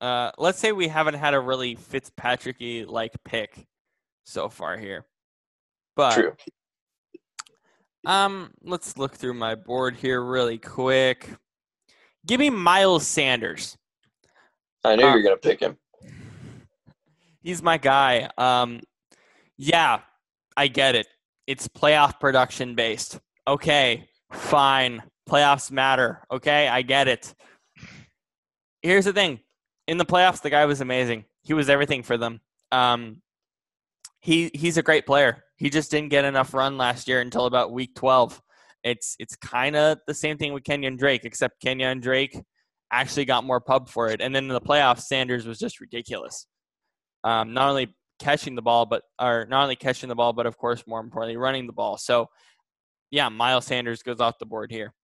Uh, 0.00 0.30
let's 0.38 0.58
say 0.58 0.72
we 0.72 0.88
haven't 0.88 1.14
had 1.14 1.34
a 1.34 1.40
really 1.40 1.74
Fitzpatrick-y 1.74 2.84
like 2.86 3.12
pick 3.24 3.66
so 4.24 4.48
far 4.48 4.76
here, 4.76 5.06
but 5.94 6.12
True. 6.14 6.36
um, 8.04 8.50
let's 8.62 8.98
look 8.98 9.14
through 9.14 9.34
my 9.34 9.54
board 9.54 9.96
here 9.96 10.22
really 10.22 10.58
quick. 10.58 11.30
Give 12.26 12.40
me 12.40 12.50
Miles 12.50 13.06
Sanders. 13.06 13.78
I 14.84 14.96
knew 14.96 15.04
Uh, 15.04 15.08
you 15.08 15.14
were 15.14 15.22
gonna 15.22 15.36
pick 15.38 15.60
him. 15.60 15.78
He's 17.42 17.62
my 17.62 17.78
guy. 17.78 18.28
Um, 18.36 18.80
yeah, 19.58 20.00
I 20.56 20.68
get 20.68 20.94
it. 20.94 21.06
It's 21.46 21.68
playoff 21.68 22.18
production 22.20 22.74
based. 22.74 23.18
Okay, 23.46 24.08
fine. 24.32 25.02
Playoffs 25.28 25.70
matter. 25.70 26.22
Okay, 26.30 26.68
I 26.68 26.82
get 26.82 27.08
it. 27.08 27.34
Here's 28.82 29.04
the 29.04 29.12
thing. 29.12 29.40
In 29.86 29.98
the 29.98 30.04
playoffs, 30.04 30.42
the 30.42 30.50
guy 30.50 30.64
was 30.66 30.80
amazing. 30.80 31.24
He 31.42 31.54
was 31.54 31.68
everything 31.68 32.02
for 32.02 32.16
them. 32.16 32.40
Um, 32.72 33.22
he 34.20 34.50
he's 34.54 34.76
a 34.76 34.82
great 34.82 35.06
player. 35.06 35.44
He 35.56 35.70
just 35.70 35.90
didn't 35.90 36.10
get 36.10 36.24
enough 36.24 36.52
run 36.52 36.76
last 36.76 37.08
year 37.08 37.20
until 37.20 37.46
about 37.46 37.72
week 37.72 37.94
12. 37.94 38.40
It's 38.82 39.16
it's 39.18 39.36
kind 39.36 39.76
of 39.76 39.98
the 40.06 40.14
same 40.14 40.36
thing 40.36 40.52
with 40.52 40.64
Kenyan 40.64 40.98
Drake, 40.98 41.24
except 41.24 41.62
Kenyan 41.62 42.02
Drake 42.02 42.38
actually 42.92 43.24
got 43.24 43.44
more 43.44 43.60
pub 43.60 43.88
for 43.88 44.08
it. 44.08 44.20
And 44.20 44.34
then 44.34 44.44
in 44.44 44.50
the 44.50 44.60
playoffs, 44.60 45.02
Sanders 45.02 45.46
was 45.46 45.58
just 45.58 45.80
ridiculous. 45.80 46.46
Um, 47.24 47.52
not 47.52 47.68
only 47.68 47.94
catching 48.18 48.54
the 48.54 48.62
ball, 48.62 48.86
but 48.86 49.02
are 49.18 49.46
not 49.46 49.62
only 49.62 49.76
catching 49.76 50.08
the 50.08 50.14
ball, 50.14 50.32
but 50.32 50.46
of 50.46 50.56
course, 50.56 50.84
more 50.86 51.00
importantly, 51.00 51.36
running 51.36 51.66
the 51.66 51.72
ball. 51.72 51.98
So, 51.98 52.28
yeah, 53.10 53.28
Miles 53.28 53.66
Sanders 53.66 54.02
goes 54.02 54.20
off 54.20 54.38
the 54.38 54.46
board 54.46 54.70
here. 54.70 54.94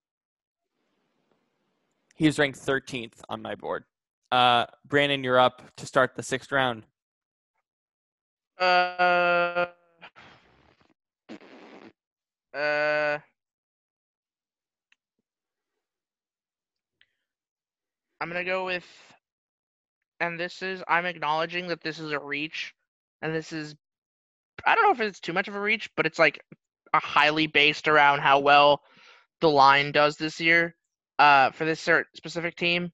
He's 2.15 2.39
ranked 2.39 2.59
13th 2.59 3.15
on 3.29 3.43
my 3.43 3.55
board. 3.55 3.85
Uh, 4.31 4.67
Brannan, 4.87 5.25
you're 5.25 5.39
up 5.39 5.63
to 5.77 5.87
start 5.87 6.15
the 6.15 6.23
sixth 6.23 6.53
round. 6.53 6.85
Uh. 8.59 9.67
Uh. 12.55 13.19
I'm 18.21 18.29
gonna 18.29 18.45
go 18.45 18.65
with, 18.65 18.87
and 20.21 20.39
this 20.39 20.63
is 20.63 20.81
I'm 20.87 21.07
acknowledging 21.07 21.67
that 21.67 21.81
this 21.81 21.99
is 21.99 22.13
a 22.13 22.21
reach, 22.21 22.73
and 23.23 23.35
this 23.35 23.53
is 23.53 23.75
I 24.67 24.75
don't 24.75 24.85
know 24.85 24.93
if 24.93 25.01
it's 25.01 25.21
too 25.21 25.33
much 25.33 25.49
of 25.49 25.55
a 25.55 25.61
reach, 25.61 25.91
but 25.97 26.07
it's 26.07 26.19
like 26.19 26.41
a 26.93 26.99
highly 26.99 27.47
based 27.47 27.89
around 27.89 28.21
how 28.21 28.41
well 28.41 28.83
the 29.41 29.49
line 29.49 29.93
does 29.93 30.17
this 30.17 30.41
year. 30.41 30.75
Uh, 31.19 31.51
for 31.53 31.65
this 31.65 31.81
cer- 31.81 32.07
specific 32.15 32.57
team, 32.57 32.91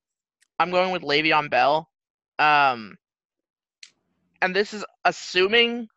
I'm 0.59 0.71
going 0.71 0.93
with 0.93 1.03
Le'Veon 1.03 1.51
Bell. 1.51 1.89
Um, 2.39 2.97
and 4.43 4.55
this 4.55 4.75
is 4.75 4.85
assuming 5.05 5.89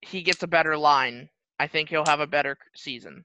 he 0.00 0.22
gets 0.22 0.42
a 0.42 0.48
better 0.48 0.76
line. 0.76 1.28
I 1.58 1.66
think 1.66 1.88
he'll 1.88 2.06
have 2.06 2.20
a 2.20 2.26
better 2.26 2.56
season. 2.74 3.24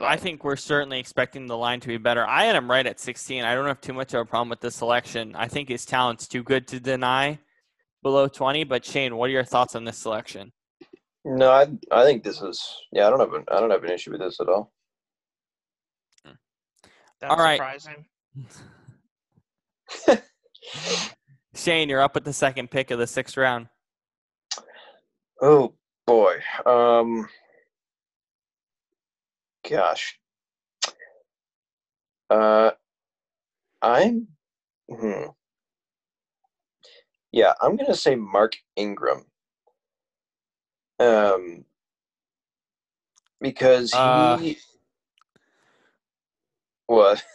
I 0.00 0.16
think 0.16 0.44
we're 0.44 0.56
certainly 0.56 0.98
expecting 0.98 1.46
the 1.46 1.56
line 1.56 1.80
to 1.80 1.88
be 1.88 1.96
better. 1.96 2.26
I 2.26 2.44
had 2.44 2.56
him 2.56 2.70
right 2.70 2.86
at 2.86 3.00
16. 3.00 3.44
I 3.44 3.54
don't 3.54 3.66
have 3.66 3.80
too 3.80 3.94
much 3.94 4.12
of 4.12 4.20
a 4.20 4.24
problem 4.24 4.50
with 4.50 4.60
this 4.60 4.76
selection. 4.76 5.34
I 5.34 5.48
think 5.48 5.68
his 5.68 5.86
talent's 5.86 6.28
too 6.28 6.42
good 6.42 6.66
to 6.68 6.80
deny 6.80 7.38
below 8.02 8.28
20. 8.28 8.64
But 8.64 8.84
Shane, 8.84 9.16
what 9.16 9.28
are 9.28 9.32
your 9.32 9.44
thoughts 9.44 9.74
on 9.74 9.84
this 9.84 9.98
selection? 9.98 10.52
No, 11.24 11.50
I 11.50 11.66
I 11.90 12.04
think 12.04 12.22
this 12.22 12.40
is 12.40 12.64
yeah. 12.92 13.06
I 13.06 13.10
don't 13.10 13.18
have 13.18 13.32
an 13.32 13.44
I 13.50 13.58
don't 13.58 13.70
have 13.70 13.82
an 13.82 13.90
issue 13.90 14.12
with 14.12 14.20
this 14.20 14.40
at 14.40 14.48
all. 14.48 14.72
That's 17.20 17.34
All 17.34 17.36
right. 17.36 17.56
surprising. 17.56 18.04
Shane, 21.54 21.88
you're 21.88 22.02
up 22.02 22.14
with 22.14 22.24
the 22.24 22.32
second 22.32 22.70
pick 22.70 22.90
of 22.92 22.98
the 22.98 23.06
sixth 23.06 23.36
round. 23.36 23.68
Oh 25.40 25.74
boy. 26.06 26.36
Um. 26.64 27.26
Gosh. 29.68 30.18
Uh, 32.30 32.70
I'm. 33.82 34.28
Hmm. 34.88 35.24
Yeah, 37.36 37.52
I'm 37.60 37.76
gonna 37.76 37.94
say 37.94 38.14
Mark 38.14 38.56
Ingram. 38.76 39.26
Um. 40.98 41.66
Because 43.42 43.90
he. 43.90 43.98
Uh. 43.98 44.38
What? 46.86 47.22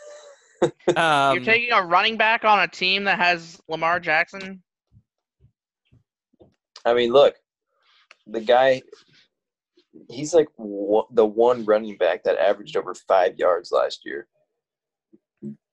Um, 0.95 1.33
You're 1.33 1.43
taking 1.43 1.71
a 1.71 1.81
running 1.81 2.17
back 2.17 2.45
on 2.45 2.59
a 2.59 2.67
team 2.67 3.05
that 3.05 3.17
has 3.17 3.59
Lamar 3.67 3.99
Jackson. 3.99 4.61
I 6.85 6.93
mean, 6.93 7.11
look, 7.11 7.33
the 8.27 8.41
guy, 8.41 8.83
he's 10.07 10.35
like 10.35 10.49
one, 10.57 11.05
the 11.13 11.25
one 11.25 11.65
running 11.65 11.97
back 11.97 12.23
that 12.25 12.37
averaged 12.37 12.77
over 12.77 12.93
five 12.93 13.39
yards 13.39 13.71
last 13.71 14.01
year. 14.05 14.27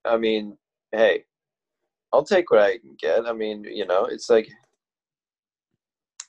I 0.06 0.16
mean, 0.16 0.56
hey, 0.92 1.24
I'll 2.12 2.24
take 2.24 2.50
what 2.50 2.60
I 2.60 2.78
can 2.78 2.96
get. 2.98 3.26
I 3.26 3.32
mean, 3.32 3.64
you 3.64 3.86
know, 3.86 4.04
it's 4.04 4.30
like, 4.30 4.48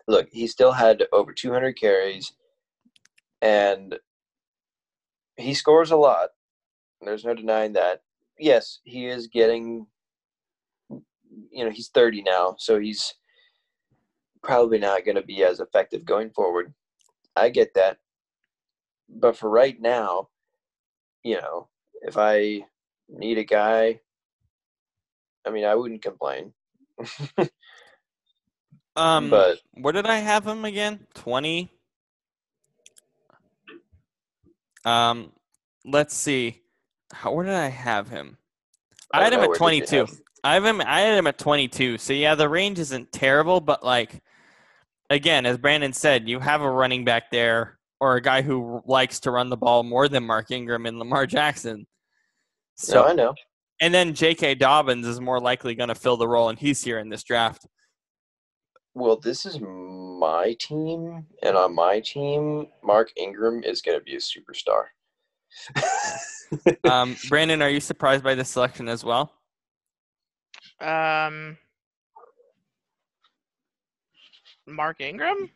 look, 0.07 0.27
he 0.31 0.47
still 0.47 0.71
had 0.71 1.03
over 1.13 1.31
200 1.31 1.79
carries, 1.79 2.33
and 3.41 3.97
he 5.37 5.53
scores 5.53 5.91
a 5.91 5.95
lot. 5.95 6.29
There's 7.01 7.23
no 7.23 7.33
denying 7.33 7.73
that. 7.73 8.01
Yes, 8.37 8.79
he 8.83 9.07
is 9.07 9.27
getting, 9.27 9.87
you 10.89 11.63
know, 11.63 11.69
he's 11.71 11.89
30 11.89 12.23
now, 12.23 12.55
so 12.57 12.79
he's 12.79 13.13
probably 14.43 14.79
not 14.79 15.05
going 15.05 15.15
to 15.15 15.21
be 15.21 15.43
as 15.43 15.59
effective 15.59 16.05
going 16.05 16.29
forward. 16.31 16.73
I 17.35 17.49
get 17.49 17.73
that. 17.75 17.97
But 19.07 19.37
for 19.37 19.49
right 19.49 19.79
now, 19.79 20.29
you 21.23 21.35
know, 21.35 21.67
if 22.01 22.17
I 22.17 22.65
need 23.09 23.37
a 23.37 23.43
guy, 23.43 24.01
I 25.45 25.51
mean, 25.51 25.65
I 25.65 25.75
wouldn't 25.75 26.01
complain. 26.01 26.53
um, 28.95 29.29
but 29.29 29.59
where 29.73 29.93
did 29.93 30.05
I 30.05 30.17
have 30.17 30.45
him 30.45 30.65
again? 30.65 31.07
20. 31.15 31.71
Um, 34.85 35.31
let's 35.85 36.15
see. 36.15 36.61
How, 37.11 37.33
where 37.33 37.45
did 37.45 37.55
I 37.55 37.67
have 37.67 38.09
him? 38.09 38.37
I 39.13 39.23
had 39.23 39.33
him 39.33 39.39
know, 39.39 39.43
at 39.45 39.59
where 39.59 39.69
did 39.69 39.75
you 39.75 39.85
22. 39.85 39.97
have? 39.97 40.11
I 40.43 40.53
have 40.53 40.65
him. 40.65 40.81
I 40.81 41.01
had 41.01 41.17
him 41.17 41.27
at 41.27 41.37
22. 41.37 41.97
So 41.97 42.13
yeah, 42.13 42.35
the 42.35 42.47
range 42.47 42.79
isn't 42.79 43.11
terrible, 43.11 43.59
but 43.59 43.83
like, 43.83 44.21
again, 45.09 45.45
as 45.45 45.57
Brannan 45.57 45.93
said, 45.93 46.29
you 46.29 46.39
have 46.39 46.61
a 46.61 46.69
running 46.69 47.03
back 47.03 47.31
there 47.31 47.79
or 47.99 48.15
a 48.15 48.21
guy 48.21 48.41
who 48.41 48.81
likes 48.85 49.19
to 49.21 49.31
run 49.31 49.49
the 49.49 49.57
ball 49.57 49.83
more 49.83 50.07
than 50.07 50.23
Mark 50.23 50.51
Ingram 50.51 50.85
and 50.85 50.99
Lamar 50.99 51.25
Jackson. 51.25 51.85
So 52.77 53.01
no, 53.01 53.07
I 53.07 53.13
know. 53.13 53.33
And 53.81 53.93
then 53.93 54.13
J.K. 54.13 54.55
Dobbins 54.55 55.07
is 55.07 55.21
more 55.21 55.39
likely 55.39 55.73
going 55.75 55.89
to 55.89 55.95
fill 55.95 56.17
the 56.17 56.27
role, 56.27 56.49
and 56.49 56.59
he's 56.59 56.83
here 56.83 56.99
in 56.99 57.09
this 57.09 57.23
draft. 57.23 57.65
Well, 58.93 59.17
this 59.17 59.45
is 59.45 59.59
my 59.61 60.55
team, 60.59 61.25
and 61.43 61.55
on 61.55 61.73
my 61.73 62.01
team, 62.01 62.67
Mark 62.83 63.11
Ingram 63.15 63.63
is 63.63 63.81
going 63.81 63.97
to 63.97 64.03
be 64.03 64.15
a 64.15 64.19
superstar. 64.19 64.85
Um, 66.83 67.15
Brannan, 67.27 67.61
are 67.61 67.69
you 67.69 67.79
surprised 67.79 68.23
by 68.23 68.33
this 68.33 68.49
selection 68.49 68.87
as 68.87 69.03
well? 69.03 69.31
Um, 70.81 71.57
Mark 74.65 75.01
Ingram. 75.01 75.49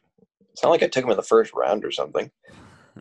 it's 0.51 0.61
not 0.61 0.69
like 0.69 0.83
I 0.83 0.87
took 0.87 1.03
him 1.03 1.09
in 1.09 1.17
the 1.17 1.23
first 1.23 1.53
round 1.53 1.83
or 1.83 1.91
something. 1.91 2.29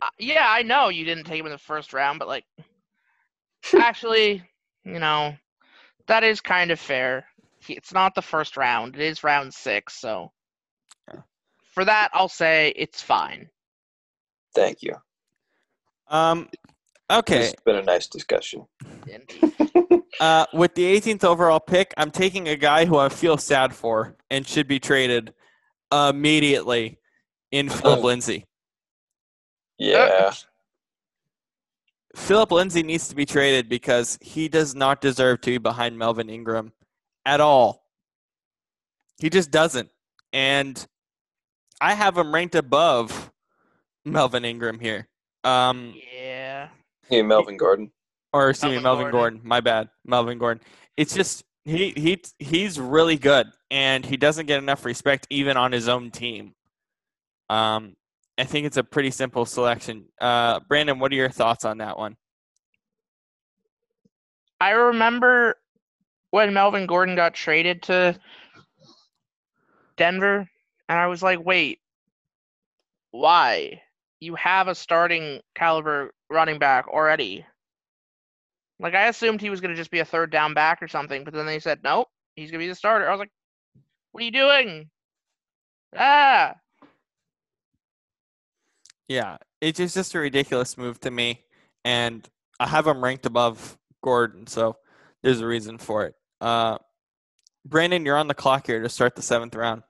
Uh, 0.01 0.09
yeah, 0.17 0.47
I 0.47 0.63
know 0.63 0.89
you 0.89 1.05
didn't 1.05 1.25
take 1.25 1.39
him 1.39 1.45
in 1.45 1.51
the 1.51 1.57
first 1.57 1.93
round, 1.93 2.17
but 2.17 2.27
like, 2.27 2.45
actually, 3.79 4.41
you 4.83 4.99
know, 4.99 5.35
that 6.07 6.23
is 6.23 6.41
kind 6.41 6.71
of 6.71 6.79
fair. 6.79 7.25
It's 7.67 7.93
not 7.93 8.15
the 8.15 8.21
first 8.21 8.57
round; 8.57 8.95
it 8.95 9.01
is 9.01 9.23
round 9.23 9.53
six. 9.53 9.95
So, 9.95 10.31
Yeah. 11.11 11.21
for 11.73 11.85
that, 11.85 12.09
I'll 12.13 12.29
say 12.29 12.73
it's 12.75 13.01
fine. 13.01 13.49
Thank 14.55 14.83
you. 14.83 14.95
Um, 16.07 16.49
okay. 17.09 17.45
It's 17.45 17.61
been 17.63 17.77
a 17.77 17.81
nice 17.83 18.07
discussion. 18.07 18.65
Uh, 20.19 20.45
with 20.53 20.75
the 20.75 20.83
18th 20.83 21.23
overall 21.23 21.59
pick, 21.59 21.91
I'm 21.97 22.11
taking 22.11 22.47
a 22.47 22.55
guy 22.55 22.85
who 22.85 22.97
I 22.99 23.09
feel 23.09 23.35
sad 23.35 23.73
for 23.73 24.15
and 24.29 24.47
should 24.47 24.67
be 24.67 24.79
traded 24.79 25.33
immediately 25.91 26.99
in 27.51 27.67
Phillip 27.67 27.99
Oh. 27.99 28.03
Lindsay. 28.03 28.45
Yeah. 29.79 30.31
Phillip 32.15 32.51
Lindsay 32.51 32.83
needs 32.83 33.07
to 33.07 33.15
be 33.15 33.25
traded 33.25 33.67
because 33.67 34.17
he 34.21 34.47
does 34.47 34.75
not 34.75 35.01
deserve 35.01 35.41
to 35.41 35.51
be 35.51 35.57
behind 35.57 35.97
Melvin 35.97 36.29
Ingram 36.29 36.71
at 37.25 37.41
all. 37.41 37.85
He 39.19 39.29
just 39.29 39.51
doesn't. 39.51 39.89
And 40.31 40.85
I 41.81 41.93
have 41.93 42.17
him 42.17 42.33
ranked 42.33 42.55
above 42.55 43.31
Melvin 44.05 44.45
Ingram 44.45 44.79
here. 44.79 45.07
Um, 45.43 45.93
yeah. 46.15 46.69
Hey, 47.09 47.21
Melvin 47.21 47.57
Gordon. 47.57 47.91
or 48.31 48.49
excuse 48.49 48.69
me, 48.69 48.75
Melvin 48.75 48.83
Melvin 48.83 49.11
Gordon. 49.11 49.37
Gordon. 49.37 49.47
My 49.49 49.59
bad, 49.61 49.89
Melvin 50.05 50.37
Gordon. 50.37 50.63
It's 50.97 51.13
just 51.13 51.43
he 51.65 51.91
he 51.91 52.21
he's 52.39 52.79
really 52.79 53.17
good, 53.17 53.47
and 53.71 54.05
he 54.05 54.17
doesn't 54.17 54.45
get 54.45 54.59
enough 54.59 54.85
respect 54.85 55.27
even 55.29 55.57
on 55.57 55.71
his 55.71 55.87
own 55.87 56.11
team. 56.11 56.53
Um, 57.49 57.95
I 58.37 58.45
think 58.45 58.65
it's 58.65 58.77
a 58.77 58.83
pretty 58.83 59.11
simple 59.11 59.45
selection. 59.45 60.05
Uh, 60.19 60.59
Brandon, 60.67 60.99
what 60.99 61.11
are 61.11 61.15
your 61.15 61.29
thoughts 61.29 61.65
on 61.65 61.77
that 61.77 61.97
one? 61.97 62.15
I 64.59 64.71
remember 64.71 65.55
when 66.31 66.53
Melvin 66.53 66.87
Gordon 66.87 67.15
got 67.15 67.35
traded 67.35 67.83
to 67.83 68.17
Denver, 69.97 70.49
and 70.89 70.99
I 70.99 71.07
was 71.07 71.21
like, 71.21 71.45
wait, 71.45 71.79
why? 73.11 73.81
You 74.19 74.33
have 74.35 74.67
a 74.67 74.73
starting 74.73 75.41
caliber 75.53 76.11
running 76.29 76.57
back 76.57 76.87
already. 76.87 77.45
Like, 78.79 78.95
I 78.95 79.09
assumed 79.09 79.41
he 79.41 79.51
was 79.51 79.61
going 79.61 79.71
to 79.71 79.77
just 79.77 79.91
be 79.91 79.99
a 79.99 80.05
third 80.05 80.31
down 80.31 80.55
back 80.55 80.81
or 80.81 80.87
something, 80.87 81.23
but 81.23 81.33
then 81.33 81.45
they 81.45 81.59
said, 81.59 81.81
nope, 81.83 82.07
he's 82.35 82.49
going 82.49 82.59
to 82.59 82.65
be 82.65 82.69
the 82.69 82.75
starter. 82.75 83.07
I 83.07 83.11
was 83.11 83.19
like, 83.19 83.31
what 84.11 84.21
are 84.21 84.25
you 84.25 84.31
doing? 84.31 84.89
Ah! 85.95 86.55
Yeah, 89.07 89.37
it's 89.61 89.77
just, 89.77 89.95
just 89.95 90.15
a 90.15 90.19
ridiculous 90.19 90.77
move 90.77 90.99
to 91.01 91.11
me, 91.11 91.41
and 91.83 92.27
I 92.59 92.67
have 92.67 92.87
him 92.87 93.03
ranked 93.03 93.25
above 93.25 93.77
Gordon, 94.03 94.47
so 94.47 94.77
there's 95.21 95.41
a 95.41 95.47
reason 95.47 95.77
for 95.77 96.05
it. 96.05 96.15
Uh, 96.39 96.77
Brandon, 97.65 98.05
you're 98.05 98.17
on 98.17 98.27
the 98.27 98.33
clock 98.33 98.67
here 98.67 98.81
to 98.81 98.89
start 98.89 99.15
the 99.15 99.21
seventh 99.21 99.55
round. 99.55 99.83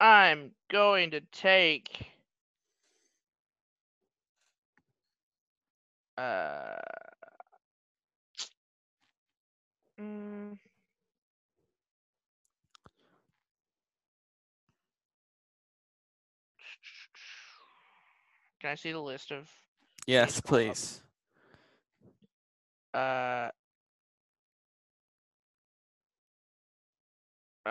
I'm 0.00 0.50
going 0.70 1.12
to 1.12 1.20
take. 1.32 2.06
Uh. 6.16 6.76
mm, 10.00 10.33
Can 18.64 18.70
I 18.70 18.76
see 18.76 18.92
the 18.92 18.98
list 19.00 19.30
of 19.30 19.46
Yes, 20.06 20.40
Please 20.40 20.40
go 20.40 20.70
up. 20.70 20.78
please. 20.78 21.02
uh 22.94 23.50
uh 27.66 27.70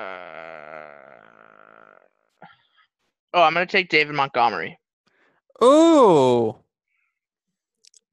Oh, 3.33 3.41
I'm 3.41 3.53
gonna 3.55 3.65
take 3.65 3.89
David 3.89 4.13
Montgomery. 4.13 4.77
Ooh. 5.63 6.55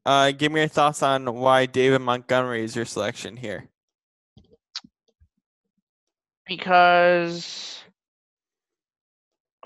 Uh, 0.07 0.31
give 0.33 0.51
me 0.51 0.61
your 0.61 0.69
thoughts 0.69 1.03
on 1.03 1.27
why 1.35 1.67
David 1.67 2.01
Montgomery 2.01 2.65
is 2.65 2.75
your 2.75 2.87
selection 2.87 3.37
here. 3.37 3.69
because 6.47 7.85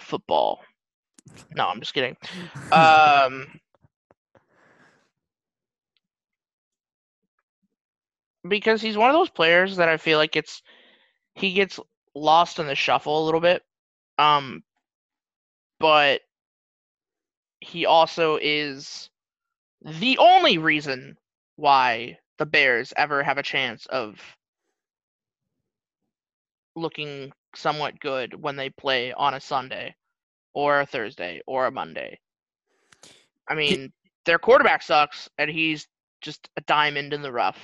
football. 0.01 0.61
No, 1.55 1.69
I'm 1.69 1.81
just 1.81 1.95
kidding. 1.95 2.17
Um, 2.73 3.47
because 8.49 8.83
he's 8.83 8.97
one 8.97 9.11
of 9.11 9.15
those 9.15 9.31
players 9.31 9.77
that 9.77 9.89
I 9.89 9.97
feel 9.97 10.19
like 10.19 10.35
it's 10.35 10.63
he 11.35 11.53
gets 11.53 11.79
lost 12.15 12.59
in 12.59 12.67
the 12.67 12.75
shuffle 12.75 13.23
a 13.23 13.27
little 13.27 13.41
bit. 13.41 13.63
Um, 14.19 14.63
but 15.79 16.21
he 17.61 17.87
also 17.87 18.39
is 18.41 19.11
the 19.83 20.19
only 20.19 20.59
reason 20.59 21.17
why 21.57 22.19
the 22.39 22.47
Bears 22.47 22.93
ever 22.97 23.23
have 23.23 23.39
a 23.39 23.43
chance 23.43 23.87
of 23.87 24.21
looking 26.77 27.33
somewhat 27.55 28.01
good 28.01 28.35
when 28.43 28.57
they 28.57 28.71
play 28.71 29.13
on 29.13 29.35
a 29.35 29.41
Sunday 29.41 29.95
or 30.55 30.81
a 30.81 30.87
Thursday 30.87 31.43
or 31.47 31.67
a 31.67 31.71
Monday. 31.71 32.19
I 33.49 33.55
mean, 33.55 33.93
their 34.25 34.39
quarterback 34.39 34.83
sucks 34.83 35.29
and 35.39 35.51
he's 35.51 35.87
just 36.23 36.49
a 36.57 36.61
diamond 36.63 37.13
in 37.13 37.23
the 37.23 37.33
rough. 37.33 37.59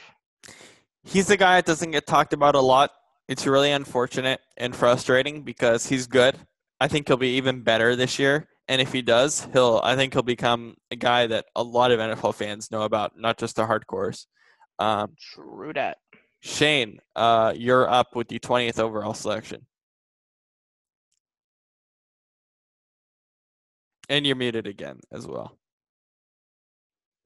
He's 1.03 1.27
the 1.27 1.37
guy 1.37 1.57
that 1.57 1.67
doesn't 1.67 1.93
get 1.93 2.07
talked 2.07 2.33
about 2.33 2.55
a 2.55 2.61
lot. 2.61 2.91
It's 3.29 3.47
really 3.47 3.71
unfortunate 3.71 4.41
and 4.57 4.77
frustrating 4.77 5.43
because 5.43 5.87
he's 5.87 6.07
good. 6.07 6.37
I 6.81 6.89
think 6.89 7.09
he'll 7.09 7.17
be 7.17 7.37
even 7.37 7.62
better 7.62 7.97
this 7.97 8.19
year. 8.19 8.49
And 8.69 8.81
if 8.81 8.93
he 8.93 9.03
does, 9.03 9.49
he'll 9.53 9.81
I 9.83 9.97
think 9.97 10.12
he'll 10.12 10.23
become 10.23 10.77
a 10.91 10.97
guy 10.97 11.27
that 11.27 11.47
a 11.57 11.62
lot 11.62 11.91
of 11.91 11.99
NFL 11.99 12.35
fans 12.35 12.71
know 12.71 12.83
about, 12.83 13.12
not 13.17 13.39
just 13.39 13.57
the 13.57 13.67
hardcores. 13.67 14.27
Um, 14.79 15.15
True 15.35 15.73
that. 15.75 15.99
Shane, 16.41 17.01
uh, 17.17 17.53
you're 17.57 17.89
up 17.89 18.17
with 18.17 18.29
the 18.29 18.39
20th 18.39 18.79
overall 18.79 19.12
selection. 19.12 19.67
And 24.11 24.27
you're 24.27 24.35
muted 24.37 24.66
again 24.66 24.99
as 25.12 25.27
well. 25.27 25.57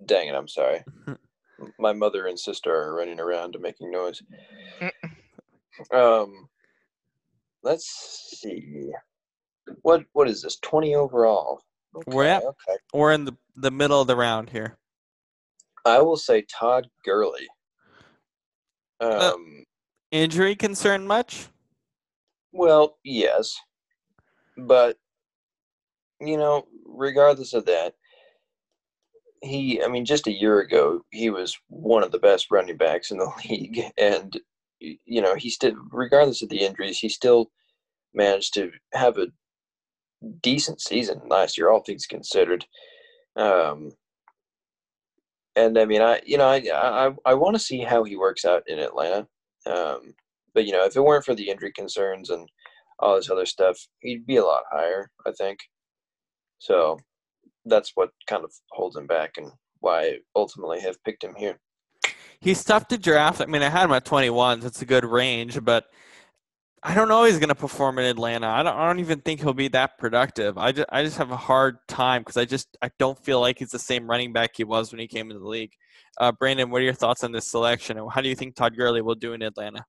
Dang 0.04 0.28
it, 0.28 0.34
I'm 0.34 0.46
sorry. 0.48 0.84
My 1.78 1.94
mother 1.94 2.26
and 2.26 2.38
sister 2.38 2.74
are 2.74 2.94
running 2.94 3.18
around 3.18 3.54
and 3.54 3.62
making 3.62 3.90
noise. 3.90 4.22
Um, 5.92 6.48
let's 7.62 7.86
see. 8.38 8.90
What 9.80 10.04
what 10.12 10.28
is 10.28 10.42
this? 10.42 10.58
Twenty 10.60 10.94
overall. 10.94 11.62
We're 12.06 12.24
at- 12.24 12.42
okay. 12.42 12.78
We're 12.92 13.12
in 13.12 13.24
the, 13.24 13.36
the 13.56 13.70
middle 13.70 14.00
of 14.00 14.06
the 14.06 14.16
round 14.16 14.50
here. 14.50 14.76
I 15.86 16.02
will 16.02 16.16
say 16.16 16.44
Todd 16.50 16.86
Gurley. 17.04 17.48
Um, 19.00 19.64
Injury 20.10 20.54
concern 20.54 21.06
much? 21.06 21.48
well, 22.52 22.98
yes, 23.04 23.56
but 24.56 24.96
you 26.20 26.36
know, 26.36 26.66
regardless 26.94 27.52
of 27.52 27.66
that, 27.66 27.94
he. 29.42 29.82
I 29.82 29.88
mean, 29.88 30.04
just 30.04 30.26
a 30.26 30.32
year 30.32 30.60
ago, 30.60 31.04
he 31.10 31.30
was 31.30 31.58
one 31.68 32.02
of 32.02 32.12
the 32.12 32.18
best 32.18 32.50
running 32.50 32.76
backs 32.76 33.10
in 33.10 33.18
the 33.18 33.30
league, 33.48 33.80
and 33.98 34.38
you 34.80 35.22
know, 35.22 35.34
he 35.34 35.50
still, 35.50 35.74
regardless 35.90 36.42
of 36.42 36.48
the 36.48 36.60
injuries, 36.60 36.98
he 36.98 37.08
still 37.08 37.50
managed 38.14 38.54
to 38.54 38.70
have 38.92 39.18
a 39.18 39.28
decent 40.40 40.80
season 40.80 41.20
last 41.28 41.58
year, 41.58 41.70
all 41.70 41.80
things 41.80 42.06
considered. 42.06 42.64
Um, 43.36 43.92
and 45.56 45.78
I 45.78 45.84
mean, 45.84 46.02
I 46.02 46.20
you 46.26 46.38
know, 46.38 46.48
I 46.48 46.62
I, 46.72 47.10
I 47.24 47.34
want 47.34 47.54
to 47.56 47.62
see 47.62 47.80
how 47.80 48.04
he 48.04 48.16
works 48.16 48.44
out 48.44 48.62
in 48.66 48.78
Atlanta. 48.78 49.26
Um, 49.66 50.14
but 50.54 50.66
you 50.66 50.72
know, 50.72 50.84
if 50.84 50.96
it 50.96 51.00
weren't 51.02 51.24
for 51.24 51.34
the 51.34 51.48
injury 51.48 51.72
concerns 51.72 52.30
and 52.30 52.48
all 52.98 53.16
this 53.16 53.30
other 53.30 53.46
stuff, 53.46 53.78
he'd 54.00 54.26
be 54.26 54.36
a 54.36 54.44
lot 54.44 54.62
higher, 54.70 55.10
I 55.26 55.32
think. 55.32 55.60
So 56.64 56.98
that's 57.66 57.92
what 57.94 58.08
kind 58.26 58.42
of 58.42 58.50
holds 58.70 58.96
him 58.96 59.06
back 59.06 59.32
and 59.36 59.50
why 59.80 60.00
I 60.00 60.18
ultimately 60.34 60.80
have 60.80 60.96
picked 61.04 61.22
him 61.22 61.34
here. 61.36 61.60
He's 62.40 62.64
tough 62.64 62.88
to 62.88 62.96
draft. 62.96 63.42
I 63.42 63.44
mean, 63.44 63.60
I 63.60 63.68
had 63.68 63.84
him 63.84 63.92
at 63.92 64.06
21, 64.06 64.62
so 64.62 64.66
it's 64.66 64.80
a 64.80 64.86
good 64.86 65.04
range, 65.04 65.62
but 65.62 65.84
I 66.82 66.94
don't 66.94 67.08
know 67.08 67.24
he's 67.24 67.38
going 67.38 67.50
to 67.50 67.54
perform 67.54 67.98
in 67.98 68.06
Atlanta. 68.06 68.46
I 68.48 68.62
don't, 68.62 68.74
I 68.74 68.86
don't 68.86 69.00
even 69.00 69.20
think 69.20 69.40
he'll 69.40 69.52
be 69.52 69.68
that 69.68 69.98
productive. 69.98 70.56
I 70.56 70.72
just, 70.72 70.88
I 70.90 71.04
just 71.04 71.18
have 71.18 71.30
a 71.30 71.36
hard 71.36 71.76
time 71.86 72.22
because 72.22 72.38
I 72.38 72.46
just 72.46 72.78
I 72.80 72.90
don't 72.98 73.22
feel 73.22 73.42
like 73.42 73.58
he's 73.58 73.70
the 73.70 73.78
same 73.78 74.08
running 74.08 74.32
back 74.32 74.52
he 74.54 74.64
was 74.64 74.90
when 74.90 75.00
he 75.00 75.06
came 75.06 75.30
into 75.30 75.40
the 75.40 75.48
league. 75.48 75.72
Uh, 76.16 76.32
Brannan, 76.32 76.70
what 76.70 76.80
are 76.80 76.84
your 76.84 76.94
thoughts 76.94 77.24
on 77.24 77.32
this 77.32 77.46
selection, 77.46 77.98
and 77.98 78.10
how 78.10 78.22
do 78.22 78.28
you 78.30 78.34
think 78.34 78.54
Todd 78.54 78.74
Gurley 78.74 79.02
will 79.02 79.14
do 79.14 79.34
in 79.34 79.42
Atlanta? 79.42 79.84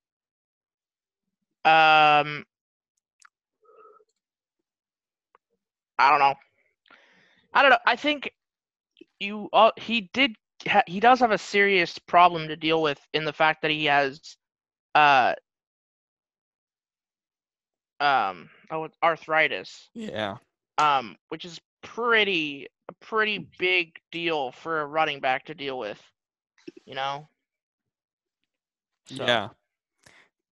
Um, 1.64 2.44
I 5.98 6.10
don't 6.10 6.18
know. 6.18 6.34
I 7.56 7.62
don't 7.62 7.70
know. 7.70 7.78
I 7.86 7.96
think 7.96 8.30
you 9.18 9.48
uh, 9.52 9.70
he 9.78 10.10
did 10.12 10.36
ha- 10.68 10.82
he 10.86 11.00
does 11.00 11.20
have 11.20 11.30
a 11.30 11.38
serious 11.38 11.98
problem 11.98 12.48
to 12.48 12.56
deal 12.56 12.82
with 12.82 13.00
in 13.14 13.24
the 13.24 13.32
fact 13.32 13.62
that 13.62 13.70
he 13.70 13.86
has 13.86 14.36
uh 14.94 15.34
um 18.00 18.50
oh 18.70 18.88
arthritis 19.02 19.88
Yeah. 19.94 20.36
um 20.76 21.16
which 21.30 21.44
is 21.46 21.58
pretty 21.82 22.66
a 22.90 22.92
pretty 23.04 23.48
big 23.58 23.92
deal 24.12 24.52
for 24.52 24.82
a 24.82 24.86
running 24.86 25.20
back 25.20 25.46
to 25.46 25.54
deal 25.54 25.78
with 25.78 26.00
you 26.84 26.94
know 26.94 27.26
So, 29.08 29.24
Yeah. 29.24 29.48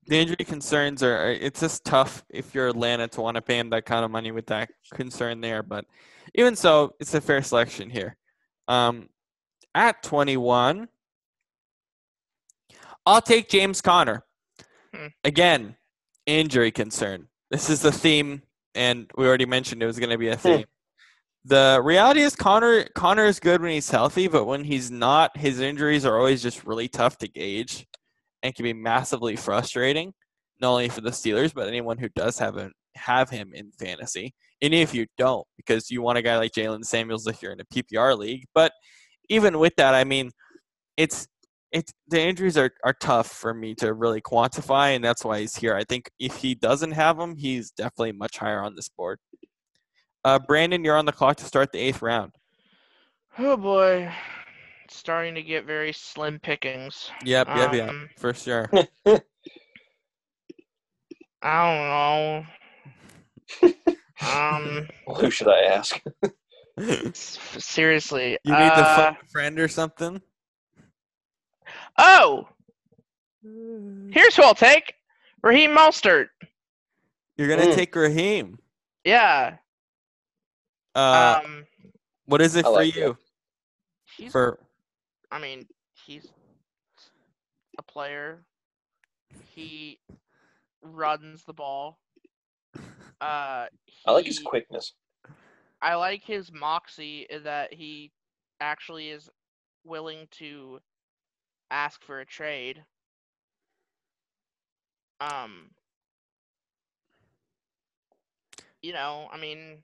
The 0.07 0.19
injury 0.19 0.37
concerns 0.45 1.03
are, 1.03 1.16
are- 1.16 1.33
it's 1.33 1.61
just 1.61 1.85
tough 1.85 2.24
if 2.29 2.55
you're 2.55 2.69
Atlanta 2.69 3.09
to 3.09 3.20
want 3.20 3.37
to 3.37 3.43
pay 3.43 3.59
him 3.59 3.70
that 3.70 3.87
kind 3.87 4.05
of 4.05 4.11
money 4.11 4.31
with 4.33 4.47
that 4.47 4.70
concern 4.95 5.41
there. 5.41 5.62
But 5.62 5.85
even 6.35 6.57
so, 6.57 6.95
it's 7.01 7.15
a 7.15 7.21
fair 7.21 7.43
selection 7.43 7.91
here. 7.91 8.17
Um, 8.69 9.09
at 9.75 10.03
21, 10.03 10.89
I'll 13.05 13.21
take 13.21 13.49
James 13.49 13.81
Conner. 13.81 14.25
Hmm. 14.95 15.09
Again, 15.25 15.77
injury 16.27 16.71
concern. 16.71 17.29
This 17.51 17.69
is 17.69 17.83
the 17.83 17.93
theme, 17.93 18.43
and 18.75 19.11
we 19.17 19.27
already 19.27 19.47
mentioned 19.47 19.83
it 19.83 19.87
was 19.87 19.99
going 19.99 20.11
to 20.11 20.19
be 20.19 20.29
a 20.29 20.37
theme. 20.37 20.65
The 21.45 21.81
reality 21.83 22.21
is 22.21 22.37
Conner 22.37 22.85
Conner 22.95 23.25
is 23.25 23.41
good 23.41 23.61
when 23.61 23.73
he's 23.73 23.91
healthy, 23.91 24.29
but 24.29 24.45
when 24.45 24.63
he's 24.63 24.93
not, 24.93 25.37
his 25.37 25.59
injuries 25.59 26.07
are 26.07 26.17
always 26.17 26.41
just 26.41 26.65
really 26.65 26.87
tough 26.87 27.19
to 27.19 27.29
gauge 27.29 27.85
and 28.45 28.55
can 28.55 28.63
be 28.63 28.73
massively 28.73 29.35
frustrating, 29.35 30.13
not 30.61 30.71
only 30.71 30.89
for 30.89 31.01
the 31.01 31.11
Steelers, 31.11 31.53
but 31.53 31.67
anyone 31.67 31.99
who 31.99 32.09
does 32.11 32.39
have 32.39 32.57
him, 32.57 32.73
have 32.95 33.29
him 33.29 33.53
in 33.55 33.73
fantasy. 33.73 34.35
And 34.62 34.72
if 34.72 34.94
you 34.94 35.06
don't, 35.18 35.47
because 35.56 35.90
you 35.90 36.01
want 36.02 36.18
a 36.18 36.22
guy 36.22 36.39
like 36.39 36.52
Jaylen 36.52 36.84
Samuels 36.84 37.26
if 37.26 37.43
you're 37.43 37.52
in 37.52 37.60
a 37.60 37.64
PPR 37.64 38.16
league. 38.16 38.44
But 38.55 38.72
even 39.28 39.59
with 39.59 39.74
that, 39.76 39.94
I 39.94 40.05
mean, 40.05 40.30
it's 40.97 41.26
it's 41.72 41.93
the 42.09 42.20
injuries 42.20 42.56
are, 42.56 42.70
are 42.84 42.94
tough 43.01 43.26
for 43.26 43.52
me 43.55 43.74
to 43.76 43.94
really 43.94 44.20
quantify, 44.20 44.94
and 44.94 45.02
that's 45.02 45.24
why 45.24 45.40
he's 45.40 45.56
here. 45.56 45.74
I 45.74 45.84
think 45.84 46.10
if 46.20 46.36
he 46.36 46.55
doesn't 46.55 46.93
have 46.93 47.16
them, 47.18 47.34
he's 47.36 47.70
definitely 47.70 48.12
much 48.12 48.36
higher 48.39 48.60
on 48.60 48.76
this 48.76 48.89
board. 48.90 49.18
Uh, 50.24 50.39
Brannan, 50.39 50.84
you're 50.84 50.97
on 50.97 51.06
the 51.06 51.12
clock 51.12 51.39
to 51.39 51.44
start 51.44 51.72
the 51.72 51.78
eighth 51.80 52.02
round. 52.02 52.32
oh 53.39 53.56
boy 53.56 54.12
it's 54.84 54.97
starting 54.97 55.34
to 55.34 55.43
get 55.43 55.64
very 55.64 55.93
slim 55.93 56.39
pickings 56.39 57.10
Yep, 57.24 57.48
yep, 57.56 57.74
yep, 57.74 57.89
Um, 57.89 58.09
for 58.18 58.34
sure. 58.34 58.68
i 61.43 61.64
don't 61.64 61.89
know 61.89 62.44
um 64.20 64.89
Who 65.16 65.30
should 65.30 65.48
I 65.48 65.60
ask? 65.62 66.01
seriously 67.14 68.39
You 68.44 68.56
need 68.56 68.74
to 68.74 68.84
uh, 68.84 68.84
phone 68.84 69.16
a 69.22 69.26
friend 69.28 69.59
or 69.59 69.68
something. 69.68 70.20
oh 71.98 72.48
here's 74.10 74.36
who 74.36 74.43
i'll 74.43 74.55
take 74.55 74.94
raheem 75.43 75.70
mostert 75.76 76.28
You're 77.36 77.48
gonna 77.48 77.66
Mm. 77.66 77.74
take 77.74 77.94
Raheem. 77.94 78.59
yeah 79.05 79.56
Uh, 80.94 81.36
um 81.36 81.64
what 82.26 82.40
is 82.40 82.56
it 82.56 82.66
I 82.66 82.68
for 82.68 82.82
like 82.82 82.94
you? 82.94 83.16
he's 84.16 84.32
For 84.32 84.59
I 85.30 85.39
mean, 85.39 85.66
he's 85.94 86.30
a 87.78 87.82
player. 87.82 88.44
He 89.55 89.98
runs 90.82 91.44
the 91.44 91.55
ball. 91.55 91.98
Uh, 93.23 93.66
I 94.05 94.11
like 94.11 94.27
his 94.27 94.40
quickness. 94.40 94.94
I 95.81 95.94
like 95.94 96.24
his 96.24 96.51
moxie 96.53 97.27
in 97.31 97.44
that 97.44 97.73
he 97.73 98.11
actually 98.61 99.11
is 99.11 99.31
willing 99.85 100.27
to 100.32 100.81
ask 101.70 102.03
for 102.03 102.19
a 102.19 102.27
trade. 102.27 102.85
Um, 105.20 105.70
you 108.82 108.93
know, 108.93 109.28
I 109.32 109.39
mean, 109.39 109.78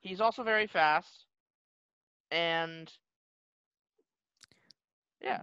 he's 0.00 0.20
also 0.20 0.42
very 0.42 0.66
fast, 0.66 1.26
and 2.32 2.92
yeah. 5.22 5.42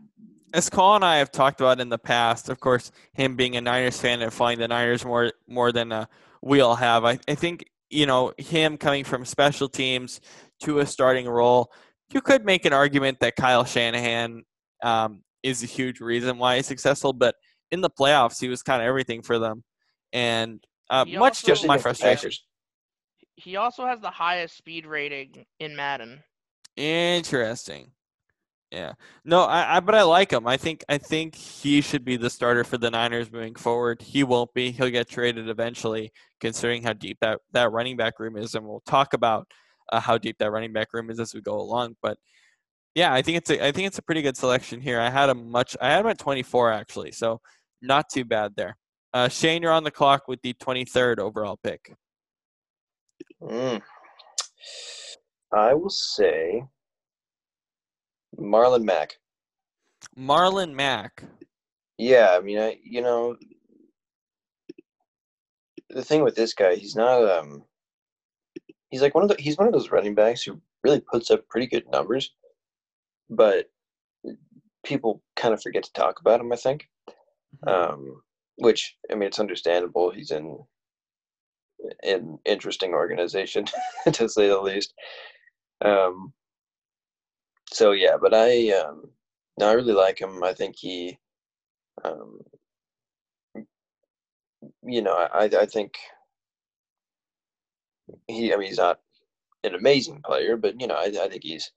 as 0.53 0.69
Cole 0.69 0.95
and 0.95 1.05
I 1.05 1.17
have 1.19 1.31
talked 1.31 1.61
about 1.61 1.79
in 1.79 1.87
the 1.87 1.97
past, 1.97 2.49
of 2.49 2.59
course, 2.59 2.91
him 3.13 3.37
being 3.37 3.55
a 3.55 3.61
Niners 3.61 3.99
fan 3.99 4.21
and 4.21 4.33
following 4.33 4.59
the 4.59 4.67
Niners 4.67 5.05
more 5.05 5.31
more 5.47 5.71
than 5.71 5.93
uh, 5.93 6.05
we 6.41 6.61
all 6.61 6.75
have. 6.75 7.05
I, 7.05 7.19
I 7.27 7.35
think 7.35 7.65
you 7.89 8.05
know 8.05 8.33
him 8.37 8.77
coming 8.77 9.03
from 9.03 9.25
special 9.25 9.69
teams 9.69 10.21
to 10.63 10.79
a 10.79 10.85
starting 10.85 11.27
role. 11.27 11.71
You 12.13 12.21
could 12.21 12.45
make 12.45 12.65
an 12.65 12.73
argument 12.73 13.19
that 13.19 13.35
Kyle 13.35 13.65
Shanahan 13.65 14.43
um, 14.83 15.21
is 15.43 15.63
a 15.63 15.67
huge 15.67 15.99
reason 15.99 16.37
why 16.37 16.57
he's 16.57 16.65
successful, 16.65 17.13
but 17.13 17.35
in 17.71 17.81
the 17.81 17.89
playoffs, 17.89 18.39
he 18.39 18.47
was 18.47 18.63
kind 18.63 18.81
of 18.81 18.87
everything 18.87 19.21
for 19.21 19.37
them, 19.39 19.63
and 20.11 20.63
uh, 20.89 21.05
much 21.05 21.43
to 21.43 21.67
my 21.67 21.77
frustration. 21.77 22.31
He 23.35 23.55
also 23.55 23.85
has 23.85 24.01
the 24.01 24.09
highest 24.09 24.57
speed 24.57 24.85
rating 24.85 25.45
in 25.59 25.75
Madden. 25.75 26.23
Interesting. 26.75 27.91
Yeah. 28.71 28.93
No, 29.25 29.43
I, 29.43 29.77
I 29.77 29.79
but 29.79 29.95
I 29.95 30.03
like 30.03 30.31
him. 30.31 30.45
I 30.45 30.55
think 30.55 30.83
I 30.87 30.99
think 30.99 31.33
he 31.33 31.81
should 31.81 32.05
be 32.05 32.17
the 32.17 32.29
starter 32.29 32.63
for 32.63 32.77
the 32.77 32.91
Niners 32.91 33.31
moving 33.31 33.55
forward. 33.55 34.01
He 34.01 34.23
won't 34.23 34.53
be. 34.53 34.71
He'll 34.71 34.91
get 34.91 35.09
traded 35.09 35.49
eventually, 35.49 36.11
considering 36.39 36.83
how 36.83 36.93
deep 36.93 37.17
that, 37.21 37.39
that 37.53 37.71
running 37.71 37.97
back 37.97 38.19
room 38.19 38.37
is, 38.37 38.53
and 38.53 38.65
we'll 38.67 38.83
talk 38.85 39.13
about 39.13 39.47
uh, 39.91 39.99
how 39.99 40.19
deep 40.19 40.37
that 40.37 40.51
running 40.51 40.71
back 40.71 40.93
room 40.93 41.09
is 41.09 41.19
as 41.19 41.33
we 41.33 41.41
go 41.41 41.59
along. 41.59 41.95
But 42.03 42.19
yeah, 42.93 43.11
I 43.11 43.23
think 43.23 43.37
it's 43.37 43.49
a 43.49 43.65
I 43.65 43.71
think 43.71 43.87
it's 43.87 43.97
a 43.97 44.03
pretty 44.03 44.21
good 44.21 44.37
selection 44.37 44.81
here. 44.81 44.99
I 44.99 45.09
had 45.09 45.29
him 45.29 45.49
much. 45.49 45.75
I 45.81 45.89
had 45.89 46.01
him 46.01 46.11
at 46.11 46.19
24 46.19 46.71
actually, 46.71 47.11
so 47.11 47.41
not 47.81 48.09
too 48.09 48.25
bad 48.25 48.53
there. 48.55 48.77
Uh, 49.13 49.29
Shane, 49.29 49.63
you're 49.63 49.71
on 49.71 49.83
the 49.83 49.89
clock 49.89 50.27
with 50.27 50.41
the 50.43 50.53
23rd 50.53 51.17
overall 51.17 51.57
pick. 51.63 51.95
Mm. 53.41 53.81
I 55.51 55.73
will 55.73 55.89
say 55.89 56.63
Marlon 58.37 58.83
Mack. 58.83 59.17
Marlon 60.17 60.73
Mack. 60.73 61.23
Yeah, 61.97 62.35
I 62.37 62.41
mean, 62.41 62.59
I 62.59 62.77
you 62.83 63.01
know, 63.01 63.35
the 65.89 66.03
thing 66.03 66.23
with 66.23 66.35
this 66.35 66.53
guy, 66.53 66.75
he's 66.75 66.95
not 66.95 67.23
um, 67.29 67.63
he's 68.89 69.01
like 69.01 69.15
one 69.15 69.23
of 69.23 69.29
the 69.29 69.35
he's 69.39 69.57
one 69.57 69.67
of 69.67 69.73
those 69.73 69.91
running 69.91 70.15
backs 70.15 70.43
who 70.43 70.61
really 70.83 71.01
puts 71.01 71.31
up 71.31 71.47
pretty 71.49 71.67
good 71.67 71.83
numbers, 71.91 72.33
but 73.29 73.69
people 74.83 75.21
kind 75.35 75.53
of 75.53 75.61
forget 75.61 75.83
to 75.83 75.93
talk 75.93 76.19
about 76.19 76.39
him. 76.39 76.51
I 76.51 76.55
think, 76.55 76.87
um, 77.67 78.21
which 78.57 78.95
I 79.11 79.15
mean, 79.15 79.27
it's 79.27 79.39
understandable. 79.39 80.11
He's 80.11 80.31
in 80.31 80.59
an 82.03 82.39
interesting 82.45 82.93
organization 82.93 83.65
to 84.11 84.29
say 84.29 84.47
the 84.47 84.59
least. 84.59 84.93
Um, 85.83 86.33
so 87.71 87.91
yeah, 87.91 88.17
but 88.19 88.33
I 88.33 88.71
um, 88.71 89.09
no, 89.59 89.69
I 89.69 89.73
really 89.73 89.93
like 89.93 90.19
him. 90.19 90.43
I 90.43 90.53
think 90.53 90.75
he, 90.77 91.17
um, 92.03 92.39
you 94.83 95.01
know, 95.01 95.13
I 95.13 95.45
I 95.45 95.65
think 95.65 95.95
he. 98.27 98.53
I 98.53 98.57
mean, 98.57 98.67
he's 98.67 98.77
not 98.77 98.99
an 99.63 99.75
amazing 99.75 100.21
player, 100.25 100.57
but 100.57 100.79
you 100.79 100.87
know, 100.87 100.95
I 100.95 101.05
I 101.05 101.29
think 101.29 101.43
he's, 101.43 101.71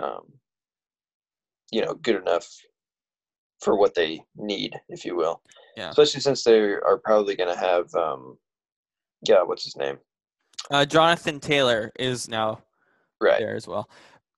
um, 0.00 0.32
you 1.70 1.82
know, 1.84 1.94
good 1.94 2.16
enough 2.16 2.48
for 3.60 3.76
what 3.76 3.94
they 3.94 4.20
need, 4.36 4.74
if 4.88 5.04
you 5.04 5.16
will. 5.16 5.40
Yeah. 5.76 5.90
Especially 5.90 6.20
since 6.20 6.44
they 6.44 6.58
are 6.58 7.00
probably 7.02 7.36
going 7.36 7.52
to 7.52 7.58
have, 7.58 7.94
um, 7.94 8.38
yeah, 9.26 9.42
what's 9.42 9.64
his 9.64 9.76
name? 9.76 9.98
Uh, 10.70 10.84
Jonathan 10.84 11.40
Taylor 11.40 11.92
is 11.98 12.28
now 12.28 12.62
Right. 13.20 13.38
there 13.38 13.54
as 13.54 13.66
well. 13.66 13.88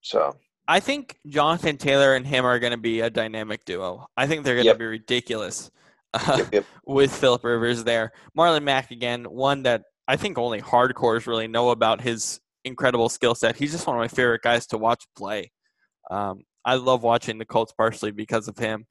So 0.01 0.35
I 0.69 0.79
think 0.79 1.17
Jonathan 1.27 1.77
Taylor 1.77 2.13
and 2.15 2.25
him 2.27 2.45
are 2.45 2.59
going 2.59 2.71
to 2.71 2.77
be 2.77 2.99
a 3.01 3.09
dynamic 3.09 3.65
duo. 3.65 4.05
I 4.15 4.27
think 4.27 4.43
they're 4.45 4.53
going 4.53 4.65
to 4.65 4.69
Yep. 4.69 4.77
be 4.77 4.85
ridiculous 4.85 5.71
uh, 6.13 6.35
yep, 6.37 6.47
yep. 6.53 6.65
with 6.85 7.11
Philip 7.13 7.43
Rivers 7.43 7.83
there. 7.83 8.11
Marlon 8.37 8.63
Mack 8.63 8.91
again, 8.91 9.23
one 9.25 9.63
that 9.63 9.81
I 10.07 10.15
think 10.15 10.37
only 10.37 10.61
hardcores 10.61 11.25
really 11.25 11.47
know 11.47 11.71
about 11.71 12.01
his 12.01 12.39
incredible 12.65 13.09
skill 13.09 13.33
set. 13.33 13.55
He's 13.55 13.71
just 13.71 13.87
one 13.87 13.95
of 13.95 13.99
my 13.99 14.07
favorite 14.07 14.41
guys 14.43 14.67
to 14.67 14.77
watch 14.77 15.03
play. 15.17 15.51
Um, 16.11 16.43
I 16.63 16.75
love 16.75 17.01
watching 17.01 17.39
the 17.39 17.45
Colts 17.45 17.73
partially 17.75 18.11
because 18.11 18.47
of 18.47 18.57
him. 18.57 18.85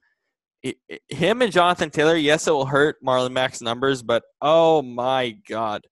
It- 0.64 0.78
it- 0.88 1.02
him 1.08 1.42
and 1.42 1.52
Jonathan 1.52 1.90
Taylor, 1.90 2.16
yes, 2.16 2.48
it 2.48 2.50
will 2.50 2.66
hurt 2.66 2.96
Marlon 3.04 3.30
Mack's 3.32 3.60
numbers, 3.60 4.02
but 4.02 4.24
oh 4.42 4.82
my 4.82 5.36
God. 5.48 5.86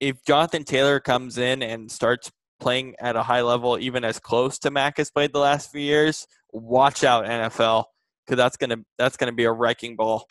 If 0.00 0.24
Jonathan 0.24 0.64
Taylor 0.64 1.00
comes 1.00 1.36
in 1.36 1.62
and 1.62 1.90
starts 1.90 2.30
playing 2.60 2.94
at 2.98 3.16
a 3.16 3.22
high 3.22 3.42
level, 3.42 3.78
even 3.78 4.04
as 4.04 4.18
close 4.18 4.58
to 4.60 4.70
Mack 4.70 4.96
has 4.98 5.10
played 5.10 5.32
the 5.32 5.38
last 5.38 5.70
few 5.70 5.80
years, 5.80 6.26
watch 6.52 7.04
out 7.04 7.24
NFL 7.24 7.84
because 8.26 8.36
that's 8.36 8.56
gonna 8.56 8.78
that's 8.98 9.16
gonna 9.16 9.32
be 9.32 9.44
a 9.44 9.52
wrecking 9.52 9.96
ball. 9.96 10.26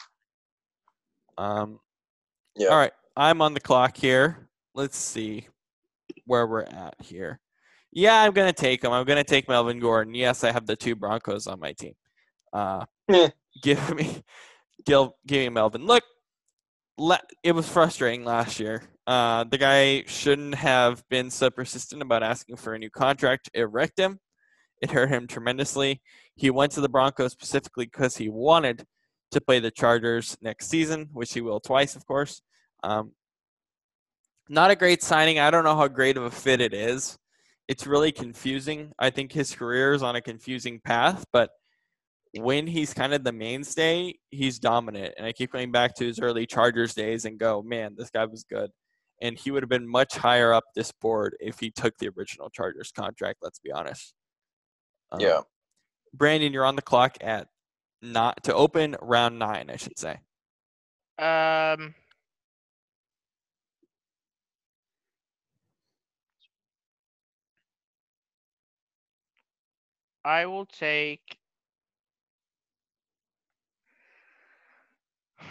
Um, 1.38 1.80
Yeah. 2.56 2.70
All 2.70 2.78
right, 2.78 2.94
I'm 3.16 3.42
on 3.42 3.54
the 3.54 3.60
clock 3.60 3.96
here. 3.98 4.50
Let's 4.74 4.98
see 4.98 5.48
where 6.26 6.48
we're 6.48 6.64
at 6.64 6.96
here. 7.00 7.40
Yeah, 7.92 8.22
I'm 8.22 8.34
gonna 8.34 8.54
take 8.54 8.84
him. 8.84 8.92
I'm 8.92 9.06
gonna 9.06 9.24
take 9.24 9.48
Melvin 9.48 9.80
Gordon. 9.80 10.14
Yes, 10.14 10.44
I 10.44 10.52
have 10.52 10.66
the 10.66 10.76
two 10.76 10.96
Broncos 10.96 11.48
on 11.48 11.60
my 11.60 11.74
team. 11.74 11.94
Uh, 12.54 12.86
Yeah. 13.08 13.30
give 13.62 13.96
me, 13.96 14.24
give, 14.86 15.10
give 15.26 15.40
me 15.44 15.50
Melvin. 15.50 15.86
Look, 15.86 16.04
it 17.44 17.52
was 17.54 17.70
frustrating 17.70 18.26
last 18.26 18.60
year. 18.60 18.84
Uh, 19.08 19.46
the 19.46 19.58
guy 19.58 20.04
shouldn't 20.06 20.56
have 20.56 21.02
been 21.10 21.30
so 21.30 21.50
persistent 21.50 22.02
about 22.02 22.24
asking 22.24 22.58
for 22.58 22.74
a 22.74 22.80
new 22.80 22.90
contract. 22.90 23.50
It 23.54 23.72
wrecked 23.72 23.98
him. 23.98 24.20
It 24.82 24.92
hurt 24.92 25.10
him 25.10 25.28
tremendously. 25.28 26.02
He 26.36 26.50
went 26.50 26.74
to 26.74 26.82
the 26.82 26.90
Broncos 26.90 27.32
specifically 27.32 27.86
because 27.86 28.18
he 28.18 28.28
wanted 28.28 28.86
to 29.32 29.42
play 29.42 29.60
the 29.60 29.72
Chargers 29.72 30.38
next 30.42 30.70
season, 30.70 31.08
which 31.14 31.34
he 31.34 31.42
will 31.42 31.62
twice, 31.62 31.96
of 31.96 32.06
course. 32.06 32.42
Um, 32.84 33.14
not 34.50 34.72
a 34.72 34.76
great 34.76 35.02
signing. 35.02 35.40
I 35.40 35.52
don't 35.52 35.64
know 35.64 35.76
how 35.76 35.88
great 35.88 36.18
of 36.18 36.24
a 36.24 36.32
fit 36.32 36.62
it 36.62 36.74
is. 36.74 37.18
It's 37.70 37.88
really 37.88 38.12
confusing. 38.12 38.92
I 39.00 39.10
think 39.10 39.32
his 39.32 39.56
career 39.56 39.94
is 39.94 40.04
on 40.04 40.16
a 40.16 40.22
confusing 40.22 40.80
path, 40.84 41.26
but 41.32 41.50
when 42.34 42.68
he's 42.68 42.94
kind 42.94 43.14
of 43.14 43.24
the 43.24 43.32
mainstay, 43.32 44.16
he's 44.30 44.60
dominant. 44.60 45.16
And 45.18 45.26
I 45.26 45.32
keep 45.32 45.54
going 45.54 45.72
back 45.72 45.96
to 45.96 46.06
his 46.06 46.20
early 46.20 46.46
Chargers 46.46 46.94
days 46.94 47.26
and 47.26 47.40
go, 47.40 47.62
man, 47.62 47.96
this 47.98 48.10
guy 48.10 48.26
was 48.26 48.44
good. 48.44 48.72
And 49.22 49.38
he 49.38 49.52
would 49.52 49.64
have 49.64 49.70
been 49.70 49.88
much 49.88 50.16
higher 50.16 50.54
up 50.54 50.66
this 50.76 50.92
board 50.92 51.36
if 51.40 51.60
he 51.60 51.72
took 51.72 51.98
the 51.98 52.10
original 52.10 52.50
Chargers 52.50 52.92
contract, 52.92 53.40
let's 53.42 53.60
be 53.60 53.72
honest. 53.72 54.14
Um, 55.12 55.20
Yeah. 55.20 55.42
Brannan, 56.14 56.54
you're 56.54 56.66
on 56.66 56.76
the 56.76 56.82
clock 56.82 57.18
at 57.22 57.48
not 58.02 58.44
to 58.44 58.54
open 58.54 58.96
round 59.02 59.40
nine, 59.40 59.70
I 59.70 59.76
should 59.78 59.98
say. 59.98 60.20
Um. 61.20 61.96
I 70.24 70.46
will 70.46 70.66
take. 70.66 71.38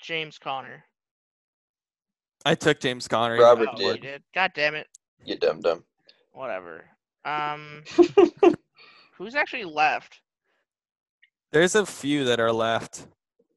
James 0.00 0.38
Conner. 0.38 0.84
I 2.46 2.54
took 2.54 2.78
James 2.78 3.08
Conner. 3.08 3.36
Robert 3.38 3.68
Oh, 3.74 3.80
you 3.80 3.92
did. 3.94 4.02
did. 4.02 4.22
God 4.32 4.52
damn 4.54 4.76
it. 4.76 4.86
You 5.24 5.36
dumb 5.36 5.60
dumb. 5.60 5.82
Whatever. 6.32 6.84
Um. 7.24 7.82
who's 9.18 9.34
actually 9.34 9.64
left? 9.64 10.20
There's 11.50 11.74
a 11.74 11.84
few 11.84 12.24
that 12.26 12.38
are 12.38 12.52
left. 12.52 13.08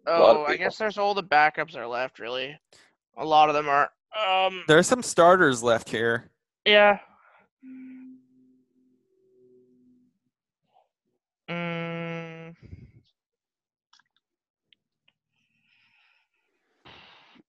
lot 0.08 0.32
of 0.32 0.38
Oh, 0.38 0.44
I 0.46 0.52
people. 0.54 0.66
guess 0.66 0.78
there's 0.78 0.98
all 0.98 1.14
the 1.14 1.24
backups 1.24 1.76
are 1.76 1.86
left. 1.86 2.18
Really, 2.18 2.58
a 3.18 3.24
lot 3.26 3.50
of 3.50 3.56
them 3.56 3.70
are. 3.70 3.92
Um. 4.20 4.64
There's 4.68 4.88
some 4.88 5.04
starters 5.04 5.62
left 5.62 5.90
here. 5.90 6.32
Yeah. 6.66 6.98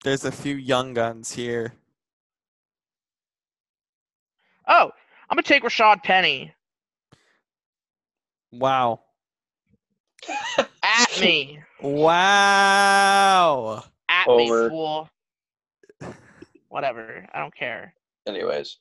There's 0.05 0.25
a 0.25 0.33
few 0.33 0.57
young 0.57 0.95
guns 0.95 1.33
here. 1.33 1.75
oh, 4.67 4.91
I'm 5.29 5.37
gonna 5.37 5.43
take 5.43 5.63
Rashad 5.63 6.03
Penny. 6.03 6.53
Wow. 8.53 9.01
At 10.59 11.21
me. 11.21 11.61
Wow. 11.81 13.85
At 14.09 14.27
me, 14.29 14.49
Homer. 14.49 14.69
fool. 14.71 15.09
Whatever. 16.69 17.27
I 17.33 17.39
don't 17.41 17.55
care. 17.55 17.95
Anyways, 18.27 18.79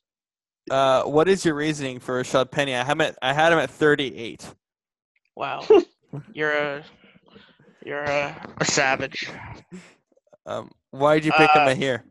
Uh, 0.70 1.02
what 1.04 1.28
is 1.28 1.44
your 1.44 1.54
reasoning 1.54 1.98
for 1.98 2.22
Rashad 2.22 2.50
Penny? 2.50 2.74
I 2.74 2.78
have 2.78 2.88
him 2.88 3.00
at, 3.00 3.18
I 3.22 3.32
had 3.32 3.52
him 3.52 3.58
at 3.58 3.70
38. 3.70 4.54
Wow. 5.36 5.66
you're 6.32 6.52
a 6.52 6.84
you're 7.84 8.04
a, 8.04 8.48
a 8.58 8.64
savage. 8.64 9.28
Um, 10.50 10.70
why 10.90 11.14
did 11.14 11.24
you 11.26 11.32
pick 11.32 11.54
him 11.54 11.68
Uh, 11.68 11.70
at 11.70 11.76
here? 11.76 12.04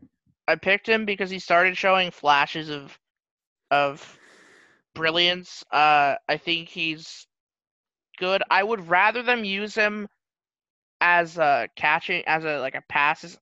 I 0.48 0.56
picked 0.56 0.88
him 0.88 1.04
because 1.04 1.30
he 1.30 1.38
started 1.38 1.76
showing 1.76 2.10
flashes 2.10 2.70
of 2.70 2.98
of 3.70 4.18
brilliance. 4.94 5.62
Uh, 5.70 6.16
I 6.28 6.36
think 6.38 6.68
he's 6.68 7.26
good. 8.18 8.42
I 8.50 8.62
would 8.62 8.88
rather 8.88 9.22
them 9.22 9.44
use 9.44 9.74
him 9.74 10.08
as 11.00 11.38
a 11.38 11.68
catching, 11.76 12.22
as 12.26 12.44
a 12.44 12.58
like 12.60 12.74
a 12.74 12.82
passes, 12.88 13.38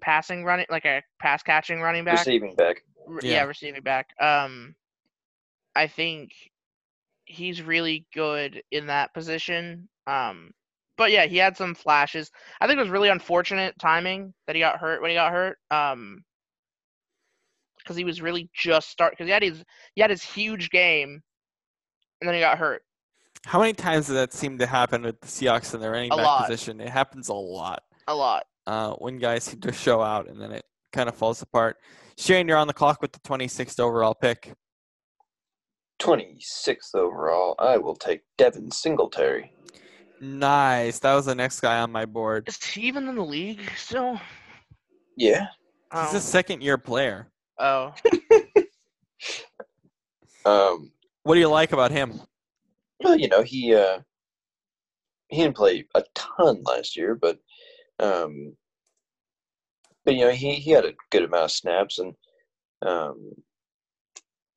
passing 0.00 0.44
running, 0.44 0.66
like 0.70 0.84
a 0.84 1.02
pass 1.18 1.42
catching 1.42 1.80
running 1.80 2.04
back. 2.04 2.18
receiving 2.18 2.54
back. 2.54 2.82
R- 3.08 3.20
Yeah. 3.22 3.32
yeah. 3.32 3.42
receiving 3.44 3.82
back. 3.82 4.08
Um, 4.20 4.74
I 5.74 5.86
think 5.86 6.32
he's 7.24 7.62
really 7.62 8.06
good 8.14 8.62
in 8.70 8.86
that 8.86 9.14
position. 9.14 9.88
Um, 10.06 10.52
but 11.02 11.10
yeah, 11.10 11.26
he 11.26 11.36
had 11.36 11.56
some 11.56 11.74
flashes. 11.74 12.30
I 12.60 12.68
think 12.68 12.76
it 12.78 12.82
was 12.82 12.90
really 12.90 13.08
unfortunate 13.08 13.76
timing 13.76 14.32
that 14.46 14.54
he 14.54 14.60
got 14.60 14.78
hurt 14.78 15.02
when 15.02 15.10
he 15.10 15.16
got 15.16 15.32
hurt. 15.32 15.58
Um, 15.72 16.22
because 17.76 17.96
he 17.96 18.04
was 18.04 18.22
really 18.22 18.48
just 18.54 18.88
start 18.88 19.12
because 19.12 19.26
he 19.26 19.32
had 19.32 19.42
his 19.42 19.64
he 19.96 20.00
had 20.00 20.10
his 20.10 20.22
huge 20.22 20.70
game, 20.70 21.20
and 22.20 22.28
then 22.28 22.34
he 22.36 22.40
got 22.40 22.56
hurt. 22.56 22.82
How 23.44 23.58
many 23.58 23.72
times 23.72 24.06
does 24.06 24.14
that 24.14 24.32
seem 24.32 24.58
to 24.58 24.66
happen 24.66 25.02
with 25.02 25.20
the 25.20 25.26
Seahawks 25.26 25.74
in 25.74 25.80
their 25.80 25.90
running 25.90 26.12
A 26.12 26.16
back 26.16 26.24
lot. 26.24 26.46
position? 26.46 26.80
It 26.80 26.88
happens 26.90 27.30
a 27.30 27.34
lot. 27.34 27.82
A 28.06 28.14
lot. 28.14 28.44
Uh, 28.68 28.92
when 28.92 29.18
guys 29.18 29.42
seem 29.42 29.58
to 29.62 29.72
show 29.72 30.00
out 30.00 30.28
and 30.28 30.40
then 30.40 30.52
it 30.52 30.62
kind 30.92 31.08
of 31.08 31.16
falls 31.16 31.42
apart. 31.42 31.78
Shane, 32.16 32.46
you're 32.46 32.56
on 32.58 32.68
the 32.68 32.72
clock 32.72 33.02
with 33.02 33.10
the 33.10 33.18
26th 33.18 33.80
overall 33.80 34.14
pick. 34.14 34.52
26th 36.00 36.94
overall. 36.94 37.56
I 37.58 37.78
will 37.78 37.96
take 37.96 38.20
Devin 38.38 38.70
Singletary. 38.70 39.52
Nice. 40.22 41.00
That 41.00 41.14
was 41.14 41.26
the 41.26 41.34
next 41.34 41.58
guy 41.60 41.80
on 41.80 41.90
my 41.90 42.04
board. 42.06 42.48
Is 42.48 42.62
he 42.62 42.82
even 42.82 43.08
in 43.08 43.16
the 43.16 43.24
league 43.24 43.60
still? 43.76 44.20
Yeah. 45.16 45.48
He's 45.92 46.14
Oh, 46.14 46.16
a 46.16 46.20
second 46.20 46.62
year 46.62 46.78
player. 46.78 47.26
oh. 47.58 47.92
Um. 50.44 50.90
What 51.22 51.34
do 51.34 51.40
you 51.40 51.48
like 51.48 51.72
about 51.72 51.92
him? 51.92 52.20
Well, 53.00 53.16
you 53.16 53.28
know, 53.28 53.42
he 53.42 53.72
uh, 53.76 54.00
he 55.28 55.36
didn't 55.42 55.54
play 55.56 55.84
a 55.94 56.02
ton 56.16 56.62
last 56.64 56.96
year, 56.96 57.14
but 57.14 57.38
um, 58.00 58.56
but 60.04 60.14
you 60.14 60.24
know, 60.24 60.32
he 60.32 60.54
he 60.54 60.72
had 60.72 60.84
a 60.84 60.94
good 61.10 61.22
amount 61.22 61.44
of 61.44 61.50
snaps, 61.52 62.00
and 62.00 62.14
um, 62.84 63.30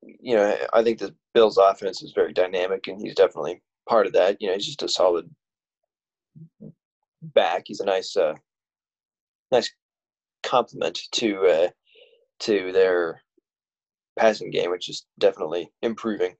you 0.01 0.35
know, 0.35 0.57
I 0.73 0.81
think 0.81 0.97
the 0.97 1.13
Bills' 1.35 1.59
offense 1.59 2.01
is 2.01 2.13
very 2.13 2.33
dynamic, 2.33 2.87
and 2.87 2.99
he's 2.99 3.13
definitely 3.13 3.61
part 3.87 4.07
of 4.07 4.13
that. 4.13 4.37
You 4.41 4.47
know, 4.47 4.55
he's 4.55 4.65
just 4.65 4.81
a 4.81 4.89
solid 4.89 5.29
back. 7.21 7.63
He's 7.65 7.79
a 7.79 7.85
nice 7.85 8.15
uh, 8.15 8.33
nice 9.51 9.71
complement 10.43 10.99
to 11.13 11.45
uh, 11.45 11.67
to 12.41 12.71
their 12.71 13.21
passing 14.17 14.51
game, 14.51 14.71
which 14.71 14.89
is 14.89 15.05
definitely 15.19 15.71
improving. 15.81 16.35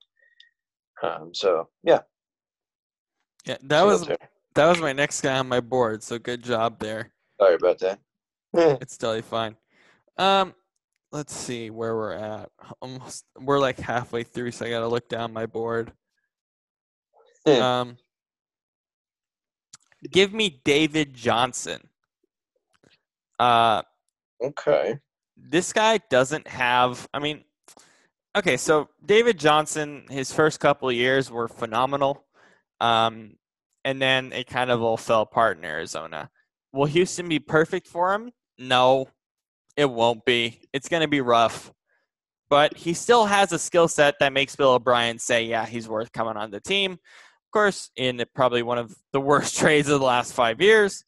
Um, 1.03 1.31
so 1.33 1.69
yeah, 1.83 2.01
Yeah, 3.45 3.57
that 3.63 3.83
was 3.83 4.07
that 4.55 4.67
was 4.67 4.79
my 4.79 4.93
next 4.93 5.21
guy 5.21 5.37
on 5.37 5.47
my 5.47 5.59
board. 5.59 6.01
So 6.03 6.17
good 6.17 6.43
job 6.43 6.79
there. 6.79 7.11
Sorry 7.39 7.55
about 7.55 7.79
that. 7.79 7.99
It's 8.81 8.97
totally 8.97 9.21
fine. 9.21 9.57
Um, 10.17 10.53
let's 11.11 11.35
see 11.35 11.69
where 11.69 11.95
we're 11.95 12.13
at. 12.13 12.49
Almost, 12.81 13.25
we're 13.39 13.59
like 13.59 13.77
halfway 13.79 14.23
through, 14.23 14.51
so 14.51 14.65
I 14.65 14.69
gotta 14.69 14.87
look 14.87 15.09
down 15.09 15.33
my 15.33 15.45
board. 15.45 15.91
Yeah. 17.45 17.81
Um, 17.81 17.97
give 20.11 20.33
me 20.33 20.61
David 20.63 21.13
Johnson. 21.13 21.81
Uh, 23.39 23.81
okay. 24.41 24.99
this 25.35 25.73
guy 25.73 25.99
doesn't 26.09 26.47
have. 26.47 27.07
I 27.13 27.19
mean, 27.19 27.43
okay, 28.35 28.57
so 28.57 28.89
David 29.05 29.37
Johnson, 29.37 30.05
his 30.09 30.31
first 30.31 30.59
couple 30.59 30.89
of 30.89 30.95
years 30.95 31.29
were 31.29 31.47
phenomenal, 31.47 32.25
um, 32.79 33.35
and 33.83 34.01
then 34.01 34.31
it 34.31 34.47
kind 34.47 34.71
of 34.71 34.81
all 34.81 34.97
fell 34.97 35.21
apart 35.21 35.57
in 35.57 35.65
Arizona. 35.65 36.29
Will 36.71 36.85
Houston 36.85 37.29
be 37.29 37.39
perfect 37.39 37.87
for 37.87 38.13
him? 38.13 38.31
No, 38.57 39.07
it 39.75 39.89
won't 39.89 40.25
be. 40.25 40.61
It's 40.73 40.87
going 40.87 41.01
to 41.01 41.07
be 41.07 41.21
rough, 41.21 41.73
but 42.49 42.77
he 42.77 42.93
still 42.93 43.25
has 43.25 43.51
a 43.51 43.59
skill 43.59 43.87
set 43.87 44.15
that 44.19 44.33
makes 44.33 44.55
Bill 44.55 44.73
O'Brien 44.73 45.19
say, 45.19 45.43
"Yeah, 45.45 45.65
he's 45.65 45.89
worth 45.89 46.11
coming 46.13 46.37
on 46.37 46.51
the 46.51 46.61
team." 46.61 46.99
Course, 47.55 47.89
in 47.95 48.21
probably 48.35 48.63
one 48.63 48.77
of 48.77 48.93
the 49.13 49.21
worst 49.21 49.55
trades 49.59 49.87
of 49.87 50.01
the 50.01 50.05
last 50.05 50.33
five 50.33 50.59
years. 50.59 51.05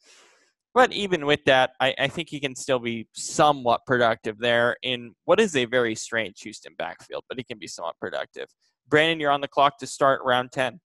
But 0.74 0.94
even 0.94 1.26
with 1.26 1.44
that, 1.44 1.72
I, 1.82 1.94
I 2.00 2.08
think 2.08 2.30
he 2.30 2.40
can 2.40 2.56
still 2.56 2.80
be 2.80 3.10
somewhat 3.12 3.82
productive 3.86 4.40
there 4.40 4.78
in 4.82 5.14
what 5.26 5.42
is 5.42 5.58
a 5.58 5.66
very 5.66 5.94
strange 5.94 6.40
Houston 6.44 6.74
backfield, 6.78 7.26
but 7.28 7.38
he 7.38 7.44
can 7.44 7.60
be 7.60 7.68
somewhat 7.68 7.96
productive. 8.00 8.48
Brannan, 8.88 9.20
you're 9.20 9.32
on 9.32 9.42
the 9.42 9.50
clock 9.50 9.78
to 9.80 9.88
start 9.88 10.22
round 10.24 10.54
10. 10.54 10.80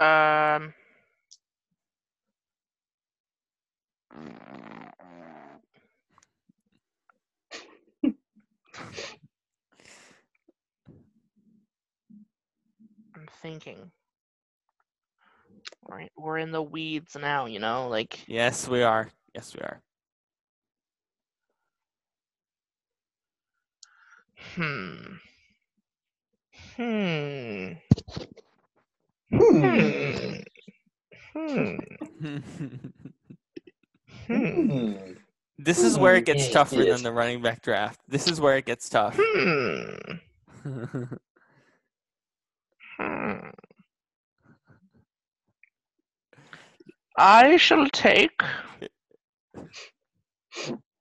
Um. 0.00 0.74
I'm 13.14 13.28
thinking. 13.40 13.92
Right, 15.88 16.10
we're 16.16 16.38
in 16.38 16.52
the 16.52 16.62
weeds 16.62 17.16
now, 17.20 17.46
you 17.46 17.58
know, 17.58 17.88
like 17.88 18.26
Yes, 18.28 18.68
we 18.68 18.82
are. 18.82 19.10
Yes, 19.34 19.54
we 19.54 19.60
are. 19.60 19.82
hmm. 24.54 25.16
Hmm. 26.76 27.72
Hmm. 29.30 30.34
Hmm. 31.32 31.76
Hmm. 32.20 32.36
Hmm. 34.26 34.92
this 35.58 35.78
is 35.82 35.98
where 35.98 36.14
it 36.16 36.24
gets 36.24 36.46
Hmm, 36.46 36.52
tougher 36.52 36.82
yes. 36.82 36.88
than 36.94 37.02
the 37.02 37.12
running 37.12 37.42
back 37.42 37.62
draft. 37.62 38.00
This 38.08 38.26
is 38.28 38.40
where 38.40 38.56
it 38.56 38.64
gets 38.66 38.88
tough. 38.88 39.18
Hmm. 39.20 39.94
Hmm. 42.98 43.50
I 47.16 47.56
shall 47.56 47.88
take 47.90 48.40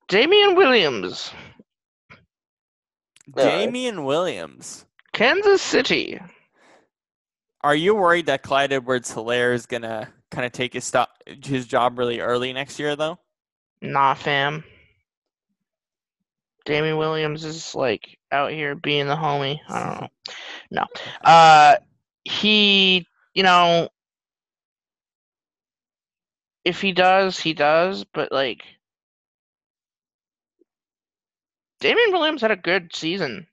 Damien 0.08 0.56
Williams, 0.56 1.32
All 3.38 3.44
right. 3.44 3.60
Damien 3.66 4.04
Williams. 4.04 4.86
Kansas 5.14 5.62
City. 5.62 6.20
Are 7.64 7.76
you 7.76 7.96
worried 7.96 8.26
that 8.26 8.44
Clyde 8.44 8.74
Edwards 8.74 9.14
Helaire 9.14 9.54
is 9.54 9.66
gonna 9.66 10.12
kind 10.32 10.46
of 10.46 10.52
take 10.52 10.74
his 10.74 10.84
stop 10.84 11.10
his 11.44 11.66
job 11.68 11.98
really 12.00 12.20
early 12.20 12.52
next 12.54 12.80
year 12.80 12.96
though? 12.96 13.20
Nah, 13.82 14.14
fam. 14.14 14.64
Damian 16.66 16.98
Williams 16.98 17.44
is 17.44 17.74
like 17.74 18.18
out 18.32 18.52
here 18.52 18.76
being 18.76 19.08
the 19.08 19.16
homie. 19.16 19.60
I 19.70 19.84
don't 19.84 20.02
know. 20.02 20.08
No. 20.72 20.86
Uh 21.24 21.76
he, 22.24 23.08
you 23.34 23.44
know, 23.44 23.90
if 26.64 26.82
he 26.82 26.92
does, 26.92 27.40
he 27.40 27.54
does, 27.54 28.06
but 28.14 28.32
like 28.32 28.64
Damien 31.80 32.12
Williams 32.12 32.42
had 32.42 32.52
a 32.52 32.56
good 32.56 32.96
season 32.96 33.48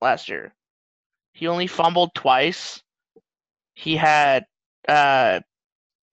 last 0.00 0.28
year. 0.28 0.54
He 1.32 1.46
only 1.46 1.68
fumbled 1.68 2.14
twice. 2.14 2.82
He 3.74 3.96
had 3.96 4.44
uh 4.88 5.40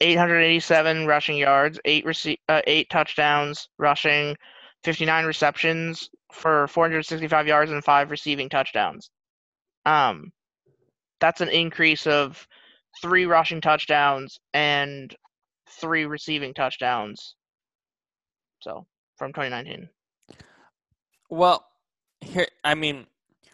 887 0.02 1.08
rushing 1.08 1.38
yards, 1.38 1.80
eight 1.86 2.06
rece- 2.06 2.40
uh, 2.50 2.62
eight 2.68 2.90
touchdowns 2.90 3.70
rushing, 3.78 4.36
59 4.84 5.26
receptions 5.26 6.10
for 6.32 6.68
465 6.68 7.48
yards 7.48 7.72
and 7.72 7.84
five 7.84 8.12
receiving 8.12 8.50
touchdowns. 8.50 9.10
Um, 9.86 10.32
that's 11.20 11.42
an 11.42 11.50
increase 11.50 12.08
of 12.08 12.46
three 13.02 13.26
rushing 13.26 13.62
touchdowns 13.62 14.40
and 14.54 15.16
three 15.70 16.06
receiving 16.06 16.54
touchdowns. 16.54 17.36
So 18.62 18.86
from 19.18 19.32
2019. 19.34 19.90
Well, 21.30 21.66
here 22.22 22.48
I 22.64 22.76
mean, 22.76 23.06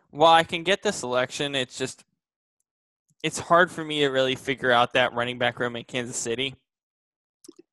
while 0.09 0.33
I 0.33 0.43
can 0.43 0.63
get 0.63 0.83
the 0.83 0.91
selection, 0.91 1.55
it's 1.55 1.77
just 1.77 2.03
it's 3.23 3.39
hard 3.39 3.71
for 3.71 3.83
me 3.83 3.99
to 3.99 4.07
really 4.07 4.35
figure 4.35 4.71
out 4.71 4.93
that 4.93 5.13
running 5.13 5.37
back 5.37 5.59
room 5.59 5.75
in 5.75 5.83
Kansas 5.83 6.17
City. 6.17 6.55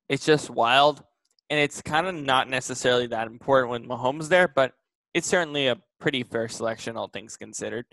It's 0.07 0.25
just 0.25 0.49
wild, 0.49 1.03
and 1.49 1.59
it's 1.59 1.81
kind 1.81 2.07
of 2.07 2.15
not 2.15 2.49
necessarily 2.49 3.07
that 3.07 3.27
important 3.27 3.71
when 3.71 3.87
Mahomes 3.87 4.27
there, 4.27 4.47
but 4.47 4.73
it's 5.13 5.27
certainly 5.27 5.67
a 5.67 5.77
pretty 5.99 6.23
fair 6.23 6.47
selection, 6.47 6.97
all 6.97 7.07
things 7.07 7.37
considered. 7.37 7.85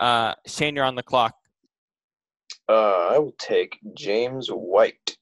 Uh, 0.00 0.34
Shane, 0.46 0.76
you're 0.76 0.84
on 0.84 0.94
the 0.94 1.02
clock. 1.02 1.34
Uh, 2.68 3.08
I 3.12 3.18
will 3.18 3.34
take 3.38 3.78
James 3.94 4.48
White. 4.48 5.16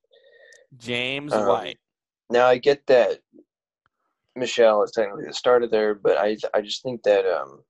James 0.76 1.32
Um, 1.32 1.46
White. 1.46 1.78
Now 2.30 2.46
I 2.46 2.58
get 2.58 2.86
that 2.88 3.20
Michel 4.34 4.82
is 4.82 4.90
technically 4.90 5.26
the 5.26 5.32
starter 5.32 5.66
there, 5.68 5.94
but 5.94 6.16
I 6.18 6.36
I 6.52 6.60
just 6.60 6.82
think 6.82 7.02
that 7.04 7.24
um 7.24 7.62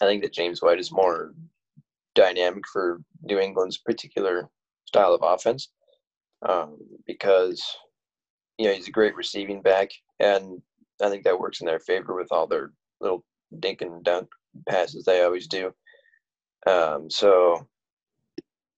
I 0.00 0.06
think 0.06 0.22
that 0.22 0.32
James 0.32 0.62
White 0.62 0.78
is 0.78 0.92
more 0.92 1.34
dynamic 2.14 2.64
for 2.72 3.00
New 3.22 3.38
England's 3.38 3.78
particular 3.78 4.48
style 4.86 5.14
of 5.14 5.22
offense 5.22 5.70
um, 6.48 6.76
because 7.06 7.62
you 8.58 8.66
know 8.66 8.74
he's 8.74 8.88
a 8.88 8.92
great 8.92 9.14
receiving 9.14 9.62
back, 9.62 9.90
and 10.20 10.60
I 11.02 11.08
think 11.08 11.24
that 11.24 11.38
works 11.38 11.60
in 11.60 11.66
their 11.66 11.80
favor 11.80 12.14
with 12.14 12.28
all 12.30 12.46
their 12.46 12.72
little 13.00 13.24
dink 13.60 13.82
and 13.82 14.02
dunk 14.04 14.28
passes 14.68 15.04
they 15.04 15.22
always 15.22 15.46
do. 15.46 15.72
Um, 16.66 17.10
so 17.10 17.66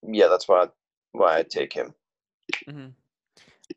yeah, 0.07 0.29
that's 0.29 0.49
why 0.49 0.69
why 1.13 1.39
I 1.39 1.43
take 1.43 1.73
him. 1.73 1.95
hmm 2.69 2.89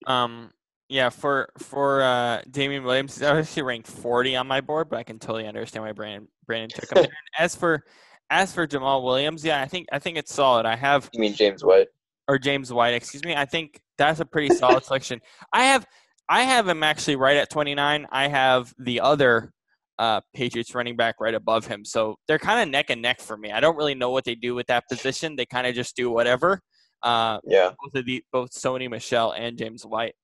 Um, 0.06 0.52
yeah, 0.90 1.10
for 1.10 1.50
for 1.58 2.02
uh, 2.02 2.42
Damien 2.50 2.84
Williams, 2.84 3.16
he's 3.16 3.24
actually 3.24 3.64
ranked 3.64 3.88
40 3.88 4.36
on 4.36 4.48
my 4.48 4.62
board, 4.62 4.90
but 4.90 4.98
I 5.00 5.04
can 5.04 5.20
totally 5.20 5.48
understand 5.48 5.86
why 5.86 5.92
Brannan 5.92 6.28
Brannan 6.46 6.70
took 6.70 6.90
him. 6.92 7.12
As 7.38 7.56
for 7.56 7.84
as 8.30 8.54
for 8.54 8.68
Jamaal 8.68 9.04
Williams, 9.04 9.44
yeah, 9.44 9.62
I 9.62 9.66
think 9.68 9.88
I 9.92 10.00
think 10.00 10.18
it's 10.18 10.34
solid. 10.34 10.66
I 10.66 10.76
have 10.76 11.10
You 11.14 11.20
mean 11.22 11.34
James 11.34 11.64
White? 11.64 11.88
or 12.28 12.38
James 12.38 12.72
White, 12.72 12.94
excuse 12.94 13.24
me. 13.24 13.36
I 13.36 13.46
think 13.46 13.82
that's 13.98 14.20
a 14.20 14.26
pretty 14.26 14.50
solid 14.50 14.84
selection. 14.84 15.22
I 15.54 15.66
have 15.66 15.86
I 16.30 16.44
have 16.44 16.68
him 16.68 16.84
actually 16.84 17.16
right 17.16 17.38
at 17.38 17.50
29. 17.50 18.08
I 18.12 18.28
have 18.28 18.74
the 18.78 19.00
other 19.02 19.54
uh, 20.00 20.22
Patriots 20.34 20.76
running 20.76 20.96
back 20.96 21.16
right 21.20 21.34
above 21.34 21.66
him. 21.66 21.84
So 21.84 22.16
they're 22.28 22.40
kind 22.40 22.62
of 22.62 22.70
neck 22.70 22.90
and 22.90 23.02
neck 23.02 23.20
for 23.20 23.36
me. 23.38 23.52
I 23.52 23.60
don't 23.60 23.76
really 23.76 23.96
know 23.96 24.12
what 24.12 24.26
they 24.26 24.36
do 24.36 24.54
with 24.56 24.68
that 24.68 24.84
position. 24.90 25.36
They 25.36 25.46
kind 25.46 25.66
of 25.68 25.74
just 25.76 25.96
do 25.96 26.10
whatever. 26.12 26.62
Uh, 27.04 27.40
Yeah. 27.46 27.72
both 27.84 27.96
of 27.96 28.06
the 28.06 28.24
both 28.32 28.52
Sony 28.52 28.90
Michel 28.90 29.32
and 29.32 29.58
James 29.58 29.86
White 29.86 30.16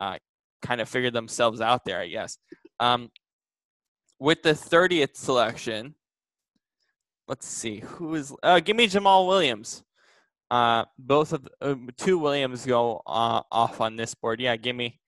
uh, 0.00 0.18
kind 0.62 0.80
of 0.80 0.88
figured 0.88 1.14
themselves 1.14 1.60
out 1.60 1.84
there, 1.84 2.00
I 2.00 2.08
guess. 2.08 2.38
Um, 2.80 3.10
with 4.18 4.42
the 4.42 4.52
30th 4.52 5.16
selection, 5.16 5.94
let's 7.28 7.46
see 7.46 7.80
who 7.80 8.14
is. 8.14 8.34
Uh, 8.42 8.60
give 8.60 8.76
me 8.76 8.86
Jamaal 8.88 9.26
Williams. 9.26 9.82
Uh, 10.50 10.84
both 10.98 11.32
of 11.32 11.48
uh, 11.60 11.74
two 11.96 12.18
Williams 12.18 12.64
go 12.66 13.02
uh, 13.06 13.42
off 13.50 13.80
on 13.80 13.96
this 13.96 14.14
board. 14.14 14.40
Yeah, 14.40 14.56
give 14.56 14.76
me, 14.76 15.00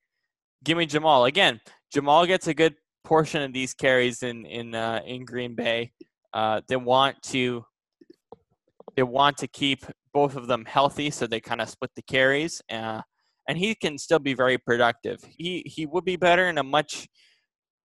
give 0.65 0.77
me 0.79 0.87
Jamaal 0.87 1.29
again. 1.29 1.61
Jamaal 1.95 2.27
gets 2.27 2.47
a 2.47 2.55
good 2.55 2.75
portion 3.07 3.41
of 3.43 3.53
these 3.53 3.73
carries 3.73 4.23
in 4.23 4.45
in 4.45 4.74
uh, 4.74 5.01
in 5.07 5.24
Green 5.24 5.55
Bay. 5.55 5.93
Uh, 6.35 6.61
they 6.69 6.77
want 6.77 7.16
to 7.23 7.65
they 8.97 9.05
want 9.05 9.39
to 9.39 9.47
keep 9.47 9.87
both 10.12 10.37
of 10.37 10.49
them 10.49 10.65
healthy, 10.65 11.11
so 11.11 11.27
they 11.27 11.41
kind 11.41 11.61
of 11.61 11.69
split 11.70 11.93
the 11.95 12.03
carries. 12.03 12.61
Uh, 12.70 13.01
and 13.49 13.57
he 13.57 13.74
can 13.77 13.97
still 13.97 14.19
be 14.19 14.35
very 14.35 14.59
productive. 14.59 15.20
He 15.39 15.62
he 15.66 15.87
would 15.87 16.05
be 16.05 16.16
better 16.16 16.49
in 16.49 16.59
a 16.59 16.65
much 16.65 17.09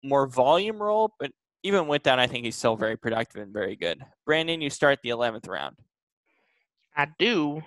more 0.04 0.28
volume 0.28 0.82
role, 0.82 1.14
but 1.20 1.32
even 1.64 1.88
with 1.88 2.04
that, 2.04 2.18
I 2.18 2.26
think 2.26 2.44
he's 2.46 2.56
still 2.56 2.76
very 2.76 2.98
productive 2.98 3.44
and 3.44 3.54
very 3.54 3.76
good. 3.76 4.04
Brandon, 4.26 4.60
you 4.60 4.72
start 4.72 5.00
the 5.04 5.10
eleventh 5.10 5.48
round. 5.48 5.76
I 6.98 7.08
do. 7.20 7.62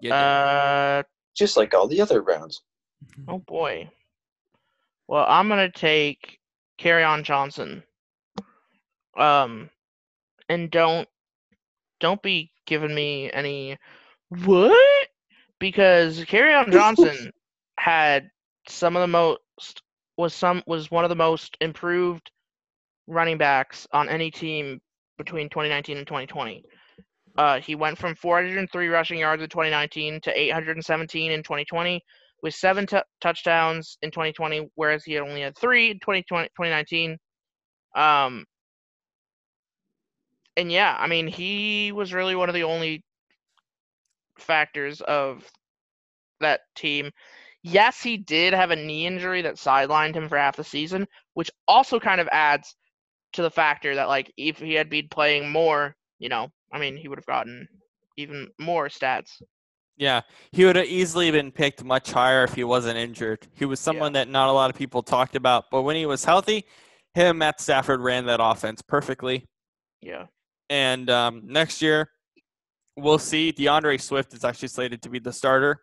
You 0.00 0.10
do. 0.10 0.14
Uh 0.14 1.02
Just 1.34 1.56
like 1.56 1.72
all 1.72 1.88
the 1.88 2.02
other 2.02 2.20
rounds. 2.20 2.60
oh 3.26 3.38
boy. 3.38 3.90
Well, 5.12 5.26
I'm 5.28 5.46
gonna 5.46 5.70
take 5.70 6.38
Kerryon 6.80 7.22
Johnson. 7.22 7.82
Um, 9.14 9.68
and 10.48 10.70
don't 10.70 11.06
don't 12.00 12.22
be 12.22 12.50
giving 12.66 12.94
me 12.94 13.30
any 13.30 13.76
what 14.30 15.08
because 15.58 16.18
Kerryon 16.20 16.72
Johnson 16.72 17.30
had 17.78 18.30
some 18.66 18.96
of 18.96 19.02
the 19.02 19.06
most 19.06 19.82
was 20.16 20.32
some 20.32 20.62
was 20.66 20.90
one 20.90 21.04
of 21.04 21.10
the 21.10 21.14
most 21.14 21.58
improved 21.60 22.30
running 23.06 23.36
backs 23.36 23.86
on 23.92 24.08
any 24.08 24.30
team 24.30 24.80
between 25.18 25.50
2019 25.50 25.98
and 25.98 26.06
2020. 26.06 26.64
Uh, 27.36 27.60
he 27.60 27.74
went 27.74 27.98
from 27.98 28.14
403 28.14 28.88
rushing 28.88 29.18
yards 29.18 29.42
in 29.42 29.50
2019 29.50 30.22
to 30.22 30.40
817 30.40 31.32
in 31.32 31.42
2020 31.42 32.02
with 32.42 32.54
seven 32.54 32.86
t- 32.86 32.98
touchdowns 33.20 33.98
in 34.02 34.10
2020, 34.10 34.68
whereas 34.74 35.04
he 35.04 35.18
only 35.18 35.42
had 35.42 35.56
three 35.56 35.90
in 35.90 36.00
2020, 36.00 36.48
2019. 36.48 37.18
Um, 37.94 38.44
and 40.56 40.70
yeah, 40.70 40.96
I 40.98 41.06
mean, 41.06 41.26
he 41.26 41.92
was 41.92 42.12
really 42.12 42.34
one 42.34 42.48
of 42.48 42.54
the 42.54 42.64
only 42.64 43.04
factors 44.38 45.00
of 45.00 45.48
that 46.40 46.60
team. 46.74 47.10
Yes, 47.62 48.02
he 48.02 48.16
did 48.16 48.54
have 48.54 48.70
a 48.70 48.76
knee 48.76 49.06
injury 49.06 49.42
that 49.42 49.54
sidelined 49.54 50.14
him 50.14 50.28
for 50.28 50.36
half 50.36 50.56
the 50.56 50.64
season, 50.64 51.06
which 51.34 51.50
also 51.68 52.00
kind 52.00 52.20
of 52.20 52.28
adds 52.32 52.74
to 53.34 53.42
the 53.42 53.50
factor 53.50 53.94
that, 53.94 54.08
like, 54.08 54.32
if 54.36 54.58
he 54.58 54.74
had 54.74 54.90
been 54.90 55.08
playing 55.08 55.50
more, 55.50 55.94
you 56.18 56.28
know, 56.28 56.48
I 56.72 56.78
mean, 56.78 56.96
he 56.96 57.08
would 57.08 57.18
have 57.18 57.26
gotten 57.26 57.68
even 58.16 58.48
more 58.58 58.88
stats. 58.88 59.40
Yeah, 59.96 60.22
he 60.52 60.64
would 60.64 60.76
have 60.76 60.86
easily 60.86 61.30
been 61.30 61.52
picked 61.52 61.84
much 61.84 62.10
higher 62.12 62.44
if 62.44 62.54
he 62.54 62.64
wasn't 62.64 62.98
injured. 62.98 63.46
He 63.54 63.64
was 63.64 63.78
someone 63.78 64.14
that 64.14 64.28
not 64.28 64.48
a 64.48 64.52
lot 64.52 64.70
of 64.70 64.76
people 64.76 65.02
talked 65.02 65.36
about, 65.36 65.64
but 65.70 65.82
when 65.82 65.96
he 65.96 66.06
was 66.06 66.24
healthy, 66.24 66.64
him 67.14 67.26
and 67.26 67.38
Matt 67.38 67.60
Stafford 67.60 68.00
ran 68.00 68.26
that 68.26 68.40
offense 68.42 68.82
perfectly. 68.82 69.46
Yeah. 70.00 70.26
And 70.70 71.10
um, 71.10 71.42
next 71.44 71.82
year, 71.82 72.08
we'll 72.96 73.18
see. 73.18 73.52
D'Andre 73.52 73.98
Swift 73.98 74.32
is 74.32 74.44
actually 74.44 74.68
slated 74.68 75.02
to 75.02 75.10
be 75.10 75.18
the 75.18 75.32
starter. 75.32 75.78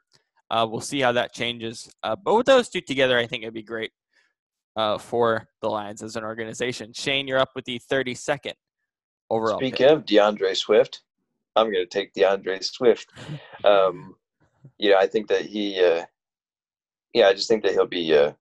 Uh, 0.49 0.65
we'll 0.69 0.81
see 0.81 0.99
how 0.99 1.11
that 1.11 1.34
changes. 1.34 1.90
Uh, 2.02 2.15
but 2.15 2.36
with 2.36 2.48
those 2.48 2.69
two 2.69 2.81
together, 2.81 3.18
I 3.18 3.27
think 3.27 3.44
it'd 3.44 3.53
be 3.53 3.61
great 3.61 3.91
uh, 4.76 4.98
for 4.98 5.48
the 5.61 5.69
Lions 5.69 6.02
as 6.02 6.15
an 6.15 6.23
organization. 6.23 6.91
Shane, 6.94 7.27
you're 7.27 7.40
up 7.40 7.52
with 7.56 7.65
the 7.65 7.80
32nd 7.91 8.53
overall. 9.30 9.60
Speak 9.60 9.76
pick. 9.76 9.90
of 9.90 10.06
D'Andre 10.06 10.56
Swift, 10.56 11.02
I'm 11.60 11.72
going 11.72 11.86
to 11.86 11.86
take 11.86 12.14
D'Andre 12.14 12.60
Swift. 12.61 13.11
Um, 13.64 14.15
you 14.77 14.91
know, 14.91 14.98
I 14.98 15.07
think 15.07 15.27
that 15.27 15.45
he, 15.45 15.84
uh, 15.84 16.06
yeah, 17.14 17.27
I 17.27 17.34
just 17.34 17.48
think 17.48 17.64
that 17.64 17.73
he'll 17.73 17.86
be 17.86 18.15
uh, 18.15 18.31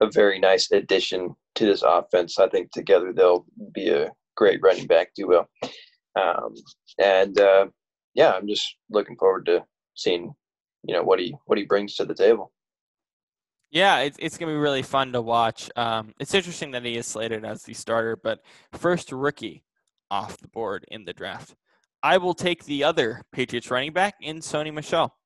a 0.00 0.10
very 0.10 0.38
nice 0.38 0.70
addition 0.70 1.34
to 1.56 1.66
this 1.66 1.82
offense. 1.82 2.38
I 2.38 2.48
think 2.48 2.70
together 2.72 3.12
they'll 3.12 3.44
be 3.72 3.90
a 3.90 4.12
great 4.36 4.60
running 4.62 4.86
back 4.86 5.14
duo. 5.14 5.46
Um, 6.16 6.54
and 6.98 7.38
uh, 7.38 7.66
yeah, 8.14 8.32
I'm 8.32 8.48
just 8.48 8.76
looking 8.90 9.16
forward 9.16 9.46
to 9.46 9.64
seeing, 9.94 10.34
you 10.84 10.94
know, 10.94 11.02
what 11.02 11.18
he 11.18 11.36
what 11.46 11.58
he 11.58 11.64
brings 11.64 11.94
to 11.96 12.04
the 12.04 12.14
table. 12.14 12.52
Yeah, 13.70 14.00
it's 14.00 14.16
it's 14.20 14.38
gonna 14.38 14.52
be 14.52 14.58
really 14.58 14.82
fun 14.82 15.12
to 15.12 15.20
watch. 15.20 15.70
Um, 15.76 16.14
it's 16.20 16.34
interesting 16.34 16.70
that 16.72 16.84
he 16.84 16.96
is 16.96 17.06
slated 17.06 17.44
as 17.44 17.64
the 17.64 17.74
starter, 17.74 18.16
but 18.16 18.40
first 18.72 19.10
rookie 19.10 19.64
off 20.10 20.38
the 20.38 20.48
board 20.48 20.84
in 20.88 21.04
the 21.04 21.12
draft. 21.12 21.56
I 22.04 22.18
will 22.18 22.34
take 22.34 22.66
the 22.66 22.84
other 22.84 23.22
Patriots 23.32 23.70
running 23.70 23.94
back 23.94 24.16
in 24.20 24.40
Sony 24.40 24.72
Michel. 24.72 25.16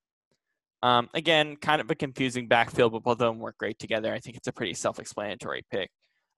Um, 0.81 1.09
again, 1.13 1.57
kind 1.57 1.81
of 1.81 1.91
a 1.91 1.97
confusing 1.97 2.47
backfield, 2.47 2.93
but 2.93 3.03
both 3.03 3.15
of 3.15 3.19
them 3.19 3.41
work 3.41 3.59
great 3.59 3.81
together. 3.81 4.15
I 4.15 4.21
think 4.21 4.37
it's 4.37 4.47
a 4.47 4.53
pretty 4.53 4.75
self-explanatory 4.75 5.65
pick. 5.73 5.91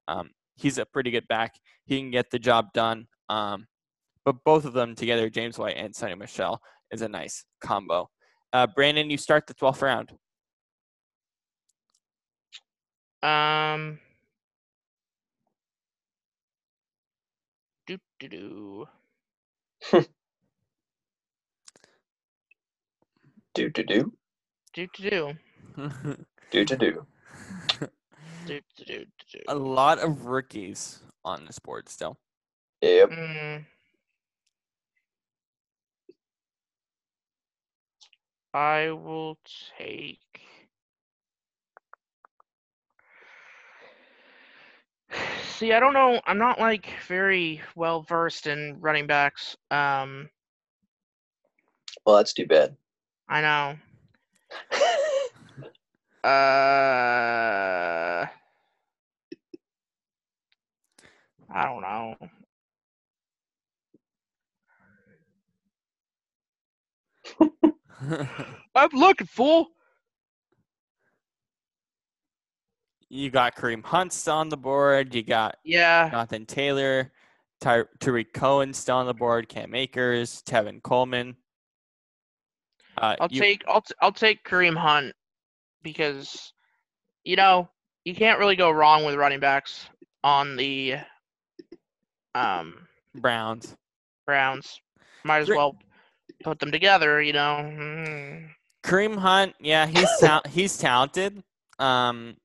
Um, 0.08 0.30
he's 0.56 0.78
a 0.78 0.86
pretty 0.86 1.10
good 1.10 1.28
back. 1.28 1.56
He 1.84 1.98
can 1.98 2.10
get 2.10 2.30
the 2.30 2.38
job 2.38 2.72
done. 2.72 3.06
Um, 3.28 3.66
but 4.24 4.36
both 4.42 4.64
of 4.64 4.72
them 4.72 4.94
together, 4.94 5.28
James 5.28 5.58
White 5.58 5.76
and 5.76 5.92
Sony 5.92 6.16
Michel, 6.16 6.58
is 6.90 7.02
a 7.02 7.08
nice 7.08 7.44
combo. 7.62 8.08
Uh, 8.54 8.66
Brannan, 8.66 9.10
you 9.10 9.18
start 9.18 9.46
the 9.46 9.54
12th 9.54 9.82
round. 9.82 10.10
Um. 13.22 13.98
Do 17.86 17.98
do 18.18 18.86
do. 19.92 20.04
Do 23.54 23.68
to 23.70 23.82
do, 23.82 24.12
Do 24.74 24.86
do 24.96 25.10
do. 25.10 25.34
do 26.50 26.64
to 26.64 26.76
do. 26.76 27.06
Do 28.46 28.60
do 28.76 28.84
do 28.84 29.04
do. 29.32 29.38
a 29.48 29.54
lot 29.54 29.98
of 29.98 30.26
rookies 30.26 31.00
on 31.24 31.44
this 31.46 31.58
board 31.58 31.88
still. 31.88 32.18
Yep. 32.82 33.10
Mm. 33.10 33.64
I 38.54 38.90
will 38.90 39.38
take. 39.78 40.18
See, 45.58 45.72
I 45.72 45.80
don't 45.80 45.92
know. 45.94 46.20
I'm 46.26 46.38
not 46.38 46.58
like 46.58 46.88
very 47.06 47.60
well 47.76 48.02
versed 48.02 48.46
in 48.46 48.76
running 48.80 49.06
backs. 49.06 49.56
Um, 49.70 50.30
Well, 52.06 52.16
that's 52.16 52.32
too 52.32 52.46
bad. 52.46 52.76
I 53.30 53.40
know. 53.40 53.76
Uh, 56.22 56.28
I 61.48 61.64
don't 61.64 61.80
know. 61.80 62.14
I'm 68.74 68.90
looking 68.92 69.26
fool. 69.26 69.68
you 73.10 73.30
got 73.30 73.56
Kareem 73.56 73.84
Hunt 73.84 74.12
still 74.12 74.34
on 74.34 74.48
the 74.48 74.56
board. 74.56 75.14
You 75.14 75.22
got 75.22 75.56
Yeah, 75.64 76.10
Jonathan 76.10 76.46
Taylor, 76.46 77.12
Ty- 77.60 77.84
Tarik 77.98 78.32
Cohen 78.32 78.72
still 78.72 78.96
on 78.96 79.06
the 79.06 79.14
board. 79.14 79.48
Cam 79.48 79.74
Akers, 79.74 80.42
Tevin 80.46 80.82
Coleman. 80.82 81.36
Uh, 83.00 83.16
I'll 83.20 83.28
you- 83.30 83.40
take 83.40 83.64
I'll 83.66 83.80
t- 83.80 83.94
I'll 84.00 84.12
take 84.12 84.44
Kareem 84.44 84.76
Hunt 84.76 85.14
because 85.82 86.52
you 87.24 87.34
know 87.36 87.68
you 88.04 88.14
can't 88.14 88.38
really 88.38 88.56
go 88.56 88.70
wrong 88.70 89.04
with 89.04 89.14
running 89.16 89.40
backs 89.40 89.88
on 90.22 90.54
the 90.56 90.96
um 92.34 92.86
Browns. 93.14 93.74
Browns. 94.26 94.80
Might 95.24 95.40
as 95.40 95.48
well 95.48 95.76
put 96.44 96.58
them 96.60 96.70
together. 96.70 97.20
You 97.20 97.32
know. 97.32 97.56
Mm. 97.60 98.48
Kareem 98.84 99.16
Hunt, 99.16 99.54
yeah, 99.60 99.86
he's 99.86 100.08
ta- 100.20 100.42
he's 100.48 100.78
talented, 100.78 101.42
um, 101.78 102.36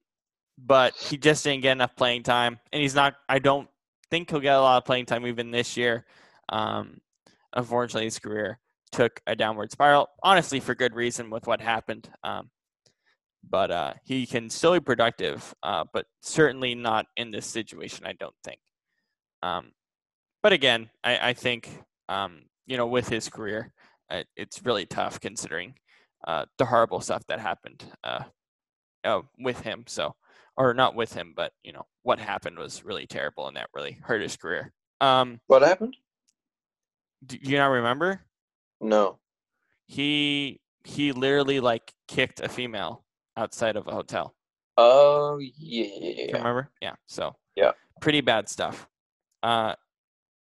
but 0.57 0.93
he 0.95 1.17
just 1.17 1.43
didn't 1.43 1.61
get 1.61 1.73
enough 1.73 1.95
playing 1.95 2.23
time, 2.23 2.59
and 2.73 2.81
he's 2.81 2.95
not. 2.95 3.15
I 3.29 3.39
don't 3.39 3.69
think 4.09 4.29
he'll 4.29 4.39
get 4.39 4.55
a 4.55 4.59
lot 4.61 4.77
of 4.77 4.85
playing 4.85 5.05
time 5.05 5.25
even 5.27 5.51
this 5.51 5.77
year. 5.77 6.05
Um, 6.49 6.99
unfortunately, 7.53 8.05
his 8.05 8.19
career 8.19 8.59
took 8.91 9.21
a 9.27 9.35
downward 9.35 9.71
spiral. 9.71 10.07
Honestly, 10.23 10.59
for 10.59 10.75
good 10.75 10.95
reason 10.95 11.29
with 11.29 11.47
what 11.47 11.61
happened. 11.61 12.09
Um, 12.23 12.49
but 13.47 13.71
uh, 13.71 13.93
he 14.03 14.25
can 14.25 14.49
still 14.49 14.73
be 14.73 14.79
productive, 14.79 15.53
uh, 15.61 15.85
but 15.93 16.05
certainly 16.21 16.73
not 16.75 17.05
in 17.15 17.31
this 17.31 17.45
situation. 17.45 18.05
I 18.05 18.13
don't 18.13 18.35
think. 18.43 18.59
Um, 19.43 19.71
but 20.41 20.53
again, 20.53 20.89
I, 21.03 21.29
I 21.29 21.33
think 21.33 21.69
um, 22.09 22.43
you 22.65 22.77
know 22.77 22.87
with 22.87 23.07
his 23.07 23.29
career, 23.29 23.71
uh, 24.09 24.23
it's 24.35 24.65
really 24.65 24.85
tough 24.85 25.19
considering 25.19 25.75
uh, 26.27 26.45
the 26.57 26.65
horrible 26.65 27.01
stuff 27.01 27.23
that 27.27 27.39
happened 27.39 27.85
uh, 28.03 28.23
uh, 29.03 29.21
with 29.39 29.61
him. 29.61 29.83
So, 29.87 30.15
or 30.57 30.73
not 30.73 30.95
with 30.95 31.13
him, 31.13 31.33
but 31.35 31.51
you 31.63 31.71
know 31.71 31.85
what 32.01 32.19
happened 32.19 32.57
was 32.57 32.83
really 32.83 33.05
terrible, 33.05 33.47
and 33.47 33.57
that 33.57 33.69
really 33.75 33.97
hurt 34.01 34.21
his 34.21 34.37
career. 34.37 34.73
Um, 35.01 35.39
What 35.47 35.61
happened? 35.61 35.95
do 37.25 37.37
you 37.41 37.57
not 37.57 37.67
remember? 37.67 38.21
No. 38.85 39.17
He 39.87 40.61
he 40.83 41.11
literally 41.11 41.59
like 41.59 41.93
kicked 42.07 42.39
a 42.39 42.47
female 42.47 43.03
outside 43.35 43.75
of 43.75 43.87
a 43.87 43.91
hotel. 43.91 44.35
Oh 44.77 45.39
yeah. 45.39 46.37
remember? 46.37 46.69
Yeah. 46.81 46.93
So 47.07 47.35
Yeah. 47.55 47.71
pretty 48.01 48.21
bad 48.21 48.47
stuff. 48.47 48.87
Uh, 49.41 49.75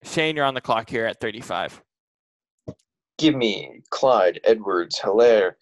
Shane, 0.02 0.36
you're 0.36 0.44
on 0.44 0.54
the 0.54 0.60
clock 0.60 0.90
here 0.90 1.06
at 1.06 1.20
35. 1.20 1.82
Give 3.16 3.34
me 3.34 3.80
Clyde 3.90 4.40
Edwards 4.44 4.98
Helaire. 5.00 5.52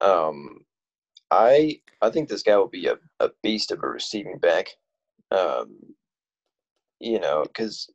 Um, 0.00 0.64
I 1.30 1.80
I 2.02 2.10
think 2.10 2.28
this 2.28 2.42
guy 2.42 2.56
will 2.56 2.68
be 2.68 2.86
a, 2.88 2.96
a 3.20 3.30
beast 3.42 3.70
of 3.70 3.82
a 3.82 3.88
receiving 3.88 4.38
back. 4.38 4.68
Um, 5.30 5.78
you 7.00 7.18
know, 7.18 7.44
because 7.44 7.90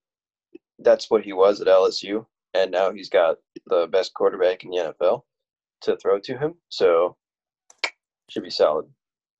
that's 0.80 1.12
what 1.12 1.24
he 1.24 1.34
was 1.34 1.62
at 1.62 1.68
LSU, 1.68 2.26
and 2.54 2.72
now 2.72 2.92
he's 2.92 3.10
got 3.10 3.38
the 3.68 3.88
best 3.88 4.14
quarterback 4.14 4.64
in 4.64 4.72
the 4.72 4.94
NFL 5.02 5.22
to 5.82 5.98
throw 5.98 6.20
to 6.20 6.38
him. 6.38 6.56
So 6.70 7.16
should 8.30 8.44
be 8.44 8.50
solid. 8.50 8.86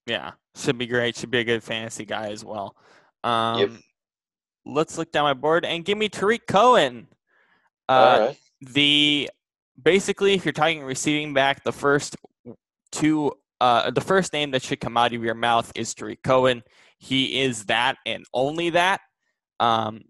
Yeah, 0.06 0.32
should 0.56 0.78
be 0.78 0.88
great. 0.88 1.16
Should 1.16 1.32
be 1.32 1.40
a 1.40 1.44
good 1.44 1.64
fantasy 1.64 2.06
guy 2.06 2.30
as 2.30 2.44
well. 2.44 2.76
Um, 3.24 3.84
Let's 4.66 4.98
look 4.98 5.12
down 5.12 5.24
my 5.24 5.34
board 5.34 5.66
and 5.66 5.86
give 5.86 5.98
me 5.98 6.10
Tarik 6.10 6.46
Cohen. 6.46 7.08
Uh, 7.88 8.28
right. 8.28 8.38
the 8.62 9.30
basically, 9.82 10.34
if 10.34 10.46
you're 10.46 10.52
talking 10.52 10.84
receiving 10.84 11.34
back, 11.34 11.64
the 11.64 11.72
first 11.72 12.16
two, 12.92 13.32
uh, 13.62 13.90
the 13.92 14.02
first 14.02 14.34
name 14.34 14.52
that 14.52 14.62
should 14.62 14.80
come 14.80 14.98
out 14.98 15.14
of 15.14 15.24
your 15.24 15.34
mouth 15.34 15.72
is 15.76 15.94
Tarik 15.94 16.22
Cohen. 16.24 16.62
He 17.00 17.42
is 17.42 17.66
that 17.66 17.98
and 18.06 18.26
only 18.34 18.72
that. 18.72 19.02
Um, 19.60 20.04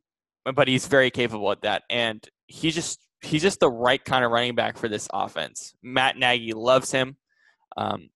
but 0.56 0.68
he's 0.68 0.88
very 0.88 1.12
capable 1.12 1.52
at 1.52 1.62
that, 1.62 1.84
and 1.90 2.28
he's 2.50 2.76
just 2.76 3.00
he's 3.22 3.42
just 3.42 3.60
the 3.60 3.70
right 3.70 4.04
kind 4.04 4.26
of 4.26 4.32
running 4.32 4.56
back 4.56 4.78
for 4.78 4.90
this 4.90 5.08
offense. 5.14 5.74
Matt 5.82 6.18
Nagy 6.18 6.54
loves 6.54 6.92
him. 6.92 7.16
Um, 7.78 8.10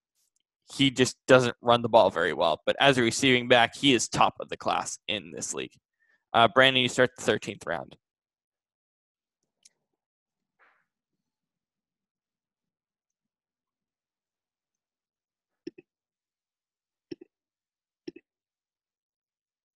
he 0.73 0.91
just 0.91 1.17
doesn't 1.27 1.55
run 1.61 1.81
the 1.81 1.89
ball 1.89 2.09
very 2.09 2.33
well, 2.33 2.61
but 2.65 2.75
as 2.79 2.97
a 2.97 3.01
receiving 3.01 3.47
back, 3.47 3.75
he 3.75 3.93
is 3.93 4.09
top 4.09 4.35
of 4.39 4.49
the 4.49 4.57
class 4.57 4.97
in 5.07 5.31
this 5.31 5.53
league. 5.53 5.73
Uh, 6.33 6.47
Brannan, 6.53 6.81
you 6.81 6.89
start 6.89 7.11
the 7.15 7.23
13th 7.23 7.67
round. 7.67 7.95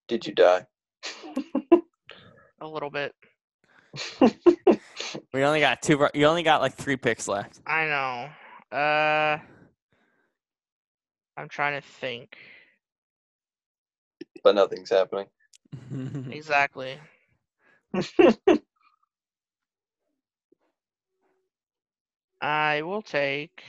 Did 0.08 0.26
you 0.26 0.34
die? 0.34 0.66
A 2.62 2.68
little 2.68 2.90
bit. 2.90 3.14
we 5.34 5.44
only 5.44 5.60
got 5.60 5.82
two. 5.82 6.08
You 6.14 6.26
only 6.26 6.44
got 6.44 6.62
like 6.62 6.76
three 6.76 6.98
picks 6.98 7.28
left. 7.28 7.62
I 7.66 7.86
know. 7.86 8.30
Uh, 8.78 9.40
I'm 11.38 11.50
trying 11.50 11.82
to 11.82 11.88
think. 11.88 12.38
But 14.44 14.56
nothing's 14.56 14.90
happening. 14.90 15.28
exactly. 16.32 16.98
I 22.42 22.82
will 22.84 23.02
take 23.02 23.64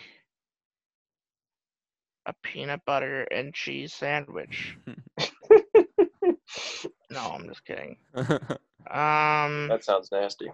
a 2.27 2.35
peanut 2.43 2.81
butter 2.85 3.23
and 3.23 3.55
cheese 3.55 3.95
sandwich. 3.95 4.77
No, 7.11 7.21
I'm 7.21 7.47
just 7.49 7.65
kidding. 7.65 7.97
Um, 8.91 9.69
That 9.69 9.85
sounds 9.85 10.11
nasty. 10.11 10.51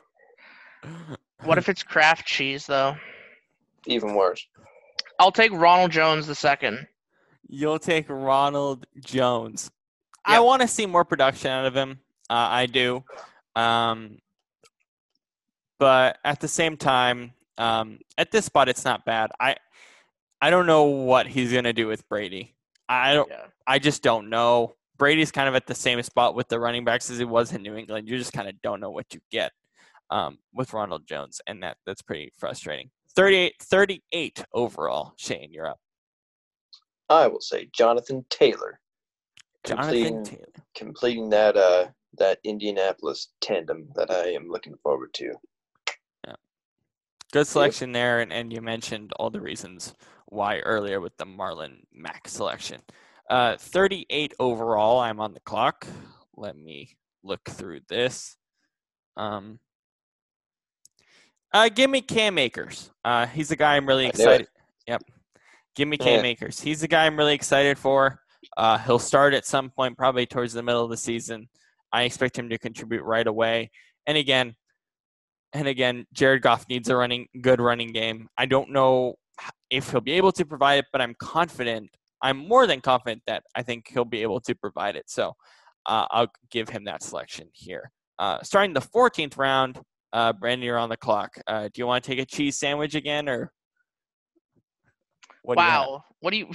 what 1.45 1.57
if 1.57 1.69
it's 1.69 1.83
Kraft 1.85 2.27
cheese 2.27 2.67
though? 2.67 2.97
Even 3.87 4.15
worse. 4.17 4.45
I'll 5.21 5.31
take 5.31 5.53
Ronald 5.53 5.93
Jones 5.93 6.27
the 6.27 6.35
second. 6.35 6.89
You'll 7.47 7.79
take 7.79 8.07
Ronald 8.09 8.87
Jones. 8.99 9.71
I 10.25 10.35
Yep. 10.37 10.45
want 10.45 10.63
to 10.63 10.69
see 10.69 10.87
more 10.87 11.05
production 11.05 11.51
out 11.53 11.67
of 11.67 11.75
him. 11.77 12.01
Uh, 12.29 12.33
I 12.51 12.67
do. 12.67 13.05
Um, 13.55 14.19
but 15.79 16.19
at 16.25 16.41
the 16.41 16.49
same 16.49 16.77
time, 16.77 17.35
um, 17.59 18.01
at 18.19 18.33
this 18.33 18.47
spot, 18.47 18.69
it's 18.69 18.85
not 18.85 19.05
bad. 19.05 19.31
I 19.39 19.57
I 20.41 20.51
don't 20.51 20.67
know 20.67 20.85
what 20.85 21.27
he's 21.29 21.53
gonna 21.53 21.73
do 21.73 21.87
with 21.87 22.09
Brady. 22.09 22.55
I 22.89 23.15
don't. 23.15 23.29
Yeah. 23.29 23.47
I 23.67 23.79
just 23.79 24.03
don't 24.03 24.29
know. 24.29 24.75
Brady's 24.97 25.33
kind 25.33 25.49
of 25.49 25.55
at 25.55 25.67
the 25.67 25.75
same 25.75 26.03
spot 26.03 26.35
with 26.35 26.49
the 26.49 26.61
running 26.61 26.85
backs 26.85 27.11
as 27.11 27.19
he 27.19 27.25
was 27.25 27.53
in 27.53 27.63
New 27.63 27.77
England. 27.77 28.09
You 28.09 28.17
just 28.17 28.33
kind 28.33 28.49
of 28.49 28.61
don't 28.63 28.81
know 28.81 28.91
what 28.91 29.13
you 29.13 29.21
get 29.31 29.53
um, 30.11 30.39
with 30.53 30.73
Ronald 30.73 31.07
Jones, 31.07 31.41
and 31.47 31.63
that 31.63 31.77
that's 31.87 32.03
pretty 32.03 32.33
frustrating. 32.39 32.91
38, 33.17 33.55
38 33.61 34.45
overall. 34.53 35.15
Shane, 35.17 35.53
you're 35.53 35.69
up. 35.69 35.79
I 37.09 37.27
will 37.27 37.41
say 37.41 37.69
Jonathan 37.73 38.25
Taylor. 38.31 38.81
Jonathan 39.65 39.93
completing, 39.93 40.25
Taylor. 40.25 40.49
completing 40.75 41.31
that 41.31 41.57
uh 41.57 41.87
that 42.19 42.39
Indianapolis 42.45 43.29
tandem 43.41 43.89
that 43.95 44.11
I 44.11 44.29
am 44.33 44.49
looking 44.49 44.77
forward 44.83 45.13
to. 45.15 45.35
Good 47.35 47.49
selection 47.49 47.91
there, 47.91 48.21
and, 48.21 48.33
and 48.33 48.53
you 48.53 48.61
mentioned 48.61 49.13
all 49.17 49.29
the 49.29 49.41
reasons 49.41 49.93
why 50.27 50.61
earlier 50.61 51.01
with 51.01 51.17
the 51.17 51.27
Marlon 51.27 51.79
Mack 51.93 52.29
selection. 52.29 52.81
Uh, 53.31 53.57
38 53.59 54.35
overall. 54.39 55.01
I'm 55.01 55.21
on 55.21 55.33
the 55.35 55.41
clock. 55.41 55.87
Let 56.37 56.57
me 56.57 56.97
look 57.23 57.41
through 57.49 57.81
this. 57.89 58.37
Um, 59.17 59.59
uh, 61.53 61.69
give 61.69 61.89
me 61.89 62.01
Cam 62.01 62.37
Akers. 62.39 62.91
Uh, 63.05 63.27
he's 63.27 63.51
a 63.51 63.57
guy 63.57 63.77
I'm 63.77 63.87
really 63.87 64.07
I 64.07 64.11
knew 64.17 64.25
it. 64.25 64.27
excited. 64.27 64.49
Yep. 64.89 65.03
Give 65.77 65.89
me 65.89 65.97
Cam 65.97 66.25
Yeah. 66.25 66.31
Akers. 66.31 66.61
He's 66.61 66.81
the 66.81 66.89
guy 66.89 67.07
I'm 67.07 67.17
really 67.17 67.35
excited 67.35 67.79
for. 67.79 68.21
Uh, 68.57 68.77
he'll 68.79 68.99
start 68.99 69.35
at 69.35 69.47
some 69.47 69.71
point, 69.71 69.97
probably 69.97 70.27
towards 70.27 70.53
the 70.53 70.63
middle 70.63 70.85
of 70.85 70.91
the 70.91 70.97
season. 70.97 71.49
I 71.93 72.03
expect 72.03 72.39
him 72.39 72.49
to 72.51 72.59
contribute 72.59 73.03
right 73.05 73.27
away. 73.27 73.71
And 74.07 74.19
again, 74.19 74.55
and 75.53 75.69
again, 75.69 76.07
Jared 76.13 76.43
Goff 76.43 76.67
needs 76.69 76.89
a 76.91 76.97
running 76.97 77.29
good 77.41 77.61
running 77.61 77.93
game. 77.93 78.29
I 78.37 78.47
don't 78.47 78.71
know 78.71 79.15
if 79.71 79.91
he'll 79.91 80.01
be 80.01 80.13
able 80.13 80.33
to 80.33 80.45
provide 80.45 80.81
it, 80.81 80.87
but 80.93 81.01
I'm 81.01 81.15
confident. 81.21 81.89
I'm 82.25 82.39
more 82.39 82.67
than 82.67 82.81
confident 82.81 83.23
that 83.27 83.45
I 83.55 83.63
think 83.63 83.87
he'll 83.93 84.07
be 84.07 84.23
able 84.23 84.41
to 84.41 84.55
provide 84.55 84.97
it. 84.97 85.05
So 85.09 85.35
uh, 85.85 86.07
I'll 86.11 86.33
give 86.51 86.71
him 86.71 86.85
that 86.85 87.03
selection 87.03 87.49
here. 87.53 87.93
Uh, 88.19 88.43
starting 88.43 88.73
the 88.73 88.81
14th 88.81 89.37
round, 89.37 89.79
uh, 90.15 90.33
Brannan, 90.33 90.65
you're 90.65 90.79
on 90.79 90.89
the 90.89 90.97
clock. 90.97 91.37
Uh, 91.47 91.65
do 91.65 91.73
you 91.77 91.87
want 91.87 92.03
to 92.03 92.11
take 92.11 92.19
a 92.19 92.25
cheese 92.25 92.57
sandwich 92.57 92.95
again, 92.95 93.29
or 93.29 93.53
what 95.43 95.57
do 95.57 95.59
wow. 95.59 96.05
What 96.21 96.31
do 96.31 96.39
you? 96.39 96.49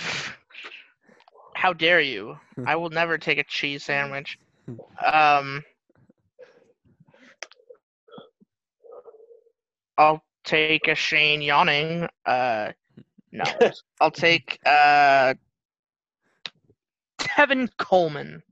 How 1.55 1.73
dare 1.73 2.01
you? 2.01 2.37
I 2.65 2.75
will 2.75 2.89
never 2.89 3.17
take 3.17 3.37
a 3.37 3.43
cheese 3.43 3.83
sandwich. 3.83 4.39
Um, 5.05 5.61
I'll 9.97 10.23
take 10.45 10.87
a 10.87 10.95
Shane 10.95 11.41
yawning. 11.41 12.07
Uh, 12.25 12.71
no, 13.33 13.43
I'll 14.01 14.09
take 14.09 14.57
uh 14.65 15.33
Tevin 17.30 17.69
Coleman. 17.77 18.43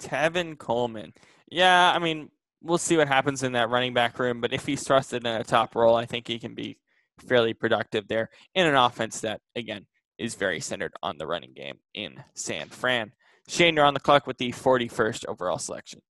Tevin 0.00 0.58
Coleman. 0.58 1.12
Yeah, 1.50 1.92
I 1.94 1.98
mean, 1.98 2.30
we'll 2.62 2.78
see 2.78 2.96
what 2.96 3.08
happens 3.08 3.42
in 3.42 3.52
that 3.52 3.70
running 3.70 3.94
back 3.94 4.18
room, 4.18 4.40
but 4.40 4.52
if 4.52 4.66
he's 4.66 4.84
trusted 4.84 5.26
in 5.26 5.32
a 5.32 5.44
top 5.44 5.74
role, 5.74 5.94
I 5.94 6.06
think 6.06 6.26
he 6.26 6.38
can 6.38 6.54
be 6.54 6.78
fairly 7.26 7.54
productive 7.54 8.08
there 8.08 8.30
in 8.54 8.66
an 8.66 8.74
offense 8.74 9.20
that, 9.20 9.40
again, 9.54 9.86
is 10.18 10.34
very 10.34 10.60
centered 10.60 10.92
on 11.02 11.18
the 11.18 11.26
running 11.26 11.52
game 11.54 11.78
in 11.94 12.22
San 12.34 12.68
Fran. 12.68 13.12
Shane, 13.48 13.76
you're 13.76 13.84
on 13.84 13.94
the 13.94 14.00
clock 14.00 14.26
with 14.26 14.38
the 14.38 14.52
41st 14.52 15.26
overall 15.28 15.58
selection. 15.58 16.00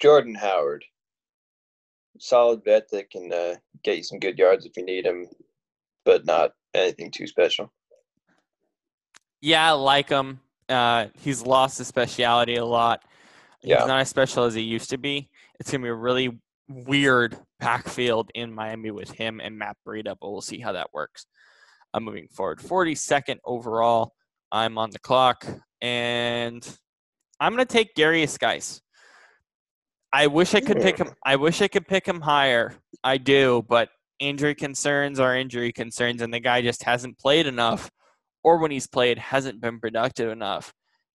Jordan 0.00 0.34
Howard. 0.34 0.84
Solid 2.18 2.64
bet 2.64 2.88
that 2.90 3.10
can 3.10 3.32
uh, 3.32 3.56
get 3.82 3.98
you 3.98 4.02
some 4.02 4.18
good 4.18 4.38
yards 4.38 4.64
if 4.64 4.76
you 4.76 4.84
need 4.84 5.04
him, 5.04 5.26
but 6.04 6.24
not 6.24 6.52
anything 6.74 7.10
too 7.10 7.26
special. 7.26 7.72
Yeah, 9.40 9.68
I 9.68 9.72
like 9.72 10.08
him. 10.08 10.40
Uh, 10.68 11.06
he's 11.20 11.42
lost 11.42 11.78
his 11.78 11.86
speciality 11.86 12.56
a 12.56 12.64
lot. 12.64 13.02
He's 13.60 13.70
not 13.70 14.00
as 14.00 14.08
special 14.08 14.44
as 14.44 14.54
he 14.54 14.62
used 14.62 14.90
to 14.90 14.98
be. 14.98 15.28
It's 15.58 15.70
going 15.70 15.80
to 15.80 15.86
be 15.86 15.90
a 15.90 15.94
really 15.94 16.38
weird 16.68 17.36
backfield 17.60 18.30
in 18.34 18.52
Miami 18.52 18.90
with 18.90 19.10
him 19.10 19.40
and 19.40 19.58
Matt 19.58 19.76
Breida, 19.86 20.16
but 20.20 20.30
we'll 20.30 20.40
see 20.40 20.58
how 20.58 20.72
that 20.72 20.92
works. 20.92 21.26
I'm 21.94 22.04
moving 22.04 22.28
forward. 22.28 22.58
42nd 22.58 23.38
overall. 23.44 24.12
I'm 24.52 24.78
on 24.78 24.90
the 24.90 24.98
clock, 24.98 25.44
and 25.80 26.66
I'm 27.40 27.54
going 27.54 27.66
to 27.66 27.72
take 27.72 27.94
Derrius 27.94 28.38
Guice. 28.38 28.80
I 30.12 30.28
wish 30.28 30.54
I 30.54 30.60
could 30.60 30.80
pick 30.80 30.98
him. 30.98 31.12
I 31.24 31.36
wish 31.36 31.60
I 31.60 31.68
could 31.68 31.86
pick 31.86 32.06
him 32.06 32.20
higher. 32.20 32.74
I 33.02 33.18
do, 33.18 33.64
but 33.68 33.88
injury 34.18 34.54
concerns 34.54 35.18
are 35.18 35.36
injury 35.36 35.72
concerns, 35.72 36.22
and 36.22 36.32
the 36.32 36.40
guy 36.40 36.62
just 36.62 36.84
hasn't 36.84 37.18
played 37.18 37.46
enough, 37.46 37.90
or 38.46 38.58
when 38.58 38.70
he's 38.70 38.86
played, 38.86 39.18
hasn't 39.18 39.60
been 39.60 39.80
productive 39.80 40.30
enough 40.30 40.72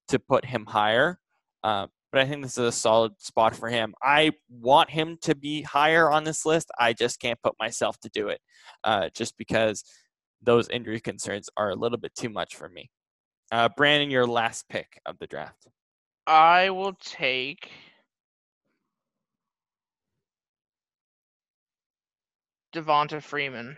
to 0.09 0.19
put 0.19 0.43
him 0.43 0.65
higher. 0.65 1.17
Uh, 1.63 1.87
but 2.11 2.19
I 2.19 2.25
think 2.25 2.43
this 2.43 2.57
is 2.57 2.65
a 2.65 2.71
solid 2.73 3.13
spot 3.19 3.55
for 3.55 3.69
him. 3.69 3.93
I 4.03 4.31
want 4.49 4.89
him 4.89 5.17
to 5.21 5.33
be 5.33 5.61
higher 5.61 6.11
on 6.11 6.25
this 6.25 6.45
list. 6.45 6.69
I 6.77 6.91
just 6.91 7.21
can't 7.21 7.41
put 7.41 7.55
myself 7.57 7.97
to 8.01 8.09
do 8.09 8.27
it, 8.27 8.41
uh, 8.83 9.09
just 9.15 9.37
because 9.37 9.85
those 10.41 10.67
injury 10.67 10.99
concerns 10.99 11.47
are 11.55 11.69
a 11.69 11.75
little 11.75 11.97
bit 11.97 12.13
too 12.15 12.27
much 12.27 12.57
for 12.57 12.67
me. 12.67 12.91
Uh, 13.49 13.69
Brannan, 13.77 14.11
your 14.11 14.27
last 14.27 14.67
pick 14.67 14.99
of 15.05 15.17
the 15.19 15.27
draft. 15.27 15.67
I 16.27 16.69
will 16.69 16.97
take 16.99 17.71
Devonta 22.75 23.23
Freeman. 23.23 23.77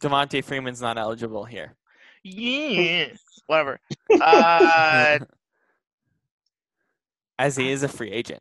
Devonta 0.00 0.42
Freeman's 0.44 0.80
not 0.80 0.98
eligible 0.98 1.44
here. 1.44 1.74
Yes. 2.22 3.18
Whatever. 3.46 3.80
Uh, 4.20 5.18
As 7.38 7.56
he 7.56 7.70
is 7.70 7.82
a 7.82 7.88
free 7.88 8.10
agent. 8.10 8.40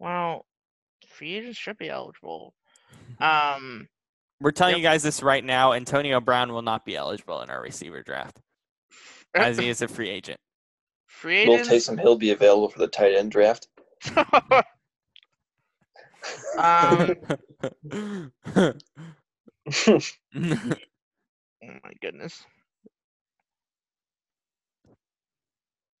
well, 0.00 0.44
free 1.08 1.34
agents 1.36 1.58
should 1.58 1.78
be 1.78 1.88
eligible. 1.88 2.54
Um, 3.20 3.88
We're 4.40 4.52
telling 4.52 4.74
Yep. 4.74 4.78
you 4.78 4.82
guys 4.84 5.02
this 5.02 5.22
right 5.22 5.44
now. 5.44 5.72
Antonio 5.72 6.20
Brown 6.20 6.52
will 6.52 6.62
not 6.62 6.84
be 6.84 6.94
eligible 6.96 7.42
in 7.42 7.50
our 7.50 7.60
receiver 7.60 8.02
draft, 8.02 8.40
as 9.34 9.58
he 9.58 9.68
is 9.68 9.82
a 9.82 9.88
free 9.88 10.08
agent. 10.08 10.38
free 11.08 11.46
Will 11.48 11.56
agents. 11.56 11.88
Taysom 11.88 11.98
Hill 12.00 12.16
be 12.16 12.30
available 12.30 12.68
for 12.68 12.78
the 12.78 12.86
tight 12.86 13.14
end 13.14 13.32
draft? 13.32 13.66
um, 16.58 17.14
oh 20.36 20.74
my 21.62 21.92
goodness. 22.00 22.44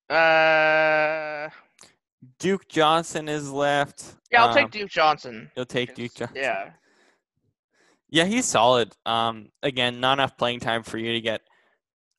Uh, 0.08 1.50
Duke 2.38 2.68
Johnson 2.68 3.28
is 3.28 3.50
left. 3.50 4.14
yeah, 4.32 4.42
I'll 4.44 4.48
Um, 4.48 4.54
take 4.54 4.70
Duke 4.70 4.90
Johnson. 4.90 5.50
You'll 5.56 5.66
take 5.66 5.94
Duke 5.94 6.14
Johnson. 6.14 6.36
Yeah. 6.36 6.70
Yeah, 8.10 8.24
he's 8.24 8.46
solid. 8.46 8.94
Um, 9.04 9.50
again, 9.62 10.00
not 10.00 10.14
enough 10.14 10.36
playing 10.38 10.60
time 10.60 10.82
for 10.82 10.96
you 10.96 11.12
to 11.12 11.20
get 11.20 11.42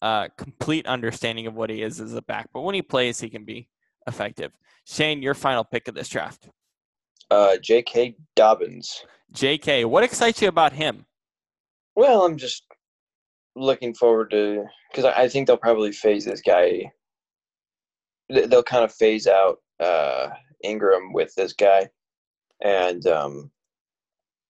a 0.03 0.29
complete 0.37 0.85
understanding 0.85 1.47
of 1.47 1.55
what 1.55 1.69
he 1.71 1.81
is 1.81 1.99
as 1.99 2.13
a 2.13 2.21
back, 2.21 2.49
but 2.53 2.61
when 2.61 2.75
he 2.75 2.81
plays, 2.83 3.19
he 3.19 3.29
can 3.29 3.43
be 3.43 3.67
effective. 4.07 4.51
Shane, 4.85 5.21
your 5.23 5.33
final 5.33 5.63
pick 5.63 5.87
of 5.87 5.95
this 5.95 6.07
draft. 6.09 6.49
Uh, 7.31 7.57
J.K. 7.57 8.15
Dobbins. 8.35 9.03
J.K., 9.31 9.85
what 9.85 10.03
excites 10.03 10.41
you 10.41 10.47
about 10.47 10.73
him? 10.73 11.05
Well, 11.99 12.23
I'm 12.25 12.37
just 12.37 12.63
looking 13.57 13.93
forward 13.93 14.31
to 14.31 14.63
because 14.89 15.03
I, 15.03 15.23
I 15.23 15.27
think 15.27 15.47
they'll 15.47 15.57
probably 15.57 15.91
phase 15.91 16.23
this 16.23 16.39
guy. 16.39 16.93
they- 18.29 18.45
They'll 18.47 18.63
kind 18.63 18.85
of 18.85 18.93
phase 18.93 19.27
out 19.27 19.57
uh, 19.81 20.29
Ingram 20.63 21.11
with 21.11 21.35
this 21.35 21.51
guy, 21.51 21.89
and 22.61 23.05
um, 23.05 23.51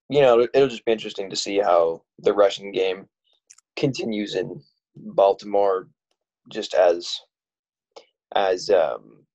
you 0.09 0.21
know 0.21 0.47
it'll 0.53 0.69
just 0.69 0.85
be 0.85 0.91
interesting 0.91 1.31
to 1.31 1.35
see 1.35 1.57
how 1.57 2.03
the 2.19 2.33
rushing 2.35 2.71
game 2.71 3.07
continues 3.75 4.35
in 4.35 4.61
Baltimore, 4.95 5.89
just 6.53 6.75
as 6.75 7.09
as 8.35 8.69
um, 8.69 9.25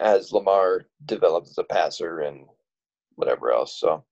as 0.00 0.32
Lamar 0.32 0.86
develops 1.06 1.50
as 1.50 1.58
a 1.58 1.64
passer 1.64 2.22
and 2.22 2.46
whatever 3.14 3.52
else. 3.52 3.78
So 3.78 4.04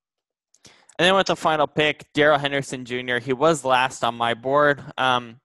And 0.98 1.05
then 1.06 1.14
with 1.14 1.27
the 1.27 1.36
final 1.36 1.66
pick, 1.66 2.06
Darrell 2.14 2.39
Henderson 2.39 2.85
Jr. 2.85 3.18
He 3.18 3.32
was 3.32 3.64
last 3.64 4.02
on 4.02 4.14
my 4.14 4.35
board. 4.35 4.82
Um, 4.97 5.40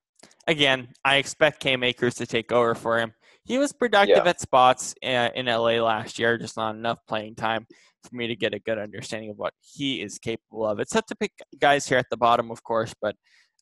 again, 0.47 0.89
I 1.03 1.17
expect 1.17 1.59
Cam 1.59 1.83
Akers 1.83 2.15
to 2.15 2.25
take 2.25 2.51
over 2.51 2.73
for 2.73 2.99
him. 2.99 3.13
He 3.43 3.57
was 3.57 3.73
productive 3.73 4.23
Yeah. 4.23 4.29
at 4.29 4.39
spots 4.39 4.95
uh, 5.03 5.29
in 5.35 5.47
LA 5.47 5.81
last 5.83 6.19
year, 6.19 6.37
just 6.37 6.55
not 6.55 6.75
enough 6.75 6.99
playing 7.07 7.35
time 7.35 7.65
for 8.07 8.15
me 8.15 8.27
to 8.27 8.35
get 8.35 8.53
a 8.53 8.59
good 8.59 8.77
understanding 8.77 9.29
of 9.29 9.37
what 9.37 9.53
he 9.59 10.01
is 10.01 10.19
capable 10.19 10.65
of. 10.65 10.79
It's 10.79 10.91
tough 10.91 11.05
to 11.07 11.15
pick 11.15 11.33
guys 11.59 11.87
here 11.87 11.97
at 11.97 12.07
the 12.09 12.17
bottom, 12.17 12.49
of 12.49 12.63
course, 12.63 12.93
but 13.01 13.15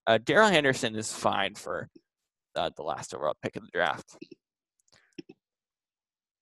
uh, 0.06 0.20
Darrell 0.24 0.50
Henderson 0.50 0.96
is 0.96 1.12
fine 1.12 1.56
for 1.56 1.90
uh, 2.56 2.70
the 2.76 2.84
last 2.84 3.14
overall 3.16 3.36
pick 3.42 3.56
of 3.56 3.64
the 3.64 3.70
draft. 3.74 4.16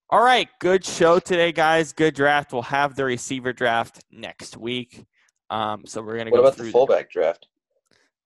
All 0.09 0.23
right, 0.23 0.47
good 0.59 0.85
show 0.85 1.19
today, 1.19 1.51
guys. 1.51 1.91
Good 1.91 2.15
draft. 2.15 2.53
We'll 2.53 2.61
have 2.63 2.95
the 2.95 3.03
receiver 3.05 3.51
draft 3.53 4.03
next 4.11 4.55
week. 4.57 5.05
Um, 5.49 5.85
so 5.85 6.01
we're 6.01 6.17
gonna 6.17 6.31
What 6.31 6.37
go 6.37 6.43
about 6.43 6.55
through. 6.55 6.65
the 6.67 6.71
fullback 6.71 7.09
draft? 7.09 7.47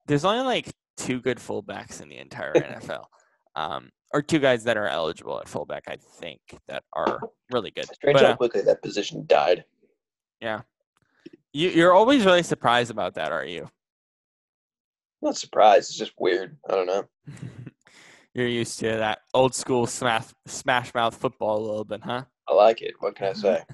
There's 0.07 0.25
only 0.25 0.43
like 0.43 0.73
two 0.97 1.19
good 1.21 1.37
fullbacks 1.37 2.01
in 2.01 2.09
the 2.09 2.17
entire 2.17 2.53
NFL, 2.53 3.05
um, 3.55 3.91
or 4.13 4.21
two 4.21 4.39
guys 4.39 4.63
that 4.63 4.77
are 4.77 4.87
eligible 4.87 5.39
at 5.39 5.47
fullback. 5.47 5.83
I 5.87 5.97
think 6.19 6.41
that 6.67 6.83
are 6.93 7.21
really 7.51 7.71
good. 7.71 7.85
Strange 7.93 8.17
But, 8.17 8.25
how 8.25 8.31
uh, 8.31 8.37
quickly 8.37 8.61
that 8.61 8.81
position 8.81 9.25
died. 9.27 9.63
Yeah, 10.41 10.61
you, 11.53 11.69
you're 11.69 11.93
always 11.93 12.25
really 12.25 12.43
surprised 12.43 12.91
about 12.91 13.15
that, 13.15 13.31
aren't 13.31 13.49
you? 13.49 13.69
Not 15.21 15.37
surprised. 15.37 15.91
It's 15.91 15.97
just 15.99 16.13
weird. 16.17 16.57
I 16.67 16.73
don't 16.73 16.87
know. 16.87 17.05
you're 18.33 18.47
used 18.47 18.79
to 18.79 18.87
that 18.87 19.19
old 19.33 19.53
school 19.53 19.85
smash 19.85 20.25
smash 20.47 20.93
mouth 20.95 21.15
football 21.15 21.59
a 21.59 21.65
little 21.65 21.83
bit, 21.85 22.01
huh? 22.03 22.23
I 22.47 22.53
like 22.53 22.81
it. 22.81 22.95
What 22.99 23.15
can 23.15 23.27
I 23.27 23.33
say? 23.33 23.63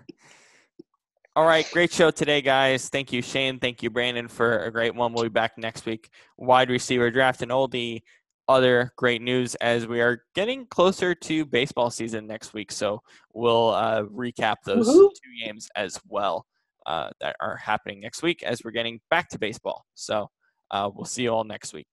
All 1.38 1.46
right, 1.46 1.70
great 1.72 1.94
show 1.94 2.10
today, 2.10 2.42
guys. 2.42 2.90
Thank 2.90 3.14
you, 3.14 3.22
Shane. 3.22 3.60
Thank 3.60 3.84
you, 3.84 3.92
Brannan, 3.92 4.28
for 4.28 4.64
a 4.64 4.72
great 4.72 4.96
one. 4.96 5.14
We'll 5.14 5.26
be 5.26 5.30
back 5.30 5.56
next 5.56 5.86
week. 5.86 6.10
Wide 6.36 6.72
receiver 6.72 7.12
draft 7.12 7.44
and 7.44 7.52
all 7.52 7.68
the 7.68 8.02
other 8.48 8.92
great 8.98 9.22
news 9.22 9.54
as 9.54 9.86
we 9.86 10.02
are 10.02 10.24
getting 10.34 10.66
closer 10.66 11.14
to 11.14 11.46
baseball 11.46 11.92
season 11.92 12.26
next 12.26 12.56
week. 12.56 12.72
So 12.72 13.04
we'll 13.36 13.70
uh, 13.70 14.06
recap 14.06 14.56
those 14.66 14.88
Woohoo. 14.88 15.12
two 15.12 15.46
games 15.46 15.70
as 15.76 16.02
well 16.08 16.48
uh, 16.88 17.12
that 17.22 17.36
are 17.40 17.58
happening 17.58 18.00
next 18.00 18.24
week 18.24 18.42
as 18.42 18.62
we're 18.66 18.72
getting 18.72 19.00
back 19.12 19.30
to 19.30 19.38
baseball. 19.38 19.86
So 19.94 20.32
uh, 20.72 20.90
we'll 20.92 21.06
see 21.06 21.22
you 21.22 21.30
all 21.30 21.44
next 21.44 21.72
week. 21.72 21.86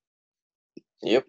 Yep. 1.03 1.27